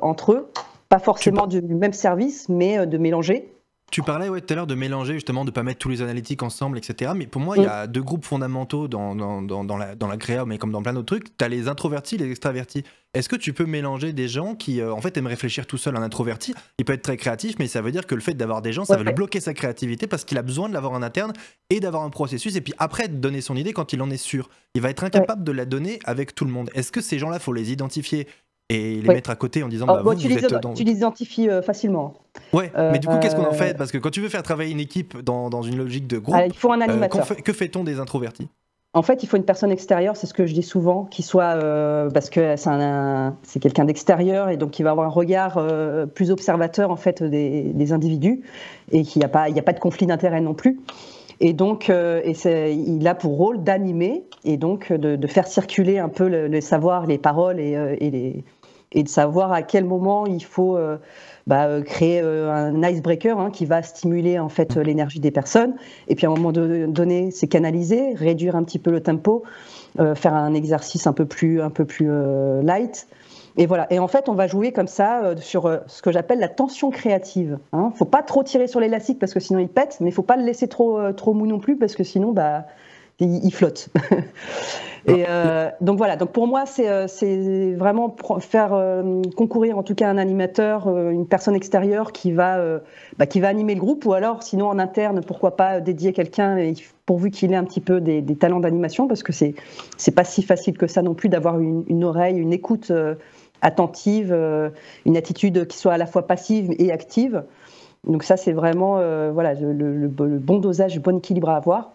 entre 0.00 0.32
eux, 0.32 0.50
pas 0.88 0.98
forcément 0.98 1.46
du 1.46 1.62
même 1.62 1.92
service, 1.92 2.48
mais 2.48 2.86
de 2.86 2.98
mélanger. 2.98 3.52
Tu 3.92 4.02
parlais 4.02 4.30
ouais, 4.30 4.40
tout 4.40 4.50
à 4.54 4.56
l'heure 4.56 4.66
de 4.66 4.74
mélanger, 4.74 5.12
justement, 5.12 5.44
de 5.44 5.50
ne 5.50 5.54
pas 5.54 5.62
mettre 5.62 5.78
tous 5.78 5.90
les 5.90 6.00
analytiques 6.00 6.42
ensemble, 6.42 6.78
etc. 6.78 7.12
Mais 7.14 7.26
pour 7.26 7.42
moi, 7.42 7.58
il 7.58 7.64
y 7.64 7.66
a 7.66 7.86
deux 7.86 8.02
groupes 8.02 8.24
fondamentaux 8.24 8.88
dans, 8.88 9.14
dans, 9.14 9.42
dans, 9.42 9.76
la, 9.76 9.94
dans 9.94 10.08
la 10.08 10.16
créa, 10.16 10.46
mais 10.46 10.56
comme 10.56 10.72
dans 10.72 10.82
plein 10.82 10.94
d'autres 10.94 11.14
trucs. 11.14 11.36
Tu 11.36 11.44
as 11.44 11.48
les 11.48 11.68
introvertis, 11.68 12.16
les 12.16 12.30
extravertis. 12.30 12.84
Est-ce 13.12 13.28
que 13.28 13.36
tu 13.36 13.52
peux 13.52 13.66
mélanger 13.66 14.14
des 14.14 14.28
gens 14.28 14.54
qui, 14.54 14.80
euh, 14.80 14.94
en 14.94 15.02
fait, 15.02 15.14
aiment 15.18 15.26
réfléchir 15.26 15.66
tout 15.66 15.76
seul, 15.76 15.94
un 15.94 16.02
introverti 16.02 16.54
Il 16.78 16.86
peut 16.86 16.94
être 16.94 17.02
très 17.02 17.18
créatif, 17.18 17.56
mais 17.58 17.68
ça 17.68 17.82
veut 17.82 17.92
dire 17.92 18.06
que 18.06 18.14
le 18.14 18.22
fait 18.22 18.32
d'avoir 18.32 18.62
des 18.62 18.72
gens, 18.72 18.86
ça 18.86 18.96
va 18.96 19.02
lui 19.02 19.12
bloquer 19.12 19.40
sa 19.40 19.52
créativité 19.52 20.06
parce 20.06 20.24
qu'il 20.24 20.38
a 20.38 20.42
besoin 20.42 20.70
de 20.70 20.72
l'avoir 20.72 20.94
en 20.94 21.02
interne 21.02 21.34
et 21.68 21.78
d'avoir 21.78 22.02
un 22.04 22.10
processus, 22.10 22.56
et 22.56 22.62
puis 22.62 22.72
après 22.78 23.08
de 23.08 23.16
donner 23.16 23.42
son 23.42 23.56
idée 23.56 23.74
quand 23.74 23.92
il 23.92 24.00
en 24.00 24.08
est 24.08 24.16
sûr. 24.16 24.48
Il 24.74 24.80
va 24.80 24.88
être 24.88 25.04
incapable 25.04 25.44
de 25.44 25.52
la 25.52 25.66
donner 25.66 25.98
avec 26.06 26.34
tout 26.34 26.46
le 26.46 26.50
monde. 26.50 26.70
Est-ce 26.72 26.92
que 26.92 27.02
ces 27.02 27.18
gens-là, 27.18 27.38
faut 27.38 27.52
les 27.52 27.72
identifier 27.72 28.26
et 28.68 29.00
les 29.00 29.08
mettre 29.08 29.30
à 29.30 29.36
côté 29.36 29.62
en 29.62 29.68
disant 29.68 29.86
oh, 29.88 30.02
bah, 30.02 30.14
tu, 30.16 30.28
les, 30.28 30.36
tu, 30.74 30.84
les, 30.84 30.92
identifies 30.92 31.48
euh, 31.48 31.62
facilement. 31.62 32.14
Ouais, 32.52 32.72
mais 32.76 32.98
du 32.98 33.06
coup, 33.06 33.18
qu'est-ce 33.20 33.36
qu'on 33.36 33.46
en 33.46 33.52
fait? 33.52 33.76
Parce 33.76 33.92
que 33.92 33.98
quand 33.98 34.10
tu 34.10 34.20
veux 34.20 34.28
faire 34.28 34.42
travailler 34.42 34.72
une 34.72 34.80
équipe 34.80 35.18
dans, 35.20 35.50
dans 35.50 35.62
une 35.62 35.76
logique 35.76 36.06
de 36.06 36.18
groupe, 36.18 36.36
il 36.46 36.54
faut 36.54 36.72
un 36.72 36.80
euh, 36.80 36.84
animateur. 36.84 37.26
que 37.36 37.52
fait-on 37.52 37.84
des 37.84 38.00
introvertis? 38.00 38.48
En 38.94 39.00
fait, 39.00 39.22
il 39.22 39.26
faut 39.26 39.38
une 39.38 39.44
personne 39.44 39.70
extérieure, 39.70 40.16
c'est 40.18 40.26
ce 40.26 40.34
que 40.34 40.44
je 40.44 40.52
dis 40.52 40.62
souvent, 40.62 41.06
qui 41.06 41.22
soit 41.22 41.56
euh, 41.56 42.10
parce 42.10 42.28
que 42.28 42.56
c'est 42.56 43.60
quelqu'un 43.60 43.86
d'extérieur 43.86 44.50
et 44.50 44.58
donc 44.58 44.70
qui 44.72 44.82
va 44.82 44.90
avoir 44.90 45.06
un 45.06 45.10
regard 45.10 45.58
plus 46.14 46.30
observateur 46.30 46.90
en 46.90 46.96
fait 46.96 47.22
des, 47.22 47.72
des 47.72 47.92
individus 47.92 48.42
et 48.90 49.02
qu'il 49.02 49.20
n'y 49.20 49.24
a 49.24 49.28
pas 49.28 49.48
il 49.48 49.58
a 49.58 49.62
pas 49.62 49.72
de 49.72 49.80
conflit 49.80 50.06
d'intérêt 50.06 50.42
non 50.42 50.54
plus. 50.54 50.78
Et 51.44 51.52
donc, 51.52 51.90
et 51.90 52.72
il 52.72 53.08
a 53.08 53.14
pour 53.16 53.36
rôle 53.36 53.64
d'animer 53.64 54.24
et 54.44 54.56
donc 54.56 54.92
de, 54.92 55.16
de, 55.16 55.26
faire 55.26 55.48
circuler 55.48 55.98
un 55.98 56.08
peu 56.08 56.28
le, 56.28 56.60
savoir, 56.60 57.06
les 57.06 57.18
paroles 57.18 57.58
et, 57.58 57.72
et 58.00 58.10
les, 58.10 58.44
et 58.94 59.02
de 59.02 59.08
savoir 59.08 59.52
à 59.52 59.62
quel 59.62 59.84
moment 59.84 60.26
il 60.26 60.44
faut 60.44 60.76
euh, 60.76 60.98
bah, 61.46 61.66
euh, 61.66 61.82
créer 61.82 62.20
euh, 62.20 62.52
un 62.52 62.82
icebreaker 62.82 63.38
hein, 63.38 63.50
qui 63.50 63.64
va 63.64 63.82
stimuler 63.82 64.38
en 64.38 64.48
fait 64.48 64.76
l'énergie 64.76 65.20
des 65.20 65.30
personnes. 65.30 65.74
Et 66.08 66.14
puis 66.14 66.26
à 66.26 66.30
un 66.30 66.34
moment 66.34 66.52
donné, 66.52 67.30
c'est 67.30 67.48
canaliser, 67.48 68.14
réduire 68.14 68.56
un 68.56 68.64
petit 68.64 68.78
peu 68.78 68.90
le 68.90 69.02
tempo, 69.02 69.42
faire 70.14 70.34
un 70.34 70.54
exercice 70.54 71.06
un 71.06 71.12
peu 71.12 71.26
plus, 71.26 71.60
un 71.60 71.70
peu 71.70 71.84
plus 71.84 72.08
light. 72.62 73.06
Et 73.56 73.66
voilà. 73.66 73.86
Et 73.90 73.98
en 73.98 74.08
fait, 74.08 74.28
on 74.28 74.34
va 74.34 74.46
jouer 74.46 74.72
comme 74.72 74.86
ça 74.86 75.34
sur 75.36 75.80
ce 75.86 76.02
que 76.02 76.12
j'appelle 76.12 76.38
la 76.38 76.48
tension 76.48 76.90
créative. 76.90 77.58
Il 77.72 77.76
hein. 77.76 77.92
Faut 77.94 78.04
pas 78.04 78.22
trop 78.22 78.42
tirer 78.42 78.66
sur 78.66 78.80
l'élastique 78.80 79.18
parce 79.18 79.34
que 79.34 79.40
sinon 79.40 79.58
il 79.58 79.68
pète, 79.68 79.98
mais 80.00 80.08
il 80.08 80.12
faut 80.12 80.22
pas 80.22 80.36
le 80.36 80.44
laisser 80.44 80.68
trop, 80.68 81.12
trop 81.12 81.34
mou 81.34 81.46
non 81.46 81.58
plus 81.58 81.76
parce 81.76 81.94
que 81.94 82.04
sinon, 82.04 82.32
bah, 82.32 82.64
il, 83.20 83.52
flotte. 83.52 83.88
Et 85.06 85.24
euh, 85.28 85.68
donc 85.80 85.98
voilà, 85.98 86.14
donc 86.14 86.30
pour 86.30 86.46
moi, 86.46 86.64
c'est 86.64 86.88
euh, 86.88 87.76
vraiment 87.76 88.14
faire 88.38 88.72
euh, 88.72 89.20
concourir 89.36 89.76
en 89.76 89.82
tout 89.82 89.96
cas 89.96 90.08
un 90.08 90.16
animateur, 90.16 90.86
une 91.10 91.26
personne 91.26 91.56
extérieure 91.56 92.12
qui 92.12 92.32
va, 92.32 92.60
bah, 93.18 93.26
qui 93.26 93.40
va 93.40 93.48
animer 93.48 93.74
le 93.74 93.80
groupe, 93.80 94.06
ou 94.06 94.12
alors 94.12 94.42
sinon 94.42 94.68
en 94.68 94.78
interne, 94.78 95.22
pourquoi 95.26 95.56
pas 95.56 95.80
dédier 95.80 96.12
quelqu'un 96.12 96.72
pourvu 97.04 97.30
qu'il 97.30 97.52
ait 97.52 97.56
un 97.56 97.64
petit 97.64 97.80
peu 97.80 98.00
des, 98.00 98.22
talents 98.36 98.60
d'animation, 98.60 99.08
parce 99.08 99.24
que 99.24 99.32
c'est 99.32 99.54
c'est 99.96 100.14
pas 100.14 100.24
si 100.24 100.42
facile 100.42 100.78
que 100.78 100.86
ça 100.86 101.02
non 101.02 101.14
plus 101.14 101.28
d'avoir 101.28 101.58
une, 101.58 102.04
oreille, 102.04 102.38
une 102.38 102.52
écoute 102.52 102.92
attentive, 103.62 104.32
une 105.06 105.16
attitude 105.16 105.66
qui 105.66 105.78
soit 105.78 105.94
à 105.94 105.98
la 105.98 106.06
fois 106.06 106.26
passive 106.26 106.74
et 106.78 106.92
active. 106.92 107.44
Donc 108.04 108.24
ça, 108.24 108.36
c'est 108.36 108.52
vraiment 108.52 108.96
voilà 109.32 109.54
le, 109.54 109.72
le, 109.72 110.08
bon 110.08 110.58
dosage, 110.58 110.94
le 110.94 111.00
bon 111.00 111.18
équilibre 111.18 111.48
à 111.48 111.56
avoir. 111.56 111.92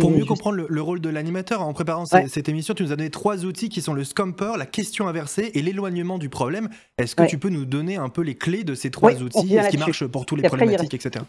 Pour 0.00 0.10
mieux 0.10 0.24
comprendre 0.24 0.66
le, 0.68 0.82
rôle 0.82 1.00
de 1.00 1.10
l'animateur, 1.10 1.62
en 1.62 1.72
préparant 1.72 2.06
cette 2.06 2.48
émission, 2.48 2.74
tu 2.74 2.82
nous 2.82 2.92
as 2.92 2.96
donné 2.96 3.10
trois 3.10 3.44
outils 3.44 3.68
qui 3.68 3.82
sont 3.82 3.92
le 3.92 4.04
scamper, 4.04 4.52
la 4.56 4.66
question 4.66 5.06
inversée 5.06 5.50
et 5.54 5.62
l'éloignement 5.62 6.18
du 6.18 6.28
problème. 6.28 6.68
Est-ce 6.98 7.14
que 7.14 7.24
tu 7.24 7.38
peux 7.38 7.50
nous 7.50 7.66
donner 7.66 7.96
un 7.96 8.08
peu 8.08 8.22
les 8.22 8.34
clés 8.34 8.64
de 8.64 8.74
ces 8.74 8.90
trois 8.90 9.22
outils, 9.22 9.56
ce 9.62 9.68
qui 9.68 9.78
marche 9.78 10.06
pour 10.06 10.26
tous 10.26 10.36
les 10.36 10.42
problématiques, 10.44 10.94
etc. 10.94 11.24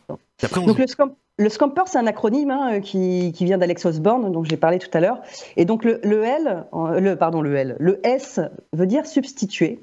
donc 0.66 0.78
le, 1.40 1.50
scamper, 1.50 1.84
c'est 1.86 2.00
un 2.00 2.08
acronyme 2.08 2.50
hein, 2.50 2.80
qui, 2.80 3.32
vient 3.32 3.58
d'Alex 3.58 3.86
Osborne, 3.86 4.32
dont 4.32 4.44
j'ai 4.44 4.58
parlé 4.58 4.80
tout 4.80 4.90
à 4.94 5.02
l'heure. 5.02 5.22
Et 5.56 5.66
donc 5.66 5.84
le, 5.84 6.00
L, 6.24 6.66
le, 6.74 7.16
pardon, 7.16 7.42
le 7.42 7.54
L, 7.54 7.76
le 7.80 8.00
S 8.08 8.40
veut 8.74 8.88
dire 8.88 9.06
substituer. 9.06 9.80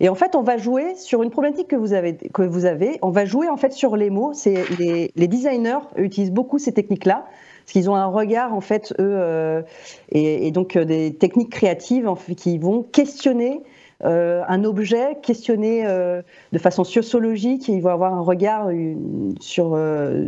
Et 0.00 0.08
en 0.08 0.14
fait, 0.14 0.36
on 0.36 0.42
va 0.42 0.58
jouer 0.58 0.94
sur 0.96 1.22
une 1.22 1.30
problématique 1.30 1.68
que 1.68 1.76
vous 1.76 1.92
avez. 1.92 2.16
Que 2.16 2.42
vous 2.42 2.66
avez. 2.66 2.98
On 3.02 3.10
va 3.10 3.24
jouer 3.24 3.48
en 3.48 3.56
fait 3.56 3.72
sur 3.72 3.96
les 3.96 4.10
mots. 4.10 4.32
Les 4.44 5.28
designers 5.28 5.78
utilisent 5.96 6.32
beaucoup 6.32 6.58
ces 6.58 6.72
techniques-là 6.72 7.26
parce 7.72 7.84
qu'ils 7.84 7.90
ont 7.90 7.96
un 7.96 8.06
regard 8.06 8.52
en 8.52 8.60
fait 8.60 8.92
eux 8.98 9.14
euh, 9.16 9.62
et, 10.10 10.50
donc 10.50 10.76
euh, 10.76 10.84
des 10.84 11.14
techniques 11.14 11.48
créatives 11.48 12.06
qui 12.36 12.58
vont 12.58 12.82
questionner 12.82 13.62
euh, 14.04 14.42
un 14.46 14.64
objet, 14.64 15.16
questionner 15.22 15.84
de 15.84 16.58
façon 16.58 16.84
sociologique, 16.84 17.70
et 17.70 17.72
ils 17.72 17.80
vont 17.80 17.90
avoir 17.90 18.12
un 18.12 18.20
regard 18.20 18.68
sur 19.40 19.78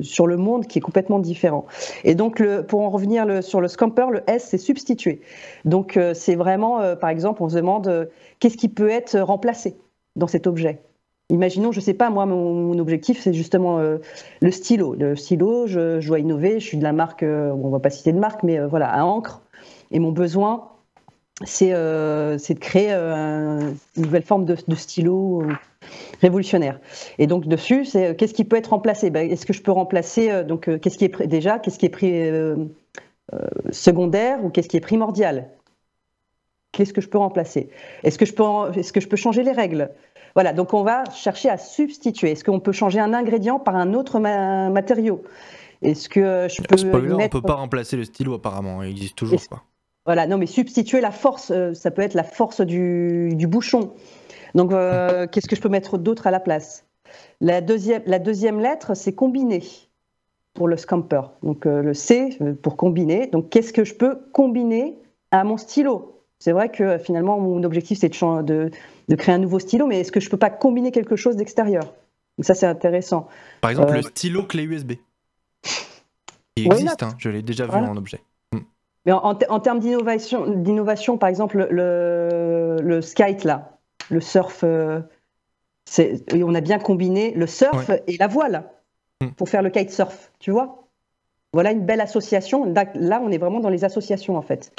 sur 0.00 0.26
le 0.26 0.36
monde 0.38 0.66
qui 0.66 0.78
est 0.78 0.80
complètement 0.80 1.18
différent. 1.18 1.66
Et 2.04 2.14
donc 2.14 2.42
pour 2.68 2.80
en 2.80 2.88
revenir 2.88 3.42
sur 3.42 3.60
le 3.60 3.68
scamper, 3.68 4.06
le 4.10 4.22
S 4.26 4.46
c'est 4.50 4.58
substituer. 4.58 5.20
Donc 5.66 5.98
c'est 6.14 6.36
vraiment, 6.36 6.96
par 6.96 7.10
exemple, 7.10 7.42
on 7.42 7.48
se 7.50 7.56
demande 7.56 8.08
qu'est-ce 8.38 8.56
qui 8.56 8.68
peut 8.68 8.90
être 8.90 9.18
remplacé 9.18 9.76
dans 10.16 10.28
cet 10.28 10.46
objet? 10.46 10.80
Imaginons, 11.30 11.72
je 11.72 11.78
ne 11.78 11.82
sais 11.82 11.94
pas, 11.94 12.10
moi, 12.10 12.26
mon, 12.26 12.78
objectif, 12.78 13.18
c'est 13.18 13.32
justement 13.32 13.78
euh, 13.78 13.96
le 14.42 14.50
stylo. 14.50 14.94
Le 14.94 15.16
stylo, 15.16 15.66
je, 15.66 16.06
dois 16.06 16.18
innover. 16.18 16.60
Je 16.60 16.66
suis 16.66 16.76
de 16.76 16.82
la 16.82 16.92
marque, 16.92 17.22
euh, 17.22 17.50
on 17.50 17.68
ne 17.68 17.72
va 17.72 17.80
pas 17.80 17.88
citer 17.88 18.12
de 18.12 18.18
marque, 18.18 18.42
mais 18.42 18.58
euh, 18.58 18.66
voilà, 18.66 18.90
à 18.90 19.04
encre. 19.04 19.40
Et 19.90 20.00
mon 20.00 20.12
besoin, 20.12 20.68
c'est 21.44 21.70
de 21.70 22.58
créer 22.58 22.92
une 22.92 23.74
nouvelle 23.96 24.22
forme 24.22 24.44
de, 24.44 24.74
stylo 24.74 25.42
révolutionnaire. 26.20 26.78
Et 27.18 27.26
donc 27.26 27.46
dessus, 27.46 27.86
c'est 27.86 28.16
qu'est-ce 28.16 28.34
qui 28.34 28.44
peut 28.44 28.56
être 28.56 28.68
remplacé? 28.68 29.10
Ben, 29.10 29.30
Est-ce 29.30 29.46
que 29.46 29.52
je 29.52 29.62
peux 29.62 29.72
remplacer 29.72 30.44
donc 30.44 30.70
qu'est-ce 30.80 30.98
qui 30.98 31.04
est 31.06 31.26
déjà 31.26 31.58
qu'est-ce 31.58 31.78
qui 31.78 31.86
est 31.86 32.54
secondaire 33.70 34.44
ou 34.44 34.50
qu'est-ce 34.50 34.68
qui 34.68 34.76
est 34.76 34.80
primordial? 34.80 35.48
Qu'est-ce 36.72 36.92
que 36.92 37.00
je 37.00 37.08
peux 37.08 37.18
remplacer? 37.18 37.70
Est-ce 38.02 38.18
que 38.18 38.24
est-ce 38.78 38.92
que 38.92 39.00
je 39.00 39.08
peux 39.08 39.16
changer 39.16 39.42
les 39.42 39.52
règles? 39.52 39.90
Voilà, 40.34 40.52
donc 40.52 40.74
on 40.74 40.82
va 40.82 41.04
chercher 41.10 41.48
à 41.48 41.58
substituer. 41.58 42.32
Est-ce 42.32 42.44
qu'on 42.44 42.60
peut 42.60 42.72
changer 42.72 42.98
un 42.98 43.14
ingrédient 43.14 43.58
par 43.58 43.76
un 43.76 43.94
autre 43.94 44.18
matériau? 44.18 45.22
Est-ce 45.82 46.08
que 46.08 46.48
je 46.50 46.62
peux 46.62 46.76
Spoiler, 46.76 47.12
on 47.12 47.28
peut 47.28 47.42
pas 47.42 47.54
remplacer 47.54 47.96
le 47.96 48.04
stylo 48.04 48.34
apparemment, 48.34 48.82
il 48.82 48.90
existe 48.90 49.16
toujours 49.16 49.40
pas. 49.48 49.62
Voilà, 50.06 50.26
non 50.26 50.36
mais 50.36 50.46
substituer 50.46 51.00
la 51.00 51.10
force, 51.10 51.50
euh, 51.50 51.72
ça 51.72 51.90
peut 51.90 52.02
être 52.02 52.14
la 52.14 52.24
force 52.24 52.60
du, 52.60 53.46
bouchon. 53.48 53.92
Donc 54.54 54.72
euh, 54.72 55.26
qu'est-ce 55.32 55.48
que 55.48 55.56
je 55.56 55.62
peux 55.62 55.68
mettre 55.68 55.96
d'autre 55.98 56.26
à 56.26 56.30
la 56.30 56.40
place? 56.40 56.84
La 57.40 57.60
deuxième, 57.60 58.02
la 58.06 58.18
deuxième 58.18 58.60
lettre, 58.60 58.94
c'est 58.94 59.14
combiner 59.14 59.62
pour 60.52 60.68
le 60.68 60.76
scamper. 60.76 61.22
Donc 61.42 61.66
euh, 61.66 61.82
le 61.82 61.94
C 61.94 62.38
pour 62.62 62.76
combiner. 62.76 63.28
Donc 63.28 63.50
qu'est-ce 63.50 63.72
que 63.72 63.84
je 63.84 63.94
peux 63.94 64.16
combiner 64.32 64.98
à 65.30 65.42
mon 65.44 65.56
stylo? 65.56 66.13
C'est 66.44 66.52
vrai 66.52 66.68
que 66.68 66.98
finalement, 66.98 67.40
mon 67.40 67.62
objectif, 67.62 67.98
c'est 67.98 68.10
de, 68.10 68.70
de, 69.08 69.16
créer 69.16 69.34
un 69.34 69.38
nouveau 69.38 69.58
stylo, 69.58 69.86
mais 69.86 70.00
est-ce 70.00 70.12
que 70.12 70.20
je 70.20 70.26
ne 70.26 70.30
peux 70.30 70.36
pas 70.36 70.50
combiner 70.50 70.92
quelque 70.92 71.16
chose 71.16 71.36
d'extérieur? 71.36 71.84
Donc 72.36 72.44
ça, 72.44 72.54
c'est 72.54 72.66
intéressant. 72.66 73.28
Par 73.62 73.70
exemple, 73.70 73.94
le 73.94 74.00
euh, 74.00 74.02
stylo 74.02 74.42
clé 74.42 74.64
USB. 74.64 74.92
Il 76.56 76.66
existe, 76.66 77.02
hein, 77.02 77.14
je 77.16 77.30
l'ai 77.30 77.40
déjà 77.40 77.64
vu 77.64 77.72
en 77.72 77.96
objet. 77.96 78.20
Hmm. 78.52 78.58
Mais 79.06 79.12
en, 79.12 79.34
termes 79.34 79.80
d'innovation, 79.80 81.16
par 81.16 81.30
exemple, 81.30 81.66
le, 81.70 82.76
le 82.78 83.00
skate, 83.00 83.44
là, 83.44 83.78
le 84.10 84.20
surf, 84.20 84.64
euh, 84.64 85.00
on 86.34 86.54
a 86.54 86.60
bien 86.60 86.78
combiné 86.78 87.32
le 87.32 87.46
surf 87.46 87.90
et 88.06 88.18
la 88.18 88.26
voile 88.26 88.70
hmm. 89.22 89.28
pour 89.28 89.48
faire 89.48 89.62
le 89.62 89.70
kitesurf, 89.70 90.30
tu 90.40 90.50
vois? 90.50 90.83
Voilà 91.54 91.70
une 91.70 91.86
belle 91.86 92.00
association. 92.00 92.66
Là, 92.96 93.22
on 93.24 93.30
est 93.30 93.38
vraiment 93.38 93.60
dans 93.60 93.68
les 93.68 93.84
associations 93.84 94.36
en 94.36 94.42
fait. 94.42 94.72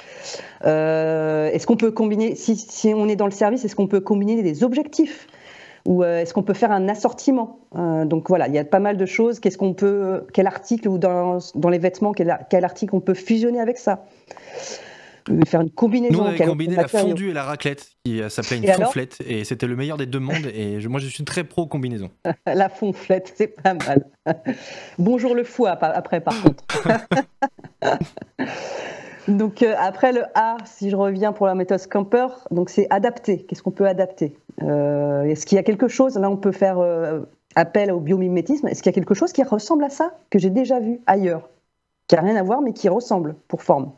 Euh, 0.65 1.49
est-ce 1.51 1.65
qu'on 1.65 1.77
peut 1.77 1.91
combiner, 1.91 2.35
si, 2.35 2.93
on 2.93 3.07
est 3.07 3.15
dans 3.15 3.25
le 3.25 3.31
service, 3.31 3.63
est-ce 3.63 3.77
qu'on 3.77 3.87
peut 3.87 4.01
combiner 4.01 4.43
des 4.43 4.63
objectifs? 4.63 5.27
Ou 5.85 6.03
euh, 6.03 6.19
est-ce 6.19 6.33
qu'on 6.33 6.43
peut 6.43 6.53
faire 6.53 6.73
un 6.73 6.89
assortiment? 6.89 7.59
Euh, 7.77 8.03
Donc 8.03 8.27
voilà, 8.27 8.49
il 8.49 8.53
y 8.53 8.59
a 8.59 8.65
pas 8.65 8.79
mal 8.79 8.97
de 8.97 9.05
choses. 9.05 9.39
Quel 9.39 10.47
article 10.47 10.89
ou 10.89 10.97
dans, 10.97 11.39
les 11.69 11.79
vêtements, 11.79 12.11
quel, 12.11 12.65
article 12.65 12.93
on 12.93 12.99
peut 12.99 13.13
fusionner 13.13 13.61
avec 13.61 13.77
ça? 13.77 14.03
Faire 15.45 15.61
une 15.61 15.71
combinaison. 15.71 16.13
Nous, 16.13 16.19
on 16.23 16.27
avait 16.27 16.45
combiné 16.45 16.75
la 16.75 16.87
fondue 16.87 17.29
et 17.29 17.33
la 17.33 17.43
raclette, 17.43 17.91
qui 18.03 18.21
euh, 18.21 18.29
s'appelait 18.29 18.57
une 18.57 18.67
fonflette, 18.67 19.17
et 19.25 19.43
c'était 19.43 19.67
le 19.67 19.75
meilleur 19.75 19.97
des 19.97 20.05
deux 20.05 20.19
mondes. 20.19 20.45
Et 20.53 20.79
moi, 20.87 20.99
je 20.99 21.07
suis 21.07 21.23
très 21.23 21.43
pro 21.43 21.65
combinaison. 21.65 22.09
la 22.45 22.69
fonflette, 22.69 23.33
c'est 23.35 23.47
pas 23.47 23.73
mal. 23.73 24.05
Bonjour 24.97 25.35
le 25.35 25.43
foie 25.43 25.71
après, 25.71 26.21
par 26.21 26.35
contre. 26.41 26.63
donc 29.27 29.63
euh, 29.63 29.73
après 29.79 30.11
le 30.13 30.23
A, 30.35 30.57
si 30.65 30.89
je 30.89 30.95
reviens 30.95 31.33
pour 31.33 31.47
la 31.47 31.55
méthode 31.55 31.79
Scamper, 31.79 32.27
donc 32.51 32.69
c'est 32.69 32.87
adapter. 32.89 33.43
Qu'est-ce 33.43 33.63
qu'on 33.63 33.71
peut 33.71 33.87
adapter? 33.87 34.37
Euh, 34.61 35.23
Est-ce 35.23 35.45
qu'il 35.45 35.55
y 35.55 35.59
a 35.59 35.63
quelque 35.63 35.87
chose 35.87 36.17
Là, 36.17 36.29
on 36.29 36.37
peut 36.37 36.51
faire 36.51 36.77
appel 37.55 37.91
au 37.91 37.99
biomimétisme. 37.99 38.67
Est-ce 38.67 38.83
qu'il 38.83 38.91
y 38.91 38.93
a 38.93 38.97
quelque 38.97 39.15
chose 39.15 39.31
qui 39.33 39.43
ressemble 39.43 39.83
à 39.83 39.89
ça 39.89 40.13
que 40.29 40.39
j'ai 40.39 40.49
déjà 40.49 40.79
vu 40.79 40.99
ailleurs, 41.07 41.49
qui 42.07 42.15
a 42.15 42.21
rien 42.21 42.35
à 42.35 42.43
voir 42.43 42.61
mais 42.61 42.73
qui 42.73 42.89
ressemble 42.89 43.35
pour 43.47 43.63
forme? 43.63 43.91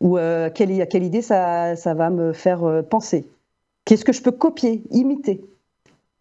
Ou 0.00 0.18
euh, 0.18 0.50
quelle, 0.50 0.80
à 0.80 0.86
quelle 0.86 1.04
idée 1.04 1.22
ça, 1.22 1.74
va 1.74 2.10
me 2.10 2.32
faire 2.32 2.64
euh, 2.64 2.82
penser. 2.82 3.28
Qu'est-ce 3.84 4.04
que 4.04 4.12
je 4.12 4.22
peux 4.22 4.32
copier, 4.32 4.82
imiter? 4.90 5.44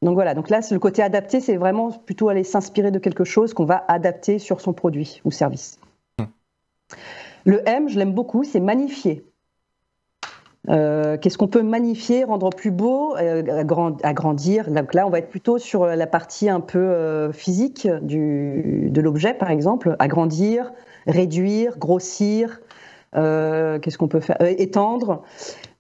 Donc 0.02 0.14
voilà, 0.14 0.34
donc 0.34 0.50
là, 0.50 0.60
le 0.70 0.80
côté 0.80 1.02
adapté, 1.02 1.40
c'est 1.40 1.58
vraiment 1.58 1.92
plutôt 1.92 2.30
aller 2.30 2.44
s'inspirer 2.44 2.92
de 2.92 3.00
quelque 3.00 3.24
chose 3.24 3.54
qu'on 3.54 3.66
va 3.66 3.84
adapter 3.88 4.40
sur 4.40 4.62
son 4.62 4.74
produit 4.74 5.22
ou 5.26 5.32
service. 5.32 5.80
Hum. 6.20 6.28
Le 7.46 7.68
M, 7.68 7.90
je 7.90 7.98
l'aime 7.98 8.14
beaucoup, 8.14 8.44
c'est 8.44 8.60
magnifier. 8.60 9.26
Euh, 10.68 11.18
qu'est-ce 11.18 11.38
qu'on 11.38 11.48
peut 11.48 11.62
magnifier, 11.62 12.24
rendre 12.24 12.50
plus 12.50 12.72
beau, 12.72 13.16
agrandir? 13.16 14.72
Donc 14.72 14.96
là, 14.96 15.06
on 15.06 15.12
va 15.12 15.20
être 15.20 15.30
plutôt 15.30 15.60
sur 15.60 15.86
la 15.86 16.08
partie 16.08 16.50
un 16.50 16.60
peu 16.60 17.32
physique 17.34 17.88
de 17.88 19.02
l'objet, 19.02 19.36
par 19.36 19.52
exemple. 19.52 19.96
Agrandir, 20.00 20.74
réduire, 21.06 21.78
grossir, 21.78 22.62
qu'est-ce 23.16 23.98
qu'on 23.98 24.08
peut 24.08 24.20
faire? 24.20 24.38
Euh, 24.42 24.54
Étendre. 24.58 25.24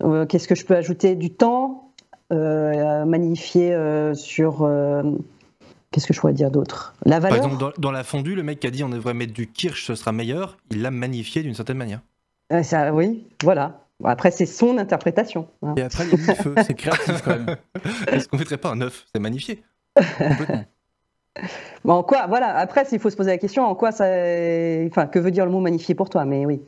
Euh, 0.03 0.25
qu'est-ce 0.25 0.47
que 0.47 0.55
je 0.55 0.65
peux 0.65 0.75
ajouter? 0.75 1.15
Du 1.15 1.31
temps. 1.31 1.91
magnifier 2.31 3.75
sur. 4.13 4.69
Qu'est-ce 5.91 6.07
que 6.07 6.13
je 6.13 6.19
pourrais 6.19 6.33
dire 6.33 6.51
d'autre? 6.51 6.93
La 7.05 7.19
valeur. 7.19 7.39
Par 7.39 7.53
exemple, 7.53 7.79
dans, 7.79 7.91
la 7.91 8.03
fondue, 8.03 8.35
le 8.35 8.43
mec 8.43 8.59
qui 8.59 8.67
a 8.67 8.71
dit 8.71 8.83
on 8.83 8.89
devrait 8.89 9.13
mettre 9.13 9.33
du 9.33 9.47
kirsch, 9.47 9.85
ce 9.85 9.95
sera 9.95 10.11
meilleur, 10.11 10.57
il 10.69 10.81
l'a 10.81 10.91
magnifié 10.91 11.41
d'une 11.41 11.53
certaine 11.53 11.77
manière. 11.77 12.01
ça, 12.63 12.93
oui, 12.93 13.25
voilà. 13.43 13.79
après, 14.03 14.31
c'est 14.31 14.45
son 14.45 14.77
interprétation. 14.77 15.47
Hein. 15.61 15.75
Et 15.77 15.83
après, 15.83 16.05
il 16.05 16.11
y 16.11 16.13
a 16.13 16.33
du 16.33 16.41
feu, 16.41 16.55
c'est 16.65 16.73
créatif 16.73 17.21
quand 17.23 17.31
même. 17.31 17.55
Est-ce 18.07 18.27
qu'on 18.27 18.35
ne 18.35 18.41
mettrait 18.41 18.57
pas 18.57 18.71
un 18.71 18.81
œuf? 18.81 19.05
C'est 19.13 19.21
magnifié. 19.21 19.63
Complètement. 19.95 20.65
Bon, 21.83 21.95
en 21.95 22.03
quoi, 22.03 22.27
voilà, 22.27 22.55
après, 22.55 22.85
s'il 22.85 22.99
faut 22.99 23.09
se 23.09 23.15
poser 23.15 23.31
la 23.31 23.37
question, 23.37 23.65
en 23.65 23.75
quoi 23.75 23.91
ça. 23.91 24.05
Enfin, 24.05 25.05
que 25.05 25.19
veut 25.19 25.31
dire 25.31 25.45
le 25.45 25.51
mot 25.51 25.59
magnifié 25.59 25.93
pour 25.93 26.09
toi? 26.09 26.25
Mais 26.25 26.45
oui. 26.45 26.61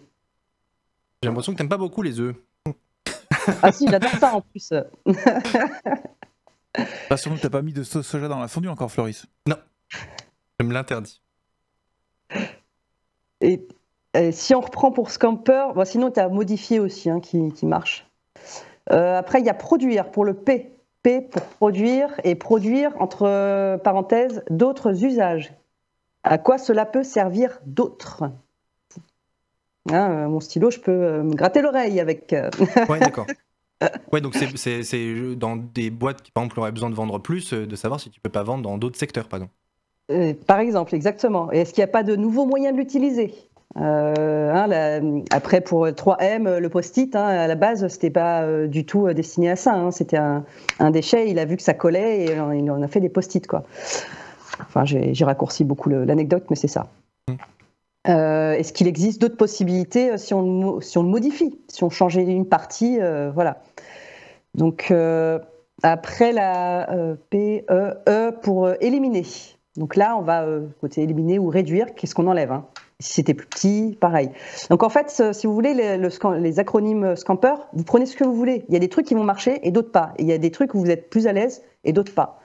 J'ai 1.21 1.29
l'impression 1.29 1.53
que 1.53 1.57
t'aimes 1.57 1.69
pas 1.69 1.77
beaucoup 1.77 2.03
les 2.03 2.19
œufs. 2.19 2.35
ah 3.63 3.71
si, 3.71 3.87
j'adore 3.87 4.11
ça 4.19 4.35
en 4.35 4.41
plus. 4.41 4.71
Rassure-nous, 7.09 7.39
t'as 7.39 7.49
pas 7.49 7.63
mis 7.63 7.73
de 7.73 7.83
sauce 7.83 8.05
soja 8.05 8.27
dans 8.27 8.39
la 8.39 8.47
fondue 8.47 8.67
encore, 8.67 8.91
Floris 8.91 9.25
Non, 9.47 9.55
je 10.59 10.65
me 10.65 10.73
l'interdis. 10.73 11.21
Et, 13.41 13.67
si 14.31 14.53
on 14.53 14.61
reprend 14.61 14.91
pour 14.91 15.09
Scamper, 15.09 15.67
bon, 15.73 15.85
sinon 15.85 16.11
tu 16.11 16.19
as 16.19 16.29
modifié 16.29 16.79
aussi 16.79 17.09
hein, 17.09 17.19
qui, 17.19 17.65
marche. 17.65 18.07
Euh, 18.91 19.17
après, 19.17 19.39
il 19.39 19.45
y 19.45 19.49
a 19.49 19.53
produire 19.55 20.11
pour 20.11 20.23
le 20.23 20.35
P. 20.35 20.73
P 21.01 21.21
pour 21.21 21.43
produire 21.43 22.09
et 22.23 22.35
produire, 22.35 22.91
entre 22.99 23.77
parenthèses, 23.77 24.43
d'autres 24.49 25.03
usages. 25.03 25.53
À 26.23 26.37
quoi 26.37 26.57
cela 26.57 26.85
peut 26.85 27.03
servir 27.03 27.59
d'autres? 27.65 28.23
Hein, 29.91 30.11
euh, 30.11 30.27
mon 30.27 30.39
stylo, 30.39 30.71
je 30.71 30.79
peux 30.79 30.91
euh, 30.91 31.23
me 31.23 31.33
gratter 31.33 31.61
l'oreille 31.61 31.99
avec. 31.99 32.33
Euh. 32.33 32.49
ouais, 32.89 32.99
d'accord. 32.99 33.25
Ouais, 34.11 34.21
donc 34.21 34.33
c'est 34.33 35.35
dans 35.35 35.55
des 35.55 35.91
boîtes 35.91 36.23
qui, 36.23 36.31
par 36.31 36.41
exemple, 36.41 36.59
auraient 36.59 36.71
besoin 36.71 36.89
de 36.89 36.95
vendre 36.95 37.19
plus, 37.19 37.53
de 37.53 37.75
savoir 37.75 37.99
si 37.99 38.09
tu 38.09 38.19
peux 38.19 38.31
pas 38.31 38.41
vendre 38.41 38.63
dans 38.63 38.79
d'autres 38.79 38.97
secteurs, 38.97 39.27
par 39.27 39.37
exemple. 39.37 40.43
par 40.47 40.57
exemple, 40.57 40.95
exactement. 40.95 41.51
est-ce 41.51 41.75
qu'il 41.75 41.83
n'y 41.83 41.87
a 41.87 41.91
pas 41.91 42.01
de 42.01 42.15
nouveaux 42.15 42.47
moyens 42.47 42.73
de 42.73 42.79
l'utiliser? 42.79 43.35
Hein, 43.75 45.21
Après, 45.29 45.61
pour 45.61 45.85
3M, 45.85 46.57
le 46.57 46.69
post-it, 46.69 47.15
hein, 47.15 47.27
à 47.27 47.45
la 47.45 47.53
base, 47.53 47.87
c'était 47.87 48.09
pas 48.09 48.65
du 48.65 48.83
tout 48.83 49.13
destiné 49.13 49.51
à 49.51 49.55
ça. 49.55 49.91
C'était 49.91 50.17
un, 50.17 50.43
déchet, 50.89 51.29
il 51.29 51.37
a 51.37 51.45
vu 51.45 51.55
que 51.55 51.61
ça 51.61 51.75
collait 51.75 52.25
et 52.25 52.31
il 52.31 52.71
en 52.71 52.81
a 52.81 52.87
fait 52.87 52.99
des 52.99 53.09
post-it. 53.09 53.45
Quoi. 53.45 53.63
Enfin, 54.59 54.85
j'ai 54.85 55.23
raccourci 55.23 55.63
beaucoup 55.63 55.89
l'anecdote, 55.89 56.45
mais 56.49 56.55
c'est 56.55 56.67
ça. 56.67 56.87
Mmh. 57.27 57.35
Euh, 58.09 58.53
est-ce 58.53 58.73
qu'il 58.73 58.87
existe 58.87 59.19
d'autres 59.19 59.37
possibilités 59.37 60.11
euh, 60.11 60.17
si 60.17 60.33
on, 60.33 60.79
le 60.79 61.01
modifie, 61.01 61.59
si 61.67 61.83
on 61.83 61.89
changeait 61.89 62.23
une 62.23 62.47
partie 62.47 62.99
euh, 63.01 63.31
Voilà. 63.33 63.61
Donc, 64.55 64.91
après 65.83 66.31
la 66.31 67.15
P, 67.29 67.63
E, 67.69 67.93
E 68.09 68.31
pour 68.41 68.69
éliminer. 68.81 69.23
Donc 69.75 69.95
là, 69.95 70.17
on 70.17 70.23
va 70.23 70.47
côté 70.81 71.03
éliminer 71.03 71.37
ou 71.37 71.49
réduire. 71.49 71.93
Qu'est-ce 71.93 72.15
qu'on 72.15 72.25
enlève 72.25 72.51
hein? 72.51 72.65
Si 72.99 73.13
c'était 73.13 73.35
plus 73.35 73.45
petit, 73.45 73.95
pareil. 74.01 74.31
Donc 74.71 74.81
en 74.81 74.89
fait, 74.89 75.31
si 75.31 75.45
vous 75.45 75.53
voulez, 75.53 75.75
les, 75.75 75.99
les 76.39 76.59
acronymes 76.59 77.15
Scamper, 77.15 77.53
vous 77.73 77.83
prenez 77.83 78.07
ce 78.07 78.15
que 78.15 78.23
vous 78.23 78.33
voulez. 78.33 78.65
Il 78.67 78.73
y 78.73 78.77
a 78.77 78.79
des 78.79 78.89
trucs 78.89 79.05
qui 79.05 79.13
vont 79.13 79.23
marcher 79.23 79.59
et 79.61 79.69
d'autres 79.69 79.91
pas. 79.91 80.13
il 80.17 80.25
y 80.25 80.33
a 80.33 80.39
des 80.39 80.49
trucs 80.49 80.73
où 80.73 80.79
vous 80.79 80.89
êtes 80.89 81.11
plus 81.11 81.27
à 81.27 81.33
l'aise 81.33 81.61
et 81.83 81.93
d'autres 81.93 82.15
pas 82.15 82.39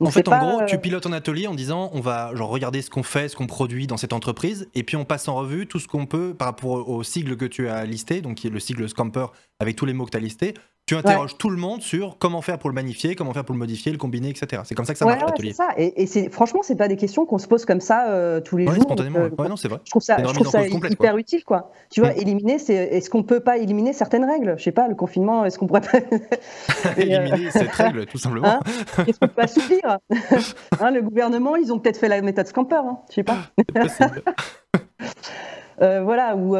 en 0.00 0.10
fait, 0.10 0.28
en 0.28 0.38
gros, 0.38 0.64
tu 0.66 0.74
euh, 0.74 0.78
pilotes 0.78 1.06
un 1.06 1.12
atelier 1.12 1.46
en 1.46 1.54
disant 1.54 1.90
on 1.92 2.00
va 2.00 2.34
genre 2.34 2.50
regarder 2.50 2.82
ce 2.82 2.90
qu'on 2.90 3.02
fait, 3.02 3.28
ce 3.28 3.36
qu'on 3.36 3.46
produit 3.46 3.86
dans 3.86 3.96
cette 3.96 4.12
entreprise, 4.12 4.68
et 4.74 4.82
puis 4.82 4.96
on 4.96 5.04
passe 5.04 5.28
en 5.28 5.36
revue 5.36 5.66
tout 5.66 5.78
ce 5.78 5.88
qu'on 5.88 6.06
peut 6.06 6.34
par 6.34 6.48
rapport 6.48 6.88
au 6.88 7.02
sigle 7.02 7.36
que 7.36 7.44
tu 7.46 7.68
as 7.68 7.84
listé, 7.84 8.20
donc 8.20 8.36
qui 8.36 8.46
est 8.46 8.50
le 8.50 8.60
sigle 8.60 8.88
Scamper 8.88 9.26
avec 9.58 9.76
tous 9.76 9.86
les 9.86 9.92
mots 9.92 10.04
que 10.04 10.10
tu 10.10 10.16
as 10.16 10.20
listés, 10.20 10.54
tu 10.86 10.94
interroges 10.94 11.36
tout 11.36 11.50
le 11.50 11.56
monde 11.56 11.82
sur 11.82 12.16
comment 12.16 12.40
faire 12.42 12.58
pour 12.60 12.70
le 12.70 12.74
magnifier, 12.74 13.16
comment 13.16 13.32
faire 13.32 13.44
pour 13.44 13.54
le 13.54 13.58
modifier, 13.58 13.90
le 13.90 13.98
combiner, 13.98 14.28
etc. 14.28 14.62
C'est 14.64 14.76
comme 14.76 14.84
ça 14.84 14.92
que 14.92 15.00
ça 15.00 15.04
marche 15.04 15.20
l'atelier. 15.20 15.52
ça. 15.52 15.70
Et, 15.76 16.04
et 16.04 16.30
franchement, 16.30 16.60
c'est 16.62 16.76
pas 16.76 16.86
des 16.86 16.94
questions 16.96 17.26
qu'on 17.26 17.38
se 17.38 17.48
pose 17.48 17.64
comme 17.64 17.80
ça 17.80 18.10
euh, 18.10 18.40
tous 18.40 18.56
les 18.56 18.66
jours. 18.66 18.84
Spontanément. 18.84 19.18
Euh, 19.18 19.30
ouais, 19.36 19.48
non, 19.48 19.56
c'est 19.56 19.66
vrai. 19.66 19.80
Je 19.84 19.90
trouve 19.90 20.02
ça, 20.02 20.16
je 20.18 20.32
trouve 20.32 20.46
ça 20.46 20.64
hyper 20.64 21.16
utile, 21.16 21.42
quoi. 21.44 21.72
Tu 21.90 22.00
vois, 22.00 22.10
mm. 22.10 22.18
éliminer, 22.18 22.58
c'est 22.60 22.74
est-ce 22.74 23.10
qu'on 23.10 23.24
peut 23.24 23.40
pas 23.40 23.58
éliminer 23.58 23.92
certaines 23.92 24.24
règles? 24.24 24.54
Je 24.58 24.62
sais 24.62 24.70
pas, 24.70 24.86
le 24.86 24.94
confinement, 24.94 25.44
est-ce 25.44 25.58
qu'on 25.58 25.66
pourrait 25.66 25.80
pas 25.80 25.98
éliminer 26.96 27.50
cette 27.50 27.72
règle, 27.72 28.06
tout 28.06 28.18
simplement 28.18 28.46
hein? 28.46 28.60
Est-ce 29.08 29.18
qu'on 29.18 29.26
peut 29.26 29.42
assouplir 29.42 29.80
hein, 30.80 30.90
Le 30.92 31.02
gouvernement, 31.02 31.56
ils 31.56 31.72
ont 31.72 31.80
peut-être 31.80 31.98
fait 31.98 32.08
la 32.08 32.22
méthode 32.22 32.46
Scamper, 32.46 32.76
hein 32.76 33.00
je 33.10 33.14
sais 33.16 33.24
pas. 33.24 33.38
Euh, 35.82 36.02
voilà, 36.02 36.36
ou, 36.36 36.56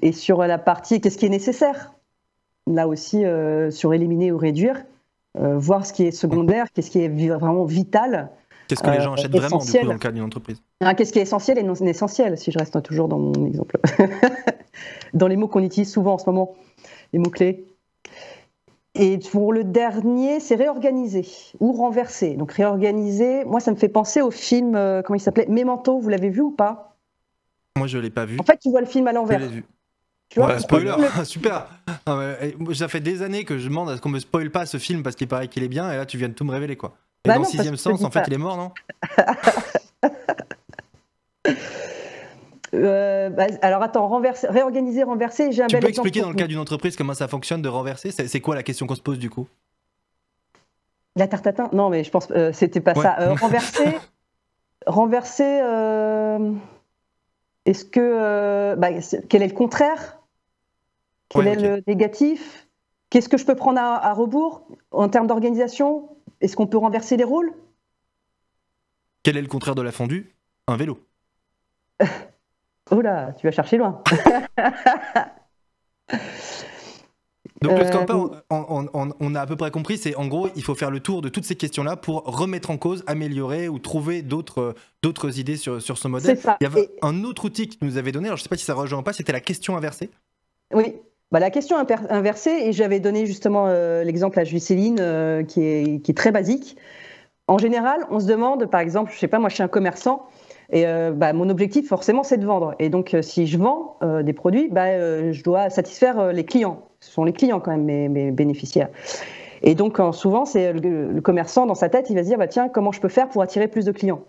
et 0.00 0.12
sur 0.12 0.38
la 0.38 0.58
partie, 0.58 1.00
qu'est-ce 1.00 1.18
qui 1.18 1.26
est 1.26 1.30
nécessaire? 1.30 1.92
Là 2.74 2.88
aussi 2.88 3.24
euh, 3.24 3.70
sur 3.70 3.94
éliminer 3.94 4.32
ou 4.32 4.38
réduire, 4.38 4.84
euh, 5.38 5.58
voir 5.58 5.86
ce 5.86 5.92
qui 5.92 6.04
est 6.04 6.10
secondaire, 6.10 6.66
qu'est-ce 6.72 6.90
qui 6.90 7.00
est 7.00 7.08
vraiment 7.08 7.64
vital. 7.64 8.30
Qu'est-ce 8.68 8.82
que 8.82 8.90
les 8.90 9.00
gens 9.00 9.12
euh, 9.12 9.14
achètent 9.14 9.32
vraiment 9.32 9.58
du 9.58 9.72
coup, 9.72 9.86
dans 9.86 9.92
le 9.92 9.98
cadre 9.98 10.14
d'une 10.14 10.24
entreprise? 10.24 10.62
Ah, 10.80 10.94
Qu'est-ce 10.94 11.12
qui 11.12 11.18
est 11.18 11.22
essentiel 11.22 11.58
et 11.58 11.62
non 11.62 11.74
essentiel, 11.74 12.36
si 12.36 12.50
je 12.50 12.58
reste 12.58 12.82
toujours 12.82 13.08
dans 13.08 13.18
mon 13.18 13.46
exemple. 13.46 13.78
dans 15.14 15.26
les 15.26 15.36
mots 15.36 15.48
qu'on 15.48 15.62
utilise 15.62 15.90
souvent 15.90 16.14
en 16.14 16.18
ce 16.18 16.26
moment, 16.26 16.54
les 17.12 17.18
mots-clés. 17.18 17.66
Et 18.94 19.18
pour 19.30 19.52
le 19.52 19.64
dernier, 19.64 20.40
c'est 20.40 20.56
réorganiser 20.56 21.24
ou 21.60 21.72
renverser. 21.72 22.34
Donc 22.34 22.52
réorganiser, 22.52 23.44
moi 23.44 23.60
ça 23.60 23.70
me 23.70 23.76
fait 23.76 23.88
penser 23.88 24.20
au 24.20 24.30
film, 24.30 24.72
comment 25.04 25.16
il 25.16 25.20
s'appelait? 25.20 25.46
Memento, 25.48 25.98
vous 25.98 26.08
l'avez 26.08 26.30
vu 26.30 26.40
ou 26.40 26.50
pas? 26.50 26.96
Moi 27.76 27.86
je 27.86 27.96
ne 27.96 28.02
l'ai 28.02 28.10
pas 28.10 28.24
vu. 28.24 28.38
En 28.40 28.42
fait, 28.42 28.58
tu 28.58 28.70
vois 28.70 28.80
le 28.80 28.86
film 28.86 29.06
à 29.06 29.12
l'envers. 29.12 29.38
Je 29.38 29.44
l'ai 29.44 29.50
vu. 29.50 29.64
Spoiler, 30.30 30.94
super. 31.24 31.66
ça 32.74 32.88
fait 32.88 33.00
des 33.00 33.22
années 33.22 33.44
que 33.44 33.58
je 33.58 33.68
demande 33.68 33.90
à 33.90 33.96
ce 33.96 34.00
qu'on 34.00 34.08
me 34.08 34.20
spoile 34.20 34.50
pas 34.50 34.66
ce 34.66 34.78
film 34.78 35.02
parce 35.02 35.16
qu'il 35.16 35.28
paraît 35.28 35.48
qu'il 35.48 35.62
est 35.62 35.68
bien, 35.68 35.90
et 35.92 35.96
là 35.96 36.06
tu 36.06 36.18
viens 36.18 36.28
de 36.28 36.34
tout 36.34 36.44
me 36.44 36.52
révéler 36.52 36.76
quoi. 36.76 36.96
Et 37.24 37.28
bah 37.28 37.36
dans 37.36 37.44
Sixième 37.44 37.76
Sens, 37.76 38.04
en 38.04 38.10
fait, 38.10 38.22
il 38.28 38.34
est 38.34 38.38
mort, 38.38 38.56
non? 38.56 38.70
Euh, 42.74 43.30
bah, 43.30 43.46
alors 43.62 43.82
attends, 43.82 44.06
renverser, 44.08 44.46
réorganiser, 44.48 45.02
renverser, 45.02 45.52
j'ai 45.52 45.62
un 45.62 45.68
tu 45.68 45.78
peux 45.78 45.88
expliquer 45.88 46.20
dans 46.20 46.28
le 46.28 46.34
cas 46.34 46.46
d'une 46.46 46.58
entreprise 46.58 46.96
comment 46.96 47.14
ça 47.14 47.26
fonctionne 47.26 47.62
de 47.62 47.68
renverser? 47.68 48.10
C'est 48.10 48.40
quoi 48.40 48.54
la 48.54 48.62
question 48.62 48.86
qu'on 48.86 48.94
se 48.94 49.00
pose 49.00 49.18
du 49.18 49.30
coup? 49.30 49.48
La 51.16 51.26
tarte 51.26 51.44
tatin 51.44 51.70
Non, 51.72 51.88
mais 51.88 52.04
je 52.04 52.10
pense 52.10 52.28
euh, 52.30 52.52
c'était 52.52 52.80
pas 52.80 52.94
ça. 52.94 53.16
Euh, 53.20 53.34
renverser, 53.40 53.96
renverser. 54.86 55.62
Est-ce 57.64 57.84
que 57.86 58.74
bah, 58.76 58.88
quel 59.28 59.42
est 59.42 59.48
le 59.48 59.54
contraire? 59.54 60.17
Quel 61.28 61.46
est 61.46 61.56
le 61.56 61.82
négatif? 61.86 62.68
Qu'est-ce 63.10 63.28
que 63.28 63.36
je 63.36 63.44
peux 63.44 63.54
prendre 63.54 63.80
à, 63.80 64.12
rebours? 64.12 64.66
En 64.90 65.08
termes 65.08 65.26
d'organisation 65.26 66.08
Est-ce 66.40 66.56
qu'on 66.56 66.66
peut 66.66 66.78
renverser 66.78 67.16
les 67.16 67.24
rôles? 67.24 67.52
Quel 69.22 69.36
est 69.36 69.42
le 69.42 69.48
contraire 69.48 69.74
de 69.74 69.82
la 69.82 69.92
fondue 69.92 70.34
Un 70.66 70.76
vélo. 70.76 71.00
Oula, 72.90 73.34
tu 73.34 73.46
vas 73.46 73.50
chercher 73.50 73.76
loin. 73.76 74.02
Donc 77.60 77.76
le 77.76 77.86
scamper, 77.86 78.14
on, 78.50 78.86
on, 79.18 79.34
a 79.34 79.40
à 79.40 79.46
peu 79.46 79.56
près 79.56 79.72
compris, 79.72 79.98
c'est 79.98 80.14
en 80.14 80.28
gros, 80.28 80.48
il 80.54 80.62
faut 80.62 80.76
faire 80.76 80.92
le 80.92 81.00
tour 81.00 81.22
de 81.22 81.28
toutes 81.28 81.44
ces 81.44 81.56
questions-là 81.56 81.96
pour 81.96 82.22
remettre 82.22 82.70
en 82.70 82.78
cause, 82.78 83.02
améliorer 83.08 83.68
ou 83.68 83.80
trouver 83.80 84.22
d'autres 84.22 84.76
d'autres 85.02 85.40
idées 85.40 85.56
sur, 85.56 85.82
sur 85.82 85.98
ce 85.98 86.06
modèle. 86.06 86.38
Il 86.60 86.64
y 86.64 86.66
avait 86.66 86.88
un 87.02 87.24
autre 87.24 87.46
outil 87.46 87.68
que 87.68 87.74
tu 87.74 87.84
nous 87.84 87.96
avais 87.96 88.12
donné, 88.12 88.28
alors 88.28 88.36
je 88.36 88.42
ne 88.42 88.44
sais 88.44 88.48
pas 88.48 88.56
si 88.56 88.64
ça 88.64 88.74
rejoint 88.74 89.02
pas, 89.02 89.12
c'était 89.12 89.32
la 89.32 89.40
question 89.40 89.76
inversée. 89.76 90.08
Oui, 90.72 90.94
bah, 91.30 91.40
la 91.40 91.50
question 91.50 91.76
inversée, 91.76 92.50
et 92.64 92.72
j'avais 92.72 93.00
donné 93.00 93.26
justement 93.26 93.66
euh, 93.66 94.02
l'exemple 94.02 94.40
à 94.40 94.44
Juicéline, 94.44 94.96
euh, 94.98 95.42
qui, 95.42 95.62
est, 95.62 96.02
qui, 96.02 96.10
est, 96.10 96.14
très 96.14 96.32
basique. 96.32 96.76
En 97.48 97.58
général, 97.58 98.06
on 98.10 98.18
se 98.18 98.26
demande, 98.26 98.66
par 98.66 98.80
exemple, 98.80 99.12
je 99.12 99.18
sais 99.18 99.28
pas, 99.28 99.38
moi 99.38 99.50
je 99.50 99.54
suis 99.54 99.62
un 99.62 99.68
commerçant, 99.68 100.26
et 100.70 100.86
euh, 100.86 101.12
bah, 101.12 101.34
mon 101.34 101.50
objectif 101.50 101.86
forcément 101.88 102.22
c'est 102.22 102.38
de 102.38 102.46
vendre. 102.46 102.74
Et 102.78 102.88
donc 102.88 103.14
si 103.20 103.46
je 103.46 103.58
vends 103.58 103.98
des 104.22 104.32
produits, 104.32 104.68
bah, 104.70 105.32
je 105.32 105.42
dois 105.42 105.70
satisfaire 105.70 106.32
les 106.32 106.44
clients. 106.44 106.88
Ce 107.00 107.10
sont 107.10 107.24
les 107.24 107.32
clients 107.32 107.60
quand 107.60 107.70
même 107.70 107.84
mes, 107.84 108.08
mes 108.08 108.30
bénéficiaires. 108.30 108.88
Et 109.62 109.74
donc 109.74 110.00
souvent, 110.12 110.44
c'est 110.44 110.72
le, 110.72 111.20
commerçant 111.20 111.66
dans 111.66 111.74
sa 111.74 111.88
tête, 111.88 112.10
il 112.10 112.16
va 112.16 112.22
se 112.22 112.28
dire, 112.28 112.38
bah, 112.38 112.48
tiens, 112.48 112.68
comment 112.68 112.92
je 112.92 113.00
peux 113.00 113.08
faire 113.08 113.28
pour 113.28 113.42
attirer 113.42 113.68
plus 113.68 113.84
de 113.84 113.92
clients? 113.92 114.24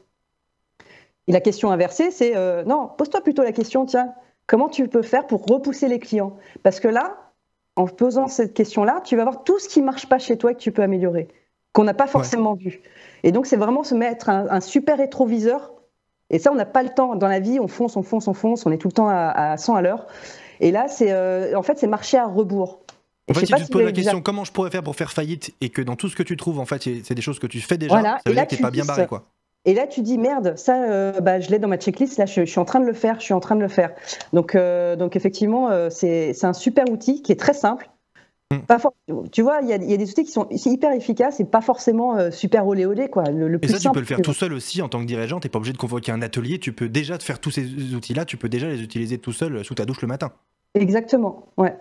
Et 1.27 1.31
la 1.31 1.41
question 1.41 1.71
inversée, 1.71 2.11
c'est, 2.11 2.33
non, 2.65 2.89
pose-toi 2.97 3.21
plutôt 3.21 3.43
la 3.43 3.51
question, 3.51 3.85
tiens, 3.85 4.13
Comment 4.49 4.67
tu 4.67 4.87
peux 4.87 5.03
faire 5.03 5.27
pour 5.27 5.45
repousser 5.45 5.87
les 5.87 5.99
clients? 5.99 6.35
Parce 6.63 6.79
que 6.79 6.87
là, 6.87 7.31
en 7.75 7.85
posant 7.85 8.27
cette 8.27 8.55
question-là, 8.55 8.99
tu 9.05 9.15
vas 9.15 9.21
voir 9.21 9.43
tout 9.43 9.59
ce 9.59 9.69
qui 9.69 9.79
marche 9.83 10.09
pas 10.09 10.17
chez 10.17 10.39
toi 10.39 10.51
et 10.51 10.55
que 10.55 10.59
tu 10.59 10.71
peux 10.71 10.81
améliorer, 10.81 11.27
qu'on 11.71 11.83
n'a 11.83 11.93
pas 11.93 12.07
forcément 12.07 12.55
vu. 12.55 12.81
Et 13.21 13.31
donc, 13.31 13.45
c'est 13.45 13.57
vraiment 13.57 13.83
se 13.83 13.93
mettre 13.93 14.27
un, 14.27 14.59
super 14.59 14.97
rétroviseur. 14.97 15.71
Et 16.31 16.39
ça, 16.39 16.51
on 16.51 16.55
n'a 16.55 16.65
pas 16.65 16.81
le 16.81 16.89
temps. 16.89 17.15
Dans 17.15 17.27
la 17.27 17.39
vie, 17.39 17.59
on 17.59 17.67
fonce, 17.67 17.95
on 17.95 18.01
fonce, 18.01 18.27
on 18.27 18.33
fonce, 18.33 18.65
on 18.65 18.71
est 18.71 18.79
tout 18.79 18.87
le 18.87 18.93
temps 18.93 19.07
à, 19.07 19.55
100 19.55 19.75
à 19.75 19.81
l'heure. 19.83 20.07
Et 20.61 20.71
là, 20.71 20.87
c'est 20.87 21.11
euh, 21.11 21.55
en 21.55 21.61
fait, 21.61 21.77
c'est 21.77 21.85
marcher 21.85 22.17
à 22.17 22.25
rebours. 22.25 22.81
En 23.29 23.35
fait, 23.35 23.45
si 23.45 23.53
tu 23.53 23.65
te 23.65 23.71
poses 23.71 23.83
la 23.83 23.91
question 23.91 24.19
comment 24.23 24.45
je 24.45 24.51
pourrais 24.51 24.71
faire 24.71 24.81
pour 24.81 24.95
faire 24.95 25.11
faillite 25.11 25.53
et 25.61 25.69
que 25.69 25.83
dans 25.83 25.95
tout 25.95 26.09
ce 26.09 26.15
que 26.15 26.23
tu 26.23 26.37
trouves, 26.37 26.59
en 26.59 26.65
fait, 26.65 26.81
c'est 27.03 27.13
des 27.13 27.21
choses 27.21 27.37
que 27.37 27.45
tu 27.45 27.61
fais 27.61 27.77
déjà, 27.77 28.01
ça 28.01 28.19
veut 28.25 28.33
dire 28.33 28.47
que 28.47 28.49
tu 28.49 28.55
n'es 28.55 28.61
pas 28.61 28.71
bien 28.71 28.85
barré. 28.85 29.05
Quoi. 29.05 29.25
Et 29.65 29.73
là, 29.73 29.87
tu 29.87 30.01
dis 30.01 30.17
merde, 30.17 30.57
ça, 30.57 30.83
euh, 30.83 31.19
bah, 31.19 31.39
je 31.39 31.49
l'ai 31.49 31.59
dans 31.59 31.67
ma 31.67 31.77
checklist. 31.77 32.17
Là, 32.17 32.25
je, 32.25 32.45
suis 32.45 32.59
en 32.59 32.65
train 32.65 32.79
de 32.79 32.85
le 32.85 32.93
faire. 32.93 33.19
Je 33.19 33.25
suis 33.25 33.33
en 33.33 33.39
train 33.39 33.55
de 33.55 33.61
le 33.61 33.67
faire. 33.67 33.91
Donc, 34.31 34.55
euh, 34.55 34.95
donc 34.95 35.15
effectivement, 35.15 35.69
euh, 35.69 35.89
c'est 35.89 36.45
un 36.45 36.53
super 36.53 36.89
outil 36.89 37.21
qui 37.21 37.31
est 37.31 37.39
très 37.39 37.53
simple. 37.53 37.89
Mm. 38.51 38.59
Pas 38.59 38.79
tu 39.31 39.41
vois, 39.43 39.59
il 39.61 39.69
y, 39.69 39.73
a 39.73 39.77
des 39.77 40.09
outils 40.09 40.23
qui 40.23 40.31
sont 40.31 40.47
hyper 40.49 40.91
efficaces 40.93 41.39
et 41.39 41.45
pas 41.45 41.61
forcément 41.61 42.31
super 42.31 42.65
olé 42.65 42.87
olé 42.87 43.07
quoi. 43.07 43.23
Le, 43.25 43.63
et 43.63 43.67
ça, 43.67 43.77
tu 43.77 43.91
peux 43.91 43.99
le 43.99 44.05
faire 44.07 44.21
tout 44.21 44.33
seul 44.33 44.53
aussi 44.53 44.81
en 44.81 44.89
tant 44.89 44.99
que 45.01 45.05
dirigeant. 45.05 45.39
T'es 45.39 45.49
pas 45.49 45.59
obligé 45.59 45.73
de 45.73 45.77
convoquer 45.77 46.11
un 46.11 46.23
atelier. 46.23 46.57
Tu 46.57 46.73
peux 46.73 46.89
déjà 46.89 47.19
te 47.19 47.23
faire 47.23 47.39
tous 47.39 47.51
ces 47.51 47.93
outils-là. 47.93 48.25
Tu 48.25 48.37
peux 48.37 48.49
déjà 48.49 48.67
les 48.67 48.81
utiliser 48.81 49.19
tout 49.19 49.33
seul 49.33 49.63
sous 49.63 49.75
ta 49.75 49.85
douche 49.85 50.01
le 50.01 50.07
matin. 50.07 50.31
Exactement. 50.73 51.47
Ouais. 51.57 51.77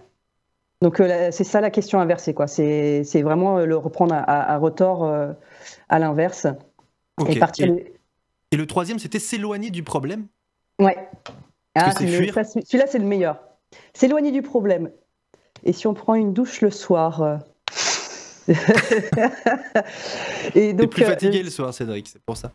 Donc 0.82 0.98
c'est 0.98 1.44
ça 1.44 1.62
la 1.62 1.70
question 1.70 2.00
inversée 2.00 2.34
quoi. 2.34 2.46
C'est 2.48 3.22
vraiment 3.22 3.60
le 3.60 3.76
reprendre 3.78 4.14
à, 4.14 4.18
à, 4.18 4.54
à 4.54 4.58
retort 4.58 5.10
à 5.88 5.98
l'inverse. 5.98 6.46
Et, 8.50 8.56
le 8.56 8.66
troisième, 8.66 8.98
c'était 8.98 9.18
s'éloigner 9.18 9.70
du 9.70 9.82
problème 9.82 10.26
Ouais. 10.80 10.96
Ah, 11.74 11.92
celui-là, 11.92 12.86
c'est 12.86 12.98
le 12.98 13.04
meilleur. 13.04 13.40
S'éloigner 13.92 14.30
du 14.32 14.42
problème. 14.42 14.90
Et 15.64 15.72
si 15.72 15.86
on 15.86 15.94
prend 15.94 16.14
une 16.14 16.32
douche 16.32 16.60
le 16.60 16.70
soir 16.70 17.22
euh, 17.22 17.36
et 20.54 20.72
donc, 20.72 20.90
plus 20.90 21.02
euh, 21.02 21.08
fatigué 21.08 21.42
le 21.42 21.50
soir, 21.50 21.74
Cédric, 21.74 22.08
c'est 22.08 22.22
pour 22.22 22.36
ça. 22.36 22.52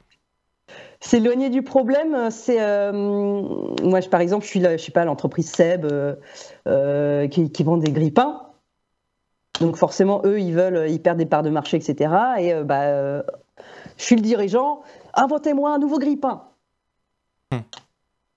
S'éloigner 0.99 1.49
du 1.49 1.61
problème, 1.61 2.31
c'est 2.31 2.61
euh, 2.61 2.91
moi, 3.83 3.99
par 4.09 4.21
exemple, 4.21 4.45
je 4.45 4.49
suis 4.49 4.59
là, 4.61 4.77
je 4.77 4.83
sais 4.83 4.91
pas, 4.91 5.05
l'entreprise 5.05 5.51
Seb 5.51 5.85
qui, 7.29 7.51
qui, 7.51 7.63
vend 7.63 7.77
des 7.77 7.91
grippins. 7.91 8.41
Donc 9.59 9.75
forcément, 9.75 10.21
eux, 10.25 10.39
ils 10.39 10.53
veulent, 10.53 10.89
ils 10.89 11.01
perdent 11.01 11.19
des 11.19 11.25
parts 11.25 11.43
de 11.43 11.49
marché, 11.49 11.77
etc. 11.77 12.11
Et 12.39 12.53
bah, 12.63 13.23
je 13.97 14.03
suis 14.03 14.15
le 14.15 14.21
dirigeant, 14.21 14.81
inventez-moi 15.13 15.71
un 15.73 15.79
nouveau 15.79 15.99
grippin. 15.99 16.43
Hmm. 17.51 17.59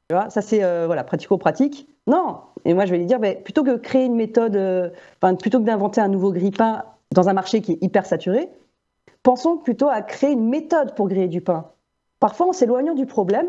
Tu 0.09 0.15
vois, 0.15 0.31
ça 0.31 0.43
c'est 0.43 0.63
euh, 0.63 0.87
voilà, 0.87 1.05
pratico-pratique. 1.05 1.89
Non, 2.07 2.41
et 2.65 2.75
moi 2.75 2.87
je 2.87 2.93
vais 2.93 2.99
lui 2.99 3.07
dire, 3.07 3.19
ben, 3.19 3.43
plutôt 3.43 3.65
que 3.65 3.77
créer 3.77 4.05
une 4.05 4.15
méthode, 4.15 4.57
euh, 4.57 4.91
plutôt 5.41 5.59
que 5.59 5.65
d'inventer 5.65 6.01
un 6.01 6.09
nouveau 6.09 6.33
grippin 6.33 6.85
dans 7.13 7.29
un 7.29 7.33
marché 7.33 7.61
qui 7.61 7.73
est 7.73 7.79
hyper 7.83 8.07
saturé, 8.07 8.49
pensons 9.23 9.57
plutôt 9.57 9.89
à 9.89 10.03
créer 10.03 10.31
une 10.31 10.49
méthode 10.49 10.95
pour 10.95 11.09
griller 11.09 11.29
du 11.29 11.41
pain. 11.41 11.71
Parfois, 12.21 12.49
en 12.49 12.53
s'éloignant 12.53 12.95
du 12.95 13.07
problème, 13.07 13.49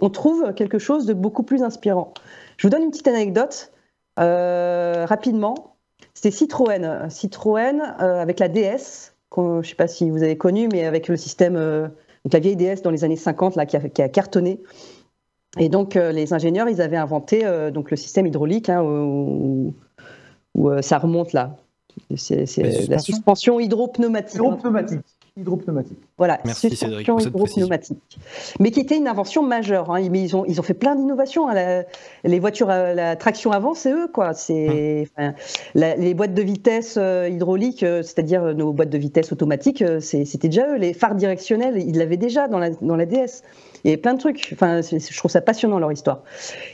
on 0.00 0.10
trouve 0.10 0.54
quelque 0.54 0.78
chose 0.78 1.06
de 1.06 1.14
beaucoup 1.14 1.42
plus 1.42 1.62
inspirant. 1.62 2.14
Je 2.56 2.66
vous 2.66 2.70
donne 2.70 2.82
une 2.82 2.90
petite 2.90 3.08
anecdote 3.08 3.72
euh, 4.20 5.04
rapidement. 5.06 5.76
C'était 6.14 6.30
Citroën. 6.30 7.10
Citroën 7.10 7.80
avec 7.98 8.38
la 8.38 8.48
DS, 8.48 9.14
je 9.36 9.40
ne 9.40 9.62
sais 9.62 9.74
pas 9.74 9.88
si 9.88 10.10
vous 10.10 10.22
avez 10.22 10.36
connu, 10.36 10.68
mais 10.72 10.84
avec 10.84 11.08
le 11.08 11.16
système, 11.16 11.56
euh, 11.56 11.88
la 12.32 12.38
vieille 12.38 12.56
DS 12.56 12.82
dans 12.82 12.90
les 12.90 13.04
années 13.04 13.16
50 13.16 13.56
là, 13.56 13.66
qui, 13.66 13.76
a, 13.76 14.08
cartonné. 14.08 14.60
Et 15.58 15.68
donc 15.68 15.96
euh, 15.96 16.12
les 16.12 16.32
ingénieurs, 16.32 16.68
ils 16.68 16.80
avaient 16.80 16.96
inventé 16.96 17.44
euh, 17.44 17.70
donc 17.70 17.90
le 17.90 17.96
système 17.96 18.26
hydraulique 18.26 18.68
hein, 18.68 18.82
où, 18.82 19.74
ça 20.82 20.98
remonte 20.98 21.32
là. 21.32 21.56
C'est 22.16 22.46
la 22.88 22.98
suspension 22.98 23.60
hydropneumatique. 23.60 24.36
Hydropneumatique 24.36 25.17
hydropneumatique. 25.38 25.98
Voilà, 26.16 26.40
Merci 26.44 26.70
suspension 26.70 27.18
hydropneumatique. 27.18 28.18
Mais 28.58 28.70
qui 28.70 28.80
était 28.80 28.96
une 28.96 29.08
invention 29.08 29.42
majeure. 29.42 29.90
Hein. 29.90 30.00
Ils, 30.00 30.36
ont, 30.36 30.44
ils 30.46 30.58
ont 30.60 30.62
fait 30.62 30.74
plein 30.74 30.96
d'innovations. 30.96 31.48
Hein. 31.48 31.84
les 32.24 32.38
voitures, 32.38 32.70
à, 32.70 32.94
la 32.94 33.16
traction 33.16 33.52
avant, 33.52 33.74
c'est 33.74 33.92
eux. 33.92 34.08
quoi. 34.08 34.34
C'est 34.34 35.08
hum. 35.18 35.32
Les 35.74 36.14
boîtes 36.14 36.34
de 36.34 36.42
vitesse 36.42 36.96
euh, 36.98 37.28
hydrauliques, 37.28 37.82
euh, 37.82 38.02
c'est-à-dire 38.02 38.54
nos 38.54 38.72
boîtes 38.72 38.90
de 38.90 38.98
vitesse 38.98 39.32
automatiques, 39.32 39.82
euh, 39.82 40.00
c'était 40.00 40.48
déjà 40.48 40.68
eux. 40.68 40.76
Les 40.76 40.92
phares 40.92 41.14
directionnels, 41.14 41.76
ils 41.78 41.96
l'avaient 41.96 42.16
déjà 42.16 42.48
dans 42.48 42.58
la, 42.58 42.70
dans 42.70 42.96
la 42.96 43.06
DS. 43.06 43.42
Il 43.84 43.88
y 43.88 43.92
avait 43.92 44.00
plein 44.00 44.14
de 44.14 44.18
trucs. 44.18 44.50
Enfin, 44.52 44.80
je 44.82 45.16
trouve 45.16 45.30
ça 45.30 45.40
passionnant 45.40 45.78
leur 45.78 45.92
histoire. 45.92 46.22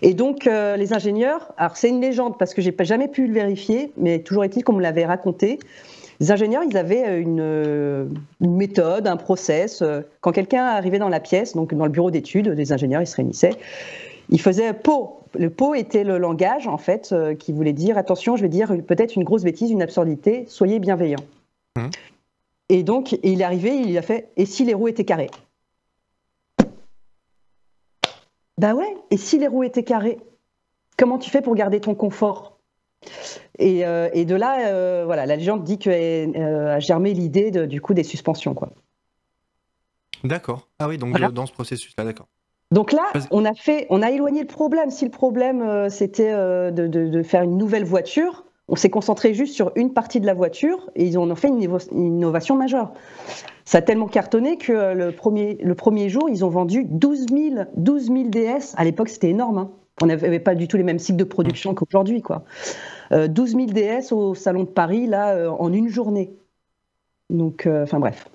Et 0.00 0.14
donc, 0.14 0.46
les 0.46 0.92
ingénieurs, 0.94 1.52
alors 1.58 1.76
c'est 1.76 1.90
une 1.90 2.00
légende 2.00 2.38
parce 2.38 2.54
que 2.54 2.62
j'ai 2.62 2.74
jamais 2.80 3.08
pu 3.08 3.26
le 3.26 3.34
vérifier, 3.34 3.92
mais 3.98 4.20
toujours 4.20 4.42
est-il 4.44 4.64
qu'on 4.64 4.72
me 4.72 4.80
l'avait 4.80 5.04
raconté. 5.04 5.58
Les 6.20 6.30
ingénieurs, 6.30 6.62
ils 6.68 6.76
avaient 6.76 7.06
euh, 7.06 7.24
euh, 7.38 8.08
une, 8.40 8.56
méthode, 8.56 9.06
un 9.06 9.16
process. 9.16 9.82
Euh, 9.82 10.02
quand 10.20 10.32
quelqu'un 10.32 10.64
arrivait 10.64 10.98
dans 10.98 11.08
la 11.08 11.20
pièce, 11.20 11.54
donc 11.54 11.74
dans 11.74 11.84
le 11.84 11.90
bureau 11.90 12.10
d'études, 12.10 12.48
les 12.48 12.72
ingénieurs, 12.72 13.02
ils 13.02 13.06
se 13.06 13.16
réunissaient. 13.16 13.56
Ils 14.30 14.40
faisaient 14.40 14.72
pot. 14.72 15.20
Le 15.34 15.50
pot 15.50 15.74
était 15.74 16.04
le 16.04 16.18
langage, 16.18 16.68
en 16.68 16.78
fait, 16.78 17.14
qui 17.38 17.52
voulait 17.52 17.72
dire 17.72 17.98
attention, 17.98 18.36
je 18.36 18.42
vais 18.42 18.48
dire 18.48 18.72
peut-être 18.86 19.16
une 19.16 19.24
grosse 19.24 19.42
bêtise, 19.42 19.70
une 19.70 19.82
absurdité, 19.82 20.44
soyez 20.48 20.78
bienveillants. 20.78 21.24
Mmh. 21.76 21.88
Et 22.68 22.82
donc, 22.84 23.18
il 23.22 23.40
est 23.40 23.44
arrivé, 23.44 23.74
il 23.74 23.98
a 23.98 24.02
fait 24.02 24.30
et 24.36 24.46
si 24.46 24.64
les 24.64 24.72
roues 24.72 24.88
étaient 24.88 25.04
carrées? 25.04 25.30
Bah 28.56 28.74
ouais, 28.74 28.96
et 29.10 29.16
si 29.16 29.38
les 29.38 29.48
roues 29.48 29.64
étaient 29.64 29.82
carrées? 29.82 30.18
Comment 30.96 31.18
tu 31.18 31.28
fais 31.28 31.42
pour 31.42 31.56
garder 31.56 31.80
ton 31.80 31.94
confort? 31.94 32.53
Euh, 33.60 34.08
et, 34.12 34.24
de 34.24 34.34
là, 34.34 34.68
euh, 34.68 35.04
voilà, 35.04 35.26
la 35.26 35.36
légende 35.36 35.64
dit 35.64 35.78
qu'elle 35.78 36.36
euh, 36.36 36.76
a 36.76 36.80
germé 36.80 37.14
l'idée 37.14 37.50
du 37.66 37.80
coup 37.80 37.94
des 37.94 38.02
suspensions, 38.02 38.54
quoi. 38.54 38.70
D'accord. 40.22 40.68
Ah 40.78 40.88
oui, 40.88 40.98
donc 40.98 41.18
dans 41.32 41.46
ce 41.46 41.52
processus-là, 41.52 42.04
d'accord. 42.04 42.26
Donc 42.70 42.92
là, 42.92 43.04
on 43.30 43.44
a 43.44 43.54
fait, 43.54 43.86
on 43.90 44.02
a 44.02 44.10
éloigné 44.10 44.40
le 44.40 44.46
problème. 44.46 44.90
Si 44.90 45.04
le 45.04 45.10
problème 45.10 45.88
c'était 45.90 46.32
de, 46.32 47.22
faire 47.22 47.42
une 47.42 47.58
nouvelle 47.58 47.84
voiture, 47.84 48.44
on 48.68 48.74
s'est 48.74 48.90
concentré 48.90 49.34
juste 49.34 49.54
sur 49.54 49.70
une 49.76 49.92
partie 49.92 50.20
de 50.20 50.26
la 50.26 50.34
voiture 50.34 50.90
et 50.96 51.04
ils 51.04 51.18
en 51.18 51.30
ont 51.30 51.34
fait 51.34 51.48
une, 51.48 51.62
innovation 51.92 52.56
majeure. 52.56 52.92
Ça 53.66 53.78
a 53.78 53.82
tellement 53.82 54.08
cartonné 54.08 54.56
que 54.56 54.94
le 54.94 55.12
premier, 55.12 55.58
le 55.62 55.74
premier 55.74 56.08
jour, 56.08 56.28
ils 56.30 56.44
ont 56.44 56.48
vendu 56.48 56.84
12 56.84 57.26
000, 57.28 57.54
12 57.76 58.06
000 58.06 58.28
DS. 58.30 58.74
À 58.76 58.84
l'époque, 58.84 59.10
c'était 59.10 59.28
énorme. 59.28 59.58
Hein. 59.58 59.70
On 60.02 60.06
n'avait 60.06 60.40
pas 60.40 60.54
du 60.54 60.66
tout 60.66 60.76
les 60.76 60.82
mêmes 60.82 60.98
cycles 60.98 61.18
de 61.18 61.24
production 61.24 61.74
qu'aujourd'hui, 61.74 62.20
quoi. 62.20 62.44
12 63.14 63.50
000 63.50 63.66
DS 63.66 64.12
au 64.12 64.34
Salon 64.34 64.64
de 64.64 64.68
Paris, 64.68 65.06
là, 65.06 65.34
euh, 65.34 65.48
en 65.50 65.72
une 65.72 65.88
journée. 65.88 66.34
Donc, 67.30 67.66
euh, 67.66 67.84
enfin 67.84 68.00
bref. 68.00 68.28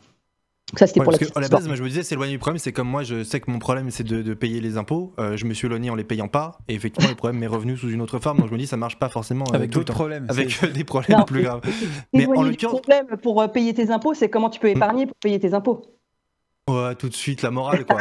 Ça, 0.77 0.85
c'était 0.85 1.01
pour 1.01 1.11
la, 1.11 1.17
parce 1.17 1.31
la 1.35 1.47
base, 1.47 1.67
moi, 1.67 1.75
je 1.75 1.81
me 1.81 1.87
disais, 1.87 2.03
c'est 2.03 2.13
éloigné 2.13 2.33
du 2.33 2.37
problème. 2.37 2.59
C'est 2.59 2.71
comme 2.71 2.87
moi, 2.87 3.01
je 3.01 3.23
sais 3.23 3.39
que 3.39 3.49
mon 3.49 3.57
problème, 3.57 3.89
c'est 3.89 4.03
de, 4.03 4.33
payer 4.35 4.61
les 4.61 4.77
impôts. 4.77 5.13
Euh, 5.17 5.35
je 5.35 5.45
me 5.45 5.55
suis 5.55 5.65
éloigné 5.65 5.89
en 5.89 5.95
les 5.95 6.03
payant 6.03 6.27
pas. 6.27 6.59
Et 6.67 6.75
effectivement, 6.75 7.09
le 7.09 7.15
problème 7.15 7.39
m'est 7.39 7.47
revenu 7.47 7.75
sous 7.75 7.89
une 7.89 8.01
autre 8.01 8.19
forme. 8.19 8.37
Donc, 8.37 8.47
je 8.49 8.53
me 8.53 8.57
dis, 8.57 8.67
ça 8.67 8.77
marche 8.77 8.99
pas 8.99 9.09
forcément. 9.09 9.45
Avec 9.45 9.71
d'autres 9.71 9.93
problèmes. 9.93 10.27
Avec 10.29 10.71
des 10.73 10.83
problèmes 10.83 11.25
plus 11.25 11.41
graves. 11.41 11.61
Mais 12.13 12.27
en 12.27 12.43
l'occurrence. 12.43 12.75
Le 12.75 12.81
problème 12.81 13.17
pour 13.21 13.51
payer 13.51 13.73
tes 13.73 13.89
impôts, 13.89 14.13
c'est 14.13 14.29
comment 14.29 14.49
tu 14.49 14.59
peux 14.59 14.69
épargner 14.69 15.07
pour 15.07 15.15
payer 15.17 15.39
tes 15.39 15.55
impôts. 15.55 15.98
Ouais, 16.69 16.95
tout 16.95 17.09
de 17.09 17.15
suite, 17.15 17.41
la 17.41 17.51
morale, 17.51 17.85
quoi. 17.85 17.99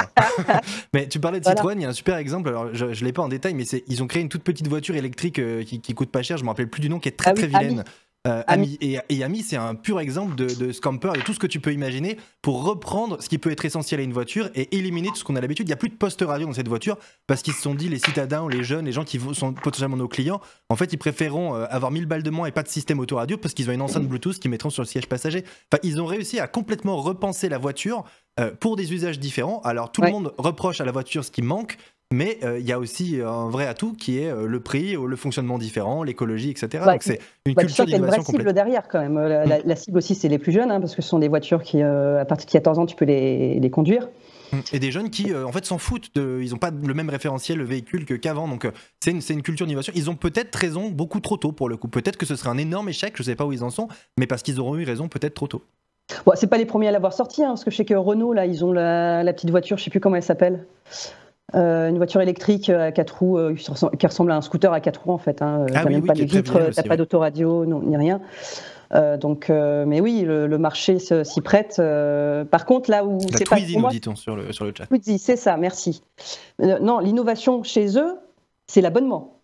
mais 0.94 1.08
tu 1.08 1.20
parlais 1.20 1.40
de 1.40 1.44
Citroën, 1.44 1.78
il 1.78 1.82
y 1.82 1.86
a 1.86 1.88
un 1.88 1.94
super 1.94 2.16
exemple. 2.16 2.48
Alors, 2.50 2.74
je 2.74 2.84
ne 2.84 3.04
l'ai 3.04 3.12
pas 3.12 3.22
en 3.22 3.28
détail, 3.28 3.54
mais 3.54 3.64
ils 3.64 4.02
ont 4.02 4.06
créé 4.06 4.22
une 4.22 4.28
toute 4.28 4.42
petite 4.42 4.68
voiture 4.68 4.94
électrique 4.94 5.38
euh, 5.38 5.64
qui, 5.64 5.80
qui, 5.80 5.94
coûte 5.94 6.10
pas 6.10 6.22
cher. 6.22 6.36
Je 6.36 6.44
me 6.44 6.48
rappelle 6.48 6.68
plus 6.68 6.80
du 6.80 6.90
nom, 6.90 6.98
qui 6.98 7.08
est 7.08 7.16
très 7.16 7.30
ah 7.30 7.34
très 7.34 7.46
vilaine. 7.46 7.84
Euh, 8.26 8.42
Ami. 8.46 8.76
Et, 8.80 8.98
et, 9.08 9.24
Ami, 9.24 9.42
c'est 9.42 9.56
un 9.56 9.74
pur 9.74 10.00
exemple 10.00 10.34
de, 10.34 10.46
de, 10.52 10.72
scamper, 10.72 11.12
de 11.14 11.20
tout 11.20 11.32
ce 11.32 11.38
que 11.38 11.46
tu 11.46 11.60
peux 11.60 11.72
imaginer 11.72 12.18
pour 12.42 12.64
reprendre 12.64 13.22
ce 13.22 13.28
qui 13.28 13.38
peut 13.38 13.50
être 13.50 13.64
essentiel 13.64 14.00
à 14.00 14.02
une 14.02 14.12
voiture 14.12 14.50
et 14.54 14.76
éliminer 14.76 15.08
tout 15.08 15.16
ce 15.16 15.24
qu'on 15.24 15.36
a 15.36 15.40
l'habitude. 15.40 15.66
Il 15.66 15.70
n'y 15.70 15.74
a 15.74 15.76
plus 15.76 15.88
de 15.88 15.94
poste 15.94 16.22
radio 16.26 16.46
dans 16.46 16.52
cette 16.52 16.68
voiture 16.68 16.98
parce 17.26 17.42
qu'ils 17.42 17.54
se 17.54 17.62
sont 17.62 17.74
dit, 17.74 17.88
les 17.88 17.98
citadins 17.98 18.42
ou 18.42 18.48
les 18.48 18.64
jeunes, 18.64 18.86
les 18.86 18.92
gens 18.92 19.04
qui 19.04 19.20
sont 19.32 19.52
potentiellement 19.52 19.96
nos 19.96 20.08
clients, 20.08 20.40
en 20.68 20.76
fait, 20.76 20.92
ils 20.92 20.98
préféreront 20.98 21.54
euh, 21.54 21.66
avoir 21.70 21.92
1000 21.92 22.06
balles 22.06 22.24
de 22.24 22.30
moins 22.30 22.46
et 22.46 22.52
pas 22.52 22.64
de 22.64 22.68
système 22.68 22.98
autoradio 22.98 23.38
parce 23.38 23.54
qu'ils 23.54 23.70
ont 23.70 23.72
une 23.72 23.82
enceinte 23.82 24.06
Bluetooth 24.06 24.38
qu'ils 24.38 24.50
mettront 24.50 24.70
sur 24.70 24.82
le 24.82 24.88
siège 24.88 25.06
passager. 25.06 25.44
Enfin, 25.72 25.80
ils 25.84 26.00
ont 26.00 26.06
réussi 26.06 26.40
à 26.40 26.48
complètement 26.48 26.96
repenser 26.96 27.48
la 27.48 27.58
voiture 27.58 28.04
euh, 28.38 28.50
pour 28.58 28.76
des 28.76 28.92
usages 28.92 29.18
différents. 29.18 29.60
Alors, 29.64 29.90
tout 29.90 30.02
le 30.02 30.10
monde 30.10 30.32
reproche 30.38 30.80
à 30.80 30.84
la 30.84 30.92
voiture 30.92 31.24
ce 31.24 31.30
qui 31.30 31.42
manque. 31.42 31.76
Mais 32.10 32.38
euh, 32.42 32.58
il 32.58 32.66
y 32.66 32.72
a 32.72 32.78
aussi 32.78 33.20
un 33.22 33.50
vrai 33.50 33.66
atout 33.66 33.92
qui 33.92 34.18
est 34.18 34.30
euh, 34.30 34.46
le 34.46 34.60
prix, 34.60 34.94
le 34.94 35.16
fonctionnement 35.16 35.58
différent, 35.58 36.02
l'écologie, 36.02 36.48
etc. 36.48 36.82
Donc 36.86 37.02
c'est 37.02 37.20
une 37.44 37.52
bah, 37.52 37.64
culture 37.64 37.84
d'innovation 37.84 38.22
complète. 38.22 38.40
cible 38.40 38.54
derrière 38.54 38.88
quand 38.88 39.00
même. 39.00 39.18
La, 39.18 39.58
mm. 39.58 39.76
cible 39.76 39.98
aussi, 39.98 40.14
c'est 40.14 40.28
les 40.28 40.38
plus 40.38 40.50
jeunes, 40.50 40.70
hein, 40.70 40.80
parce 40.80 40.96
que 40.96 41.02
ce 41.02 41.08
sont 41.08 41.18
des 41.18 41.28
voitures 41.28 41.62
qui, 41.62 41.82
à 41.82 42.24
partir 42.24 42.46
de 42.46 42.52
14 42.52 42.78
ans, 42.78 42.86
tu 42.86 42.96
peux 42.96 43.04
les, 43.04 43.60
les 43.60 43.70
conduire. 43.70 44.08
Mm. 44.52 44.58
Et 44.72 44.78
des 44.78 44.90
jeunes 44.90 45.10
qui, 45.10 45.34
en 45.34 45.52
fait, 45.52 45.66
s'en 45.66 45.76
foutent. 45.76 46.14
De, 46.14 46.40
ils 46.42 46.52
n'ont 46.52 46.56
pas 46.56 46.70
le 46.70 46.94
même 46.94 47.10
référentiel, 47.10 47.58
le 47.58 47.64
véhicule 47.64 48.06
qu'avant. 48.06 48.48
Donc, 48.48 48.66
c'est 49.00 49.10
une, 49.10 49.20
une, 49.28 49.42
culture 49.42 49.66
d'innovation. 49.66 49.92
Ils 49.94 50.08
ont 50.08 50.16
peut-être 50.16 50.54
raison 50.54 50.88
beaucoup 50.88 51.20
trop 51.20 51.36
tôt 51.36 51.52
pour 51.52 51.68
le 51.68 51.76
coup. 51.76 51.88
Peut-être 51.88 52.16
que 52.16 52.24
ce 52.24 52.36
serait 52.36 52.48
un 52.48 52.56
énorme 52.56 52.88
échec. 52.88 53.12
Je 53.16 53.22
ne 53.22 53.26
sais 53.26 53.36
pas 53.36 53.44
où 53.44 53.52
ils 53.52 53.64
en 53.64 53.70
sont, 53.70 53.88
mais 54.18 54.26
parce 54.26 54.42
qu'ils 54.42 54.60
auront 54.60 54.76
eu 54.76 54.84
raison 54.84 55.08
peut-être 55.08 55.34
trop 55.34 55.46
tôt. 55.46 55.62
Bon, 56.24 56.32
c'est 56.34 56.46
pas 56.46 56.58
les 56.58 56.66
premiers 56.66 56.88
à 56.88 56.92
l'avoir 56.92 57.12
sorti, 57.12 57.42
hein, 57.42 57.48
parce 57.48 57.64
que 57.64 57.70
je 57.70 57.76
sais 57.76 57.84
que 57.84 57.94
Renault, 57.94 58.32
là, 58.32 58.46
ils 58.46 58.64
ont 58.64 58.72
la, 58.72 59.22
la 59.22 59.32
petite 59.32 59.50
voiture, 59.50 59.76
je 59.76 59.84
sais 59.84 59.90
plus 59.90 60.00
comment 60.00 60.16
elle 60.16 60.22
s'appelle. 60.22 60.64
Euh, 61.54 61.88
une 61.88 61.96
voiture 61.96 62.20
électrique 62.20 62.68
à 62.68 62.92
quatre 62.92 63.20
roues 63.20 63.38
euh, 63.38 63.54
qui 63.54 64.06
ressemble 64.06 64.32
à 64.32 64.36
un 64.36 64.42
scooter 64.42 64.70
à 64.70 64.80
quatre 64.80 65.04
roues 65.04 65.12
en 65.12 65.18
fait. 65.18 65.40
Hein. 65.40 65.64
Ah 65.74 65.84
même 65.84 66.04
pas 66.04 66.12
de 66.12 66.24
vitres, 66.24 66.70
t'as 66.74 66.82
pas 66.82 66.98
d'autoradio, 66.98 67.64
ni 67.64 67.96
rien. 67.96 68.20
Euh, 68.94 69.16
donc, 69.16 69.48
mais 69.48 70.00
oui, 70.00 70.24
le, 70.26 70.58
marché 70.58 70.98
s'y 70.98 71.40
prête. 71.40 71.80
par 72.50 72.66
contre, 72.66 72.90
là 72.90 73.04
où 73.04 73.18
c'est 73.34 73.48
pas 73.48 73.56
nous 73.60 73.88
dit-on 73.88 74.14
sur 74.14 74.36
le 74.36 74.52
sur 74.52 74.66
le 74.66 74.74
chat. 74.76 74.84
c'est 75.18 75.36
ça, 75.36 75.56
merci. 75.56 76.02
non, 76.58 76.98
l'innovation 76.98 77.62
chez 77.62 77.98
eux, 77.98 78.16
c'est 78.66 78.82
l'abonnement. 78.82 79.37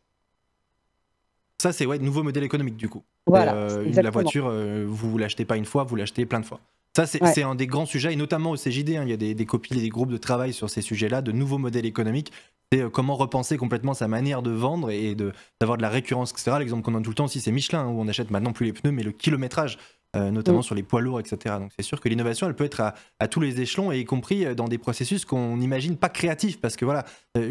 Ça, 1.65 1.73
c'est 1.73 1.87
ouais, 1.87 1.99
nouveau 1.99 2.23
modèle 2.23 2.45
économique 2.45 2.77
du 2.77 2.91
coup. 2.91 3.03
Voilà. 3.27 3.79
la 3.87 4.11
voiture, 4.11 4.53
vous 4.87 5.17
l'achetez 5.17 5.47
pas 5.47 5.57
une 5.57 5.65
fois, 5.65 5.85
vous 5.85 5.97
l'achetez 5.97 6.27
plein 6.27 6.41
de 6.41 6.45
fois. 6.45 6.61
Ça, 6.95 7.07
c'est 7.07 7.43
un 7.43 7.55
des 7.55 7.67
grands 7.67 7.87
sujets, 7.87 8.13
et 8.13 8.17
notamment 8.17 8.51
au 8.51 8.57
CJD, 8.57 8.91
hein, 8.91 9.03
il 9.05 9.09
y 9.09 9.15
a 9.15 9.17
des, 9.17 9.35
des 9.35 9.47
copies 9.47 9.79
et 9.79 9.81
des 9.81 9.89
groupes 9.89 10.13
de 10.13 10.19
travail 10.19 10.53
sur 10.53 10.69
ces 10.69 10.83
sujets-là, 10.83 11.23
de 11.23 11.33
nouveaux 11.33 11.57
modèles 11.57 11.87
économiques. 11.87 12.31
C'est 12.71 12.83
euh, 12.83 12.91
comment 12.91 13.17
repenser 13.17 13.57
complètement 13.57 13.95
sa 13.95 14.09
manière 14.09 14.43
de 14.43 14.51
vendre 14.51 14.91
et 14.91 15.17
d'avoir 15.61 15.79
de, 15.79 15.83
la 15.83 15.89
récurrence, 15.89 16.33
etc. 16.33 16.57
L'exemple 16.59 16.83
qu'on 16.83 16.93
donne 16.93 17.03
tout 17.03 17.11
le 17.11 17.15
temps 17.15 17.25
aussi, 17.25 17.41
c'est 17.41 17.51
Michelin, 17.51 17.81
hein, 17.81 17.89
où 17.89 18.01
on 18.01 18.09
achète 18.09 18.31
maintenant 18.31 18.53
plus 18.53 18.67
les 18.67 18.73
pneus, 18.73 18.93
mais 18.93 19.03
le 19.03 19.13
kilométrage. 19.13 19.79
Euh, 20.15 20.31
notamment 20.31 20.61
mm. 20.61 20.65
sur 20.65 20.75
les 20.75 20.83
poids 20.83 21.01
lourds, 21.01 21.21
etc. 21.21 21.57
Donc 21.59 21.71
c'est 21.77 21.83
sûr 21.83 22.01
que 22.01 22.09
l'innovation, 22.09 22.47
elle 22.47 22.55
peut 22.55 22.65
être 22.65 22.81
à, 23.19 23.29
tous 23.29 23.41
les 23.41 23.61
échelons, 23.61 23.93
et 23.93 23.99
y 23.99 24.05
compris 24.05 24.45
euh, 24.45 24.55
dans 24.55 24.69
des 24.69 24.79
processus 24.79 25.25
qu'on 25.25 25.57
n'imagine 25.57 25.97
pas 25.97 26.09
créatifs, 26.09 26.61
parce 26.61 26.77
que 26.77 26.85
voilà, 26.85 27.05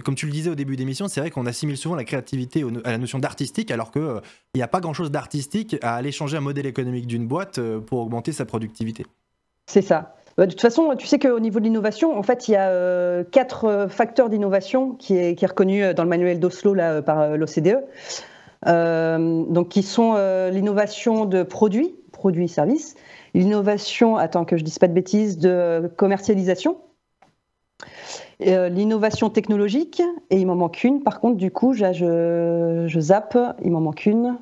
comme 0.03 0.16
tu 0.16 0.26
le 0.26 0.32
disais 0.32 0.49
au 0.49 0.55
début 0.55 0.76
d'émission, 0.76 1.07
c'est 1.07 1.20
vrai 1.20 1.30
qu'on 1.30 1.45
assimile 1.45 1.78
souvent 1.78 1.95
la 1.95 2.03
créativité 2.03 2.64
à 2.84 2.91
la 2.91 2.97
notion 2.97 3.20
d'artistique, 3.20 3.72
alors 3.72 3.91
qu'il 3.91 4.22
il 4.53 4.57
n'y 4.57 4.64
a 4.64 4.68
pas 4.68 4.80
grand-chose 4.80 5.11
d'artistique 5.11 5.76
à 5.82 5.95
aller 5.95 6.11
changer 6.11 6.38
un 6.38 6.41
modèle 6.41 6.66
économique 6.66 7.07
d'une 7.07 7.28
boîte 7.28 7.59
pour 7.82 7.99
augmenter 7.99 8.32
sa 8.32 8.45
productivité. 8.45 9.05
C'est 9.66 9.82
ça. 9.82 10.16
Bah, 10.38 10.45
de 10.45 10.51
toute 10.51 10.61
façon, 10.61 10.95
tu 10.97 11.05
sais 11.05 11.20
qu'au 11.20 11.39
niveau 11.39 11.59
de 11.59 11.66
l'innovation, 11.66 12.18
en 12.18 12.24
fait, 12.24 12.47
il 12.47 12.51
y 12.51 12.55
a 12.55 12.70
euh, 12.70 13.24
quatre 13.24 13.66
euh, 13.66 13.88
facteurs 13.88 14.30
d'innovation 14.30 14.91
qui 14.91 15.16
est, 15.18 15.36
qui 15.36 15.45
est 15.45 15.47
reconnu 15.47 15.84
euh, 15.84 15.93
dans 15.93 16.03
le 16.03 16.09
manuel 16.09 16.39
d'Oslo 16.39 16.74
là, 16.74 17.01
par 17.01 17.38
l'OCDE. 17.38 17.78
donc, 18.66 19.70
qui 19.70 19.84
sont 19.84 20.16
l'innovation 20.51 21.26
de 21.26 21.43
produits, 21.43 21.95
produits 22.24 22.45
et 22.45 22.47
services, 22.47 22.95
l'innovation, 23.34 24.15
attends 24.15 24.45
que 24.45 24.55
je 24.55 24.63
dise 24.63 24.80
pas 24.80 24.88
de 24.88 24.93
bêtises, 24.93 25.38
de 25.39 25.91
commercialisation, 25.97 26.78
l'innovation 28.39 29.30
technologique, 29.30 30.01
et 30.30 30.38
il 30.39 30.47
m'en 30.47 30.55
manque 30.55 30.86
une. 30.86 31.03
Par 31.03 31.19
contre, 31.19 31.36
du 31.36 31.51
coup, 31.51 31.74
je, 31.74 31.91
je, 31.91 32.86
je 32.88 32.99
zappe, 33.01 33.38
il 33.61 33.71
m'en 33.71 33.82
manque 33.82 34.05
une. 34.05 34.38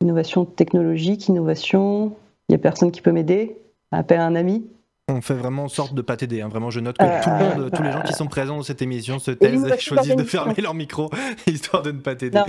Innovation 0.00 0.44
technologique, 0.44 1.28
innovation. 1.28 2.16
Il 2.48 2.52
n'y 2.52 2.56
a 2.56 2.58
personne 2.58 2.90
qui 2.90 3.02
peut 3.02 3.12
m'aider 3.12 3.56
appelle 3.92 4.20
un 4.20 4.34
ami. 4.34 4.66
On 5.08 5.20
fait 5.20 5.34
vraiment 5.34 5.68
sorte 5.68 5.94
de 5.94 6.02
pas 6.02 6.16
t'aider. 6.16 6.40
Hein. 6.40 6.48
Vraiment, 6.48 6.70
je 6.70 6.80
note 6.80 6.96
que 6.96 7.22
tout 7.22 7.30
le 7.30 7.60
monde, 7.60 7.70
tous 7.70 7.82
les 7.82 7.92
gens 7.92 8.02
qui 8.02 8.12
sont 8.12 8.26
présents 8.26 8.56
dans 8.56 8.62
cette 8.62 8.82
émission 8.82 9.18
se 9.18 9.30
taisent 9.30 9.64
et 9.64 9.78
choisissent 9.78 10.16
de 10.16 10.24
fermer 10.24 10.54
leur 10.58 10.74
micro 10.74 11.10
histoire 11.46 11.82
de 11.82 11.92
ne 11.92 12.00
pas 12.00 12.14
t'aider. 12.14 12.40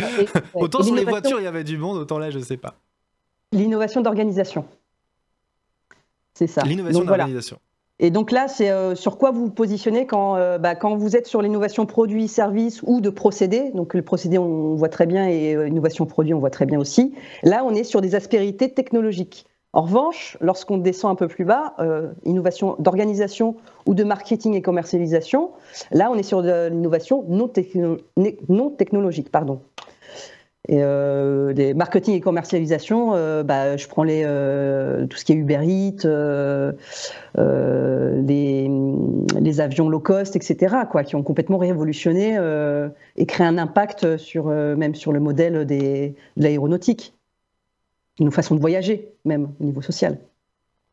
autant 0.53 0.81
sur 0.83 0.95
les 0.95 1.05
voitures, 1.05 1.39
il 1.39 1.43
y 1.43 1.47
avait 1.47 1.63
du 1.63 1.77
monde, 1.77 1.97
autant 1.97 2.19
là, 2.19 2.29
je 2.29 2.39
sais 2.39 2.57
pas. 2.57 2.75
L'innovation 3.53 4.01
d'organisation. 4.01 4.65
C'est 6.33 6.47
ça. 6.47 6.63
L'innovation 6.63 7.03
d'organisation. 7.03 7.59
Et 7.99 8.09
donc 8.09 8.31
là, 8.31 8.47
c'est 8.47 8.71
euh, 8.71 8.95
sur 8.95 9.17
quoi 9.17 9.31
vous 9.31 9.45
vous 9.45 9.51
positionnez 9.51 10.07
quand, 10.07 10.35
euh, 10.35 10.57
bah, 10.57 10.75
quand 10.75 10.95
vous 10.95 11.15
êtes 11.15 11.27
sur 11.27 11.41
l'innovation 11.41 11.85
produit, 11.85 12.27
service 12.27 12.81
ou 12.83 13.01
de 13.01 13.09
procédé. 13.09 13.71
Donc 13.75 13.93
le 13.93 14.01
procédé, 14.01 14.37
on 14.37 14.75
voit 14.75 14.89
très 14.89 15.05
bien, 15.05 15.27
et 15.27 15.55
euh, 15.55 15.65
l'innovation 15.65 16.05
produit, 16.05 16.33
on 16.33 16.39
voit 16.39 16.49
très 16.49 16.65
bien 16.65 16.79
aussi. 16.79 17.13
Là, 17.43 17.63
on 17.63 17.73
est 17.73 17.83
sur 17.83 18.01
des 18.01 18.15
aspérités 18.15 18.73
technologiques. 18.73 19.45
En 19.75 19.81
revanche, 19.81 20.37
lorsqu'on 20.39 20.77
descend 20.77 21.11
un 21.11 21.15
peu 21.15 21.27
plus 21.27 21.45
bas, 21.45 21.73
euh, 21.79 22.11
innovation 22.25 22.75
d'organisation 22.77 23.55
ou 23.87 23.95
de 23.95 24.03
marketing 24.03 24.53
et 24.53 24.61
commercialisation, 24.61 25.49
là 25.91 26.11
on 26.11 26.15
est 26.15 26.23
sur 26.23 26.43
de 26.43 26.69
l'innovation 26.69 27.25
non, 27.27 28.69
technologique. 28.69 29.31
Pardon. 29.31 29.61
Et 30.70 30.82
euh, 30.82 31.51
des 31.51 31.74
marketing 31.74 32.16
et 32.16 32.22
commercialisation, 32.22 33.14
euh, 33.16 33.43
bah, 33.43 33.76
je 33.76 33.88
prends 33.88 34.03
les, 34.03 34.22
tout 35.09 35.18
ce 35.18 35.26
qui 35.26 35.34
est 35.34 35.36
Uber 35.36 35.59
Eats, 35.61 36.07
les, 37.36 38.72
les, 39.41 39.61
avions 39.61 39.89
low 39.89 39.99
cost, 39.99 40.36
etc., 40.38 40.76
quoi, 40.89 41.03
qui 41.03 41.16
ont 41.16 41.24
complètement 41.24 41.57
révolutionné 41.57 42.38
et 43.18 43.26
créé 43.26 43.45
un 43.45 43.57
impact 43.57 44.18
sur, 44.18 44.45
même 44.45 44.95
sur 44.95 45.11
le 45.11 45.20
modèle 45.20 45.66
des, 45.66 46.16
de 46.38 46.43
l'aéronautique 46.43 47.14
nos 48.20 48.32
façons 48.32 48.55
de 48.55 48.59
voyager, 48.59 49.14
même 49.26 49.53
au 49.59 49.64
niveau 49.64 49.82
social. 49.82 50.20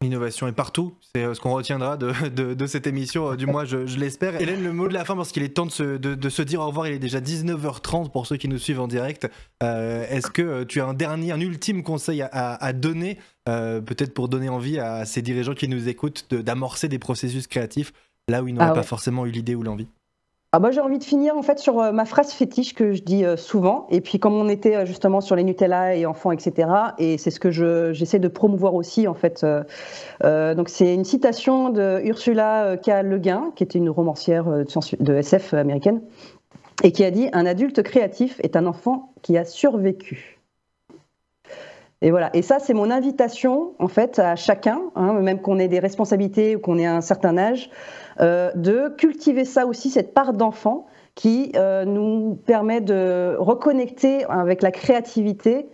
L'innovation 0.02 0.48
est 0.48 0.52
partout, 0.52 0.94
c'est 1.14 1.24
euh, 1.24 1.34
ce 1.34 1.40
qu'on 1.40 1.52
retiendra 1.52 1.98
de, 1.98 2.66
cette 2.66 2.86
émission, 2.86 3.32
euh, 3.32 3.36
du 3.36 3.44
moins 3.44 3.66
je, 3.66 3.76
l'espère. 3.98 4.40
Hélène, 4.40 4.64
le 4.64 4.72
mot 4.72 4.88
de 4.88 4.94
la 4.94 5.04
fin, 5.04 5.14
parce 5.14 5.30
qu'il 5.30 5.42
est 5.42 5.50
temps 5.50 5.66
de 5.66 5.70
se, 5.70 6.42
dire 6.42 6.60
au 6.60 6.68
revoir, 6.68 6.86
il 6.86 6.94
est 6.94 6.98
déjà 6.98 7.20
19h30 7.20 8.10
pour 8.10 8.26
ceux 8.26 8.38
qui 8.38 8.48
nous 8.48 8.56
suivent 8.56 8.80
en 8.80 8.88
direct. 8.88 9.28
Euh, 9.62 10.06
est-ce 10.08 10.30
que 10.30 10.64
tu 10.64 10.80
as 10.80 10.86
un 10.86 10.94
dernier, 10.94 11.32
un 11.32 11.40
ultime 11.40 11.82
conseil 11.82 12.22
à, 12.22 12.72
donner, 12.72 13.18
peut-être 13.44 14.14
pour 14.14 14.30
donner 14.30 14.48
envie 14.48 14.78
à 14.78 15.04
ces 15.04 15.20
dirigeants 15.20 15.52
qui 15.54 15.68
nous 15.68 15.86
écoutent 15.86 16.32
d'amorcer 16.34 16.88
des 16.88 16.98
processus 16.98 17.46
créatifs 17.46 17.92
là 18.26 18.42
où 18.42 18.48
ils 18.48 18.54
n'auraient 18.54 18.68
ah 18.70 18.72
pas 18.72 18.82
forcément 18.82 19.26
eu 19.26 19.30
l'idée 19.30 19.54
ou 19.54 19.62
l'envie? 19.62 19.88
Ah 20.52 20.58
bah, 20.58 20.72
j'ai 20.72 20.80
envie 20.80 20.98
de 20.98 21.04
finir 21.04 21.36
en 21.36 21.42
fait 21.42 21.60
sur 21.60 21.78
euh, 21.78 21.92
ma 21.92 22.04
phrase 22.04 22.32
fétiche 22.32 22.74
que 22.74 22.92
je 22.92 23.02
dis 23.02 23.24
euh, 23.24 23.36
souvent. 23.36 23.86
Et 23.90 24.00
puis 24.00 24.18
comme 24.18 24.34
on 24.34 24.48
était 24.48 24.74
euh, 24.74 24.84
justement 24.84 25.20
sur 25.20 25.36
les 25.36 25.44
Nutella 25.44 25.94
et 25.94 26.06
enfants, 26.06 26.32
etc. 26.32 26.68
Et 26.98 27.18
c'est 27.18 27.30
ce 27.30 27.38
que 27.38 27.52
j'essaie 27.92 28.18
de 28.18 28.26
promouvoir 28.26 28.74
aussi 28.74 29.06
en 29.06 29.14
fait. 29.14 29.46
donc 30.24 30.68
c'est 30.68 30.92
une 30.92 31.04
citation 31.04 31.70
de 31.70 32.00
Ursula 32.04 32.76
K. 32.78 33.02
Le 33.04 33.18
Guin, 33.18 33.52
qui 33.54 33.62
était 33.62 33.78
une 33.78 33.90
romancière 33.90 34.44
de 34.44 35.14
SF 35.14 35.54
américaine, 35.54 36.02
et 36.82 36.90
qui 36.90 37.04
a 37.04 37.12
dit 37.12 37.28
un 37.32 37.46
adulte 37.46 37.82
créatif 37.82 38.40
est 38.42 38.56
un 38.56 38.66
enfant 38.66 39.12
qui 39.22 39.38
a 39.38 39.44
survécu. 39.44 40.40
Et 42.02 42.10
voilà. 42.10 42.30
Et 42.34 42.40
ça, 42.40 42.58
c'est 42.58 42.72
mon 42.72 42.90
invitation, 42.90 43.74
en 43.78 43.88
fait, 43.88 44.18
à 44.18 44.34
chacun, 44.34 44.80
hein, 44.94 45.12
même 45.20 45.42
qu'on 45.42 45.58
ait 45.58 45.68
des 45.68 45.80
responsabilités 45.80 46.56
ou 46.56 46.58
qu'on 46.58 46.78
ait 46.78 46.86
un 46.86 47.02
certain 47.02 47.36
âge, 47.36 47.70
euh, 48.20 48.50
de 48.54 48.88
cultiver 48.96 49.44
ça 49.44 49.66
aussi, 49.66 49.90
cette 49.90 50.12
part 50.14 50.32
d'enfant 50.32 50.86
qui 51.14 51.52
euh, 51.56 51.84
nous 51.84 52.38
permet 52.46 52.80
de 52.80 53.36
reconnecter 53.38 54.24
avec 54.24 54.62
la 54.62 54.70
créativité. 54.70 55.66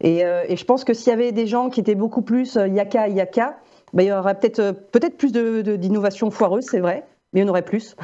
Et, 0.00 0.24
euh, 0.24 0.44
et 0.48 0.56
je 0.56 0.64
pense 0.64 0.84
que 0.84 0.94
s'il 0.94 1.10
y 1.10 1.14
avait 1.14 1.32
des 1.32 1.46
gens 1.46 1.70
qui 1.70 1.80
étaient 1.80 1.94
beaucoup 1.94 2.22
plus 2.22 2.54
yaka 2.54 3.08
yaka, 3.08 3.58
ben, 3.92 4.02
il 4.02 4.08
y 4.08 4.12
aurait 4.12 4.38
peut-être 4.38 4.72
peut-être 4.92 5.16
plus 5.16 5.32
d'innovation 5.32 6.28
de, 6.28 6.32
foireuse, 6.32 6.66
c'est 6.70 6.80
vrai, 6.80 7.04
mais 7.32 7.40
il 7.40 7.44
y 7.44 7.46
en 7.46 7.50
aurait 7.50 7.64
plus. 7.64 7.96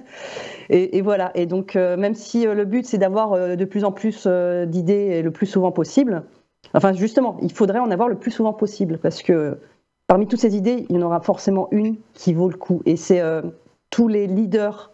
et, 0.68 0.98
et, 0.98 1.00
voilà. 1.00 1.30
Et 1.34 1.46
donc, 1.46 1.76
même 1.76 2.14
si 2.14 2.44
le 2.44 2.64
but 2.64 2.84
c'est 2.84 2.98
d'avoir 2.98 3.56
de 3.56 3.64
plus 3.64 3.84
en 3.84 3.92
plus 3.92 4.26
d'idées 4.66 5.22
le 5.22 5.30
plus 5.30 5.46
souvent 5.46 5.70
possible, 5.70 6.24
Enfin, 6.74 6.92
justement, 6.92 7.36
il 7.42 7.52
faudrait 7.52 7.80
en 7.80 7.90
avoir 7.90 8.08
le 8.08 8.16
plus 8.16 8.30
souvent 8.30 8.52
possible 8.52 8.98
parce 8.98 9.22
que 9.22 9.58
parmi 10.12 10.26
toutes 10.26 10.40
ces 10.40 10.54
idées, 10.56 10.84
il 10.90 10.96
y 10.96 10.98
en 10.98 11.06
aura 11.06 11.20
forcément 11.20 11.68
une 11.70 11.96
qui 12.12 12.34
vaut 12.34 12.50
le 12.50 12.58
coup. 12.58 12.82
Et 12.84 12.96
c'est 12.96 13.20
euh, 13.20 13.40
tous 13.88 14.08
les 14.08 14.26
leaders, 14.26 14.92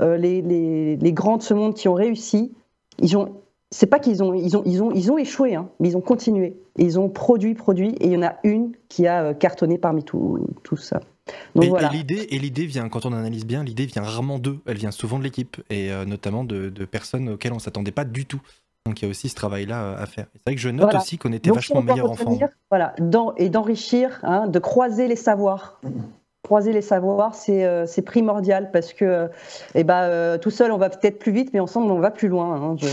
euh, 0.00 0.16
les, 0.16 0.40
les, 0.40 0.96
les, 0.96 1.12
grands 1.12 1.36
de 1.36 1.42
ce 1.42 1.52
monde 1.52 1.74
qui 1.74 1.86
ont 1.86 1.92
réussi. 1.92 2.54
Ils 2.98 3.14
ont, 3.18 3.42
c'est 3.70 3.84
pas 3.84 3.98
qu'ils 3.98 4.22
ont, 4.22 4.32
ils 4.32 4.56
ont, 4.56 4.62
ils 4.64 4.82
ont, 4.82 4.90
ils 4.90 5.12
ont 5.12 5.18
échoué, 5.18 5.54
hein, 5.54 5.68
mais 5.80 5.90
ils 5.90 5.98
ont 5.98 6.00
continué. 6.00 6.56
ils 6.78 6.98
ont 6.98 7.10
produit, 7.10 7.52
produit, 7.52 7.90
et 8.00 8.06
il 8.06 8.12
y 8.12 8.16
en 8.16 8.22
a 8.22 8.36
une 8.42 8.72
qui 8.88 9.06
a 9.06 9.22
euh, 9.24 9.34
cartonné 9.34 9.76
parmi 9.76 10.02
tout, 10.02 10.38
tout 10.62 10.78
ça. 10.78 11.00
Donc, 11.54 11.64
et, 11.64 11.68
voilà. 11.68 11.92
et 11.92 11.96
l'idée, 11.98 12.26
et 12.30 12.38
l'idée 12.38 12.64
vient, 12.64 12.88
quand 12.88 13.04
on 13.04 13.12
analyse 13.12 13.44
bien, 13.44 13.64
l'idée 13.64 13.84
vient 13.84 14.00
rarement 14.00 14.38
d'eux. 14.38 14.60
Elle 14.64 14.78
vient 14.78 14.92
souvent 14.92 15.18
de 15.18 15.24
l'équipe, 15.24 15.60
et 15.68 15.90
notamment 16.06 16.42
de, 16.42 16.70
de, 16.70 16.84
personnes 16.86 17.28
auxquelles 17.28 17.52
on 17.52 17.58
s'attendait 17.58 17.92
pas 17.92 18.06
du 18.06 18.24
tout. 18.24 18.40
Donc 18.86 19.00
il 19.00 19.06
y 19.06 19.08
a 19.08 19.10
aussi 19.10 19.30
ce 19.30 19.34
travail-là 19.34 19.96
à 19.96 20.06
faire. 20.06 20.26
C'est 20.34 20.42
vrai 20.46 20.54
que 20.54 20.60
je 20.60 20.68
note 20.68 20.94
aussi 20.94 21.16
qu'on 21.16 21.32
était 21.32 21.50
vachement 21.50 21.82
meilleurs 21.82 22.10
enfants. 22.10 22.38
Voilà, 22.70 22.94
et 23.38 23.48
d'enrichir, 23.48 24.20
hein, 24.22 24.46
de 24.46 24.58
croiser 24.58 25.08
les 25.08 25.16
savoirs. 25.16 25.80
Croiser 26.42 26.74
les 26.74 26.82
savoirs, 26.82 27.34
c'est 27.34 28.02
primordial 28.04 28.70
parce 28.70 28.92
que 28.92 29.30
eh 29.74 29.84
ben, 29.84 30.38
tout 30.38 30.50
seul, 30.50 30.70
on 30.70 30.76
va 30.76 30.90
peut-être 30.90 31.18
plus 31.18 31.32
vite, 31.32 31.50
mais 31.54 31.60
ensemble, 31.60 31.90
on 31.90 31.98
va 31.98 32.10
plus 32.10 32.28
loin. 32.28 32.54
Hein. 32.54 32.76
Je... 32.78 32.86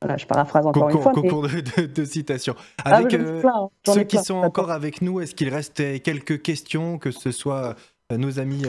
Voilà, 0.00 0.18
je 0.18 0.26
paraphrase 0.26 0.66
encore 0.66 0.90
une 0.90 1.00
fois. 1.00 1.12
Concours 1.12 1.48
de, 1.48 2.04
citation. 2.04 2.54
Ah, 2.84 2.96
avec 2.96 3.14
hein. 3.14 3.68
ceux 3.86 4.04
qui 4.04 4.18
sont 4.18 4.34
encore 4.34 4.70
avec 4.70 5.02
nous, 5.02 5.20
est-ce 5.20 5.34
qu'il 5.34 5.48
reste 5.48 6.02
quelques 6.02 6.42
questions, 6.42 6.98
que 6.98 7.10
ce 7.10 7.32
soit 7.32 7.74
nos 8.16 8.38
amis 8.38 8.62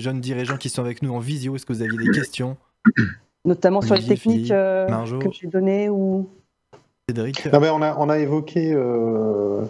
jeunes 0.00 0.20
dirigeants 0.20 0.58
qui 0.58 0.68
sont 0.68 0.82
avec 0.82 1.00
nous 1.00 1.14
en 1.14 1.20
visio 1.20 1.54
Est-ce 1.56 1.64
que 1.64 1.72
vous 1.72 1.82
aviez 1.82 1.96
des 1.96 2.10
questions? 2.10 2.56
Notamment 3.44 3.80
sur 3.80 3.94
les 3.94 4.04
techniques 4.04 4.50
euh, 4.50 4.86
que 5.18 5.28
j'ai 5.32 5.48
données 5.48 5.88
ou 5.88 6.28
Cédric. 7.08 7.48
On, 7.52 7.82
a, 7.82 7.96
on 7.98 8.08
a 8.08 8.18
évoqué 8.18 8.72
euh, 8.72 9.62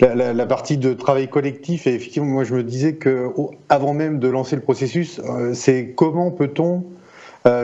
la, 0.00 0.46
partie 0.46 0.78
de 0.78 0.94
travail 0.94 1.28
collectif 1.28 1.86
et 1.86 1.94
effectivement 1.94 2.28
moi 2.28 2.44
je 2.44 2.54
me 2.54 2.62
disais 2.62 2.94
que 2.94 3.28
avant 3.68 3.92
même 3.92 4.18
de 4.18 4.28
lancer 4.28 4.56
le 4.56 4.62
processus, 4.62 5.20
euh, 5.20 5.52
c'est 5.54 5.92
comment 5.94 6.30
peut-on 6.30 6.84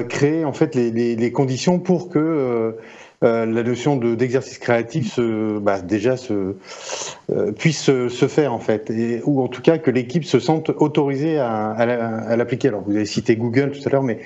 créer 0.09 0.45
en 0.45 0.53
fait 0.53 0.75
les, 0.75 1.33
conditions 1.33 1.79
pour 1.79 2.09
que 2.09 2.77
la 3.23 3.47
notion 3.47 3.95
d'exercice 3.95 4.59
créatif 4.59 5.15
se, 5.15 5.61
bah, 5.61 5.81
déjà 5.81 6.17
se, 6.17 6.57
puisse 7.57 7.85
se, 7.85 8.27
faire 8.27 8.53
en 8.53 8.59
fait, 8.59 8.91
et, 8.91 9.23
ou 9.25 9.41
en 9.41 9.47
tout 9.47 9.63
cas 9.63 9.79
que 9.79 9.93
l'équipe 9.93 10.25
se 10.25 10.41
sente 10.41 10.71
autorisée 10.71 11.39
à, 11.39 11.71
à 11.71 12.37
l'appliquer. 12.37 12.69
Alors 12.69 12.83
vous 12.83 12.97
avez 12.97 13.07
cité 13.07 13.37
Google 13.37 13.71
tout 13.71 13.89
à 13.89 13.91
l'heure, 13.91 14.03
mais 14.03 14.19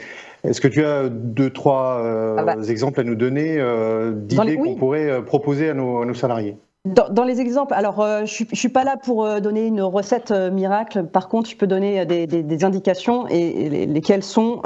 est-ce 0.44 0.60
que 0.60 0.68
tu 0.68 0.84
as 0.84 1.08
deux, 1.08 1.50
trois 1.50 2.00
euh, 2.02 2.36
ah 2.38 2.44
bah. 2.44 2.56
exemples 2.68 3.00
à 3.00 3.04
nous 3.04 3.14
donner 3.14 3.58
euh, 3.58 4.12
d'idées 4.12 4.56
qu'on 4.56 4.74
pourrait 4.74 5.08
euh, 5.08 5.22
proposer 5.22 5.70
à 5.70 5.74
nos, 5.74 6.14
salariés? 6.14 6.56
Dans, 6.84 7.24
les 7.24 7.40
exemples, 7.40 7.74
alors 7.74 8.04
je 8.26 8.44
ne 8.50 8.56
suis 8.56 8.68
pas 8.68 8.82
là 8.82 8.96
pour 8.96 9.40
donner 9.40 9.68
une 9.68 9.82
recette 9.82 10.32
miracle, 10.32 11.04
par 11.04 11.28
contre 11.28 11.48
je 11.48 11.56
peux 11.56 11.68
donner 11.68 12.04
des, 12.06 12.64
indications 12.64 13.28
et, 13.28 13.86
lesquelles 13.86 14.24
sont 14.24 14.62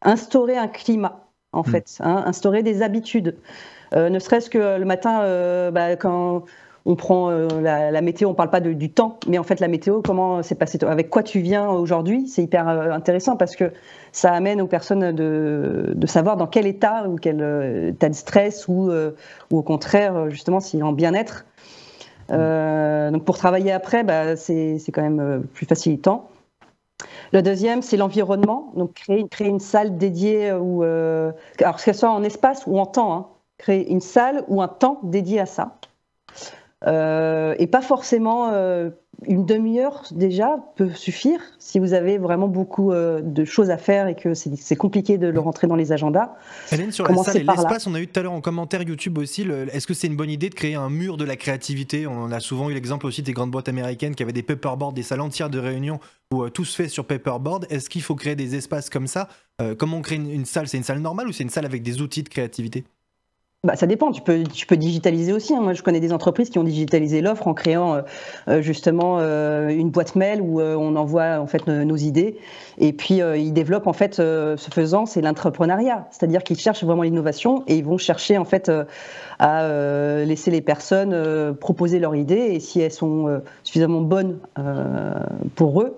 instaurer 0.00 0.56
un 0.56 0.68
climat 0.68 1.26
en 1.52 1.60
hmm. 1.60 1.64
fait, 1.64 1.98
hein, 2.00 2.22
instaurer 2.24 2.62
des 2.62 2.80
habitudes. 2.80 3.36
ne 3.94 4.18
serait-ce 4.18 4.48
que 4.48 4.78
le 4.78 4.86
matin, 4.86 5.70
bah, 5.70 5.96
quand 5.96 6.44
on 6.86 6.96
prend 6.96 7.30
la, 7.30 8.00
météo, 8.02 8.28
on 8.28 8.34
parle 8.34 8.50
pas 8.50 8.60
du 8.60 8.90
temps, 8.90 9.18
mais 9.26 9.38
en 9.38 9.42
fait 9.42 9.60
la 9.60 9.68
météo, 9.68 10.02
comment 10.02 10.42
c'est 10.42 10.54
passé, 10.54 10.78
avec 10.84 11.08
quoi 11.08 11.22
tu 11.22 11.40
viens 11.40 11.68
aujourd'hui, 11.68 12.28
c'est 12.28 12.42
hyper 12.42 12.68
intéressant 12.68 13.36
parce 13.36 13.56
que 13.56 13.72
ça 14.14 14.32
amène 14.32 14.60
aux 14.60 14.68
personnes 14.68 15.12
de, 15.12 16.06
savoir 16.06 16.36
dans 16.36 16.46
quel 16.46 16.66
état 16.66 17.08
ou 17.08 17.16
quel 17.16 17.42
euh, 17.42 17.88
état 17.90 18.08
de 18.08 18.14
stress 18.14 18.68
ou, 18.68 18.90
euh, 18.90 19.10
au 19.50 19.62
contraire, 19.62 20.30
justement, 20.30 20.58
est 20.58 20.82
en 20.82 20.92
bien-être. 20.92 21.46
Euh, 22.30 23.10
donc 23.10 23.24
pour 23.24 23.36
travailler 23.36 23.72
après, 23.72 24.04
bah, 24.04 24.36
c'est 24.36 24.78
quand 24.92 25.02
même 25.02 25.44
plus 25.52 25.66
facilitant. 25.66 26.28
Le 27.32 27.42
deuxième, 27.42 27.82
c'est 27.82 27.96
l'environnement. 27.96 28.72
Donc 28.76 28.94
créer, 28.94 29.26
créer 29.28 29.48
une 29.48 29.58
salle 29.58 29.98
dédiée, 29.98 30.52
ou, 30.52 30.82
alors 30.82 31.76
que 31.76 31.80
ce 31.80 31.92
soit 31.92 32.10
en 32.10 32.22
espace 32.22 32.64
ou 32.66 32.78
en 32.78 32.86
temps, 32.86 33.12
hein. 33.14 33.26
créer 33.58 33.90
une 33.90 34.00
salle 34.00 34.44
ou 34.46 34.62
un 34.62 34.68
temps 34.68 35.00
dédié 35.02 35.40
à 35.40 35.46
ça. 35.46 35.76
Et 36.86 37.66
pas 37.66 37.82
forcément 37.82 38.50
une 39.26 39.46
demi-heure 39.46 40.04
déjà 40.12 40.56
peut 40.76 40.90
suffire 40.94 41.40
si 41.58 41.78
vous 41.78 41.94
avez 41.94 42.18
vraiment 42.18 42.48
beaucoup 42.48 42.92
euh, 42.92 43.20
de 43.22 43.44
choses 43.44 43.70
à 43.70 43.78
faire 43.78 44.06
et 44.06 44.14
que 44.14 44.34
c'est 44.34 44.76
compliqué 44.76 45.18
de 45.18 45.26
le 45.26 45.40
rentrer 45.40 45.66
dans 45.66 45.76
les 45.76 45.92
agendas. 45.92 46.34
Hélène, 46.72 46.92
sur 46.92 47.06
la 47.06 47.16
salle 47.22 47.38
et 47.38 47.44
l'espace, 47.44 47.86
on 47.86 47.94
a 47.94 48.00
eu 48.00 48.06
tout 48.06 48.18
à 48.20 48.22
l'heure 48.22 48.32
en 48.32 48.40
commentaire 48.40 48.82
YouTube 48.82 49.18
aussi, 49.18 49.46
est-ce 49.72 49.86
que 49.86 49.94
c'est 49.94 50.06
une 50.06 50.16
bonne 50.16 50.30
idée 50.30 50.50
de 50.50 50.54
créer 50.54 50.74
un 50.74 50.90
mur 50.90 51.16
de 51.16 51.24
la 51.24 51.36
créativité? 51.36 52.06
On 52.06 52.30
a 52.30 52.40
souvent 52.40 52.70
eu 52.70 52.74
l'exemple 52.74 53.06
aussi 53.06 53.22
des 53.22 53.32
grandes 53.32 53.50
boîtes 53.50 53.68
américaines 53.68 54.14
qui 54.14 54.22
avaient 54.22 54.32
des 54.32 54.42
paperboards, 54.42 54.92
des 54.92 55.02
salles 55.02 55.20
entières 55.20 55.50
de 55.50 55.58
réunion 55.58 56.00
où 56.32 56.42
euh, 56.42 56.50
tout 56.50 56.64
se 56.64 56.74
fait 56.74 56.88
sur 56.88 57.06
paperboard. 57.06 57.66
Est-ce 57.70 57.88
qu'il 57.88 58.02
faut 58.02 58.14
créer 58.14 58.36
des 58.36 58.56
espaces 58.56 58.90
comme 58.90 59.06
ça? 59.06 59.28
Euh, 59.60 59.74
Comment 59.74 59.98
on 59.98 60.02
crée 60.02 60.16
une 60.16 60.44
salle? 60.44 60.68
C'est 60.68 60.76
une 60.76 60.84
salle 60.84 61.00
normale 61.00 61.28
ou 61.28 61.32
c'est 61.32 61.44
une 61.44 61.50
salle 61.50 61.66
avec 61.66 61.82
des 61.82 62.00
outils 62.00 62.22
de 62.22 62.28
créativité? 62.28 62.84
Bah, 63.64 63.76
ça 63.76 63.86
dépend, 63.86 64.12
tu 64.12 64.20
peux, 64.20 64.42
tu 64.44 64.66
peux 64.66 64.76
digitaliser 64.76 65.32
aussi. 65.32 65.54
Hein. 65.54 65.62
Moi, 65.62 65.72
je 65.72 65.82
connais 65.82 66.00
des 66.00 66.12
entreprises 66.12 66.50
qui 66.50 66.58
ont 66.58 66.64
digitalisé 66.64 67.22
l'offre 67.22 67.48
en 67.48 67.54
créant 67.54 67.94
euh, 67.94 68.02
euh, 68.48 68.60
justement 68.60 69.16
euh, 69.20 69.70
une 69.70 69.88
boîte 69.88 70.16
mail 70.16 70.42
où 70.42 70.60
on 70.60 70.96
envoie 70.96 71.40
en 71.40 71.46
fait 71.46 71.66
nos, 71.66 71.96
idées. 71.96 72.36
Et 72.76 72.92
puis, 72.92 73.20
ils 73.36 73.52
développent 73.52 73.86
en 73.86 73.92
fait, 73.94 74.16
ce 74.16 74.68
faisant, 74.70 75.06
c'est 75.06 75.22
l'entrepreneuriat. 75.22 76.06
C'est-à-dire 76.10 76.42
qu'ils 76.42 76.58
cherchent 76.58 76.84
vraiment 76.84 77.02
l'innovation 77.02 77.64
et 77.66 77.76
ils 77.76 77.84
vont 77.84 77.96
chercher 77.96 78.36
en 78.36 78.44
fait 78.44 78.70
à 79.38 79.68
laisser 80.24 80.50
les 80.50 80.60
personnes 80.60 81.54
proposer 81.54 82.00
leurs 82.00 82.16
idées. 82.16 82.34
Et 82.52 82.60
si 82.60 82.80
elles 82.80 82.90
sont 82.90 83.40
suffisamment 83.62 84.00
bonnes 84.00 84.40
pour 85.54 85.80
eux, 85.80 85.96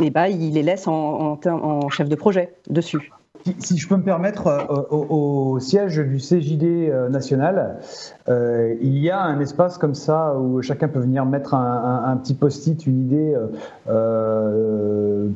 et 0.00 0.06
eh 0.06 0.10
ben, 0.10 0.26
ils 0.26 0.54
les 0.54 0.62
laissent 0.62 0.88
en, 0.88 1.38
en 1.46 1.88
chef 1.90 2.08
de 2.08 2.16
projet 2.16 2.54
dessus 2.68 3.12
si 3.58 3.78
je 3.78 3.88
peux 3.88 3.96
me 3.96 4.02
permettre, 4.02 4.46
euh, 4.46 4.82
au, 4.90 5.58
siège 5.60 5.98
du 5.98 6.18
CJD 6.18 6.64
euh, 6.64 7.08
national, 7.08 7.78
euh, 8.28 8.74
il 8.80 8.98
y 8.98 9.10
a 9.10 9.20
un 9.20 9.40
espace 9.40 9.78
comme 9.78 9.94
ça 9.94 10.36
où 10.38 10.62
chacun 10.62 10.88
peut 10.88 11.00
venir 11.00 11.24
mettre 11.24 11.54
un, 11.54 12.16
petit 12.22 12.34
post-it, 12.34 12.86
une 12.86 13.00
idée 13.02 13.36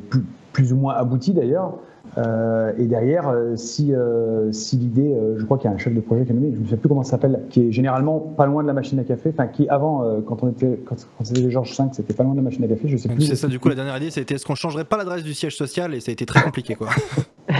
plus, 0.09 0.25
ou 0.59 0.75
moins 0.75 0.95
aboutie 0.95 1.33
d'ailleurs, 1.33 1.73
euh, 2.17 2.73
et 2.77 2.85
derrière, 2.85 3.29
euh, 3.29 3.55
si, 3.55 3.93
euh, 3.93 4.51
si 4.51 4.75
l'idée, 4.75 5.15
je 5.37 5.45
crois 5.45 5.57
qu'il 5.57 5.69
y 5.69 5.73
a 5.73 5.75
un 5.75 5.79
chef 5.79 5.93
de 5.93 6.01
projet 6.01 6.25
qui 6.25 6.31
est 6.31 6.33
nommé, 6.33 6.51
je 6.53 6.59
ne 6.59 6.67
sais 6.67 6.77
plus 6.77 6.89
comment 6.89 7.03
ça 7.03 7.11
s'appelle, 7.11 7.41
qui 7.49 7.67
est 7.67 7.71
généralement 7.71 8.19
pas 8.19 8.45
loin 8.45 8.63
de 8.63 8.67
la 8.67 8.73
machine 8.73 8.99
à 8.99 9.03
café, 9.03 9.29
enfin 9.33 9.47
qui 9.47 9.69
avant, 9.69 10.21
quand 10.25 10.43
on 10.43 10.49
était, 10.49 10.79
quand, 10.85 10.95
c'était 11.23 11.49
Georges 11.49 11.77
V, 11.77 11.85
c'était 11.93 12.13
pas 12.13 12.23
loin 12.23 12.33
de 12.33 12.37
la 12.37 12.43
machine 12.43 12.63
à 12.63 12.67
café, 12.67 12.87
je 12.87 12.97
sais 12.97 13.09
plus. 13.09 13.21
C'est 13.21 13.35
ça, 13.35 13.47
du 13.47 13.59
coup, 13.59 13.69
la 13.69 13.75
dernière 13.75 13.97
idée, 13.97 14.11
c'était 14.11 14.35
est-ce 14.35 14.45
qu'on 14.45 14.55
changerait 14.55 14.85
pas 14.85 14.97
l'adresse 14.97 15.23
du 15.23 15.33
siège 15.33 15.55
social, 15.55 15.93
et 15.93 15.99
ça 15.99 16.09
a 16.09 16.13
été 16.13 16.25
très 16.25 16.41
compliqué, 16.41 16.75
quoi. 16.75 16.89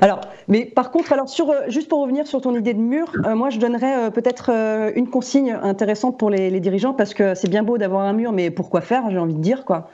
Alors, 0.00 0.20
mais 0.48 0.66
par 0.66 0.90
contre, 0.90 1.12
alors 1.12 1.28
sur, 1.28 1.54
juste 1.68 1.88
pour 1.88 2.02
revenir 2.02 2.26
sur 2.26 2.40
ton 2.40 2.54
idée 2.54 2.74
de 2.74 2.80
mur, 2.80 3.06
moi 3.34 3.48
je 3.48 3.58
donnerais 3.58 4.10
peut-être 4.10 4.50
une 4.94 5.08
consigne 5.08 5.56
intéressante 5.62 6.18
pour 6.18 6.28
les, 6.28 6.50
les, 6.50 6.60
dirigeants 6.60 6.92
parce 6.92 7.14
que 7.14 7.34
c'est 7.34 7.48
bien 7.48 7.62
beau 7.62 7.78
d'avoir 7.78 8.02
un 8.02 8.12
mur, 8.12 8.32
mais 8.32 8.50
pourquoi 8.50 8.80
faire 8.80 9.08
J'ai 9.10 9.18
envie 9.18 9.34
de 9.34 9.40
dire 9.40 9.64
quoi. 9.64 9.88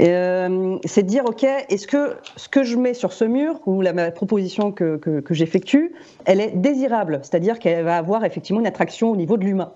Euh, 0.00 0.78
c'est 0.84 1.02
de 1.02 1.08
dire, 1.08 1.24
OK, 1.26 1.44
est-ce 1.44 1.86
que 1.86 2.16
ce 2.36 2.48
que 2.48 2.62
je 2.62 2.76
mets 2.76 2.94
sur 2.94 3.12
ce 3.12 3.24
mur, 3.24 3.60
ou 3.66 3.80
la, 3.80 4.10
proposition 4.10 4.72
que, 4.72 4.96
que, 4.96 5.34
j'effectue, 5.34 5.94
elle 6.24 6.40
est 6.40 6.50
désirable, 6.50 7.20
c'est-à-dire 7.22 7.58
qu'elle 7.58 7.84
va 7.84 7.96
avoir 7.96 8.24
effectivement 8.24 8.60
une 8.60 8.66
attraction 8.66 9.10
au 9.10 9.16
niveau 9.16 9.36
de 9.36 9.44
l'humain. 9.44 9.72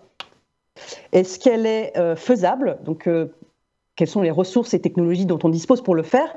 Est-ce 1.12 1.38
qu'elle 1.38 1.66
est 1.66 1.96
euh, 1.96 2.16
faisable? 2.16 2.78
Donc, 2.84 3.06
euh, 3.06 3.34
quelles 3.96 4.08
sont 4.08 4.22
les 4.22 4.30
ressources 4.30 4.74
et 4.74 4.80
technologies 4.80 5.26
dont 5.26 5.38
on 5.44 5.48
dispose 5.48 5.82
pour 5.82 5.94
le 5.94 6.02
faire? 6.02 6.34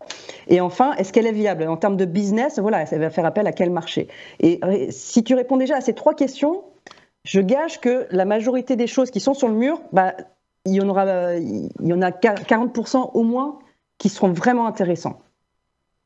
Et 0.47 0.61
enfin, 0.61 0.93
est-ce 0.95 1.11
qu'elle 1.11 1.25
est 1.25 1.31
viable? 1.31 1.67
En 1.67 1.77
termes 1.77 1.97
de 1.97 2.05
business, 2.05 2.59
voilà, 2.59 2.85
ça 2.85 2.97
va 2.97 3.09
faire 3.09 3.25
appel 3.25 3.47
à 3.47 3.51
quel 3.51 3.71
marché? 3.71 4.07
Et 4.39 4.59
si 4.91 5.23
tu 5.23 5.33
réponds 5.33 5.57
déjà 5.57 5.77
à 5.77 5.81
ces 5.81 5.93
trois 5.93 6.13
questions, 6.13 6.63
je 7.23 7.41
gage 7.41 7.81
que 7.81 8.07
la 8.11 8.25
majorité 8.25 8.75
des 8.75 8.87
choses 8.87 9.09
qui 9.09 9.19
sont 9.19 9.33
sur 9.33 9.47
le 9.47 9.55
mur, 9.55 9.81
bah, 9.91 10.13
il 10.65 10.73
y 10.73 10.81
en 10.81 10.89
aura, 10.89 11.35
il 11.35 11.69
y 11.81 11.93
en 11.93 12.01
a 12.01 12.11
40% 12.11 13.11
au 13.13 13.23
moins 13.23 13.59
qui 13.97 14.09
seront 14.09 14.31
vraiment 14.31 14.67
intéressants. 14.67 15.21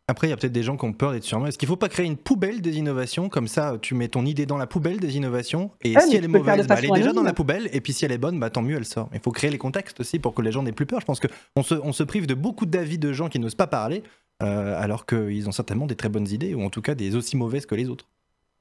Après, 0.08 0.28
il 0.28 0.30
y 0.32 0.34
a 0.34 0.38
peut-être 0.38 0.52
des 0.52 0.64
gens 0.64 0.76
qui 0.76 0.84
ont 0.84 0.92
peur 0.92 1.14
d'être 1.14 1.24
sur 1.24 1.40
moi. 1.40 1.48
Est-ce 1.48 1.58
qu'il 1.58 1.68
ne 1.68 1.72
faut 1.72 1.78
pas 1.78 1.88
créer 1.88 2.06
une 2.06 2.18
poubelle 2.18 2.60
des 2.62 2.78
innovations? 2.78 3.30
Comme 3.30 3.48
ça, 3.48 3.78
tu 3.82 3.96
mets 3.96 4.10
ton 4.10 4.26
idée 4.26 4.46
dans 4.46 4.58
la 4.58 4.68
poubelle 4.68 5.00
des 5.00 5.16
innovations. 5.16 5.72
Et 5.82 5.98
si 6.00 6.16
elle 6.18 6.26
est 6.26 6.28
mauvaise, 6.28 6.68
bah, 6.68 6.76
elle 6.78 6.86
est 6.86 6.92
déjà 6.92 7.14
dans 7.14 7.24
la 7.24 7.34
poubelle. 7.34 7.70
Et 7.72 7.80
puis 7.80 7.94
si 7.94 8.04
elle 8.04 8.12
est 8.12 8.18
bonne, 8.18 8.38
bah, 8.38 8.50
tant 8.50 8.62
mieux, 8.62 8.76
elle 8.76 8.86
sort. 8.86 9.10
Il 9.14 9.22
faut 9.22 9.32
créer 9.32 9.50
les 9.50 9.58
contextes 9.58 10.02
aussi 10.02 10.20
pour 10.20 10.34
que 10.34 10.42
les 10.42 10.52
gens 10.52 10.64
n'aient 10.64 10.74
plus 10.74 10.86
peur. 10.86 11.00
Je 11.00 11.06
pense 11.06 11.22
qu'on 11.22 11.64
se, 11.64 11.76
on 11.76 11.94
se 11.94 12.04
prive 12.04 12.28
de 12.28 12.34
beaucoup 12.34 12.66
d'avis 12.66 12.98
de 12.98 13.14
gens 13.14 13.30
qui 13.30 13.40
n'osent 13.40 13.56
pas 13.56 13.68
parler, 13.68 14.04
euh, 14.44 14.82
alors 14.82 15.06
qu'ils 15.06 15.48
ont 15.48 15.54
certainement 15.54 15.88
des 15.88 15.96
très 15.96 16.10
bonnes 16.10 16.28
idées, 16.28 16.56
ou 16.56 16.64
en 16.64 16.70
tout 16.70 16.82
cas 16.82 16.94
des 16.94 17.16
aussi 17.16 17.38
mauvaises 17.38 17.66
que 17.66 17.76
les 17.76 17.88
autres. 17.88 18.10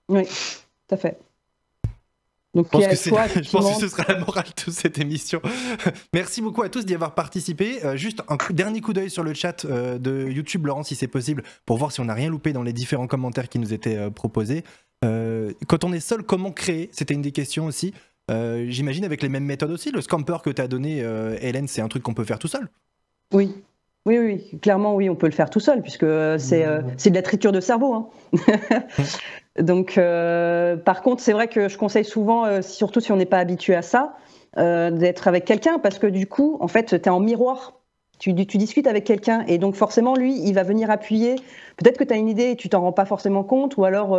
Oui, 0.09 0.24
tout 0.26 0.95
à 0.95 0.99
fait. 0.99 1.18
Donc, 2.55 2.66
je, 2.66 2.70
pense 2.70 2.86
que 2.86 2.94
je 3.42 3.51
pense 3.51 3.74
que 3.74 3.80
ce 3.80 3.88
sera 3.88 4.05
la 4.09 4.18
morale 4.18 4.44
de 4.66 4.72
cette 4.72 4.98
émission. 4.98 5.40
Merci 6.12 6.42
beaucoup 6.42 6.62
à 6.62 6.68
tous 6.68 6.84
d'y 6.84 6.94
avoir 6.94 7.14
participé. 7.14 7.84
Euh, 7.84 7.96
juste 7.96 8.22
un 8.28 8.36
dernier 8.53 8.80
coup 8.80 8.92
d'œil 8.92 9.11
sur 9.11 9.22
le 9.22 9.34
chat 9.34 9.64
euh, 9.64 9.98
de 9.98 10.28
YouTube, 10.28 10.66
Laurent, 10.66 10.82
si 10.82 10.96
c'est 10.96 11.09
possible, 11.09 11.44
pour 11.64 11.78
voir 11.78 11.92
si 11.92 12.01
on 12.01 12.07
n'a 12.07 12.14
rien 12.14 12.28
loupé 12.28 12.53
dans 12.53 12.64
les 12.64 12.72
différents 12.72 13.07
commentaires 13.07 13.48
qui 13.48 13.61
nous 13.61 13.72
étaient 13.72 13.96
euh, 13.96 14.11
proposés. 14.11 14.64
quand 15.03 15.84
on 15.84 15.92
est 15.92 16.01
seul, 16.01 16.24
comment 16.24 16.50
créer? 16.50 16.91
C'était 16.92 17.14
une 17.14 17.22
des 17.22 17.33
questions 17.33 17.66
aussi. 17.66 17.95
J'imagine 18.29 19.04
avec 19.04 19.22
les 19.22 19.29
mêmes 19.29 19.45
méthodes 19.45 19.72
aussi. 19.72 19.91
Le 19.91 20.00
scamper 20.00 20.37
que 20.45 20.50
tu 20.50 20.62
as 20.62 20.68
donné, 20.68 20.99
Hélène, 21.41 21.66
c'est 21.66 21.80
un 21.80 21.88
truc 21.88 22.03
qu'on 22.04 22.14
peut 22.14 22.25
faire 22.25 22.38
tout 22.38 22.46
seul? 22.46 22.68
Oui, 23.33 23.53
oui, 24.07 24.18
oui, 24.18 24.58
clairement, 24.61 24.95
oui, 24.95 25.08
on 25.08 25.16
peut 25.16 25.26
le 25.26 25.33
faire 25.33 25.50
tout 25.50 25.58
seul, 25.58 25.83
puisque 25.83 26.07
c'est 26.38 26.62
de 26.62 27.14
la 27.14 27.22
triture 27.22 27.50
de 27.50 27.61
cerveau. 27.61 27.95
Hein. 27.95 28.08
Donc, 29.62 29.99
euh, 29.99 30.76
par 30.76 31.03
contre, 31.03 31.22
c'est 31.22 31.32
vrai 31.32 31.49
que 31.49 31.68
je 31.68 31.76
conseille 31.76 32.04
souvent, 32.04 32.46
euh, 32.46 32.62
surtout 32.62 33.00
si 33.00 33.12
on 33.12 33.16
n'est 33.16 33.26
pas 33.26 33.38
habitué 33.38 33.74
à 33.74 33.82
ça, 33.82 34.14
euh, 34.58 34.91
d'être 34.91 35.28
avec 35.28 35.45
quelqu'un 35.45 35.78
parce 35.78 35.99
que 35.99 36.07
du 36.07 36.26
coup, 36.26 36.57
en 36.61 36.68
fait, 36.68 36.87
tu 36.87 36.95
es 36.95 37.08
en 37.08 37.20
miroir 37.20 37.74
Tu, 38.18 38.32
discutes 38.34 38.87
avec 38.87 39.04
quelqu'un 39.04 39.45
et 39.46 39.58
donc 39.58 39.74
forcément, 39.76 40.14
lui, 40.14 40.41
il 40.45 40.54
va 40.54 40.62
venir 40.62 40.91
appuyer. 40.91 41.37
Peut-être 41.76 41.99
que 41.99 42.04
tu 42.04 42.12
as 42.12 42.16
une 42.16 42.28
idée 42.28 42.50
et 42.50 42.57
tu 42.57 42.68
t'en 42.68 42.80
rends 42.80 42.92
pas 42.92 43.07
forcément 43.07 43.45
compte, 43.45 43.76
ou 43.76 43.84
alors 43.84 44.11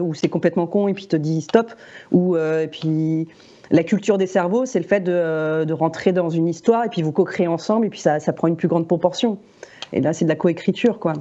ou 0.00 0.14
c'est 0.14 0.28
complètement 0.28 0.66
con 0.66 0.88
et 0.88 0.94
puis 0.94 1.04
il 1.04 1.08
te 1.08 1.16
dit 1.16 1.42
stop, 1.42 1.72
ou 2.10 2.36
et 2.36 2.66
puis 2.66 3.28
la 3.70 3.84
culture 3.84 4.18
des 4.18 4.26
cerveaux, 4.26 4.66
c'est 4.66 4.80
le 4.80 4.86
fait 4.86 5.00
de, 5.00 5.64
de, 5.64 5.72
rentrer 5.72 6.12
dans 6.12 6.30
une 6.30 6.48
histoire 6.48 6.84
et 6.84 6.88
puis 6.88 7.02
vous 7.02 7.12
co-créez 7.12 7.46
ensemble 7.46 7.86
et 7.86 7.90
puis 7.90 8.00
ça, 8.00 8.18
ça 8.18 8.32
prend 8.32 8.48
une 8.48 8.56
plus 8.56 8.68
grande 8.68 8.88
proportion. 8.88 9.38
Et 9.92 10.00
là, 10.00 10.12
c'est 10.12 10.24
de 10.24 10.30
la 10.30 10.36
coécriture, 10.36 10.98
quoi. 10.98 11.12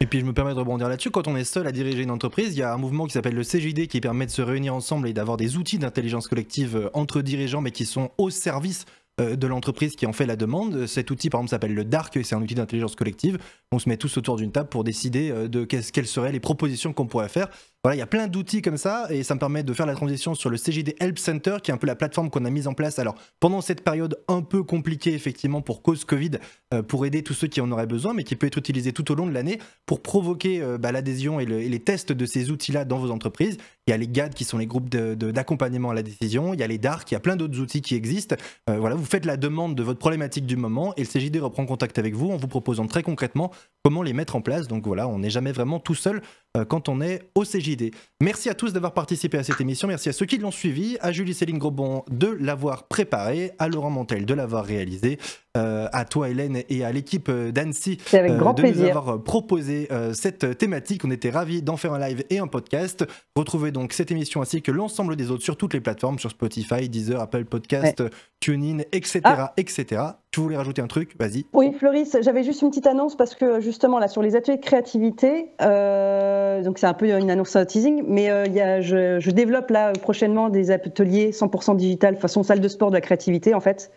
Et 0.00 0.06
puis 0.06 0.20
je 0.20 0.24
me 0.24 0.32
permets 0.34 0.52
de 0.52 0.58
rebondir 0.58 0.88
là-dessus, 0.88 1.10
quand 1.10 1.26
on 1.26 1.36
est 1.36 1.44
seul 1.44 1.66
à 1.66 1.72
diriger 1.72 2.02
une 2.02 2.10
entreprise, 2.10 2.54
il 2.54 2.58
y 2.58 2.62
a 2.62 2.72
un 2.72 2.76
mouvement 2.76 3.06
qui 3.06 3.12
s'appelle 3.12 3.34
le 3.34 3.42
CJD 3.42 3.86
qui 3.86 4.00
permet 4.00 4.26
de 4.26 4.30
se 4.30 4.42
réunir 4.42 4.74
ensemble 4.74 5.08
et 5.08 5.14
d'avoir 5.14 5.38
des 5.38 5.56
outils 5.56 5.78
d'intelligence 5.78 6.28
collective 6.28 6.76
euh, 6.76 6.90
entre 6.92 7.22
dirigeants 7.22 7.62
mais 7.62 7.70
qui 7.70 7.86
sont 7.86 8.10
au 8.18 8.28
service 8.28 8.84
euh, 9.18 9.36
de 9.36 9.46
l'entreprise 9.46 9.96
qui 9.96 10.04
en 10.04 10.12
fait 10.12 10.26
la 10.26 10.36
demande. 10.36 10.86
Cet 10.86 11.10
outil 11.10 11.30
par 11.30 11.40
exemple 11.40 11.50
s'appelle 11.50 11.74
le 11.74 11.84
DARK, 11.84 12.18
c'est 12.22 12.34
un 12.34 12.42
outil 12.42 12.54
d'intelligence 12.54 12.94
collective. 12.94 13.38
On 13.72 13.78
se 13.78 13.88
met 13.88 13.96
tous 13.96 14.18
autour 14.18 14.36
d'une 14.36 14.52
table 14.52 14.68
pour 14.68 14.84
décider 14.84 15.30
euh, 15.30 15.48
de 15.48 15.64
quelles 15.64 16.06
seraient 16.06 16.32
les 16.32 16.40
propositions 16.40 16.92
qu'on 16.92 17.06
pourrait 17.06 17.30
faire. 17.30 17.48
Il 17.94 17.98
y 17.98 18.02
a 18.02 18.06
plein 18.06 18.26
d'outils 18.26 18.62
comme 18.62 18.76
ça 18.76 19.06
et 19.10 19.22
ça 19.22 19.34
me 19.34 19.40
permet 19.40 19.62
de 19.62 19.72
faire 19.72 19.86
la 19.86 19.94
transition 19.94 20.34
sur 20.34 20.50
le 20.50 20.56
CJD 20.56 20.96
Help 20.98 21.18
Center 21.18 21.56
qui 21.62 21.70
est 21.70 21.74
un 21.74 21.76
peu 21.76 21.86
la 21.86 21.94
plateforme 21.94 22.30
qu'on 22.30 22.44
a 22.44 22.50
mise 22.50 22.66
en 22.66 22.74
place. 22.74 22.98
Alors 22.98 23.14
pendant 23.40 23.60
cette 23.60 23.84
période 23.84 24.18
un 24.28 24.42
peu 24.42 24.62
compliquée 24.62 25.14
effectivement 25.14 25.60
pour 25.60 25.82
cause 25.82 26.04
Covid, 26.04 26.32
euh, 26.74 26.82
pour 26.82 27.06
aider 27.06 27.22
tous 27.22 27.34
ceux 27.34 27.46
qui 27.46 27.60
en 27.60 27.70
auraient 27.70 27.86
besoin, 27.86 28.14
mais 28.14 28.24
qui 28.24 28.34
peut 28.34 28.46
être 28.46 28.58
utilisé 28.58 28.92
tout 28.92 29.10
au 29.12 29.14
long 29.14 29.26
de 29.26 29.32
l'année 29.32 29.58
pour 29.84 30.02
provoquer 30.02 30.62
euh, 30.62 30.78
bah, 30.78 30.90
l'adhésion 30.90 31.38
et, 31.38 31.46
les 31.46 31.80
tests 31.80 32.12
de 32.12 32.26
ces 32.26 32.50
outils-là 32.50 32.84
dans 32.84 32.98
vos 32.98 33.10
entreprises. 33.10 33.56
Il 33.86 33.92
y 33.92 33.94
a 33.94 33.96
les 33.96 34.08
GAD 34.08 34.34
qui 34.34 34.44
sont 34.44 34.58
les 34.58 34.66
groupes 34.66 34.88
d'accompagnement 34.88 35.90
à 35.90 35.94
la 35.94 36.02
décision, 36.02 36.54
il 36.54 36.58
y 36.58 36.64
a 36.64 36.66
les 36.66 36.78
DARC, 36.78 37.08
il 37.10 37.14
y 37.14 37.16
a 37.16 37.20
plein 37.20 37.36
d'autres 37.36 37.60
outils 37.60 37.82
qui 37.82 37.94
existent. 37.94 38.34
Euh, 38.68 38.78
voilà, 38.78 38.96
vous 38.96 39.04
faites 39.04 39.24
la 39.24 39.36
demande 39.36 39.76
de 39.76 39.82
votre 39.84 40.00
problématique 40.00 40.44
du 40.44 40.56
moment 40.56 40.92
et 40.96 41.02
le 41.02 41.06
CJD 41.06 41.38
reprend 41.38 41.66
contact 41.66 41.98
avec 41.98 42.14
vous 42.14 42.30
en 42.30 42.36
vous 42.36 42.48
proposant 42.48 42.88
très 42.88 43.04
concrètement 43.04 43.52
comment 43.84 44.02
les 44.02 44.12
mettre 44.12 44.34
en 44.34 44.40
place. 44.40 44.66
Donc 44.66 44.86
voilà, 44.86 45.06
on 45.06 45.20
n'est 45.20 45.30
jamais 45.30 45.52
vraiment 45.52 45.78
tout 45.78 45.94
seul 45.94 46.20
quand 46.68 46.88
on 46.88 47.00
est 47.00 47.30
au 47.34 47.44
CJD. 47.44 47.90
Merci 48.22 48.48
à 48.48 48.54
tous 48.54 48.72
d'avoir 48.72 48.94
participé 48.94 49.38
à 49.38 49.42
cette 49.42 49.60
émission, 49.60 49.88
merci 49.88 50.08
à 50.08 50.12
ceux 50.12 50.26
qui 50.26 50.38
l'ont 50.38 50.50
suivi, 50.50 50.96
à 51.00 51.12
Julie 51.12 51.34
Céline 51.34 51.58
Grobon 51.58 52.04
de 52.10 52.28
l'avoir 52.28 52.84
préparé, 52.88 53.52
à 53.58 53.68
Laurent 53.68 53.90
Montel 53.90 54.24
de 54.24 54.34
l'avoir 54.34 54.64
réalisé, 54.64 55.18
euh, 55.56 55.88
à 55.92 56.04
toi 56.04 56.28
Hélène 56.28 56.62
et 56.68 56.84
à 56.84 56.92
l'équipe 56.92 57.30
d'Annecy 57.30 57.98
euh, 58.12 58.52
de 58.52 58.62
nous 58.62 58.84
avoir 58.84 59.22
proposé 59.22 59.88
euh, 59.90 60.12
cette 60.12 60.58
thématique. 60.58 61.04
On 61.04 61.10
était 61.10 61.30
ravis 61.30 61.62
d'en 61.62 61.76
faire 61.76 61.94
un 61.94 61.98
live 61.98 62.24
et 62.28 62.38
un 62.38 62.46
podcast. 62.46 63.06
Retrouvez 63.34 63.70
donc 63.70 63.92
cette 63.92 64.10
émission 64.10 64.42
ainsi 64.42 64.60
que 64.60 64.70
l'ensemble 64.70 65.16
des 65.16 65.30
autres 65.30 65.44
sur 65.44 65.56
toutes 65.56 65.74
les 65.74 65.80
plateformes, 65.80 66.18
sur 66.18 66.30
Spotify, 66.30 66.88
Deezer, 66.88 67.20
Apple 67.20 67.44
Podcast, 67.44 68.02
TuneIn, 68.40 68.80
etc., 68.92 69.20
etc. 69.56 70.02
Tu 70.36 70.42
voulais 70.42 70.58
rajouter 70.58 70.82
un 70.82 70.86
truc? 70.86 71.16
Vas-y. 71.18 71.46
Oui, 71.54 71.72
Floris, 71.72 72.14
j'avais 72.20 72.42
juste 72.42 72.60
une 72.60 72.68
petite 72.68 72.86
annonce 72.86 73.16
parce 73.16 73.34
que 73.34 73.58
justement 73.60 73.98
là 73.98 74.06
sur 74.06 74.20
les 74.20 74.36
ateliers 74.36 74.58
de 74.58 74.62
créativité, 74.62 75.46
donc 75.58 76.78
c'est 76.78 76.84
un 76.84 76.92
peu 76.92 77.08
une 77.08 77.30
annonce 77.30 77.56
teasing, 77.66 78.04
mais 78.06 78.28
a, 78.28 78.82
je, 78.82 79.30
développe 79.30 79.70
là 79.70 79.94
prochainement 79.94 80.50
des 80.50 80.70
ateliers 80.70 81.30
100% 81.30 81.76
digital 81.76 82.16
façon 82.16 82.42
salle 82.42 82.60
de 82.60 82.68
sport 82.68 82.90
de 82.90 82.96
la 82.96 83.00
créativité 83.00 83.54
en 83.54 83.60
fait. 83.60 83.90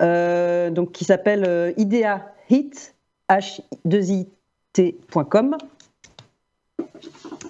Euh, 0.00 0.70
donc 0.70 0.90
qui 0.90 1.04
s'appelle 1.04 1.44
euh, 1.46 1.70
IDEA 1.76 2.34
Hit, 2.48 2.96
H2IT.com. 3.28 5.56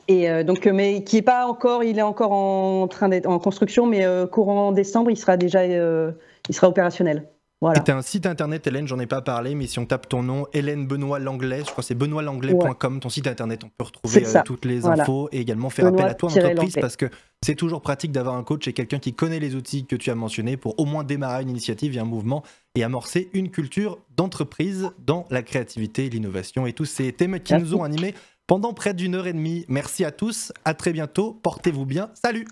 Et 0.09 0.29
euh, 0.29 0.45
donc, 0.45 0.67
mais 0.67 1.05
qui 1.05 1.17
est 1.19 1.23
pas 1.23 1.47
encore, 1.47 1.85
il 1.85 1.99
est 1.99 2.03
encore 2.03 2.33
en 2.33 2.87
train 2.87 3.09
d'être 3.09 3.29
en 3.29 3.39
construction, 3.39 3.87
mais 3.87 4.05
courant 4.31 4.73
décembre, 4.73 5.11
il 5.11 5.17
sera 5.17 5.39
déjà, 5.39 5.65
il 5.65 6.15
sera 6.51 6.69
opérationnel. 6.69 7.27
Voilà. 7.61 7.83
C'est 7.85 7.93
un 7.93 8.01
site 8.01 8.25
internet, 8.25 8.67
Hélène, 8.67 8.89
j'en 8.89 8.99
ai 8.99 9.07
pas 9.07 9.21
parlé, 9.21 9.55
mais 9.55 9.67
si 9.67 9.79
on 9.79 9.85
tape 9.85 10.09
ton 10.09 10.23
nom, 10.23 10.47
Hélène 10.55 10.87
Benoît 10.87 11.19
Langlais, 11.19 11.59
je 11.59 11.71
crois 11.71 11.83
que 11.83 11.85
c'est 11.85 11.95
benoîtlanglais.com, 11.95 13.01
ton 13.01 13.09
site 13.11 13.27
internet, 13.27 13.65
on 13.65 13.69
peut 13.69 13.85
retrouver 13.85 14.25
toutes 14.47 14.65
les 14.65 14.87
infos 14.87 15.29
et 15.31 15.41
également 15.41 15.69
faire 15.69 15.87
appel 15.87 16.07
à 16.07 16.15
toi 16.15 16.31
en 16.31 16.37
entreprise 16.37 16.77
parce 16.81 16.97
que 16.97 17.11
c'est 17.43 17.55
toujours 17.55 17.83
pratique 17.83 18.13
d'avoir 18.13 18.37
un 18.37 18.45
coach 18.45 18.67
et 18.67 18.73
quelqu'un 18.73 18.99
qui 18.99 19.13
connaît 19.13 19.41
les 19.41 19.57
outils 19.57 19.85
que 19.85 19.97
tu 19.97 20.11
as 20.11 20.15
mentionnés 20.15 20.57
pour 20.57 20.79
au 20.79 20.87
moins 20.87 21.05
démarrer 21.05 21.43
une 21.43 21.51
initiative 21.51 21.97
et 21.97 22.01
un 22.01 22.05
mouvement 22.05 22.43
et 22.75 22.83
amorcer 22.83 23.29
une 23.35 23.51
culture 23.51 23.99
d'entreprise 24.17 24.91
dans 25.05 25.27
la 25.31 25.43
créativité, 25.43 26.09
l'innovation 26.09 26.67
et 26.67 26.73
tous 26.73 26.87
ces 26.87 27.13
thèmes 27.13 27.41
qui 27.41 27.55
nous 27.55 27.75
ont 27.75 27.83
animés 27.83 28.15
pendant 28.47 28.73
près 28.73 28.95
d'une 28.95 29.15
heure 29.15 29.27
et 29.27 29.33
demie. 29.35 29.67
Merci 29.69 30.05
à 30.05 30.13
tous, 30.13 30.53
à 30.65 30.73
très 30.73 30.93
bientôt, 30.93 31.39
portez-vous 31.43 31.85
bien, 31.85 32.11
salut 32.15 32.47